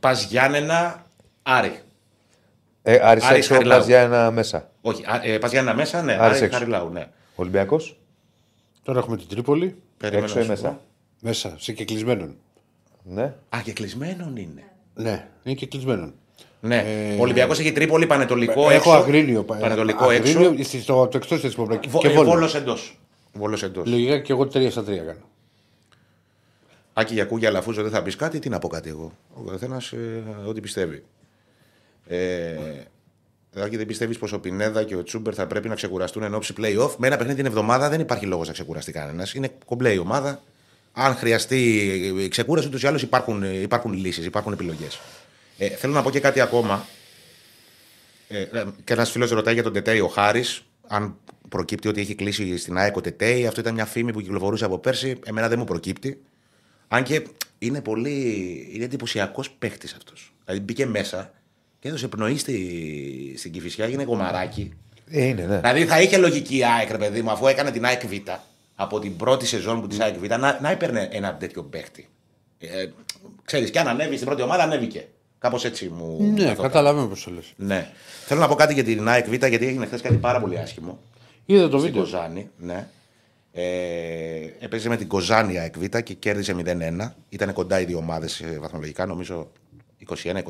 [0.00, 1.04] Πας Γιάννενα,
[1.42, 1.78] Άρη.
[2.82, 3.78] Ε, Άρης Άρης έξω, Χαριλάου.
[3.78, 4.70] Πας για ένα μέσα.
[4.80, 6.12] Όχι, α, ε, Πας Γιάννενα μέσα, ναι.
[6.12, 6.58] Άρης Άρη έξω.
[6.58, 7.06] Χαριλάου, ναι.
[7.42, 7.96] Ολυμπιακός.
[8.82, 10.80] Τώρα έχουμε την Τρίπολη Περιμένω Έξω να ή σου μέσα; πω.
[11.20, 12.34] μέσα, σε κεκλεισμένον.
[13.04, 13.22] Ναι.
[13.48, 14.62] Α, και κλεισμένον είναι.
[14.94, 16.14] Ναι, είναι κεκλεισμένον.
[16.60, 16.84] Ναι.
[17.18, 18.90] Ο Ολυμπιακός έχει Τρίπολη, Πανετολικό Έχω έξω.
[18.90, 19.44] αγρίνιο.
[19.44, 20.62] πα- Πανετολικό αγρίνιο έξω.
[20.64, 21.88] στη- στο, το εκτός της Ποπρακή.
[21.88, 22.32] Βο, Και ε, βόλος.
[22.32, 22.98] Βόλος εντός.
[23.32, 23.88] Βόλος εντός.
[23.88, 25.28] Λογικά και εγώ 3 στα 3 κάνω.
[26.92, 29.12] Άκη για κούγια Λαφούζο δεν θα πεις κάτι, τι να πω κάτι εγώ.
[29.34, 29.92] Ο καθένας
[30.46, 31.04] ό,τι πιστεύει.
[32.06, 32.54] Ε,
[33.56, 36.54] Άκη, δεν πιστεύεις πως ο Πινέδα και ο Τσούμπερ θα πρέπει να ξεκουραστούν εν ώψη
[36.56, 36.94] playoff.
[36.96, 39.34] Με ένα παιχνίδι την εβδομάδα δεν υπάρχει λόγος να ξεκουραστεί κανένας.
[39.34, 40.42] Είναι κομπλέ η ομάδα.
[40.92, 41.80] Αν χρειαστεί
[42.18, 45.00] η ξεκούραση, ούτως ή άλλως υπάρχουν, υπάρχουν λύσεις, υπάρχουν επιλογές.
[45.58, 46.86] Ε, θέλω να πω και κάτι ακόμα.
[48.28, 51.16] Ε, ε, και ένας φίλος ρωτάει για τον Τετέι ο Χάρης, αν
[51.48, 53.46] προκύπτει ότι έχει κλείσει στην ΑΕΚ ο Τετέι.
[53.46, 55.18] Αυτό ήταν μια φήμη που κυκλοφορούσε από πέρσι.
[55.24, 56.22] Εμένα δεν μου προκύπτει.
[56.88, 57.26] Αν και
[57.58, 58.68] είναι πολύ.
[58.72, 60.32] είναι εντυπωσιακός παίχτη αυτός.
[60.44, 61.32] Δηλαδή μπήκε μέσα
[61.82, 64.72] και έδωσε πνοή στη, στην κυφισιά, έγινε κομμαράκι.
[65.10, 65.58] Ε, είναι, ναι.
[65.58, 68.12] Δηλαδή θα είχε λογική η ΑΕΚ, ρε παιδί μου, αφού έκανε την ΑΕΚ Β
[68.74, 72.08] από την πρώτη σεζόν που της ΑΕΚ Β, να, να έπαιρνε ένα τέτοιο παίχτη.
[72.58, 72.86] Ε,
[73.44, 75.08] Ξέρεις, και αν ανέβει στην πρώτη ομάδα, ανέβηκε.
[75.38, 76.32] Κάπως έτσι μου.
[76.32, 76.62] Ναι, καθόταν.
[76.62, 77.52] καταλαβαίνω πώς το λες.
[77.56, 77.90] Ναι.
[78.26, 80.98] Θέλω να πω κάτι για την ΑΕΚ Β, γιατί έγινε χθες κάτι πάρα πολύ άσχημο.
[81.46, 82.02] Είδα το Στην βίντεο.
[82.02, 82.88] Κοζάνη, ναι.
[83.52, 83.64] Ε,
[84.58, 87.10] έπαιζε με την Κοζάνη η ΑΕΚ Β και κέρδισε 0-1.
[87.28, 89.50] Ήταν κοντά οι δύο ομάδες βαθμολογικά, νομίζω
[90.08, 90.42] 21-24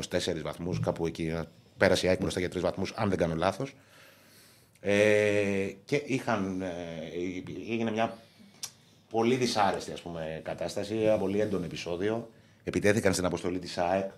[0.43, 1.33] βαθμούς, κάπου εκεί.
[1.77, 3.75] Πέρασε η ΑΕΚ μπροστά για τρεις βαθμούς, αν δεν κάνω λάθος.
[4.79, 4.95] Ε,
[5.85, 6.71] και είχαν, ε,
[7.71, 8.17] έγινε μια
[9.09, 12.29] πολύ δυσάρεστη ας πούμε, κατάσταση, ένα πολύ έντονο επεισόδιο.
[12.63, 14.09] Επιτέθηκαν στην αποστολή της ΑΕΚ.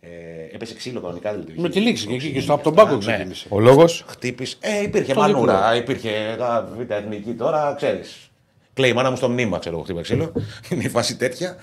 [0.00, 0.08] Ε,
[0.54, 1.60] έπεσε ξύλο κανονικά δηλαδή.
[1.60, 2.98] Με τη λήξη και εκεί και στο από τον πάγκο Ναι.
[2.98, 3.46] ξεκίνησε.
[3.50, 4.56] Ο λόγος; Χτύπησε.
[4.60, 8.30] Ε, υπήρχε Στο μανούρα, υπήρχε τα β' εθνική τώρα, ξέρεις.
[8.74, 10.32] Κλαίει η μάνα μου στο μνήμα, ξέρω εγώ, χτύπα ξύλο.
[10.70, 11.56] Είναι η φάση τέτοια.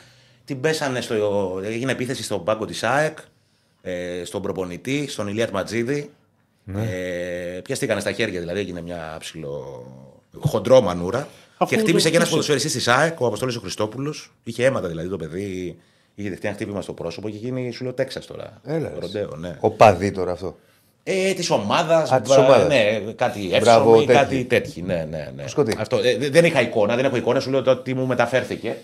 [0.46, 1.60] Την πέσανε στο.
[1.64, 3.18] Έγινε επίθεση στον πάγκο της ΑΕΚ.
[3.82, 6.10] ε, στον προπονητή, στον Ηλίας Ματζίδη.
[6.64, 6.82] Ναι.
[6.82, 9.86] Ε, πιαστήκανε στα χέρια, δηλαδή έγινε μια ψηλό
[10.40, 11.28] χοντρό μανούρα.
[11.58, 12.30] Αφού και χτύπησε το και ένας χτύπησε.
[12.30, 14.32] ποδοσφαιριστής της ΑΕΚ, ο Αποστόλης ο Χριστόπουλος.
[14.44, 15.78] Είχε αίματα δηλαδή το παιδί.
[16.16, 18.62] Είχε δεχτεί ένα χτύπημα στο πρόσωπο και γίνει σου λέω Τέξας τώρα.
[18.66, 19.00] Έλα, ρε.
[19.00, 19.58] Ροντέο, ναι.
[19.60, 20.58] Ο παδί τώρα αυτό.
[21.04, 22.12] Ε, της ομάδας.
[22.12, 22.68] Α, της ομάδας.
[22.68, 24.18] Ναι, κάτι Μπράβο, εύσομο ή τέτοιοι.
[24.20, 24.84] κάτι τέτοιο.
[24.86, 25.48] Ναι, ναι, ναι.
[25.48, 25.76] Σκοτή.
[25.80, 28.78] Αυτό, ε, δε- δεν είχα εικόνα, δεν έχω εικόνα, σου λέω το τι μου μεταφέρθηκε.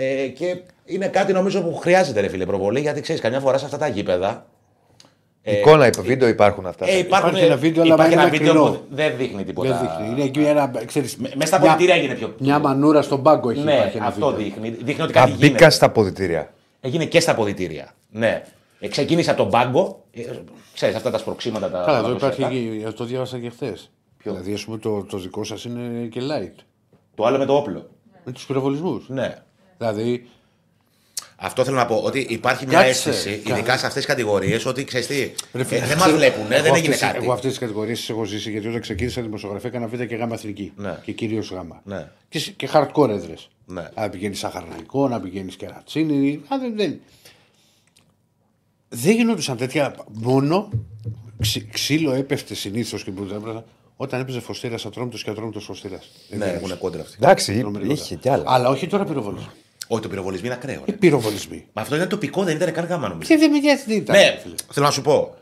[0.00, 3.64] Ε, και είναι κάτι νομίζω που χρειάζεται ρε φίλε προβολή, γιατί ξέρεις, καμιά φορά σε
[3.64, 4.46] αυτά τα γήπεδα.
[5.42, 6.86] ε, Εικόνα, υπ- βίντεο υπάρχουν αυτά.
[6.88, 8.76] Ε, υπάρχουν, Υπάρχει ένα βίντεο, αλλά υπάρχει είναι ένα βίντεο μακρινό.
[8.78, 9.68] που δεν δείχνει τίποτα.
[9.68, 10.12] Δεν δείχνει.
[10.12, 10.70] Είναι εκεί ένα.
[10.86, 12.34] Ξέρεις, Με- Μέσα στα μια- πολιτήρια έγινε πιο.
[12.38, 14.44] Μια μανούρα στον πάγκο έχει ναι, υπάρχει ένα αυτό βίντεο.
[14.44, 14.68] δείχνει.
[14.70, 15.48] Δείχνει ότι Τα κάτι γίνεται.
[15.50, 16.52] μπήκα στα ποδητήρια.
[16.80, 17.88] Έγινε και στα ποδητήρια.
[18.10, 18.42] Ναι.
[18.80, 20.04] Ε, ξεκίνησε από τον πάγκο.
[20.12, 20.20] Ε,
[20.74, 21.70] ξέρεις, αυτά τα σπροξήματα.
[21.70, 22.40] Τα, Καλά, εδώ τα υπάρχει.
[22.40, 22.88] παραδοσιακά.
[22.90, 23.90] και- Το διάβασα και χθες.
[24.22, 26.62] Δηλαδή, ας πούμε, το, το δικό σας είναι και light.
[27.14, 27.88] Το άλλο με το όπλο.
[28.24, 29.08] Με τους πυροβολισμούς.
[29.08, 29.34] Ναι.
[29.78, 30.28] Δηλαδή,
[31.40, 31.96] Αυτό θέλω να πω.
[31.96, 33.52] Ότι υπάρχει μια Κάτσε, αίσθηση, κάτσε.
[33.52, 35.14] ειδικά σε αυτές τις κατηγορίες, ότι ξέρεις τι.
[35.52, 37.22] Ρε ε, φίλε, δεν μας ξέρω- βλέπουν, εγώ δεν έγινε αυτές- κάτι.
[37.24, 40.72] Εγώ αυτές τις κατηγορίες έχω ζήσει γιατί όταν ξεκίνησα δημοσιογραφία έκανα β' και γάμα εθνική.
[40.76, 40.98] Ναι.
[41.04, 41.80] Και κυρίως γάμα.
[41.84, 42.08] Ναι.
[42.28, 43.48] Και, σ- και hardcore έδρες.
[43.66, 43.88] Ναι.
[43.94, 46.40] Να πηγαίνεις Σαχαρναϊκό, να πηγαίνεις Κερατσίνη.
[46.48, 47.00] Α, δεν, δεν.
[48.88, 49.94] δεν γινόντουσαν τέτοια.
[50.12, 50.68] Μόνο
[51.40, 53.64] ξύ- ξύλο έπεφτε συνήθως και που δεν έπρεπε-
[53.96, 56.08] όταν έπαιζε φωστήρας ατρόμητος και ατρόμητος φωστήρας.
[56.28, 57.16] Ναι, έχουν κόντρα αυτοί.
[57.20, 58.42] Εντάξει, είχε κι άλλα.
[58.46, 59.48] Αλλά όχι τώρα πυροβολισμοί.
[59.88, 60.80] Όχι, το πυροβολισμό είναι ακραίο.
[60.84, 60.96] Οι ρε.
[60.96, 61.66] πυροβολισμοί.
[61.72, 63.28] Μα αυτό ήταν τοπικό, δεν ήταν καν γάμα νομίζω.
[63.28, 64.16] Και δεν με νοιάζει τι ήταν.
[64.16, 64.54] Ναι, φίλε.
[64.72, 65.34] θέλω να σου πω.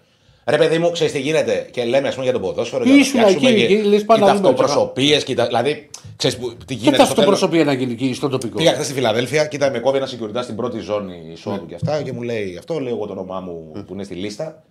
[0.49, 1.69] Ρε παιδί μου, ξέρεις τι γίνεται.
[1.71, 2.85] Και λέμε ας πούμε, για τον ποδόσφαιρο.
[2.85, 5.47] για να Ήσουν φτιάξουμε εκεί, και- εκεί, λες, οι πάμε να δούμε, ταυτοπροσωπίες και τα-
[5.47, 6.97] Δηλαδή, ξέρεις τι Και γίνεται.
[6.97, 7.33] τα στο τέλος.
[7.33, 8.57] αυτοπροσωπεία να γίνει εκεί στο τοπικό.
[8.59, 12.03] Πήγα χθες στη Φιλαδέλφια, κοίτα με κόβει ένα security στην πρώτη ζώνη εισόδου και αυτά
[12.03, 14.63] και μου λέει αυτό, λέω εγώ το όνομά μου που είναι στη λίστα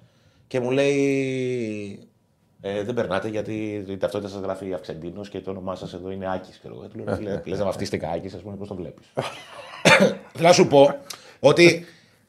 [0.47, 1.99] και μου λέει
[2.61, 6.31] ε, δεν περνάτε γιατί η ταυτότητα σας γράφει Αυξεντίνος και το όνομά σας εδώ είναι
[6.34, 6.61] Άκης.
[7.45, 9.06] Λες να βαφτίστηκα Άκης, ας πούμε, πώς το βλέπεις.
[10.36, 10.95] Θέλω να σου πω
[11.40, 11.86] ότι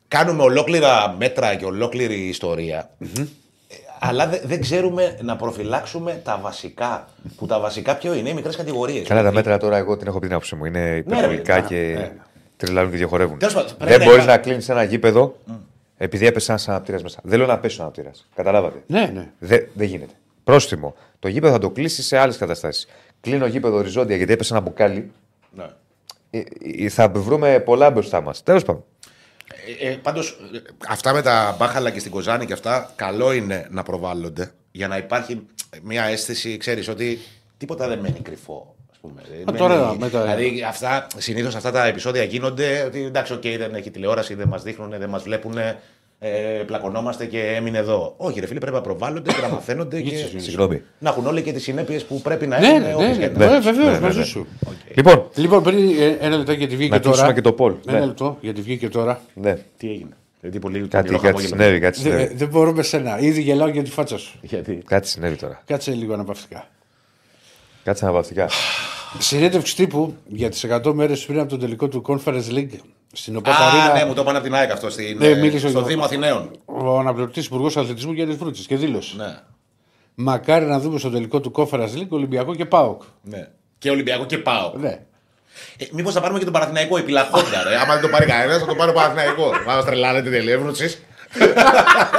[0.09, 3.15] κάνουμε ολόκληρα μέτρα και ολόκληρη ιστορία, ε,
[3.99, 7.09] Αλλά δε- δεν ξέρουμε να προφυλάξουμε τα βασικά.
[7.37, 9.09] Που τα βασικά ποιο είναι, οι μικρές κατηγορίες.
[9.09, 10.65] Καλά, τα μέτρα τώρα εγώ την έχω πει την άποψή μου.
[10.65, 12.09] Είναι υπερβολικά ναι, και
[12.57, 13.39] τρελαίνουν και διαχορεύουν.
[13.39, 15.37] Τέλος πάντων, πρέπει Δεν να μπορείς υπά- να κλείνεις ένα γήπεδο
[15.97, 17.21] επειδή έπεσε ένα αναπτήρα μέσα.
[17.23, 18.11] Δεν λέω να πέσει ο αναπτήρα.
[18.35, 18.83] Καταλάβατε.
[18.87, 19.29] Ναι, ναι.
[19.39, 20.13] Δεν δεν γίνεται.
[20.45, 20.95] Πρόστιμο.
[21.19, 22.87] Το γήπεδο θα το κλείσει σε άλλες καταστάσεις.
[23.21, 25.11] Κλείνω γήπεδο οριζόντια γιατί έπεσε ένα μπουκάλι.
[25.57, 25.65] Ναι.
[26.39, 28.43] Ε, ε, Θα βρούμε πολλά μπροστά μας.
[28.43, 28.85] Τέλος πάντων.
[29.81, 30.39] Ε, ε, Πάντως,
[30.89, 34.97] αυτά με τα μπάχαλα και στην Κοζάνη και αυτά, καλό είναι να προβάλλονται για να
[34.97, 35.47] υπάρχει
[35.83, 37.19] μια αίσθηση, ξέρεις, ότι
[37.59, 38.75] τίποτα δεν μένει κρυφό.
[38.93, 39.23] Ας πούμε.
[39.45, 43.43] Δεν τώρα μένει- με τα- Δηλαδή, αυτά, συνήθως αυτά τα επεισόδια γίνονται ότι εντάξει, οκ,
[43.43, 45.55] δεν έχει τηλεόραση, δεν μας δείχνουν, δεν μας βλέπουν.
[46.19, 46.29] Ε,
[46.67, 48.15] πλακωνόμαστε και έμεινε εδώ.
[48.17, 50.83] Όχι, ρε φίλε, πρέπει να προβάλλονται και να μαθαίνονται και Συγγνώμη.
[50.99, 52.81] να έχουν όλοι και τις συνέπειες που πρέπει να Ναι, έχουν.
[52.83, 54.25] ναι, όπως ναι, και ναι, να- ναι, βεβαίως, ναι, μαζί ναι.
[54.25, 54.47] σου.
[54.95, 57.09] Λοιπόν, Λοιπόν, πριν ε, ένα λεπτό γιατί βγήκε Να τώρα.
[57.11, 57.75] ακούσουμε και το Πολ.
[57.89, 58.05] Ένα Ναι.
[58.07, 59.21] λεπτό γιατί βγήκε τώρα.
[59.35, 59.59] ναι.
[59.77, 60.09] Τι έγινε;
[60.41, 61.49] Γιατί πολύ Κάτι, πονηρό κάτι χαμόγελο.
[61.49, 61.81] συνέβη.
[61.81, 62.35] Κάτι Δεν συνέβη.
[62.35, 63.19] δεν μπορώ με σένα.
[63.19, 64.39] Ήδη γελάω για τη φάτσα σου.
[64.43, 65.63] Γιατί; Κάτι συνέβη τώρα.
[65.67, 66.69] Κάτσε λίγο αναπαυτικά.
[67.85, 68.49] Κάτσε αναπαυτικά.
[69.19, 72.71] Συνέντευξη τύπου για τις 100 μέρες πριν από τον τελικό του Conference League
[73.17, 73.93] στην Α, Οπαταρίνα.
[73.93, 76.05] ναι, μου το είπαν από την ΑΕΚ αυτό στην, Ναι, ε, μίλησε στο ο- Δήμο
[76.05, 76.51] Αθηναίων.
[76.65, 79.15] Ο αναπληρωτής Υπουργός Αθλητισμού Γιάννης Βρούτσης και δήλωσε.
[79.17, 79.35] Ναι,
[80.15, 83.03] Μακάρι να δούμε στο τελικό του Conference League Ολυμπιακό και Πάοκ.
[83.23, 83.49] ναι.
[83.79, 84.73] Και Ολυμπιακό και πάω.
[84.77, 84.89] Ναι.
[85.79, 87.77] Ε, Μήπως θα πάρουμε και τον Παναθηναϊκό επιλαχόντα, ρε.
[87.77, 89.51] Άμα δεν το πάρει κανένας, θα το πάρει ο Παναθηναϊκό.
[89.67, 90.99] Μα τρελάνετε τη διελεύνηση.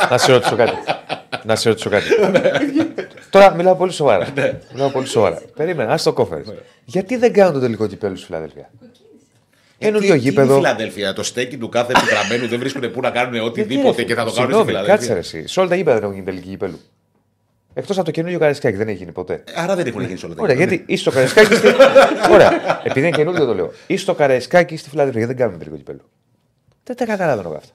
[0.10, 0.74] Να σε ρωτήσω κάτι.
[1.44, 2.06] Να σε ρωτήσω κάτι.
[3.30, 4.28] Τώρα μιλάω πολύ σοβαρά.
[4.74, 5.42] μιλάω πολύ σοβαρά.
[5.56, 6.54] Περίμενα, ας το κόφερες.
[6.86, 8.70] Γιατί δεν κάνουν το τελικό κυπέλο στη Φιλαδέλφια;
[9.78, 10.56] Καινούριο Τι- τι είναι η γήπεδο.
[10.56, 14.32] Φιλαδέλφια, το στέκι του κάθε επιτραμένου δεν βρίσκουν πού να κάνουν οτιδήποτε και θα το
[14.32, 15.16] κάνουν στη Συγγνώμη, Κάτσε ρε, Φιλαδέλφια.
[15.40, 15.48] εσύ.
[15.48, 16.80] Σε όλα τα γήπεδα δεν έχουν γίνει τελική κυπέλου.
[17.74, 19.44] Εκτός από το καινούριο Καραϊσκάκι δεν έχει γίνει ποτέ.
[19.56, 20.74] Άρα δεν έχουν γίνει σε όλα τα Ωραία, γήπεδα.
[20.76, 21.56] γιατί ή στο Καραϊσκάκι.
[21.56, 21.68] Στη...
[22.34, 23.72] Ωραία, επειδή είναι καινούριο το λέω.
[23.88, 26.02] Ή στο Καραϊσκάκι ή στη Φιλαδέλφια γιατί δεν κάνουν τελικό κυπέλου.
[26.84, 27.74] Δεν τα καταλαβαίνω αυτά.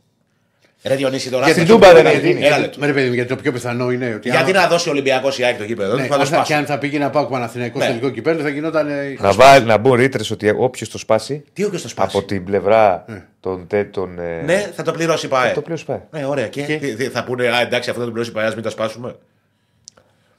[0.85, 1.45] Ρε Διονύση τώρα.
[1.45, 2.45] Γιατί θα Τούμπα σου πω δεν ένα- έχει γίνει.
[2.47, 2.81] Ένα λεπτό.
[2.81, 4.29] Με ρε παιδί μου, γιατί το πιο πιθανό είναι ότι.
[4.31, 6.27] Γιατί άμα- να δώσει ο Ολυμπιακός η ΑΕΚ το γήπεδο, Ναι, θα το αν θα-
[6.27, 6.55] και σπάσει.
[6.55, 7.85] αν θα πήγαινε να πάω Παναθηναϊκός Ναι.
[7.85, 8.89] στο τελικό κυπέλο θα γινόταν.
[8.89, 12.27] ε, Να, βάλει, να μπουν ρήτρες ότι όποιος το σπάσει Τι όποιος το σπάσει; από
[12.27, 13.05] την πλευρά
[13.41, 13.67] των.
[13.67, 15.53] τε- των ε, Ναι, θα το πληρώσει η ΠΑΕ.
[15.53, 16.01] το πλήρω πάει.
[16.11, 16.47] Ναι, ωραία.
[16.49, 18.63] Και, τι- τι- θα πούνε, Α, εντάξει, αυτό θα το πληρώσει η ΠΑΕ, ας μην
[18.65, 19.15] τα σπάσουμε.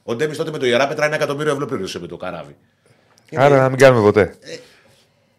[0.02, 2.56] Ο Ντέμις τότε με το Ιερά Πετρά ένα εκατομμύριο ευρώ πλήρωσε με το καράβι.
[3.34, 4.34] Άρα να μην κάνουμε ποτέ.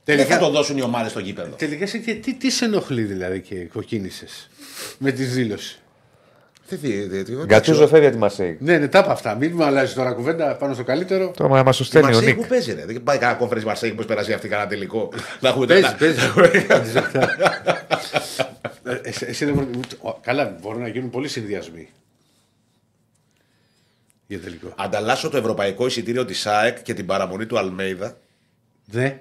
[0.08, 1.56] Δεν θα το δώσουν οι ομάδες στο γήπεδο.
[1.56, 4.50] Τελικά εσύ τι, τι, τι σε ενοχλεί δηλαδή και κοκκίνησες;
[4.98, 5.80] Με τη δήλωση.
[6.70, 8.58] Τι, τι, τι, τι, Γκατσούζο φεύγει από τη Μαρσέη.
[8.62, 9.36] Ναι, ναι, τα είπα αυτά.
[9.36, 11.32] Μην μου αλλάζει τώρα κουβέντα πάνω στο καλύτερο.
[11.38, 12.42] Τώρα μας το Η στέλνει ο Μαρσέη Νίκ.
[12.42, 12.86] που παίζει, ρε.
[12.86, 15.10] Δεν πάει κανένα κόμφερε Μαρσέη που περάσει αυτή κανένα τελικό.
[15.40, 16.20] Να έχουμε Παίζει, τώρα- παίζει.
[18.84, 19.70] Ε, εσύ- εσύ δεν μπορεί-
[20.02, 21.90] ο- Καλά, μπορούν να γίνουν πολλοί συνδυασμοί.
[24.28, 24.74] Για τελικό.
[24.78, 28.18] Ανταλλάσσω το ευρωπαϊκό εισιτήριο της ΑΕΚ και την παραμονή του Αλμέιδα.
[28.92, 29.20] Ναι.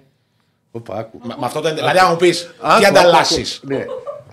[0.70, 1.18] Οπα, άκου.
[1.22, 1.74] Με με αυτό το.
[1.74, 3.60] Δηλαδή, αν μου πεις, τι Άκου, ανταλλάσσεις;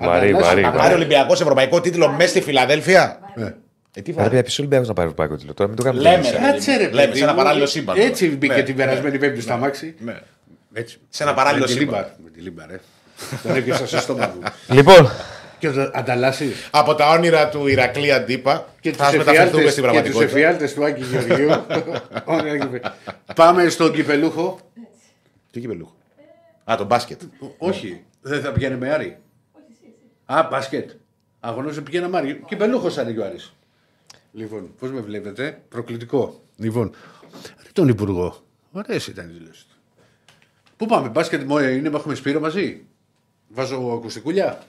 [0.01, 0.17] Άκου, Ναι.
[0.19, 0.93] Βαρύ, Ανανάς- βαρύ, Να Α, πάρει βαρύ.
[0.95, 3.19] Ολυμπιακός ευρωπαϊκό τίτλο μέσα στη Φιλαδέλφια.
[3.35, 3.45] Ναι.
[3.45, 3.53] Ε,
[3.93, 4.35] τι Πρέπει βαρύ.
[4.35, 5.53] να πει ο Ολυμπιακό να πάρει ευρωπαϊκό τίτλο.
[5.53, 6.01] Τώρα μην το κάνουμε.
[6.03, 6.41] Λέμε, τελείως.
[6.41, 6.51] ρε.
[6.51, 7.37] Κάτσε ρε, Λέμε, παιδί σε ένα μου.
[7.37, 7.97] παράλληλο σύμπαν.
[7.99, 9.95] Έτσι μπήκε Ναι, την ναι, περασμένη Πέμπτη στο αμάξι.
[9.99, 10.15] Ναι.
[10.73, 10.97] Έτσι.
[11.09, 11.95] Σε ένα παράλληλο Με τη σύμπαν.
[11.95, 12.79] Λίμπαρ, Με τη Λίμπαρ, ρε.
[13.43, 14.41] Τον έπιασα σε στόμα μου.
[14.75, 15.09] Λοιπόν,
[15.59, 16.53] Και το ανταλλάσσει.
[16.71, 20.67] Από τα όνειρα του Ηρακλή Αντίπα Και θα τους μεταφερθούμε στην εφιάλτε πραγματικότητα.
[20.75, 21.65] του Άκη Γεωργίου.
[22.25, 22.85] Ωραία, κυπε-
[23.35, 24.59] Πάμε στον κυπελούχο.
[25.51, 25.93] Τι κυπελούχο;
[26.71, 27.21] Α, το μπάσκετ.
[27.57, 29.17] Όχι, δεν θα πηγαίνει με Άρη.
[30.33, 30.89] Α, μπάσκετ.
[31.39, 32.41] Αγωνός πηγαίνει με Άρη.
[32.47, 33.53] Κυπελούχος ανοίγει ο Άρης.
[34.31, 36.41] Λοιπόν, πώς με βλέπετε, προκλητικό.
[36.55, 36.91] Λοιπόν,
[37.63, 38.35] ρε τον Υπουργό.
[38.71, 39.75] Ωραίε ήταν οι δηλώσει του.
[40.77, 42.85] Πού πάμε, μπάσκετ μόνο είναι, έχουμε σπύρο μαζί;
[43.47, 44.63] Βάζω ακουστικούλια.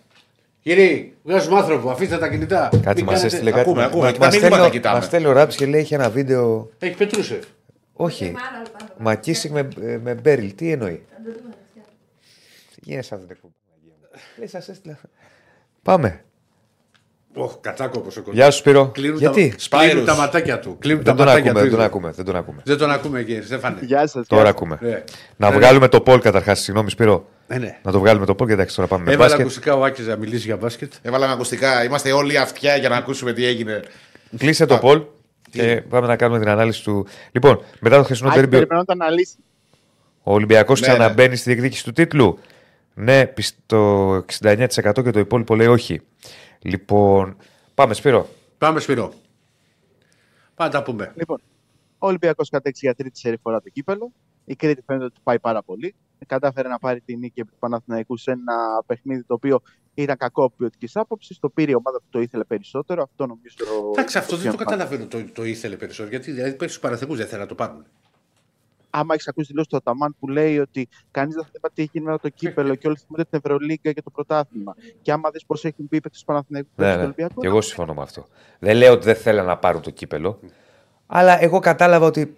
[0.62, 2.68] Κύριε, βγάζουμε άνθρωπο, αφήστε τα κινητά.
[2.82, 3.60] κάτι Μην μας κάνετε- έστειλε κάτι.
[3.62, 4.05] Ακούμε, ακούμε.
[4.05, 4.97] Μα- Τα μας μηνύματα στέλνει ο- κοιτάμε.
[4.97, 6.70] Μας στέλνει ο Ράπης και λέει έχει ένα βίντεο.
[6.78, 7.44] Έχει Πετρούσεφ.
[7.93, 8.34] Όχι.
[8.98, 9.68] Μακίσικ με,
[10.02, 10.55] με Μπέριλ.
[10.55, 11.02] Τι εννοεί;
[12.74, 13.55] Τι γίνεται σε αυτή την εκπομπή.
[14.39, 14.98] Λέει, σας έστειλα.
[15.82, 16.24] Πάμε.
[17.34, 18.86] Ωχ, κατσάκο όπω ο Γεια σου Σπύρο.
[18.94, 19.90] Κλείνουν Γιατί; Τα, Σπάιρους.
[19.90, 20.76] κλείνουν τα ματάκια του.
[20.78, 21.68] Κλείνουν Δεν τα τον ματάκια ακούμε, του.
[21.68, 21.86] δεν τον είδε.
[21.88, 22.60] ακούμε, δεν τον ακούμε.
[22.64, 23.78] Δεν τον ακούμε, κύριε Στέφανε.
[23.82, 24.26] Γεια σας.
[24.26, 24.78] Τώρα ακούμε.
[24.80, 25.02] Ναι.
[25.36, 26.60] Να Ναι, βγάλουμε το Πολ καταρχάς.
[26.60, 27.28] Συγγνώμη Σπύρο.
[27.46, 27.78] Ναι, ναι.
[27.82, 29.44] Να το βγάλουμε το Πολ και εντάξει τώρα πάμε με Έβαλε μπάσκετ.
[29.46, 30.92] ακουστικά ο Άκης να μιλήσει για μπάσκετ.
[31.02, 31.84] Έβαλαμε ακουστικά.
[31.84, 33.82] Είμαστε όλοι αυτιά για να ακούσουμε τι έγινε.
[34.36, 35.02] Κλείσε το Πολ
[35.50, 37.06] και πάμε να κάνουμε την ανάλυση του.
[37.32, 39.36] Λοιπόν, μετά το χθεσινό τέρμπι, Περιμένω να το αναλύσει.
[40.22, 42.38] ο Ολυμπιακός Ναι, ξαναμπαίνει στη διεκδίκηση του τίτλου.
[42.94, 46.01] Ναι, πισ- το 69% και το υπόλοιπο λέει όχι.
[46.62, 47.36] Λοιπόν,
[47.74, 48.28] πάμε Σπύρο.
[48.59, 49.12] Πάμε Σπύρο.
[50.55, 51.12] Πάμε να τα πούμε.
[51.16, 51.39] Λοιπόν,
[51.98, 54.12] ο Ολυμπιακός κατέξει για τρίτη σερή φορά το κύπελο.
[54.44, 55.94] Η Κρήτη φαίνεται ότι του πάει πάρα πολύ.
[56.27, 59.60] Κατάφερε να πάρει τη νίκη επί του Παναθηναϊκού σε ένα παιχνίδι το οποίο
[59.94, 61.39] ήταν κακό από ποιοτικής άποψης.
[61.39, 63.02] Το πήρε η ομάδα που το ήθελε περισσότερο.
[63.02, 63.56] Αυτό νομίζω.
[63.93, 65.06] Εντάξει, αυτό δεν το πιο καταλαβαίνω.
[65.06, 66.09] Το, το ήθελε περισσότερο.
[66.16, 67.85] Γιατί δηλαδή πέσει στους παραθεκού δεν θέλει να το πάρουν.
[68.94, 71.90] Άμα έχεις ακούσει δηλώσει του Αταμάν που λέει ότι κανείς δεν θα είπα τι έχει
[71.93, 74.74] γίνει με το κύπελο και όλοι θυμούνται την Ευρωλίγκα και το πρωτάθλημα.
[75.02, 77.02] Και άμα δεις πώς έχουν πει οι παίκτες του Παναθηναϊκού Ναι, πέρυσι ναι.
[77.02, 77.40] στο Ολυμπιακό.
[77.40, 78.27] Και εγώ συμφωνώ με αυτό.
[78.59, 80.40] Δεν λέω ότι δεν θέλουν να πάρουν το κύπελο.
[81.06, 82.36] Αλλά εγώ κατάλαβα ότι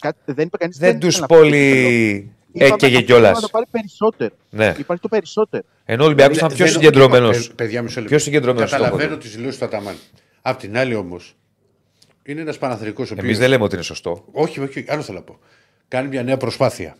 [0.00, 3.34] κάτι- δεν είπε κανείς δεν τους πολύ έκαιγε κιόλας.
[3.34, 4.34] Να το πάρει περισσότερο.
[4.50, 4.74] Ναι.
[4.78, 5.62] Υπάρχει το περισσότερο.
[5.84, 7.48] Ενώ ο Ολυμπιακός ήταν πιο Δεν- συγκεντρωμένος.
[7.48, 8.14] Ε, Παιδιά, μισό λεπτό.
[8.14, 9.94] Πιο συγκεντρωμένος στο Καταλαβαίνω στόχο τις δηλώσεις του Αταμάν.
[10.42, 11.34] Απ' την άλλη όμως,
[12.30, 13.36] είναι ένας Παναθρικό ο Εμείς οποίο.
[13.36, 14.24] δεν λέμε ότι είναι σωστό.
[14.32, 15.38] Όχι, όχι, άλλο θέλω να πω.
[15.88, 16.96] Κάνει μια νέα προσπάθεια.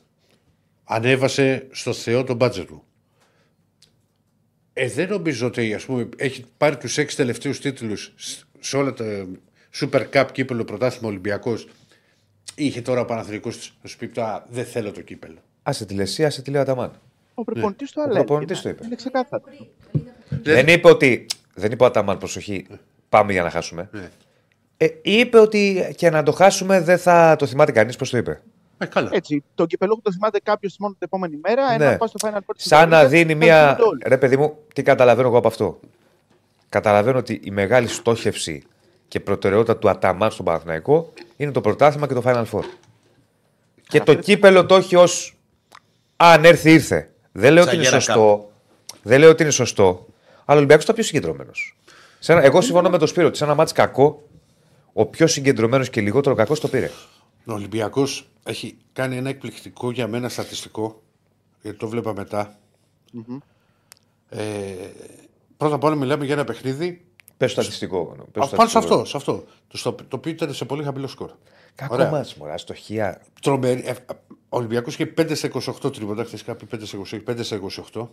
[0.84, 2.84] Ανέβασε στο Θεό τον μπάτζετ του.
[4.72, 8.14] Ε, δεν νομίζω ότι ας πούμε, έχει πάρει τους έξι τελευταίους τίτλους
[8.60, 9.26] σε όλα τα
[9.80, 11.68] Super Cup κύπελο πρωτάθλημα Ολυμπιακός.
[12.54, 13.48] Είχε τώρα ο Παναθρικό
[13.82, 15.38] να σου πει «Α, δεν θέλω το κύπελο.
[15.62, 17.00] Άσε τη λεσία, άσε τη λέει ο Αταμάν.
[17.34, 18.18] Ο προπονητής το Ο έλεγε.
[18.18, 18.84] προπονητής το είπε.
[18.84, 19.42] Είναι ξεκάθαρο.
[20.42, 21.26] Δεν είπε ότι.
[21.54, 22.66] Δεν είπε ο Αταμάν, προσοχή.
[23.08, 23.88] Πάμε για να χάσουμε.
[23.92, 24.10] Ναι.
[24.82, 27.96] Ε, είπε ότι και να το χάσουμε δεν θα το θυμάται κανείς.
[27.96, 28.40] Πώς το είπε;
[28.78, 29.08] Ε, καλά.
[29.12, 31.76] Έτσι, το κυπελούχο το θυμάται κάποιος μόνο την επόμενη μέρα.
[31.76, 31.84] Ναι.
[31.84, 33.62] Ένα πα στο Final Four της Σαν να Ευρωλίγκας, δίνει θα μία.
[33.62, 34.02] θυμούνται όλοι.
[34.06, 35.80] Ρε παιδί μου, τι καταλαβαίνω εγώ από αυτό.
[36.68, 38.62] Καταλαβαίνω ότι η μεγάλη στόχευση
[39.08, 42.64] και προτεραιότητα του Αταμάν στον Παναθηναϊκό είναι το πρωτάθλημα και το Final Four.
[43.88, 45.36] Και το κύπελο το έχει ως.
[46.16, 47.10] Αν έρθει, ήρθε.
[47.32, 48.50] Δεν λέω ότι είναι Τσαγέρα σωστό.
[49.02, 50.06] Δεν λέω ότι είναι σωστό.
[50.44, 51.76] Αλλά ο Ολυμπιακός ήταν πιο συγκεντρωμένος.
[52.26, 54.22] Εγώ συμφωνώ με τον Σπύρο ότι σε ένα μάτι κακό,
[54.92, 56.90] ο πιο συγκεντρωμένος και λιγότερο κακός το πήρε.
[57.44, 61.02] Ο Ολυμπιακός έχει κάνει ένα εκπληκτικό για μένα στατιστικό,
[61.62, 62.58] γιατί το βλέπα μετά.
[64.28, 64.44] Ε,
[65.56, 67.04] πρώτα απ' όλα μιλάμε για ένα παιχνίδι.
[67.36, 68.16] Πες στατιστικό.
[68.32, 68.94] πες Α, πάνω σε στατιστικό.
[68.94, 69.44] αυτό, σε αυτό.
[69.68, 71.30] Το, στο, το οποίο ήταν σε πολύ χαμηλό σκορ.
[71.74, 72.10] Κακό Ωραία.
[72.10, 73.22] μάτς, μωρά, αστοχία.
[73.42, 73.82] Τρομερή.
[73.86, 73.92] Ε,
[74.48, 75.48] ο Ολυμπιακός είχε 5 στα
[75.82, 76.24] 28 τρίποτα.
[76.24, 77.60] Χθες κάποιοι 5 στα 26, 5 στα
[77.92, 78.08] 28.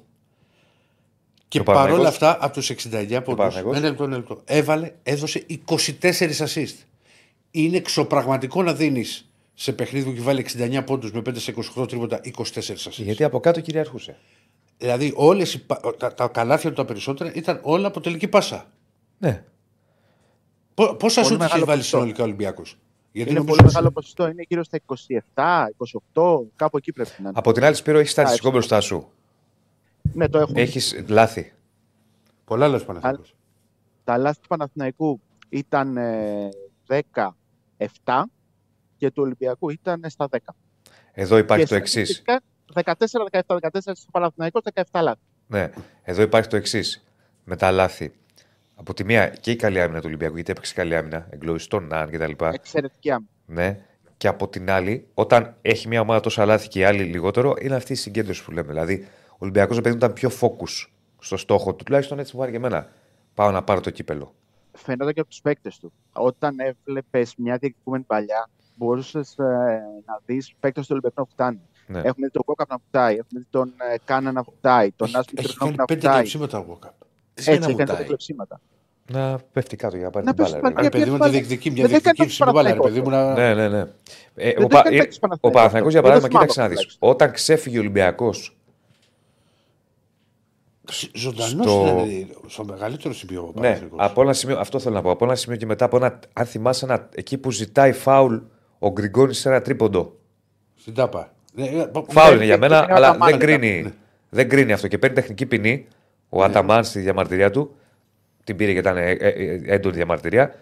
[1.48, 3.38] Και ο παρόλα Παναθηναϊκός; αυτά, από τους 69 πόντου.
[3.38, 4.42] Παναθηναϊκός; Ένα λεπτό, ένα λεπτό.
[4.46, 6.76] Έβαλε, έδωσε 24 assist.
[7.52, 11.88] Είναι εξωπραγματικό να δίνεις σε παιχνίδι που έχει βάλει 69 πόντους με 5 στα 28
[11.88, 12.92] τρίποτα 24 assist.
[12.92, 14.18] Γιατί από κάτω κυριαρχούσε.
[14.78, 18.66] Δηλαδή, όλες οι, πα- τα, τα καλάθια του τα περισσότερα ήταν όλα από τελική πάσα.
[19.18, 19.44] Ναι.
[20.74, 21.98] Πο- Πόσα σου είχε μεγάλο βάλει ποσοστό.
[21.98, 22.78] συνολικά ο Ολυμπιακός;
[23.12, 24.28] Γιατί Είναι νομίζω πολύ ότι- μεγάλο ποσοστό.
[24.28, 24.80] Είναι γύρω στα
[25.34, 25.68] 27,
[26.14, 27.32] 28, κάπου εκεί πρέπει να είναι.
[27.40, 29.12] Από την άλλη, Σπύρο, έχεις στατιστικό Α, μπροστά σου.
[30.14, 30.62] Ναι, το έχουμε.
[30.62, 31.54] Έχεις λάθη.
[32.46, 33.36] Πολλά λάθη Παναθηναϊκός.
[34.04, 36.50] Τα λάθη του Παναθηναϊκού ήταν ε,
[38.04, 38.22] 17
[38.98, 40.38] και του Ολυμπιακού ήταν στα 10.
[41.14, 42.24] Εδώ υπάρχει Και το εξής.
[42.24, 42.42] στατιστικά
[43.48, 45.20] 14-17, 14 στο Παναθηναϊκό, 17 λάθη.
[45.48, 45.70] Ναι,
[46.04, 47.04] εδώ υπάρχει το εξής.
[47.44, 48.14] Με τα λάθη.
[48.76, 51.88] Από τη μία και η καλή άμυνα του Ολυμπιακού, γιατί έπαιξε καλή άμυνα, εγκλωίσει τον
[51.88, 52.46] Ναν κτλ.
[52.46, 53.30] Εξαιρετική άμυνα.
[53.46, 53.80] Ναι.
[54.18, 57.76] Και από την άλλη, όταν έχει μια ομάδα τόσα λάθη και η άλλη λιγότερο, είναι
[57.76, 58.68] αυτή η συγκέντρωση που λέμε.
[58.68, 60.88] Δηλαδή, ο Ολυμπιακός παιδί μου ήταν πιο focus
[61.20, 62.88] στο στόχο του, τουλάχιστον έτσι μου άρεσε και εμένα.
[63.34, 64.34] Πάω να πάρω το κύπελο.
[64.72, 65.92] Φαίνονταν και από τους παίκτες του.
[66.14, 69.34] Όταν έβλεπες μια διεκδικούμενη παλιά, μπορούσες
[70.06, 71.62] να δεις παίκτες του Ολυμπιακού που φτάνουν.
[71.88, 71.98] Ναι.
[72.00, 75.18] Έχουμε δει τον Κόκαπ να βουτάει, έχουμε δει τον ε, Κάνα να βουτάει, τον Έχει,
[75.18, 76.16] Άσμι έχει Τρινόφ κάνει να πέντε βουτάει.
[76.18, 76.90] κλεψίματα ο Walkup.
[77.34, 78.60] Έτσι, Έτσι, έχει κάνει πέντε βουτάει; κλεψίματα.
[79.12, 80.64] Να πέφτει κάτω για να πάρει Να την πέσει μπάλα.
[80.74, 80.76] πάλι.
[80.80, 80.86] ρε.
[80.86, 83.12] Αν παιδί μου πάλι- τη διεκδικεί μια δεν έκανε διεκδική το στην μπάλα, ρε Παναθηναϊκός.
[83.12, 83.54] παιδί μου να.
[83.54, 83.80] Ναι, ναι, ναι.
[84.36, 85.52] Ε, Δεν ο, το Πα- έκανε ε, παίκτης ο Παναθηναϊκός.
[85.52, 86.78] Παναθηναϊκός, για Δεν το παράδειγμα, θυμάμαι κοίταξε να δεις.
[86.78, 87.10] τουλάχιστον.
[87.10, 88.57] Όταν ξέφυγε ο Ολυμπιακός
[91.14, 93.42] Ζωντανός στο- ήταν στο μεγαλύτερο σημείο.
[93.42, 94.00] ο Ναι, Παναθηναϊκός.
[94.02, 95.12] από ένα σημείο, αυτό θέλω να πω.
[95.12, 98.36] Από ένα σημείο και μετά, από ένα, αν θυμάσαι, ένα, εκεί που ζητάει φάουλ
[98.80, 100.16] ο Γκριγκόνη σε ένα τρίποντο.
[100.76, 101.32] Στην τάπα.
[101.54, 103.60] Ναι, ε, πα- Φάουλ Ναι, είναι για και μένα, την αλλά Αταμάν δεν ήταν.
[103.60, 103.94] κρίνει,
[104.30, 104.88] δεν κρίνει αυτό.
[104.88, 105.88] Και παίρνει τεχνική ποινή
[106.30, 107.76] ο Αταμάν στη διαμαρτυρία του.
[108.44, 110.56] Την πήρε και ήταν ε, ε, ε, έντονη διαμαρτυρία.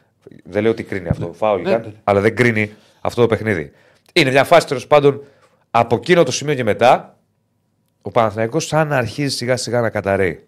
[0.44, 1.34] Δεν λέω ότι κρίνει αυτό.
[1.34, 1.92] Φάουλ Ναι, ήταν, ναι.
[2.04, 2.72] αλλά δεν κρίνει
[3.02, 3.72] αυτό το παιχνίδι.
[4.14, 5.24] Είναι μια φάση τέλος πάντων
[5.72, 7.15] από εκείνο το σημείο και μετά
[8.08, 10.48] ο Παναθηναϊκός σαν να αρχίζει σιγά σιγά να καταραίει.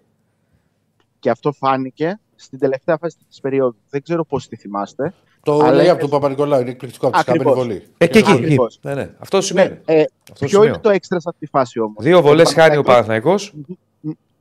[1.20, 3.76] Και αυτό φάνηκε στην τελευταία φάση της περίοδου.
[3.90, 5.14] Δεν ξέρω πώς τη θυμάστε.
[5.44, 6.62] Το Αλλά λέει είναι- από τον Παπα-Νικολάου.
[6.62, 7.52] Είναι εκπληκτικό από τη Ακριβώς.
[7.52, 7.88] σκάμενη βολή.
[7.98, 8.42] Ε, και εκεί, εκεί.
[8.44, 8.80] Ακριβώς.
[8.82, 9.10] Ναι, ναι.
[9.20, 9.70] Αυτό σημαίνει.
[9.86, 10.64] Ναι, ε, Αυτό ποιο σημείο.
[10.68, 13.54] είναι το έξτρα σε αυτή τη φάση όμως; Δύο βολές χάνει ο Παναθηναϊκός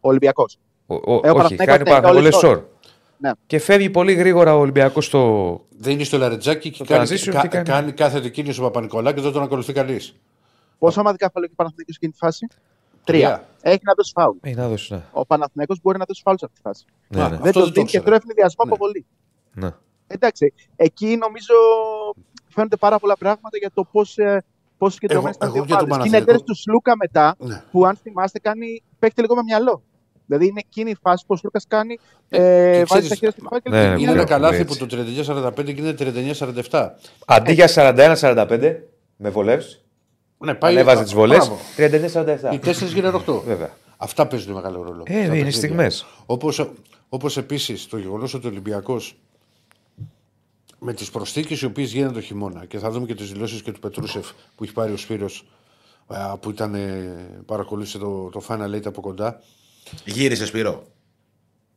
[0.01, 0.59] Ολυμπιακός.
[0.87, 2.63] Ο, ο, Ε, ο όχι, Παναθηναϊκός κάνει ο ναι, Παναθηναϊκός όλες σορ.
[3.19, 3.31] Ναι.
[3.47, 5.61] Και φεύγει πολύ γρήγορα ο Ολυμπιακός στο.
[5.79, 8.63] Δεν είναι στο λαρετζάκι και Το κάνει, transition κα- τι κάνει; κάνει κάθετη κίνηση ο
[8.63, 10.17] Παπα-Νικολάου και δεν τον ακολουθεί κανείς.
[10.79, 12.47] Πόσα μαδικά φάουλ έχει ο Παναθηναϊκός σε εκείνη τη φάση;
[13.07, 13.29] Τρία.
[13.29, 13.47] Τρία.
[13.73, 14.37] Έχει να δώσει φάουλ.
[14.41, 15.01] Ε, να δώσει, ναι.
[15.13, 16.85] Ο Παναθηναϊκός μπορεί να δώσει φάουλ σε αυτή τη φάση.
[17.09, 17.37] ναι, Α, ναι.
[17.37, 18.05] Δεν Αυτό το δεν το δίνει και ήξερα.
[18.05, 18.71] τρώει ευνηδιασμό Ναι.
[18.73, 19.07] από βολή.
[19.55, 19.71] ναι.
[20.07, 21.55] Εντάξει, εκεί νομίζω
[22.49, 24.17] φαίνονται πάρα πολλά πράγματα για το πώς
[24.79, 26.11] πώς συγκεντρωμένε Εγώ- ήταν οι εγώ δύο για τον ομάδες.
[26.11, 27.63] Και είναι Παναθηναϊκό- εντέλεση τους Σλούκα μετά, Ναι.
[27.71, 29.83] που αν θυμάστε, κάνει, παίχτε λίγο με μυαλό.
[30.27, 33.47] Δηλαδή είναι εκείνη η φάση που ο Σλούκα κάνει, ε, ξέρεις, βάζει τα χέρια στην
[33.49, 34.79] φάση και ναι, λέει, ναι, Είναι «Είναι ένα ναι, καλάθι έτσι.
[34.79, 36.05] που το 39-45 γίνεται
[36.71, 36.95] 39-47.
[37.27, 38.77] Αντί για 41-45
[39.17, 39.57] με βολέ,
[40.39, 40.73] Ναι, πάει.
[40.73, 41.39] ανέβαζε τις βολές.
[41.39, 41.59] Μπράβο.
[42.51, 42.53] 39-47.
[42.53, 43.43] Οι 4 γίνανε 8.
[43.45, 43.71] Βέβαια.
[43.97, 45.03] Αυτά παίζουν μεγάλο ρόλο.
[45.07, 46.07] Ε, είναι στιγμές.
[46.27, 46.59] Όπως
[47.09, 49.17] όπως επίσης το γεγονός ότι ο Ολυμπιακός
[50.79, 53.73] με τις προσθήκες οι οποίες γίνανε το χειμώνα και θα δούμε και τις δηλώσεις και
[53.73, 55.47] του Πετρούσεφ που έχει πάρει ο Σπύρος
[56.11, 59.41] ε, που ήταν, ε, παρακολούθησε το, το Final Eight από κοντά.
[60.05, 60.87] Γύρισε Σπύρο.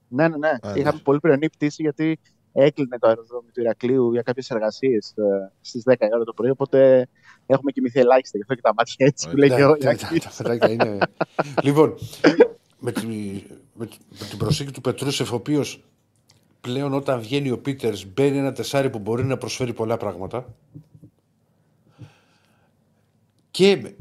[0.07, 0.52] Ναι, ναι, ναι.
[0.72, 0.80] ναι.
[0.80, 2.19] Είχαμε πολύ πρωινή πτήση γιατί
[2.53, 5.13] έκλεινε το αεροδρόμιο του Ηρακλείου για κάποιες εργασίες
[5.61, 6.49] στις 10 η ώρα το πρωί.
[6.49, 7.07] Οπότε
[7.45, 8.38] έχουμε κοιμηθεί ελάχιστα.
[8.38, 10.23] Γι' αυτό και τα μάτια έτσι που λέει και ο Ναι, τα- Ηρακλής.
[10.23, 10.97] τα φετάκια είναι.
[11.63, 11.95] λοιπόν,
[12.80, 13.05] με, τη,
[13.73, 15.84] με, τη- με την προσθήκη του Πετρούσεφ, ο οποίος
[16.61, 20.53] πλέον όταν βγαίνει ο Πίτερς μπαίνει ένα τεσάρι που μπορεί να προσφέρει πολλά πράγματα.
[23.51, 23.95] Και με,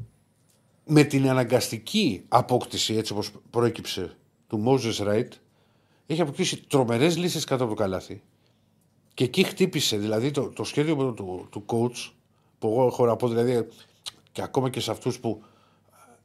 [0.87, 4.17] με την αναγκαστική απόκτηση, έτσι όπως προέκυψε,
[4.47, 5.29] του Moses Wright,
[6.07, 8.23] έχει αποκτήσει τρομερές λύσεις κάτω από το καλάθι.
[9.19, 12.11] Και εκεί χτύπησε, δηλαδή το, το σχέδιο του, του, του coach,
[12.59, 13.67] που εγώ έχω να πω, δηλαδή,
[14.33, 15.43] και ακόμα και σε αυτούς που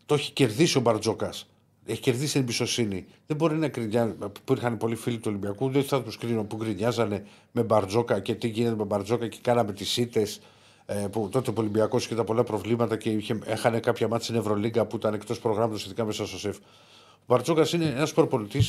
[0.05, 1.49] το έχει κερδίσει ο Μπαρτζόκας.
[1.85, 3.05] Έχει κερδίσει την εμπιστοσύνη.
[3.27, 4.13] Δεν μπορεί να κρινιάζει.
[4.43, 8.35] Που είχαν πολλοί φίλοι του Ολυμπιακού, δεν θα τους κρίνω που γκρινιάζανε με Μπαρτζόκα και
[8.35, 10.39] τι γίνεται με Μπαρτζόκα και κάναμε τις ήττες.
[10.85, 14.35] Ε, που τότε ο Ολυμπιακός είχε τα πολλά προβλήματα και είχε, έχανε κάποια μάτια στην
[14.35, 16.57] Ευρωλίγκα που ήταν εκτός προγράμματος σχετικά μέσα στο ΣΕΦ.
[16.57, 18.59] Ο Μπαρτζόκας είναι ένας προπολιτή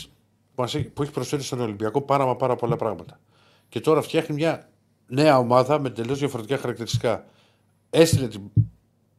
[0.55, 3.21] που, μας έχει- που έχει προσφέρει στον Ολυμπιακό πάρα, μα πάρα πολλά πράγματα.
[3.69, 4.69] Και τώρα φτιάχνει μια
[5.07, 7.25] νέα ομάδα με τελείως διαφορετικά χαρακτηριστικά.
[7.91, 8.41] Έστειλε την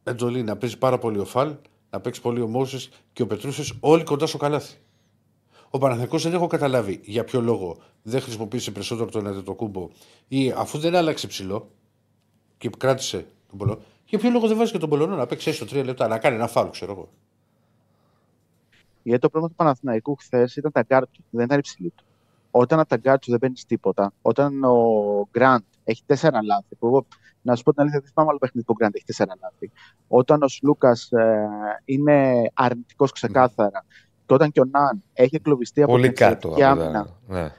[0.02, 1.54] εντολή να παίζει πάρα πολύ ο Φαλ,
[1.90, 4.76] να παίξει πολύ ο Μόουζες και ο Πετρούσεφ όλοι κοντά στο καλάθι.
[5.70, 9.88] Ο Παναθηναϊκός δεν έχω καταλάβει για ποιο λόγο δεν χρησιμοποίησε περισσότερο τον Αντετοκούμπο
[10.28, 11.70] ή αφού δεν άλλαξε ψηλό
[12.58, 15.66] και κράτησε τον Πολωνό, για ποιο λόγο δεν βάζει και τον Πολωνό να παίξει έστω
[15.66, 17.08] τρία λεπτά, να κάνει ένα φάουλ, ξέρω εγώ.
[19.02, 22.04] Γιατί το πρόβλημα του Παναθηναϊκού χθες ήταν τα γκαρντ του, δεν ήταν οι ψηλοί του.
[22.58, 24.74] Όταν από τα γκαρντ του δεν παίρνεις τίποτα, όταν ο
[25.30, 27.06] Γκραντ έχει τέσσερα λάθη, που εγώ
[27.42, 29.70] να σου πω την αλήθεια, δεν θυμάμαι άλλο παιχνίδι που ο Γκραντ έχει τέσσερα λάθη.
[30.08, 31.48] Όταν ο Σλούκας ε,
[31.84, 33.84] είναι αρνητικός ξεκάθαρα,
[34.26, 36.48] και όταν και ο Ναν έχει εγκλωβιστεί από Πολύ την κάτω.
[36.48, 37.52] εξαιρετική από άμυνα, τα- Ναι.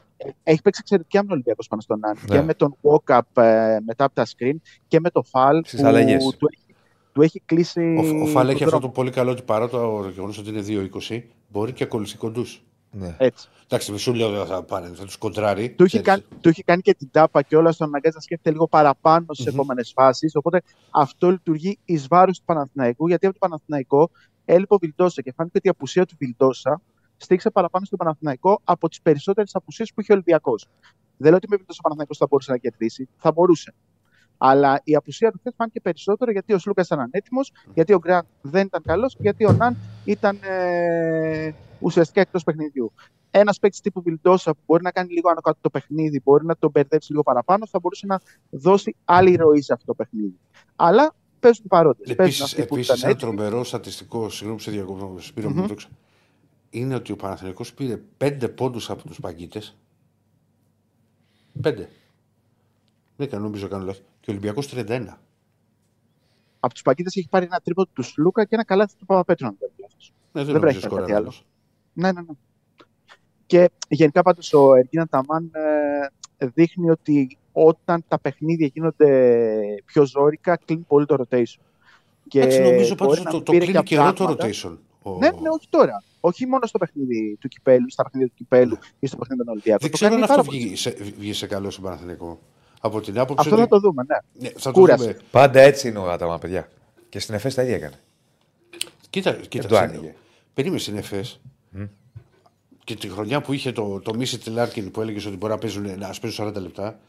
[0.44, 2.18] έχει παίξει εξαιρετική άμυνα ο Ολυμπιακός πάνω στον Ναν.
[2.30, 2.38] Ναι.
[2.38, 4.56] Και με τον Walkup ε, μετά από τα screen
[4.88, 6.24] και με το Φαλ Στις αλλαγές.
[6.38, 6.76] του, έχει,
[7.14, 7.96] του έχει κλείσει.
[8.20, 8.80] Ο, ο Φαλ έχει τον αυτό δρόμο.
[8.80, 12.62] το πολύ καλό ότι παρά το γεγονός ότι είναι 2-20, μπορεί και ακολουθεί κοντούς.
[12.92, 13.16] Ναι.
[13.18, 13.48] Έτσι.
[13.64, 15.70] Εντάξει, δεν σου λέω δεν θα πάνε, θα τους κοντράρει.
[15.70, 16.06] Του έχει, ξέρεις.
[16.08, 19.26] κάνει, του έχει κάνει και την τάπα και όλα στον αναγκάζει να σκέφτεται λίγο παραπάνω
[19.30, 19.54] στις Μμμ.
[19.54, 20.36] επόμενες φάσεις.
[20.36, 20.62] Οπότε
[20.92, 24.10] αυτό λειτουργεί εις βάρος του Παναθηναϊκού, γιατί από το Παναθηναϊκό
[24.46, 26.82] έλειπε ο Βιλντόσα και φάνηκε ότι η απουσία του Βιλντόσα
[27.18, 30.68] στήξε παραπάνω στο Παναθηναϊκό από τις περισσότερες απουσίες που είχε ο Ολυμπιακός.
[31.18, 33.74] Δεν λέω ότι με Βιλντόσα ο Παναθηναϊκός θα μπορούσε να κερδίσει, θα μπορούσε.
[34.38, 38.26] Αλλά η απουσία του χθες φάνηκε περισσότερο γιατί ο Σλούκας ήταν ανέτοιμος, γιατί ο Γκραντ
[38.42, 42.92] δεν ήταν καλός και γιατί ο Ναν ήταν ε, ουσιαστικά εκτός παιχνιδιού.
[43.32, 46.56] Ένας παίκτης τύπου Βιλντόσα που μπορεί να κάνει λίγο άνω κάτω το παιχνίδι, μπορεί να
[46.58, 48.20] τον μπερδέψει λίγο παραπάνω, θα μπορούσε να
[48.50, 50.38] δώσει άλλη ροή σε αυτό το παιχνίδι.
[50.76, 52.12] Αλλά παίζουν οι παρόντε.
[52.12, 55.68] Επίσης, επίσης, ένα τρομερό στατιστικό, συγγνώμη που σε διακόπτω, Σπύρο μου Μμμ.
[55.68, 55.90] το ξα-
[56.70, 59.76] είναι ότι ο Παναθηναϊκός πήρε 5 πόντους από τους παγκίτες.
[61.62, 61.90] 5.
[63.16, 64.04] Δεν κάνω, νομίζω κάνω λάθος.
[64.28, 65.06] Και ο Ολυμπιακός 31.
[66.60, 69.48] Από τους Παγκίτε έχει πάρει ένα τρίπο του Σλούκα και ένα καλάθι του Παπαπέτρου.
[69.48, 69.70] Αν δεν
[70.32, 71.34] Ναι, δεν πρέπει να κάτι άλλο.
[71.94, 72.34] Ναι, ναι, ναι.
[73.46, 75.52] Και γενικά πάντως ο Εργίνα Ταμάν
[76.38, 81.62] ε, δείχνει ότι όταν τα παιχνίδια γίνονται πιο ζώρικα, κλείνει πολύ το rotation.
[82.28, 84.78] Και Έτσι νομίζω πάντως το, το κλείνει καιρό το rotation.
[85.20, 86.04] Ναι, ναι, όχι τώρα.
[86.20, 89.80] Όχι μόνο στο παιχνίδι του Κυπέλου, στα παιχνίδια του Κυπέλου ή στο παιχνίδι των Ολυμπιακών.
[89.82, 92.40] Δεν ξέρω αν αυτό βγει σε, βγει σε καλό στον Παναθηνικό.
[92.82, 94.18] Από την άποψη αυτό θα το δούμε, ναι.
[94.48, 95.18] ναι θα το δούμε.
[95.32, 96.70] Πάντα έτσι είναι ο Αταμάν, παιδιά.
[97.10, 98.00] Και στην ΕΦΕΣ τα ίδια έκανε.
[99.10, 99.68] Κοίτα, κοίτα.
[99.68, 100.14] Το άνοιγε.
[100.54, 101.40] Περίμενε στην ΕΦΕΣ.
[101.78, 101.88] Mm.
[102.84, 105.84] Και τη χρονιά που είχε το, το Μίσιτς Λάρκιν που έλεγε ότι μπορεί να παίζουν,
[105.84, 107.00] να παίζουν 40 λεπτά.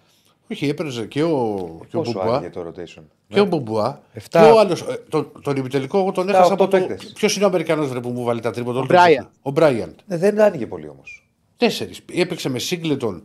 [0.52, 2.50] Όχι, έπαιρνε και ο, και ο Μπομπουά.
[2.50, 4.02] Το rotation; Και ο Μπομπουά.
[4.28, 4.80] Και ο άλλος.
[4.80, 6.78] Ε, τον, τον ημιτελικό εγώ τον έχασα από το.
[7.14, 8.80] Ποιος είναι ο Αμερικανός που μου βάλει τα τρίποντα.
[8.80, 9.26] Ο Μπράιαντ.
[9.42, 9.98] Ο Μπράιαντ.
[10.06, 11.28] Ναι, δεν άνοιγε πολύ όμως.
[11.56, 12.00] Τέσσερις.
[12.12, 13.22] Έπαιξε με Σίγκλετον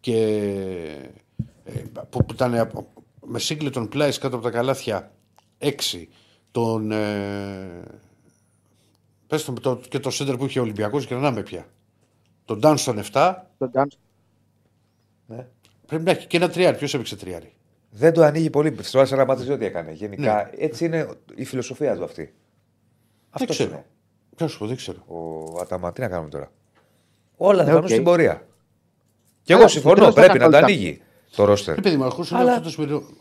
[0.00, 0.40] και.
[1.64, 2.70] Ε, που, που ήταν
[3.26, 5.12] με Σίγκλετον πλάι κάτω από τα καλάθια
[5.58, 6.08] έξι.
[6.50, 6.92] Τον.
[6.92, 7.82] Ε,
[9.26, 11.66] πες το, το, και το σέντερ που είχε ο Ολυμπιακός και να με πια.
[12.44, 13.34] Τον Ντάνστον 7.
[13.58, 14.02] Τον Ντάνστον.
[15.26, 15.46] Ναι.
[15.86, 16.76] Πρέπει να έχει και ένα τριάρι.
[16.76, 17.52] Ποιος έπαιξε τριάρι;
[17.90, 18.76] Δεν το ανοίγει πολύ.
[18.82, 19.92] Στο Άσαρα Μάτζε ό,τι έκανε.
[19.92, 20.64] Γενικά ναι.
[20.64, 22.34] έτσι είναι η φιλοσοφία του αυτή.
[23.30, 23.84] Αυτός ξέρω.
[24.36, 24.98] Ποιος σου δεν ξέρω.
[25.06, 26.52] Ο Αταμά, τι να κάνουμε τώρα;
[27.36, 27.88] Όλα θα okay.
[27.88, 28.46] στην πορεία.
[29.42, 31.02] Και εγώ συμφωνώ, πρέπει να το ανοίγει
[31.36, 31.78] το ρόστερ.
[31.78, 32.60] Επειδή μου ακούσουν Αλλά...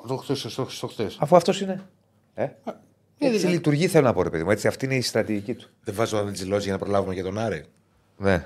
[0.08, 1.18] το χθες.
[1.20, 1.82] Αφού αυτός είναι.
[2.34, 2.48] Ε;
[3.18, 4.52] Έτσι λειτουργεί, θέλω να πω, ρε παιδί μου.
[4.52, 5.70] Έτσι, αυτή είναι η στρατηγική του.
[5.84, 7.66] Δεν βάζω να τη για να προλάβουμε για τον Άρη.
[8.18, 8.46] Ναι.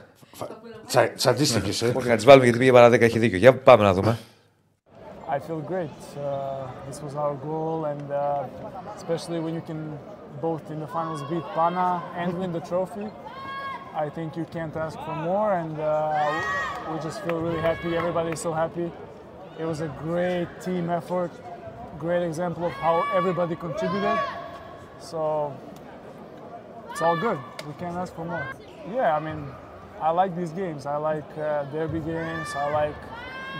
[1.15, 1.91] Τσαντίστηκε, ε.
[1.95, 3.38] Όχι, να τις βάλουμε γιατί πήγε παρά 10, έχει δίκιο.
[3.38, 4.18] Για πάμε να δούμε.
[5.30, 5.99] I feel great.
[6.15, 8.45] Uh, this was our goal, and uh,
[8.95, 9.81] especially when you can
[10.41, 13.07] both in the finals beat Pana and win the trophy,
[13.94, 15.49] I think you can't ask for more.
[15.61, 17.89] And uh, we just feel really happy.
[17.98, 18.89] Everybody is so happy.
[19.59, 21.31] It was a great team effort,
[21.97, 24.19] great example of how everybody contributed.
[24.99, 25.51] So
[26.91, 27.39] it's all good.
[27.67, 28.47] We can't ask for more.
[28.93, 29.47] Yeah, I mean,
[29.99, 30.85] I like these games.
[30.85, 32.55] I like uh, derby games.
[32.55, 32.95] I like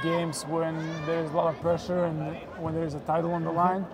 [0.04, 3.58] games when there's a lot of pressure and when there's a title on the mm-hmm.
[3.58, 3.86] line.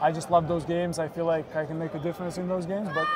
[0.00, 1.00] I just love those games.
[1.00, 2.88] I feel like I can make a difference in those games.
[2.94, 3.08] But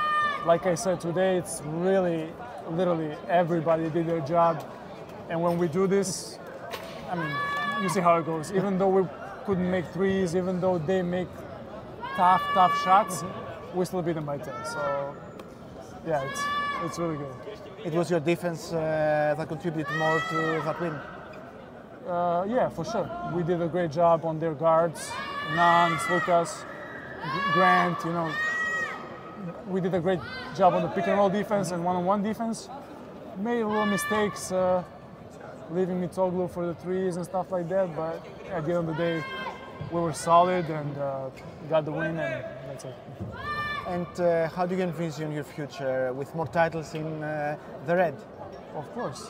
[0.47, 2.28] like I said today, it's really,
[2.70, 4.65] literally everybody did their job.
[5.28, 6.40] And when we do this,
[7.09, 8.53] I mean, you see how it goes.
[8.53, 9.09] Even though we
[9.44, 11.28] couldn't make threes, even though they make
[12.16, 13.78] tough, tough shots, mm-hmm.
[13.78, 14.47] we still beat them by 10.
[14.65, 15.16] So,
[16.07, 16.43] yeah, it's,
[16.85, 17.35] it's really good
[17.86, 20.93] it was your defense uh, that contributed more to that win.
[22.05, 23.09] Uh, yeah, for sure.
[23.32, 25.12] We did a great job on their guards,
[25.55, 26.65] Nance, Lucas,
[27.53, 28.05] Grant.
[28.05, 28.32] You know,
[29.69, 30.19] we did a great
[30.57, 32.69] job on the pick and roll defense and one-on-one defense.
[33.39, 34.82] Made a little mistakes, uh,
[35.72, 37.95] leaving Mitoglu for the threes and stuff like that.
[37.95, 39.23] But at the end of the day,
[39.91, 41.30] we were solid and uh,
[41.69, 42.95] got the win, and that's it.
[43.88, 47.57] And uh, how do you envision your future with more titles in uh,
[47.88, 48.15] the red?
[48.76, 49.30] Of course.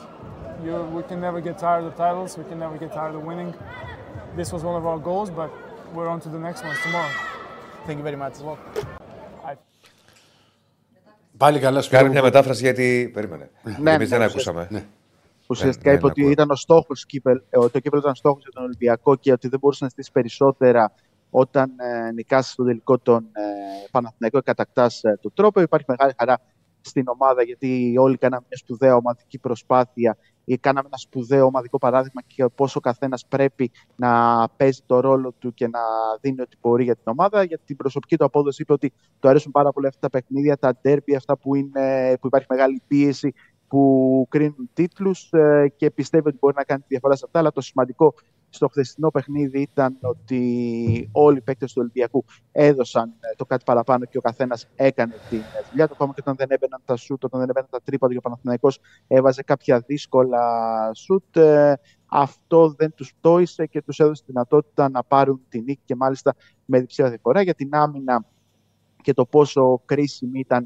[0.64, 2.38] You, we can never get tired of titles.
[2.38, 3.54] We can never get tired of winning.
[4.36, 5.50] This was one of our goals, but
[5.94, 7.12] we're on to the next ones tomorrow.
[7.86, 8.58] Thank you very much as well.
[11.36, 13.10] Πάλι καλά σου Κάνει μια μετάφραση γιατί.
[13.14, 13.50] Περίμενε.
[13.78, 14.68] Ναι, Εμεί δεν ακούσαμε.
[15.47, 15.57] Ναι.
[15.57, 17.05] Ουσιαστικά είπε ότι ήταν ο στόχος
[17.49, 20.93] το κύπελο ήταν στόχος για τον Ολυμπιακό και ότι δεν μπορούσε να στήσει περισσότερα
[21.29, 23.41] όταν ε, νικάς στο τελικό τον ε,
[23.91, 25.61] Παναθηναϊκό και κατακτάς ε, τον τρόπο.
[25.61, 26.39] Υπάρχει μεγάλη χαρά
[26.81, 32.21] στην ομάδα γιατί όλοι κάναμε μια σπουδαία ομαδική προσπάθεια ή κάναμε ένα σπουδαίο ομαδικό παράδειγμα
[32.27, 35.79] και πόσο ο καθένας πρέπει να παίζει το ρόλο του και να
[36.21, 37.43] δίνει ό,τι μπορεί για την ομάδα.
[37.43, 40.77] Για την προσωπική του απόδοση είπε ότι του αρέσουν πάρα πολύ αυτά τα παιχνίδια, τα
[40.81, 43.33] ντέρμπι, αυτά που, είναι, που υπάρχει μεγάλη πίεση,
[43.67, 47.39] που κρίνουν τίτλους ε, και πιστεύει ότι μπορεί να κάνει τη διαφορά σε αυτά.
[47.39, 48.13] Αλλά το σημαντικό
[48.49, 54.05] στο χθεσινό παιχνίδι ήταν ότι όλοι οι παίκτες του Ολυμπιακού έδωσαν ε, το κάτι παραπάνω
[54.05, 55.37] και ο καθένας έκανε τη
[55.69, 55.93] δουλειά του.
[55.93, 59.43] Ακόμα και όταν δεν έμπαιναν τα σούτ, όταν δεν έμπαιναν τα τρίποντα, ο Παναθηναϊκός έβαζε
[59.43, 60.41] κάποια δύσκολα
[60.95, 61.37] σούτ.
[61.37, 61.73] Ε,
[62.05, 66.35] αυτό δεν τους πτόησε και τους έδωσε τη δυνατότητα να πάρουν την νίκη και μάλιστα
[66.65, 68.25] με διψήφια διαφορά για την άμυνα
[69.01, 70.65] και το πόσο κρίσιμη ήταν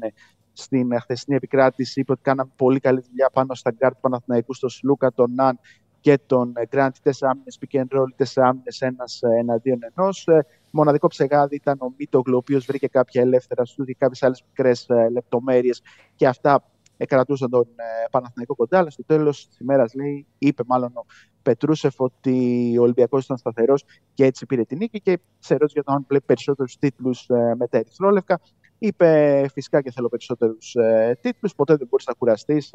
[0.52, 2.00] στην χθεσινή επικράτηση.
[2.00, 5.58] Είπε ότι κάναμε πολύ καλή δουλειά πάνω στα γκαρντ του Παναθηναϊκού, στο Σλούκα, τον Ναν
[6.02, 10.26] και τον Grant, τέσσερα άμυνες pick and roll, τέσσερα άμυνες ένας ε, εναντίον ενός.
[10.26, 14.44] Ε, μοναδικό ψεγάδι ήταν ο Μίτογλου, ο οποίος βρήκε κάποια ελεύθερα σουτ και κάποιες άλλες
[14.48, 15.82] μικρές ε, λεπτομέρειες
[16.16, 16.66] και αυτά
[17.08, 17.66] κρατούσαν τον
[18.10, 18.78] Παναθηναϊκό κοντά.
[18.78, 21.04] Αλλά στο τέλος της ημέρας, λέει, είπε μάλλον ο
[21.42, 23.84] Πετρούσεφ ότι ο Ολυμπιακός ήταν σταθερός
[24.14, 25.00] και έτσι πήρε την νίκη.
[25.00, 27.26] Και σε ερώτηση για το αν βλέπει περισσότερους τίτλους
[27.56, 28.40] με τα Ερυθρόλευκα,
[28.86, 30.74] είπε φυσικά και θέλω περισσότερους
[31.20, 31.54] τίτλους.
[31.54, 32.70] Ποτέ δεν μπορείς να κουραστείς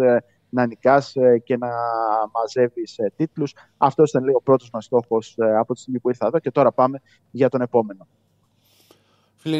[0.50, 1.70] να νικάς ε, και να
[2.34, 3.54] μαζεύεις ε, τίτλους.
[3.78, 6.52] Αυτός ήταν λέει, ο πρώτος μας στόχος ε, από τη στιγμή που ήρθα εδώ και
[6.52, 7.02] τώρα πάμε
[7.32, 8.08] για τον επόμενο.
[9.36, 9.58] Φίλε,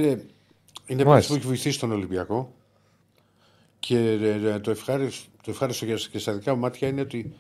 [0.86, 1.14] Είναι Μάλιστα.
[1.14, 2.52] αυτό που έχει βοηθήσει τον Ολυμπιακό.
[3.80, 7.34] Και ε, ε, το ευχάριστο, το ευχάριστο για- και στα δικά μου μάτια είναι ότι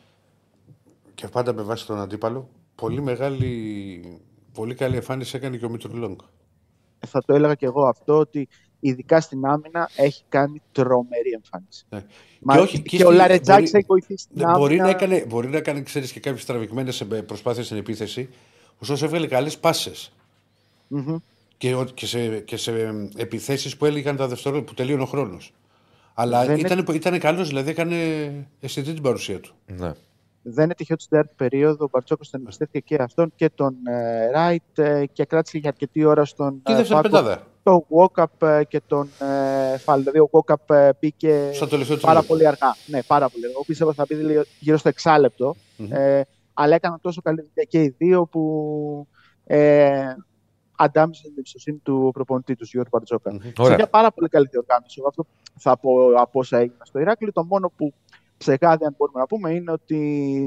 [1.15, 4.21] και πάντα με βάση τον αντίπαλο, πολύ μεγάλη,
[4.53, 6.17] πολύ καλή εμφάνιση έκανε και ο Μητρουλόγκ.
[7.07, 8.47] Θα το έλεγα και εγώ αυτό, ότι
[8.79, 11.85] ειδικά στην άμυνα έχει κάνει τρομερή εμφάνιση.
[11.89, 12.03] Ναι.
[12.39, 14.59] Μα Και και, όχι- και ο στη- Λαρετζάκης μπορεί- έχει βοηθήσει στην Ναι, άμυνα.
[14.59, 18.29] μπορεί, να έκανε, μπορεί να έκανε, ξέρεις, και κάποιες τραβηγμένες προσπάθειες στην επίθεση,
[18.79, 20.11] ωστόσο έβγαλε καλές πάσες.
[20.87, 21.15] Μμμ.
[21.57, 22.71] Και, ο- και σε, και σε
[23.15, 25.53] επιθέσεις που έλεγαν τα δευτερόλεπτα που τελείωνε ο χρόνος.
[26.13, 27.95] Αλλά Δεν ήταν, ήταν καλός, δηλαδή έκανε
[28.59, 29.53] αισθητή την παρουσία του.
[29.65, 29.91] Ναι.
[30.41, 33.75] Δεν είναι τυχαίο ότι στην τέταρτη περίοδο ο Μπαρτσόκος τον εμπιστεύτηκε και αυτόν και τον
[33.87, 37.47] ε, Ράιτ ε, και κράτησε για αρκετή ώρα στον Και η ε, δεύτερη πάγκο πεντάδα.
[37.67, 39.99] Τον Walkup ε, και τον ε, Φαλ.
[39.99, 42.33] Δηλαδή ο Walkup ε, μπήκε Στο τελευταίο πάρα τρίλεπτο.
[42.33, 42.75] πολύ αργά.
[42.85, 43.53] Ναι, πάρα πολύ αργά.
[43.55, 45.55] Εγώ πίστευας θα μπει λίγο- γύρω στο εξάλεπτο.
[45.89, 46.21] ε,
[46.53, 49.07] αλλά έκαναν τόσο καλή δουλειά και οι δύο που
[49.45, 50.13] ε,
[50.77, 53.31] αντάμεσαν την εμπιστοσύνη του προπονητή τους, Γιώργου Μπαρτζόκα.
[53.31, 53.75] Σε Ωραία.
[53.75, 54.95] μια πάρα πολύ καλή διοργάνωση.
[54.99, 55.25] Εγώ αυτό
[55.59, 57.31] θα πω από όσα έγιναν στο Ηράκλειο.
[57.31, 57.93] Το μόνο που
[58.37, 59.97] ψεγάδι, αν μπορούμε να πούμε, είναι ότι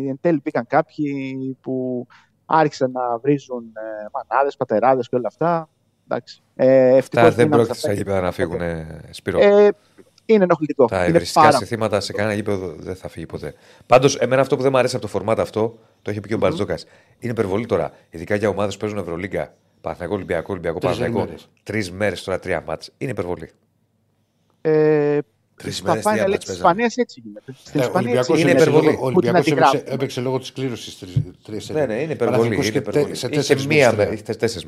[0.09, 2.07] εν τέλει μπήκαν κάποιοι που
[2.47, 5.69] άρχισαν να βρίζουν ε, μανάδες, πατεράδες και όλα αυτά.
[6.11, 6.43] Εντάξει.
[6.57, 7.99] Ε, ευτυχώς Αυτά δεν μείναμε πρόκειται στα στα πέντε.
[8.01, 8.61] γήπεδα να φύγουν,
[9.11, 9.39] Σπύρο.
[9.41, 9.70] Ε,
[10.27, 10.85] είναι ενοχλητικό.
[10.87, 13.55] Τα είναι ευρυστικά πάρα συστήματα σε κανένα γήπεδο δεν θα φύγει ποτέ.
[13.87, 16.35] Πάντως, εμένα αυτό που δεν μου αρέσει από το φορμάτι αυτό, το έχει πει και
[16.35, 16.85] ο Μπαρτζόκας.
[17.19, 17.93] Είναι υπερβολή τώρα.
[18.11, 21.27] Ειδικά για ομάδες που παίζουν Ευρωλίγκα, Παναθηναϊκό, Ολυμπιακό, Ολυμπιακό, Τρεις Παναθηναϊκό.
[21.27, 21.49] μέρες.
[21.62, 22.91] Τρεις μέρες τώρα, τρία μάτς.
[22.99, 23.51] Είναι υπερβολή.
[24.61, 25.19] Ε,
[25.57, 26.69] Τρεις στα μέρες, τρία Final Eight μάτς της παίζανε.
[26.69, 27.53] Ισπανίας έτσι γίνεται.
[27.65, 28.62] Στην Ε, ο Ισπανία έτσι Ολυμπιακός είναι γίνεται.
[28.62, 28.87] υπερβολή.
[28.87, 29.95] έπαιξε- Ο Που την Ολυμπιακός έπαιξε, αντιγράφουν.
[29.95, 30.99] έπαιξε λόγω της κλήρωσης
[31.43, 32.55] τρει Ναι, ναι, είναι υπερβολή.
[32.57, 33.15] Είναι υπερβολή.
[33.15, 33.37] σε Είχε
[34.35, 34.65] τέσσερις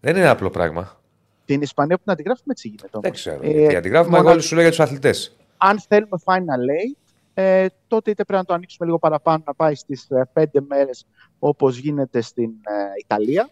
[0.00, 0.12] μία μέρες, με.
[0.12, 0.12] τρία.
[0.12, 0.12] είχε τέσσερις μέρες, ναι.
[0.12, 1.00] Δεν είναι απλό πράγμα.
[1.44, 2.88] Την Ισπανία που την αντιγράφουμε έτσι γίνεται.
[2.92, 3.02] όμως.
[3.02, 3.40] Δεν ξέρω.
[3.42, 5.36] Ε, γιατί αντιγράφουμε, μονα- εγώ σου λέω για τους αθλητές.
[5.56, 6.96] αν θέλουμε Final Eight,
[7.34, 11.06] ε, τότε είτε πρέπει να το ανοίξουμε λίγο παραπάνω, να πάει στις ε, πέντε μέρες
[11.38, 12.72] όπως γίνεται στην ε,
[13.04, 13.48] Ιταλία,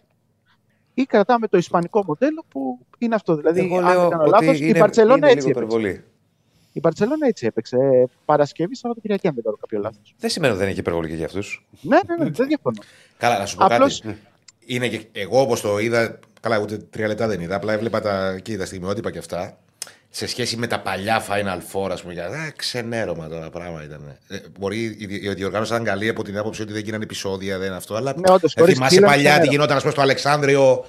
[0.93, 3.35] ή κρατάμε το ισπανικό μοντέλο που είναι αυτό.
[3.35, 5.77] Δηλαδή, Εγώ αν λέω δεν κάνω ότι λάθος, η είναι, Μπαρτσελώνα είναι έτσι λίγο έπαιξε.
[5.77, 6.03] υπερβολή.
[6.73, 7.77] Η Μπαρτσελώνα έτσι έπαιξε.
[7.77, 10.15] Ε, Παρασκευή, Σαββατοκυριακή, αν δεν κάνω κάποιο λάθος.
[10.17, 11.65] Δεν σημαίνει ότι δεν έχει υπερβολή και για αυτούς.
[11.81, 12.81] ναι, ναι, ναι, δεν διαφωνώ.
[13.17, 14.17] Καλά, να σου πω Απλώς- κάτι.
[14.65, 16.19] Είναι και εγώ όπως το είδα.
[16.45, 17.55] Καλά, ούτε τρία λεπτά δεν είδα.
[17.55, 19.57] Απλά έβλεπα τα, και τα στιγμιότυπα και αυτά.
[20.09, 22.13] Σε σχέση με τα παλιά Final Four, ας πούμε.
[22.13, 24.17] Για, ε, ξενέρωμα τώρα πράγμα ήταν.
[24.27, 27.57] Ε, μπορεί η, η, η διοργάνωση ήταν καλή από την άποψη ότι δεν γίνανε επεισόδια,
[27.57, 27.95] δεν είναι αυτό.
[27.95, 29.51] Αλλά Ναι, όντως, ε, χωρίς θυμάσαι σκύλα, παλιά τι ξενέρωμα.
[29.51, 30.85] γινόταν, ας πούμε, στο Αλεξάνδριο.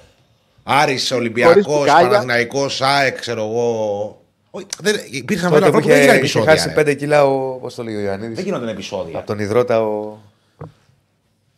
[0.63, 2.07] Άρης, Ολυμπιακός, μπουκάλια.
[2.07, 4.21] Παναθηναϊκός, ΑΕΚ, ξέρω εγώ.
[4.49, 6.51] Όχι, δεν, υπήρχαν Τότε Final που Four που δεν γίνανε είχε, είχε επεισόδια.
[6.51, 6.91] χάσει ρε.
[6.91, 7.57] 5 κιλά ο.
[7.59, 8.41] Πώς το λέει ο Δεν Ιωαννίδη.
[8.41, 9.17] γινόταν επεισόδια.
[9.17, 10.17] Από τον υδρότα ο.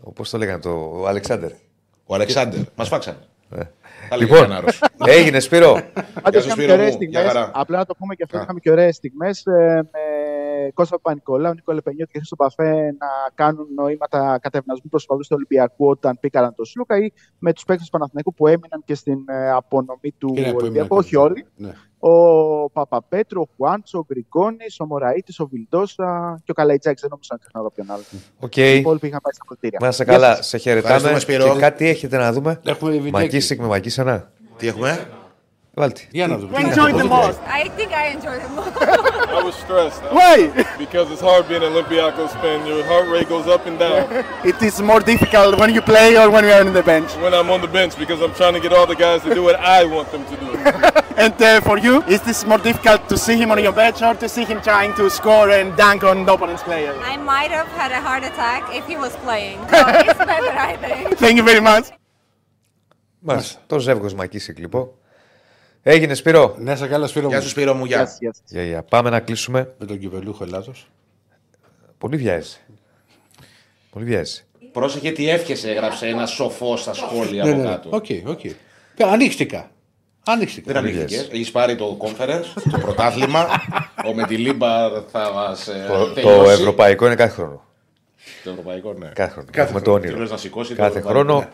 [0.02, 1.52] ο Πώς το λέγανε, το, ο Αλεξάνδερ.
[2.06, 3.18] Ο Αλεξάνδρ, μας φάξανε.
[4.10, 4.16] Ε.
[4.16, 4.80] Θα λέγε Λοιπόν, Κανάρος.
[4.98, 5.74] έγινε Σπύρο.
[6.22, 6.96] Πάντως σου, είχαμε Σπύρο και ωραίες μου.
[6.96, 7.22] στιγμές.
[7.22, 7.52] Γεια χαρά.
[7.54, 8.38] Απλά να το πούμε και αυτό.
[8.38, 8.42] Α.
[8.42, 14.40] Είχαμε και ωραίες στιγμές με Κώστα Παπα-Νικολάου, Νίκο Πενιώτη και Χρήστο Παφέ να κάνουν νοήματα
[14.42, 18.48] κατευνασμού προσφαλού τους Ολυμπιακού όταν πήκαν το Σλούκα ή με τους παίκτες του Παναθηναϊκού που
[18.48, 20.68] έμειναν και στην ε, απονομή του Και ναι, που Ολυμπιακού.
[20.68, 21.46] έμειναν Όχι και- όλοι.
[22.02, 22.12] Ναι.
[22.12, 27.02] Ο Παπαπέτρου, ο Χουάντσο, ο Γκριγκόνης, ο Μωραήτης, ο Βιλντόσα και ο Καλαϊτζάκης.
[27.02, 28.04] Δεν νομίζω να ξεχνάω κάποιον άλλο.
[28.40, 28.56] Οκ.
[28.58, 29.80] Οι υπόλοιποι είχαν πάει στα κριτήρια.
[29.82, 30.36] Να είσαι Γεια καλά.
[30.36, 30.48] σας.
[30.48, 30.96] Σε χαιρετάμε.
[30.96, 31.54] Ευχαριστούμε, Σπύρο.
[31.54, 32.60] Και κάτι έχετε να δούμε.
[32.66, 33.12] Έχουμε βιντεάκι.
[33.12, 34.32] Μακίσικ με μακίσανα.
[34.58, 35.08] Τι έχουμε;
[35.79, 36.01] Βάλτε.
[36.11, 36.59] Για να δούμε.
[36.59, 37.39] Enjoy the most.
[37.61, 38.73] I think I enjoyed it more.
[39.39, 40.37] I was stressed Why?
[40.85, 42.59] because it's hard being an Olympiacos fan.
[42.71, 44.01] Your heart rate goes up and down
[44.51, 47.11] It is more difficult when you play or when you are on the bench.
[47.25, 49.43] when I'm on the bench because I'm trying to get all the guys to do
[49.49, 50.49] what I want them to do.
[51.25, 54.15] And uh, for you, is this more difficult to see him on your bench or
[54.23, 56.93] to see him trying to score and dunk on the opponent's player?
[57.13, 59.59] I might have had a heart attack if he was playing.
[59.73, 61.03] So it's better, I think.
[61.25, 61.85] Thank you very much.
[63.19, 63.61] Μάλιστα.
[63.67, 64.91] Το ζεύγο Μακίσικ λοιπόν.
[65.84, 66.56] Έγινε Σπύρο.
[66.60, 67.44] Να είσαι καλά, Σπύρο Γεια μου.
[67.44, 68.06] σου, Σπύρο μου, Γεια γεια.
[68.08, 68.44] σας, γεια σας.
[68.52, 68.84] Για, για.
[68.84, 69.74] Πάμε να κλείσουμε.
[69.80, 70.72] Με τον κυβερνούχο Ελλάδο.
[71.98, 72.58] Πολύ βιάζει.
[73.90, 74.44] Πολύ βιάζει.
[74.72, 77.68] Πρόσεχε τι εύχεσαι, έγραψε ένα σοφό στα σχόλια Ναι, από ναι.
[77.68, 77.90] κάτω.
[77.92, 78.44] Οκ, οκ.
[78.46, 78.54] Ε,
[79.04, 79.72] Ανοίχτηκα.
[80.26, 80.74] Ανοίχτηκα.
[80.74, 81.28] Δεν ανοίχθηκε.
[81.32, 83.48] Έχεις πάρει το conference, το πρωτάθλημα.
[84.06, 87.64] Ο Μετιλίμπα θα μας Το, το ευρωπαϊκό είναι κάθε χρόνο.
[88.44, 89.12] Το ευρωπαϊκό, ναι.
[89.16, 89.48] Κάθε χρόνο.
[89.52, 90.18] Κάθε Έχουμε το Και όνειρο.
[90.20, 91.50] λες να σηκώσει το Κάθε ευρωπαϊκό; χρόνο Ναι.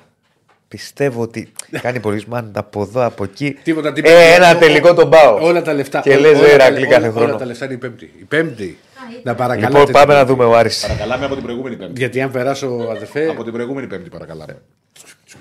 [0.67, 1.51] Πιστεύω ότι
[1.81, 3.57] κάνει πορισμάν από εδώ, από εκεί.
[3.63, 4.13] Τίποτα, τίποτα.
[4.15, 5.37] Ε, ένα τελικό τον πάω.
[5.45, 5.99] Όλα τα λεφτά.
[5.99, 7.27] Και όλα- λες, όλα ρε, τα- Ηρακλή, κάθε όλα- χρόνο.
[7.29, 8.11] Όλα τα λεφτά είναι η Πέμπτη.
[8.19, 8.77] Η Πέμπτη.
[9.23, 9.77] Να παρακαλάτε.
[9.79, 10.31] Λοιπόν, πάμε την να Πέμπτη.
[10.41, 10.81] δούμε ο Άρης.
[10.81, 11.99] Παρακαλάμε από την προηγούμενη Πέμπτη.
[11.99, 14.61] Γιατί αν περάσω, αδερφέ, Από την προηγούμενη Πέμπτη, παρακαλάμε.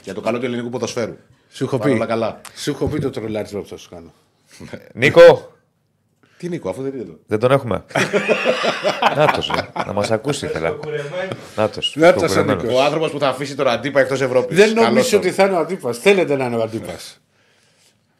[0.03, 1.17] Για το καλό του ελληνικού ποδοσφαίρου.
[1.51, 1.97] σου έχω Πάνε πει.
[1.97, 2.41] όλα καλά.
[2.57, 4.13] Σου έχω πει το τρολάρισμα που θα σου κάνω.
[4.93, 5.53] Νίκο,
[6.45, 7.19] Τι Νίκο, αφού δεν είναι εδώ.
[7.27, 7.85] δεν τον έχουμε.
[9.16, 9.83] Νάτος, ε.
[9.87, 10.77] να μας ακούσει ήθελα.
[11.57, 11.95] Νάτος.
[11.97, 12.62] Νάτος, το κουρεμένος.
[12.62, 12.79] Νίκος.
[12.79, 14.57] Ο άνθρωπος που θα αφήσει τον αντίπα εκτός Ευρώπης.
[14.57, 15.99] Δεν νομίζω ότι θα είναι ο αντίπας.
[15.99, 17.21] Θέλετε να είναι ο αντίπας.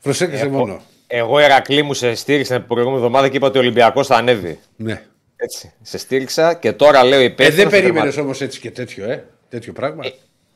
[0.03, 0.81] Προσέξτε μόνο.
[1.07, 4.59] Εγώ Ερακλή μου σε στήριξα την προηγούμενη εβδομάδα και είπα ότι ο Ολυμπιακός θα ανέβει.
[4.77, 5.03] Ναι.
[5.37, 5.73] Έτσι.
[5.83, 7.71] Σε στήριξα και τώρα λέω Ε, υπεύθυνος.
[7.71, 9.25] δεν περίμενε όμως έτσι και τέτοιο, ε.
[9.49, 10.05] Τέτοιο πράγμα.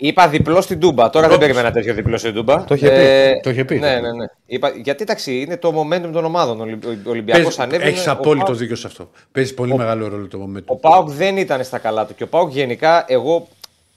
[0.01, 1.11] Είπα διπλό στην Τούμπα.
[1.11, 2.65] Τώρα δεν περίμενα τέτοιο διπλό στην Τούμπα.
[2.65, 3.41] Το είχε πει.
[3.43, 3.79] Το είχε πει.
[3.79, 4.27] Ναι, ναι, ναι.
[4.47, 6.61] Είπα, γιατί εντάξει, είναι το momentum των ομάδων.
[6.61, 7.91] Ο Ολυμπιακός ανέβαινε.
[7.91, 9.11] Έχεις ο απόλυτο Πάοκ- δίκιο σε αυτό.
[9.33, 10.62] Παίζει πολύ μεγάλο ρόλο το momentum.
[10.66, 12.15] Ο Πάοκ δεν ήταν στα καλά του.
[12.15, 13.49] Και ο Πάοκ γενικά, εγώ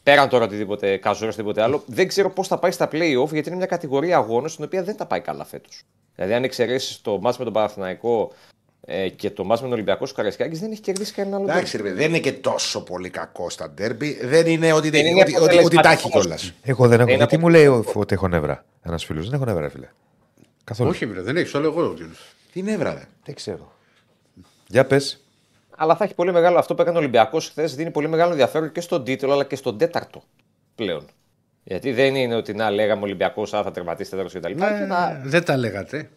[0.03, 3.57] πέραν τώρα οτιδήποτε καζόρα οτιδήποτε άλλο, δεν ξέρω πώς θα πάει στα playoff γιατί είναι
[3.57, 5.83] μια κατηγορία αγώνων στην οποία δεν τα πάει καλά φέτος.
[6.15, 8.31] Δηλαδή, αν εξαιρέσεις το μάτς με τον Παναθηναϊκό
[8.85, 11.51] ε, και το μάτς με τον Ολυμπιακό του Καραϊσκάκης, δεν έχει κερδίσει κανένα άλλο.
[11.51, 14.19] Εντάξει, ρε, παιδί, δεν είναι και τόσο πολύ κακό στα ντέρμπι.
[14.25, 16.21] Δεν είναι ότι, Δεν είναι ότι, ότι, ότι τα έχει αποτελεσματικός.
[16.21, 16.53] κιόλας.
[16.61, 17.07] Εγώ δεν έχω.
[17.09, 18.65] Είναι Γιατί από- μου λέει ο- ότι έχω νεύρα.
[18.83, 19.25] Ένας φίλος.
[19.25, 19.87] Δεν έχω νεύρα, ρε φίλε.
[20.63, 20.89] Καθόλου.
[20.89, 21.93] Όχι, βρε, δεν έχεις, το λέω εγώ.
[22.53, 23.03] Τι νεύρα, ρε.
[23.25, 23.71] Δεν ξέρω.
[24.67, 25.23] Για πες.
[25.77, 27.75] Αλλά θα έχει πολύ μεγάλο αυτό που έκανε ο Ολυμπιακός χθες.
[27.75, 30.23] Δίνει πολύ μεγάλο ενδιαφέρον και στον τίτλο αλλά και στον τέταρτο
[30.75, 31.05] πλέον.
[31.63, 34.53] Γιατί δεν είναι ότι να λέγαμε Ολυμπιακός, α θα τερματίσει τέταρτο κτλ.
[34.55, 34.65] Ναι.
[34.65, 36.09] Έχει Ένα, Δεν τα λέγατε.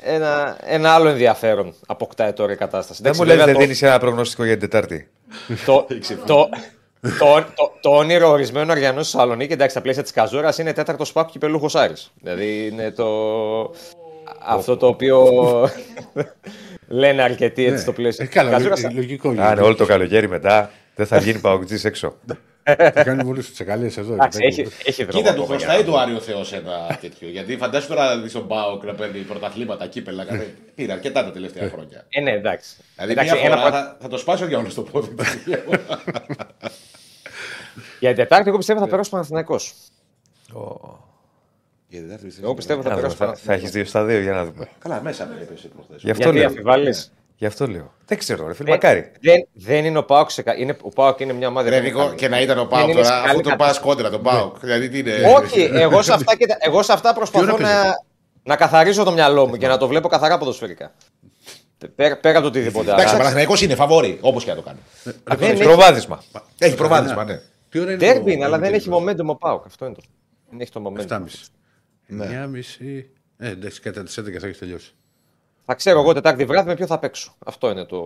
[0.00, 3.02] Ένα, ένα άλλο ενδιαφέρον αποκτάει τώρα η κατάσταση.
[3.02, 5.08] Δεν Εντάξει, μου λες, βέβαια, δεν το- δίνεις ένα προγνωστικό για την Τετάρτη.
[5.66, 5.86] το,
[6.26, 6.48] το,
[7.18, 11.08] το, το, το όνειρο ορισμένων Αριανών στη Θεσσαλονίκη, εντάξει, στα πλαίσια της Καζόρας είναι τέταρτος
[11.08, 12.12] σπάκου κυπελούχο Άρης.
[12.20, 13.06] Δηλαδή είναι το.
[14.46, 15.28] αυτό το οποίο
[16.88, 18.24] λένε αρκετοί έτσι στο πλαίσιο.
[18.24, 19.28] Ε, καλά, Καζούρας- λο- λογικό.
[19.28, 22.14] Α, ναι, όλο το καλοκαίρι μετά δεν θα βγει παουτζή έξω.
[22.64, 24.12] Θα κάνεις πολύ στι τσεκαλίε εδώ.
[24.14, 24.74] Εντάξει, εκεί έχει, πέρα.
[24.84, 25.18] έχει δρόμο.
[25.22, 27.28] Κοίτα, του ακόμα χρωστάει για του Άριο Θεός ένα τέτοιο.
[27.28, 30.24] Γιατί φαντάσου τώρα να δεις τον Μπάουκ να παίρνει πρωταθλήματα, κύπελα.
[30.24, 31.96] κάθε- Πήρε αρκετά τα τελευταία χρόνια.
[31.96, 32.76] να- Ε, ναι, εντάξει.
[32.94, 35.08] Δηλαδή εντάξει μια ένα φορά προ- θα, θα το σπάσω για όλο στο πόδι.
[35.14, 35.24] του.
[38.00, 39.74] Για την Τετάρτη, εγώ πιστεύω θα περάσει ο Παναθηναϊκός.
[41.88, 42.46] Για την Τετάρτη πιστεύω.
[42.46, 43.62] Εγώ πιστεύω θα Να δούμε, περάσει ο Θα, θα Παναθηναϊκός.
[43.64, 44.68] έχεις δύο στα δύο για να δούμε.
[44.78, 46.02] Καλά, μέσα με έπεσε προχθές.
[46.02, 46.92] Γι' αυτό Γιατί λέω.
[47.42, 47.56] Αμφιβάλλεις.
[47.58, 47.92] Γι' αυτό λέω.
[48.06, 48.64] Δεν ξέρω, ρε φίλε.
[48.64, 49.12] Δεν- Μακάρι.
[49.20, 50.30] Δεν, δεν είναι ο Πάοκ.
[50.30, 51.68] σε κα- Είναι, ο Πάοκ είναι μια ομάδα.
[51.70, 52.16] Ρε που είναι Νίκο, καλή.
[52.16, 53.80] και να ήταν ο Δεν Πάουκ είναι σε τώρα, καλή αφού το πας κατάσταση.
[53.80, 54.58] κόντρα τον Πάουκ.
[54.58, 57.94] Δηλαδή τι είναι; Όχι, εγώ σε αυτά, κοίτα, εγώ σε αυτά προσπαθώ Τι ώρα να,
[58.42, 60.92] να καθαρίζω το μυαλό μου και να το βλέπω καθαρά ποδοσφαιρικά.
[61.94, 63.18] Πέρα, πέρα από το οτιδήποτε Εντάξει, ο άλλο.
[63.18, 64.78] Παναθηναϊκός είναι φαβόρη, όπως και να το κάνει.
[65.24, 66.22] Δεν έχει Προβάδισμα.
[66.58, 67.40] Έχει προβάδισμα, ναι.
[67.68, 69.64] Τι ώρα είναι Ντέρμπι το- είναι, αλλά το δεν έχει Ντέρμπι; momentum ο Πάοκ.
[69.66, 70.00] Αυτό είναι το.
[70.50, 71.06] Δεν έχει το momentum.
[71.08, 71.20] 7.30.
[72.06, 72.26] Ναι.
[72.26, 73.04] 9.30.
[73.38, 74.94] Ε, εντάξει, κατά τις 11 θα έχεις τελειώσει.
[75.64, 77.34] Θα ξέρω εγώ Τετάρτη βράδυ με ποιο θα παίξω.
[77.46, 77.98] Αυτό είναι το,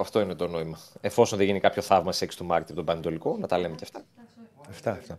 [0.00, 0.78] αυτό είναι το νόημα.
[1.00, 3.74] Εφόσον δεν γίνει κάποιο θαύμα σε 6 του Μάρτη από τον Πανετολικό, να τα λέμε
[3.74, 4.02] και αυτά.
[4.70, 5.18] Αυτά, αυτά.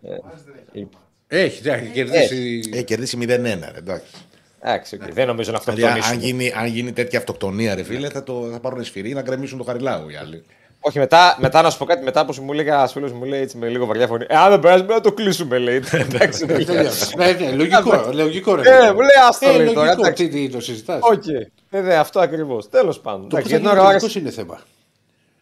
[0.71, 1.01] Λοιπόν.
[1.27, 2.61] Έχει, έχει κερδίσει.
[2.73, 4.11] Έχει κερδίσει 0-1, ρε, εντάξει.
[4.59, 5.13] Εντάξει, οκ.
[5.13, 6.25] δεν νομίζω να Δηλαδή, αν αυτοκτονήσουμε.
[6.25, 9.63] γίνει, αν γίνει τέτοια αυτοκτονία, ρε φίλε, θα, το, θα πάρουν σφυρί να γκρεμίσουν το
[9.63, 10.43] Χαριλάου οι άλλοι.
[10.87, 12.03] Όχι, μετά, μετά να σου πω κάτι.
[12.03, 14.25] Μετά που μου λέει ένα φίλος μου λέει έτσι με λίγο βαριά φωνή.
[14.27, 15.75] Ε, αν δεν περάσουμε να το κλείσουμε, λέει.
[15.91, 17.15] Εντάξει, δεν Τελειώσει.
[17.17, 18.55] Ναι, ναι, Λογικό, λογικό.
[18.55, 18.61] ρε.
[18.61, 19.81] Ε, μου λέει άστο Ε, λέει τώρα.
[19.85, 20.01] λογικό.
[20.01, 20.27] εντάξει.
[20.27, 20.99] Τι τι το συζητάς.
[21.01, 21.27] Οκ.
[21.69, 22.69] Ε, δε, αυτό ακριβώς.
[22.69, 23.29] Τέλος πάντων.
[23.29, 24.59] Το Εντάξει, πώ για την ώρα ο Άρης- είναι θέμα;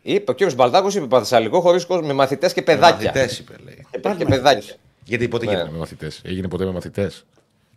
[0.01, 2.95] Είπε ο κύριος Μπαλτάκο, είπε Παθεσσαλικό χωρίς κόσμο με μαθητές και παιδάκια.
[3.05, 3.85] Μαθητές, είπε, λέει.
[3.91, 4.73] Και, και παιδάκια.
[5.03, 5.51] Γιατί ποτέ Ναι.
[5.51, 7.25] γίνανε με μαθητές; Έγινε ποτέ με μαθητές;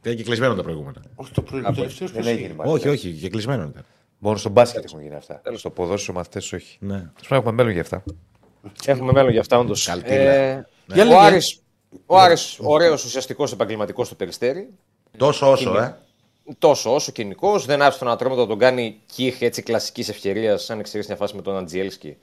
[0.02, 1.02] Δεν και κλεισμένο τα προηγούμενα.
[1.14, 2.54] Όχι το πρωί, το τελευταίο Δεν έγινε.
[2.56, 2.74] μάλλον.
[2.74, 3.84] Όχι, όχι, και κλεισμένο ήταν.
[4.26, 5.42] Μόνο στο μπάσκετ έχουν γίνει αυτά.
[5.54, 6.76] Στο ποδόσφαιρο μαθητέ όχι.
[6.80, 6.94] Ναι.
[6.94, 8.02] Τέλος πάντων, έχουμε μέλλον για αυτά.
[8.84, 9.84] Έχουμε μέλλον για αυτά, όντως.
[9.84, 10.32] Καλτήλα.
[10.32, 11.18] Ε, Για ο λέγε.
[11.18, 11.60] Άρης,
[12.06, 14.68] ο Άρης ωραίος ουσιαστικός επαγγελματικός στο Περιστέρι.
[15.16, 15.98] Τόσο όσο, ε.
[16.58, 17.58] Τόσο όσο κοινικό.
[17.58, 21.36] Δεν άφησε τον Ατρόμητο να τον κάνει κιχ έτσι κλασικής ευκαιρίας, αν εξαιρέσει μια φάση
[21.36, 22.16] με τον Αντζιέλσκι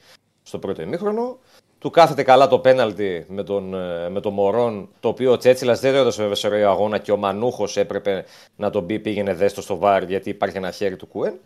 [0.43, 1.38] στο πρώτο ημίχρονο.
[1.80, 5.80] Του κάθεται καλά το πέναλτι με τον, ε, με τον Μωρόν, το οποίο ο Τσέτσιλας
[5.80, 8.25] δεν το έδωσε βέβαια σε ωραίο αγώνα και ο Μανούχος έπρεπε
[8.55, 11.39] να τον πει πήγαινε δέστο στο βάρ γιατί υπάρχει ένα χέρι του Κουέν.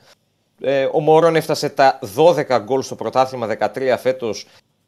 [0.61, 4.47] Ε, ο Μωρόν έφτασε τα 12 γκολ στο πρωτάθλημα 13 φέτος.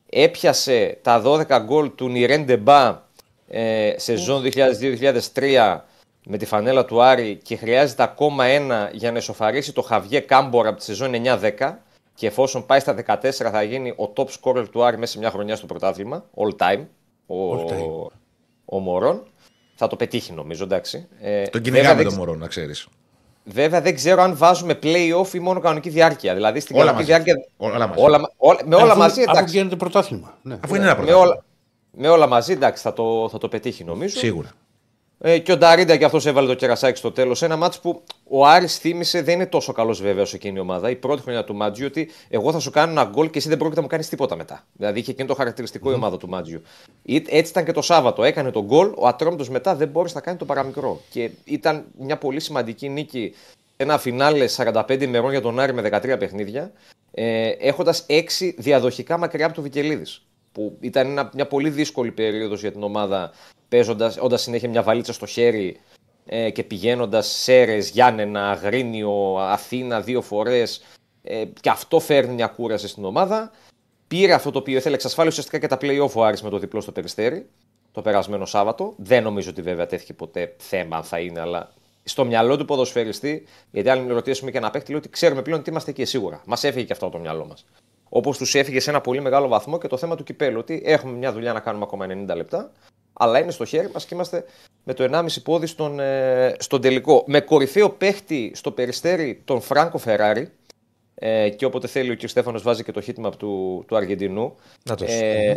[0.09, 3.01] Έπιασε τα 12 γκολ του Νιρέν Ντεμπά
[3.47, 4.43] ε, σεζόν
[5.33, 5.77] 2002-2003
[6.25, 10.69] με τη φανέλα του Άρη και χρειάζεται ακόμα ένα για να εσωφαρίσει το Χαβιέ Κάμπορα
[10.69, 11.73] από τη σεζόν 9-10
[12.13, 15.29] και εφόσον πάει στα 14 θα γίνει ο top scorer του Άρη μέσα σε μια
[15.31, 16.85] χρονιά στο πρωτάθλημα, all time,
[17.27, 18.07] ο, All time.
[18.65, 19.23] ο Μωρόν.
[19.75, 21.07] Θα το πετύχει νομίζω, εντάξει.
[21.21, 22.87] Ε, Τον βέβαια, κυνηγάμε δεν τον ξε- μωρό, να ξέρεις.
[23.43, 26.33] Βέβαια δεν ξέρω αν βάζουμε play-off ή μόνο κανονική διάρκεια.
[26.33, 27.23] Δηλαδή στην Όλα κανονική μαζί.
[27.23, 27.47] διάρκεια.
[27.57, 28.01] Όλα μαζί.
[28.01, 29.57] Όλα, μα- όλα- με όλα Αφού- μαζί Αφού εντάξει.
[29.57, 30.37] γίνεται πρωτάθλημα.
[30.41, 30.57] Ναι.
[30.63, 31.27] Αφού είναι ένα Με πρωτάθλημα.
[31.31, 31.43] όλα,
[31.91, 34.17] με όλα μαζί εντάξει θα το, θα το πετύχει νομίζω.
[34.17, 34.49] Σίγουρα.
[35.21, 37.41] Ε, και ο Νταρίντα και αυτός έβαλε το κερασάκι στο τέλος.
[37.41, 40.89] Ένα μάτσο που ο Άρης θύμισε δεν είναι τόσο καλός βέβαια όσο εκείνη η ομάδα.
[40.89, 43.57] Η πρώτη χρονιά του Μάτζιου ότι εγώ θα σου κάνω ένα γκολ και εσύ δεν
[43.57, 44.65] πρόκειται να μου κάνεις τίποτα μετά.
[44.73, 46.61] Δηλαδή είχε εκείνο το χαρακτηριστικό η ομάδα του Μάτζιου.
[47.03, 48.23] Ή- Έτσι ήταν και το Σάββατο.
[48.23, 51.01] Έκανε τον γκολ, ο Ατρόμητος μετά δεν μπόρεσε να κάνει το παραμικρό.
[51.09, 53.33] Και ήταν μια πολύ σημαντική νίκη.
[53.77, 56.71] Ένα φινάλε 45 ημερών για τον Άρη με 13 παιχνίδια.
[57.11, 60.21] Ε, Έχοντας 6 διαδοχικά μακριά από το Βικελίδης.
[60.51, 63.31] Που ήταν ένα- μια πολύ δύσκολη περίοδος για την ομάδα
[63.69, 65.79] παίζοντας, όντας συνέχεια μια βαλίτσα στο χέρι
[66.25, 70.83] ε, και πηγαίνοντας Σέρες, Γιάννενα, Αγρίνιο, Αθήνα δύο φορές.
[71.23, 73.51] Ε, και αυτό φέρνει μια κούραση στην ομάδα.
[74.07, 76.81] Πήρε αυτό το οποίο ήθελε, εξασφάλισε ουσιαστικά και τα play-off ο Άρης με το διπλό
[76.81, 77.49] στο περιστέρι
[77.91, 78.93] το περασμένο Σάββατο.
[78.97, 81.71] Δεν νομίζω ότι βέβαια τέθηκε ποτέ θέμα αν θα είναι, αλλά
[82.03, 85.69] στο μυαλό του ποδοσφαιριστή, γιατί αν ρωτήσουμε και ένα παίχτη, λέει ότι ξέρουμε πλέον ότι
[85.69, 86.41] είμαστε εκεί σίγουρα.
[86.45, 87.65] Μας έφυγε και αυτό από το μυαλό μας.
[88.09, 91.13] Όπως τους έφυγε σε ένα πολύ μεγάλο βαθμό και το θέμα του κυπέλου, ότι έχουμε
[91.13, 92.71] μια δουλειά να κάνουμε ακόμα 90 λεπτά.
[93.13, 94.45] αλλά είναι στο χέρι μας και είμαστε
[94.83, 97.23] με το 1,5 πόδι στον, ε, στον τελικό.
[97.27, 100.51] Με κορυφαίο παίχτη στο περιστέρι τον Φράνκο Φεράρι.
[101.15, 102.27] Ε, και όποτε θέλει ο κ.
[102.27, 104.55] Στέφανος βάζει και το χίτμα του, του Αργεντινού.
[104.83, 105.53] Να το ε,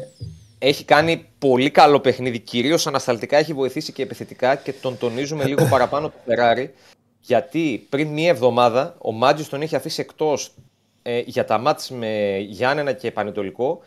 [0.59, 5.65] έχει κάνει πολύ καλό παιχνίδι, κυρίως ανασταλτικά έχει βοηθήσει και επιθετικά και τον τονίζουμε λίγο
[5.71, 6.75] παραπάνω το Φεράρι.
[7.21, 10.55] Γιατί πριν μία εβδομάδα ο Μάτζιο τον είχε αφήσει εκτός
[11.03, 13.81] ε, για τα μάτς με Γιάννενα και Πανετολικό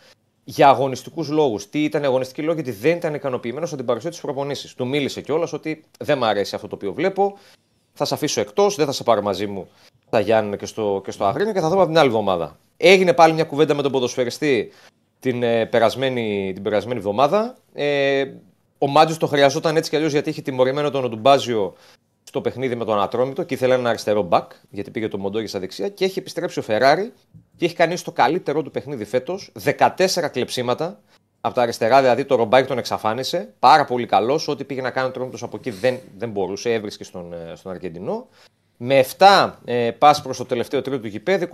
[0.44, 1.70] για αγωνιστικούς λόγους.
[1.70, 4.76] Τι ήταν αγωνιστικοί λόγοι, γιατί δεν ήταν ικανοποιημένος από την παρουσία της προπονήση.
[4.76, 7.38] Του μίλησε κιόλας ότι δεν μου αρέσει αυτό το οποίο βλέπω.
[7.94, 9.68] Θα σε αφήσω εκτός, δεν θα σε πάρω μαζί μου
[10.08, 12.58] στα Γιάννενα και στο, και στο Αγρίνιο και θα δούμε από την άλλη εβδομάδα.
[12.78, 14.72] Έγινε πάλι μια κουβέντα με τον ποδοσφαιριστή
[15.20, 17.56] την, ε, περασμένη, την περασμένη εβδομάδα.
[17.74, 18.26] Ε,
[18.78, 21.74] ο Μάτζιο το χρειαζόταν έτσι κι αλλιώς γιατί είχε τιμωρημένο τον Οντουμπάζιο
[22.36, 25.60] στο παιχνίδι με τον Ατρόμητο και ήθελε ένα αριστερό μπακ, γιατί πήγε το Μοντόγι στα
[25.60, 27.14] δεξιά και έχει επιστρέψει ο Φεράρι
[27.57, 29.88] και έχει κάνει στο καλύτερό του παιχνίδι φέτος 14
[30.32, 31.02] κλεψίματα.
[31.41, 33.53] Από τα αριστερά, δηλαδή το ρομπάκι τον εξαφάνισε.
[33.60, 34.48] Πάρα πολύ καλός.
[34.48, 37.72] Ό,τι πήγε να κάνει ο Τρόμητο από εκεί δεν, δεν μπορούσε, έβρισκε στον, ε, στον
[37.72, 38.28] Αργεντινό.
[38.77, 41.47] Με 7 ε, πα προς το τελευταίο τρίτο του γηπέδου,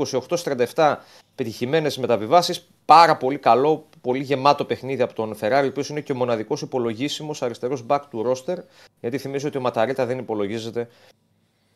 [0.74, 0.96] 28-37
[1.36, 2.70] πετυχημένες μεταβιβάσεις.
[2.86, 6.62] Πάρα πολύ καλό, πολύ γεμάτο παιχνίδι από τον Φεράρι, ο οποίος είναι και ο μοναδικός
[6.62, 8.60] υπολογίσιμος αριστερός back του ρόστερ.
[9.00, 10.88] Γιατί θυμίζω ότι ο Ματαρίτα δεν υπολογίζεται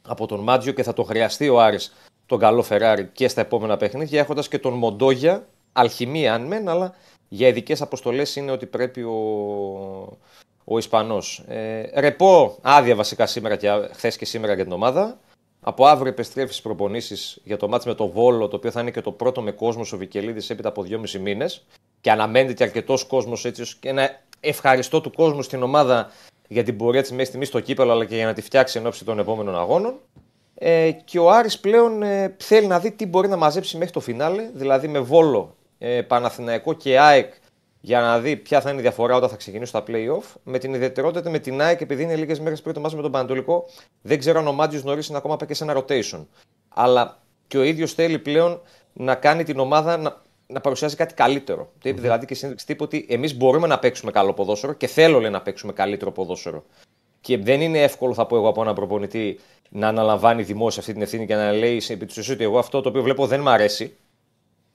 [0.07, 1.93] από τον Μάτζιο και θα το χρειαστεί ο Άρης
[2.25, 6.93] τον καλό Φεράρι και στα επόμενα παιχνίδια, έχοντας και τον Μοντόγια, αλχημία αν μεν, αλλά
[7.27, 10.17] για ειδικές αποστολές είναι ότι πρέπει ο,
[10.63, 11.43] ο Ισπανός.
[11.47, 15.19] Ε, ρεπό άδεια βασικά σήμερα και χθες και σήμερα για την ομάδα.
[15.67, 18.91] Από αύριο επιστρέφεις στις προπονήσεις για το μάτς με το Βόλο, το οποίο θα είναι
[18.91, 21.65] και το πρώτο με κόσμος ο Βικελίδης έπειτα από δυόμιση μήνες.
[22.01, 24.09] Και αναμένεται και αρκετός κόσμος έτσι, και ένα
[24.39, 26.11] ευχαριστώ του κόσμου στην ομάδα
[26.47, 28.85] για την πορεία της μέχρι στιγμή στο κύπελο, αλλά και για να τη φτιάξει εν
[28.85, 29.93] ώψη των επόμενων αγώνων.
[30.55, 33.99] Ε, και ο Άρης πλέον ε, θέλει να δει τι μπορεί να μαζέψει μέχρι το
[33.99, 37.33] φινάλε, δηλαδή με Βόλο, ε, Παναθηναϊκό και ΑΕΚ
[37.85, 40.35] για να δει ποια θα είναι η διαφορά όταν θα ξεκινήσουν τα play-off.
[40.43, 43.11] Με την ιδιαιτερότητα με την ΑΕΚ, επειδή είναι λίγες μέρες πριν το μάτι με τον
[43.11, 43.65] Πανατολικό,
[44.01, 46.25] δεν ξέρω αν ο Μάτζιο νωρίς είναι ακόμα πάει και σε ένα rotation.
[46.69, 48.61] Αλλά και ο ίδιος θέλει πλέον
[48.93, 51.71] να κάνει την ομάδα να, να παρουσιάζει κάτι καλύτερο.
[51.83, 51.93] Mm-hmm.
[51.95, 55.41] Δηλαδή και συνέντευξη τύπου ότι εμείς μπορούμε να παίξουμε καλό ποδόσφαιρο και θέλω λέει, να
[55.41, 56.63] παίξουμε καλύτερο ποδόσφαιρο.
[57.21, 59.39] Και δεν είναι εύκολο, θα πω εγώ, από έναν προπονητή
[59.69, 62.89] να αναλαμβάνει δημόσια αυτή την ευθύνη και να λέει επί του ότι εγώ αυτό το
[62.89, 63.95] οποίο βλέπω δεν μ' αρέσει.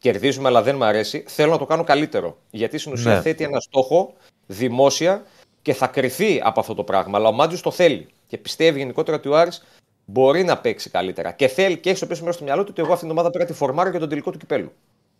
[0.00, 1.24] Κερδίζουμε, αλλά δεν μ' αρέσει.
[1.26, 2.36] Θέλω να το κάνω καλύτερο.
[2.50, 3.20] Γιατί στην ουσία Ναι.
[3.20, 4.12] θέτει ένα στόχο
[4.46, 5.22] δημόσια
[5.62, 7.18] και θα κρυθεί από αυτό το πράγμα.
[7.18, 8.06] Αλλά ο Μάτζιο το θέλει.
[8.26, 9.64] Και πιστεύει γενικότερα ότι ο Άρης
[10.04, 11.32] μπορεί να παίξει καλύτερα.
[11.32, 13.30] Και θέλει και έχει στο πίσω μέρος του μυαλό του ότι εγώ αυτήν την ομάδα
[13.30, 14.72] πρέπει να τη φορμάρω για τον τελικό του κυπέλου.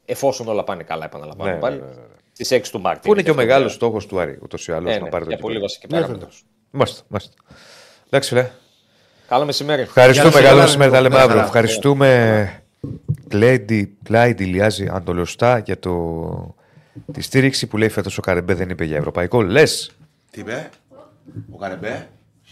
[0.04, 1.76] Εφόσον όλα πάνε καλά, επαναλαμβάνω Ναι, πάλι.
[1.76, 2.00] ναι, ναι, ναι.
[2.32, 3.06] Στις 6 του Μάρτη.
[3.06, 5.04] Που είναι και ο αυτό μεγάλος που- στόχος του Άρη, ούτως ή άλλως, Ε, να
[5.04, 5.54] ναι, πάρει το για κύπελλο.
[5.54, 6.28] πολύ βασική Ναι, παράμετρο.
[6.70, 7.32] Μάλιστα, μάλιστα.
[8.06, 8.50] Εντάξει, φιλέ.
[9.28, 9.82] Καλό μεσημέρι.
[9.82, 10.90] Ευχαριστούμε, Γεια σας, καλό καλά, μεσημέρι.
[10.90, 11.26] Τα λέμε καλά.
[11.26, 11.42] αύριο.
[11.42, 12.59] Ευχαριστούμε,
[13.28, 16.54] Κλέιντι, Κλάιντι Λιάζη, αν το λέω σωστά, για το...
[17.12, 19.42] τη στήριξη που λέει φέτος ο Καρεμπέ δεν είπε για ευρωπαϊκό.
[19.42, 19.90] Λες
[20.30, 20.68] Τι είπε,
[21.50, 22.08] ο Καρεμπέ;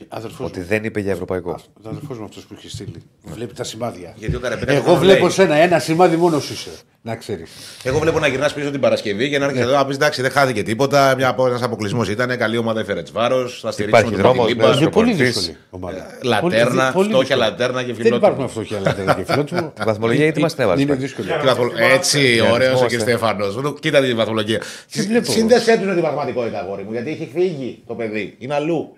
[0.09, 0.65] Αδερφός ότι μου.
[0.69, 1.61] δεν είπε για ευρωπαϊκό.
[1.83, 3.03] Ο αδερφός μου αυτός που έχει στείλει.
[3.25, 4.13] Βλέπει τα σημάδια.
[4.17, 6.71] Γιατί ο Καρεμπέ Εγώ βλέπω σένα ένα σημάδι μόνος σου είσαι.
[7.03, 7.51] Να ξέρεις.
[7.83, 10.31] Εγώ βλέπω να γυρνάς πίσω την Παρασκευή και να έρχεσαι εδώ να πεις εντάξει, δεν
[10.31, 11.11] χάθηκε τίποτα.
[11.47, 12.37] Ένας αποκλεισμός ήταν.
[12.37, 13.61] Καλή ομάδα έφερε της βάρος.
[13.61, 14.69] Θα στηρίξουμε Υπάρχει τον δρόμος, Παπιλίμπα.
[14.75, 14.81] ναι.
[14.81, 15.35] Είναι πολύ προπονητής.
[15.37, 16.07] δύσκολη ομάδα.
[16.23, 17.41] Λατέρνα, Πολύ- πολύ φτώχεια δύσκολη.
[17.51, 18.17] λατέρνα και Δεν φιλότιμο.
[18.17, 19.73] υπάρχουν φτώχεια λατέρνα και φιλότιμο.
[19.81, 21.03] Η βαθμολογία γιατί μας την έβαλες, Είναι πάλι.
[21.05, 21.29] δύσκολη.
[21.29, 22.19] Τι βαθμο- Έτσι,
[22.53, 22.93] ωραίος ο αριθμός, κ.
[22.93, 22.99] ε.
[22.99, 23.59] Στέφανος.
[23.81, 24.61] Κοίτα τη βαθμολογία.
[24.93, 25.31] βλέπω.
[25.33, 28.35] Σύνδεσέ τους με την πραγματικότητα, αγόρι μου, γιατί έχει φύγει το παιδί.
[28.39, 28.97] Είναι αλλού.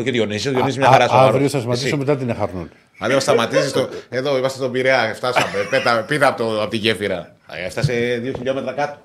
[0.00, 1.50] Όχι ο Διονύσης, ο Διονύσης μια Α- χαρά στο Αύριο βάρος.
[1.52, 1.96] θα σταματήσω Εσύ.
[1.96, 2.70] μετά την Εχαρνών.
[2.98, 3.88] Αν δεν σταματήσεις το.
[4.08, 5.46] Εδώ είμαστε στον Πειραιά, φτάσαμε.
[5.70, 7.34] Πέτα, πήδα από, το, από τη γέφυρα.
[7.52, 8.98] Ε, Έφτασε δύο χιλιόμετρα κάτω.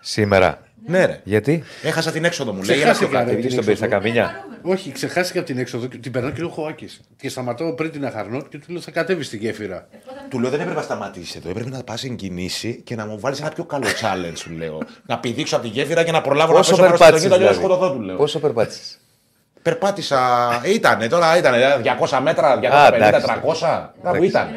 [0.00, 0.60] Σήμερα.
[0.86, 1.20] Ναι, ρε.
[1.24, 2.62] Γιατί; Έχασα την έξοδο μου.
[2.62, 3.30] Λέει ένα Ξεχάστηκα, πιο κάτω.
[3.40, 3.46] ρε.
[3.46, 4.44] Τι στον πει στα καμίνια.
[4.62, 7.00] Όχι, ξεχάστηκα από την έξοδο και την περνάω και λέω Χωάκης.
[7.20, 9.88] Και σταματάω πριν την Αχαρνών και του λέω θα κατέβεις στη γέφυρα.
[10.30, 11.48] Του λέω δεν έπρεπε να σταματήσει εδώ.
[11.50, 14.78] Έπρεπε να πας εν κινήσει και να μου βάλεις ένα πιο καλό challenge, σου λέω.
[15.06, 17.20] να πηδήξω από τη γέφυρα και να προλάβω Πόσο να πέσω πάνω περπάτησες.
[17.30, 18.16] στην αλλιώ Δηλαδή; σκοτωθώ, του λέω.
[18.16, 18.98] Πόσο περπάτησες;
[19.62, 20.50] Περπάτησα.
[20.64, 21.58] Ήτανε τώρα, ήτανε
[22.08, 23.26] 200 μέτρα, 250, Α, εντάξει.
[23.60, 23.88] 300.
[24.02, 24.48] Κάπου ήταν.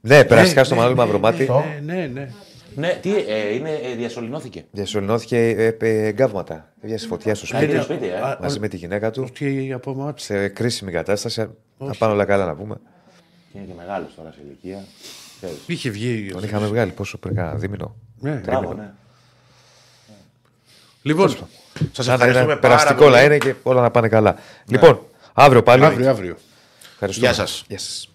[0.00, 1.48] Ναι, περαστικά στο Μανώλη Μαυρομάτι.
[1.84, 2.28] Ναι, ναι, ναι.
[2.74, 4.64] Ναι, τι, ε, είναι, ε, διασωληνώθηκε.
[4.70, 6.72] Διασωληνώθηκε ε, ε, εγκάβματα.
[6.80, 7.82] Έβγαινε φωτιά στο είναι σπίτι.
[7.82, 8.20] σπίτι, ε.
[8.20, 9.28] Α, Μαζί με τη γυναίκα του.
[9.38, 10.22] Τι από μάτς.
[10.22, 11.48] Σε κρίσιμη κατάσταση.
[11.78, 12.76] Να πάνε όλα καλά να πούμε.
[13.52, 14.84] Είναι και μεγάλος τώρα σε ηλικία.
[15.36, 15.56] Ξέρεις.
[15.66, 16.30] Είχε βγει.
[16.32, 17.96] Τον είχαμε βγάλει πόσο πριν, κάνα δίμηνο.
[18.20, 18.40] Ναι.
[18.44, 18.90] Μπράβο, ναι.
[21.02, 21.36] Λοιπόν,
[21.92, 23.14] Σας Σαν να είναι ευχαριστούμε πάρα περαστικό πολύ.
[23.14, 24.34] να είναι και όλα να πάνε καλά.
[24.66, 25.00] Λοιπόν,
[25.34, 25.84] αύριο πάλι.
[25.84, 26.36] αύριο, αύριο.
[26.92, 27.26] Ευχαριστούμε.
[27.26, 27.64] Γεια σας.
[27.68, 28.08] Γεια σας.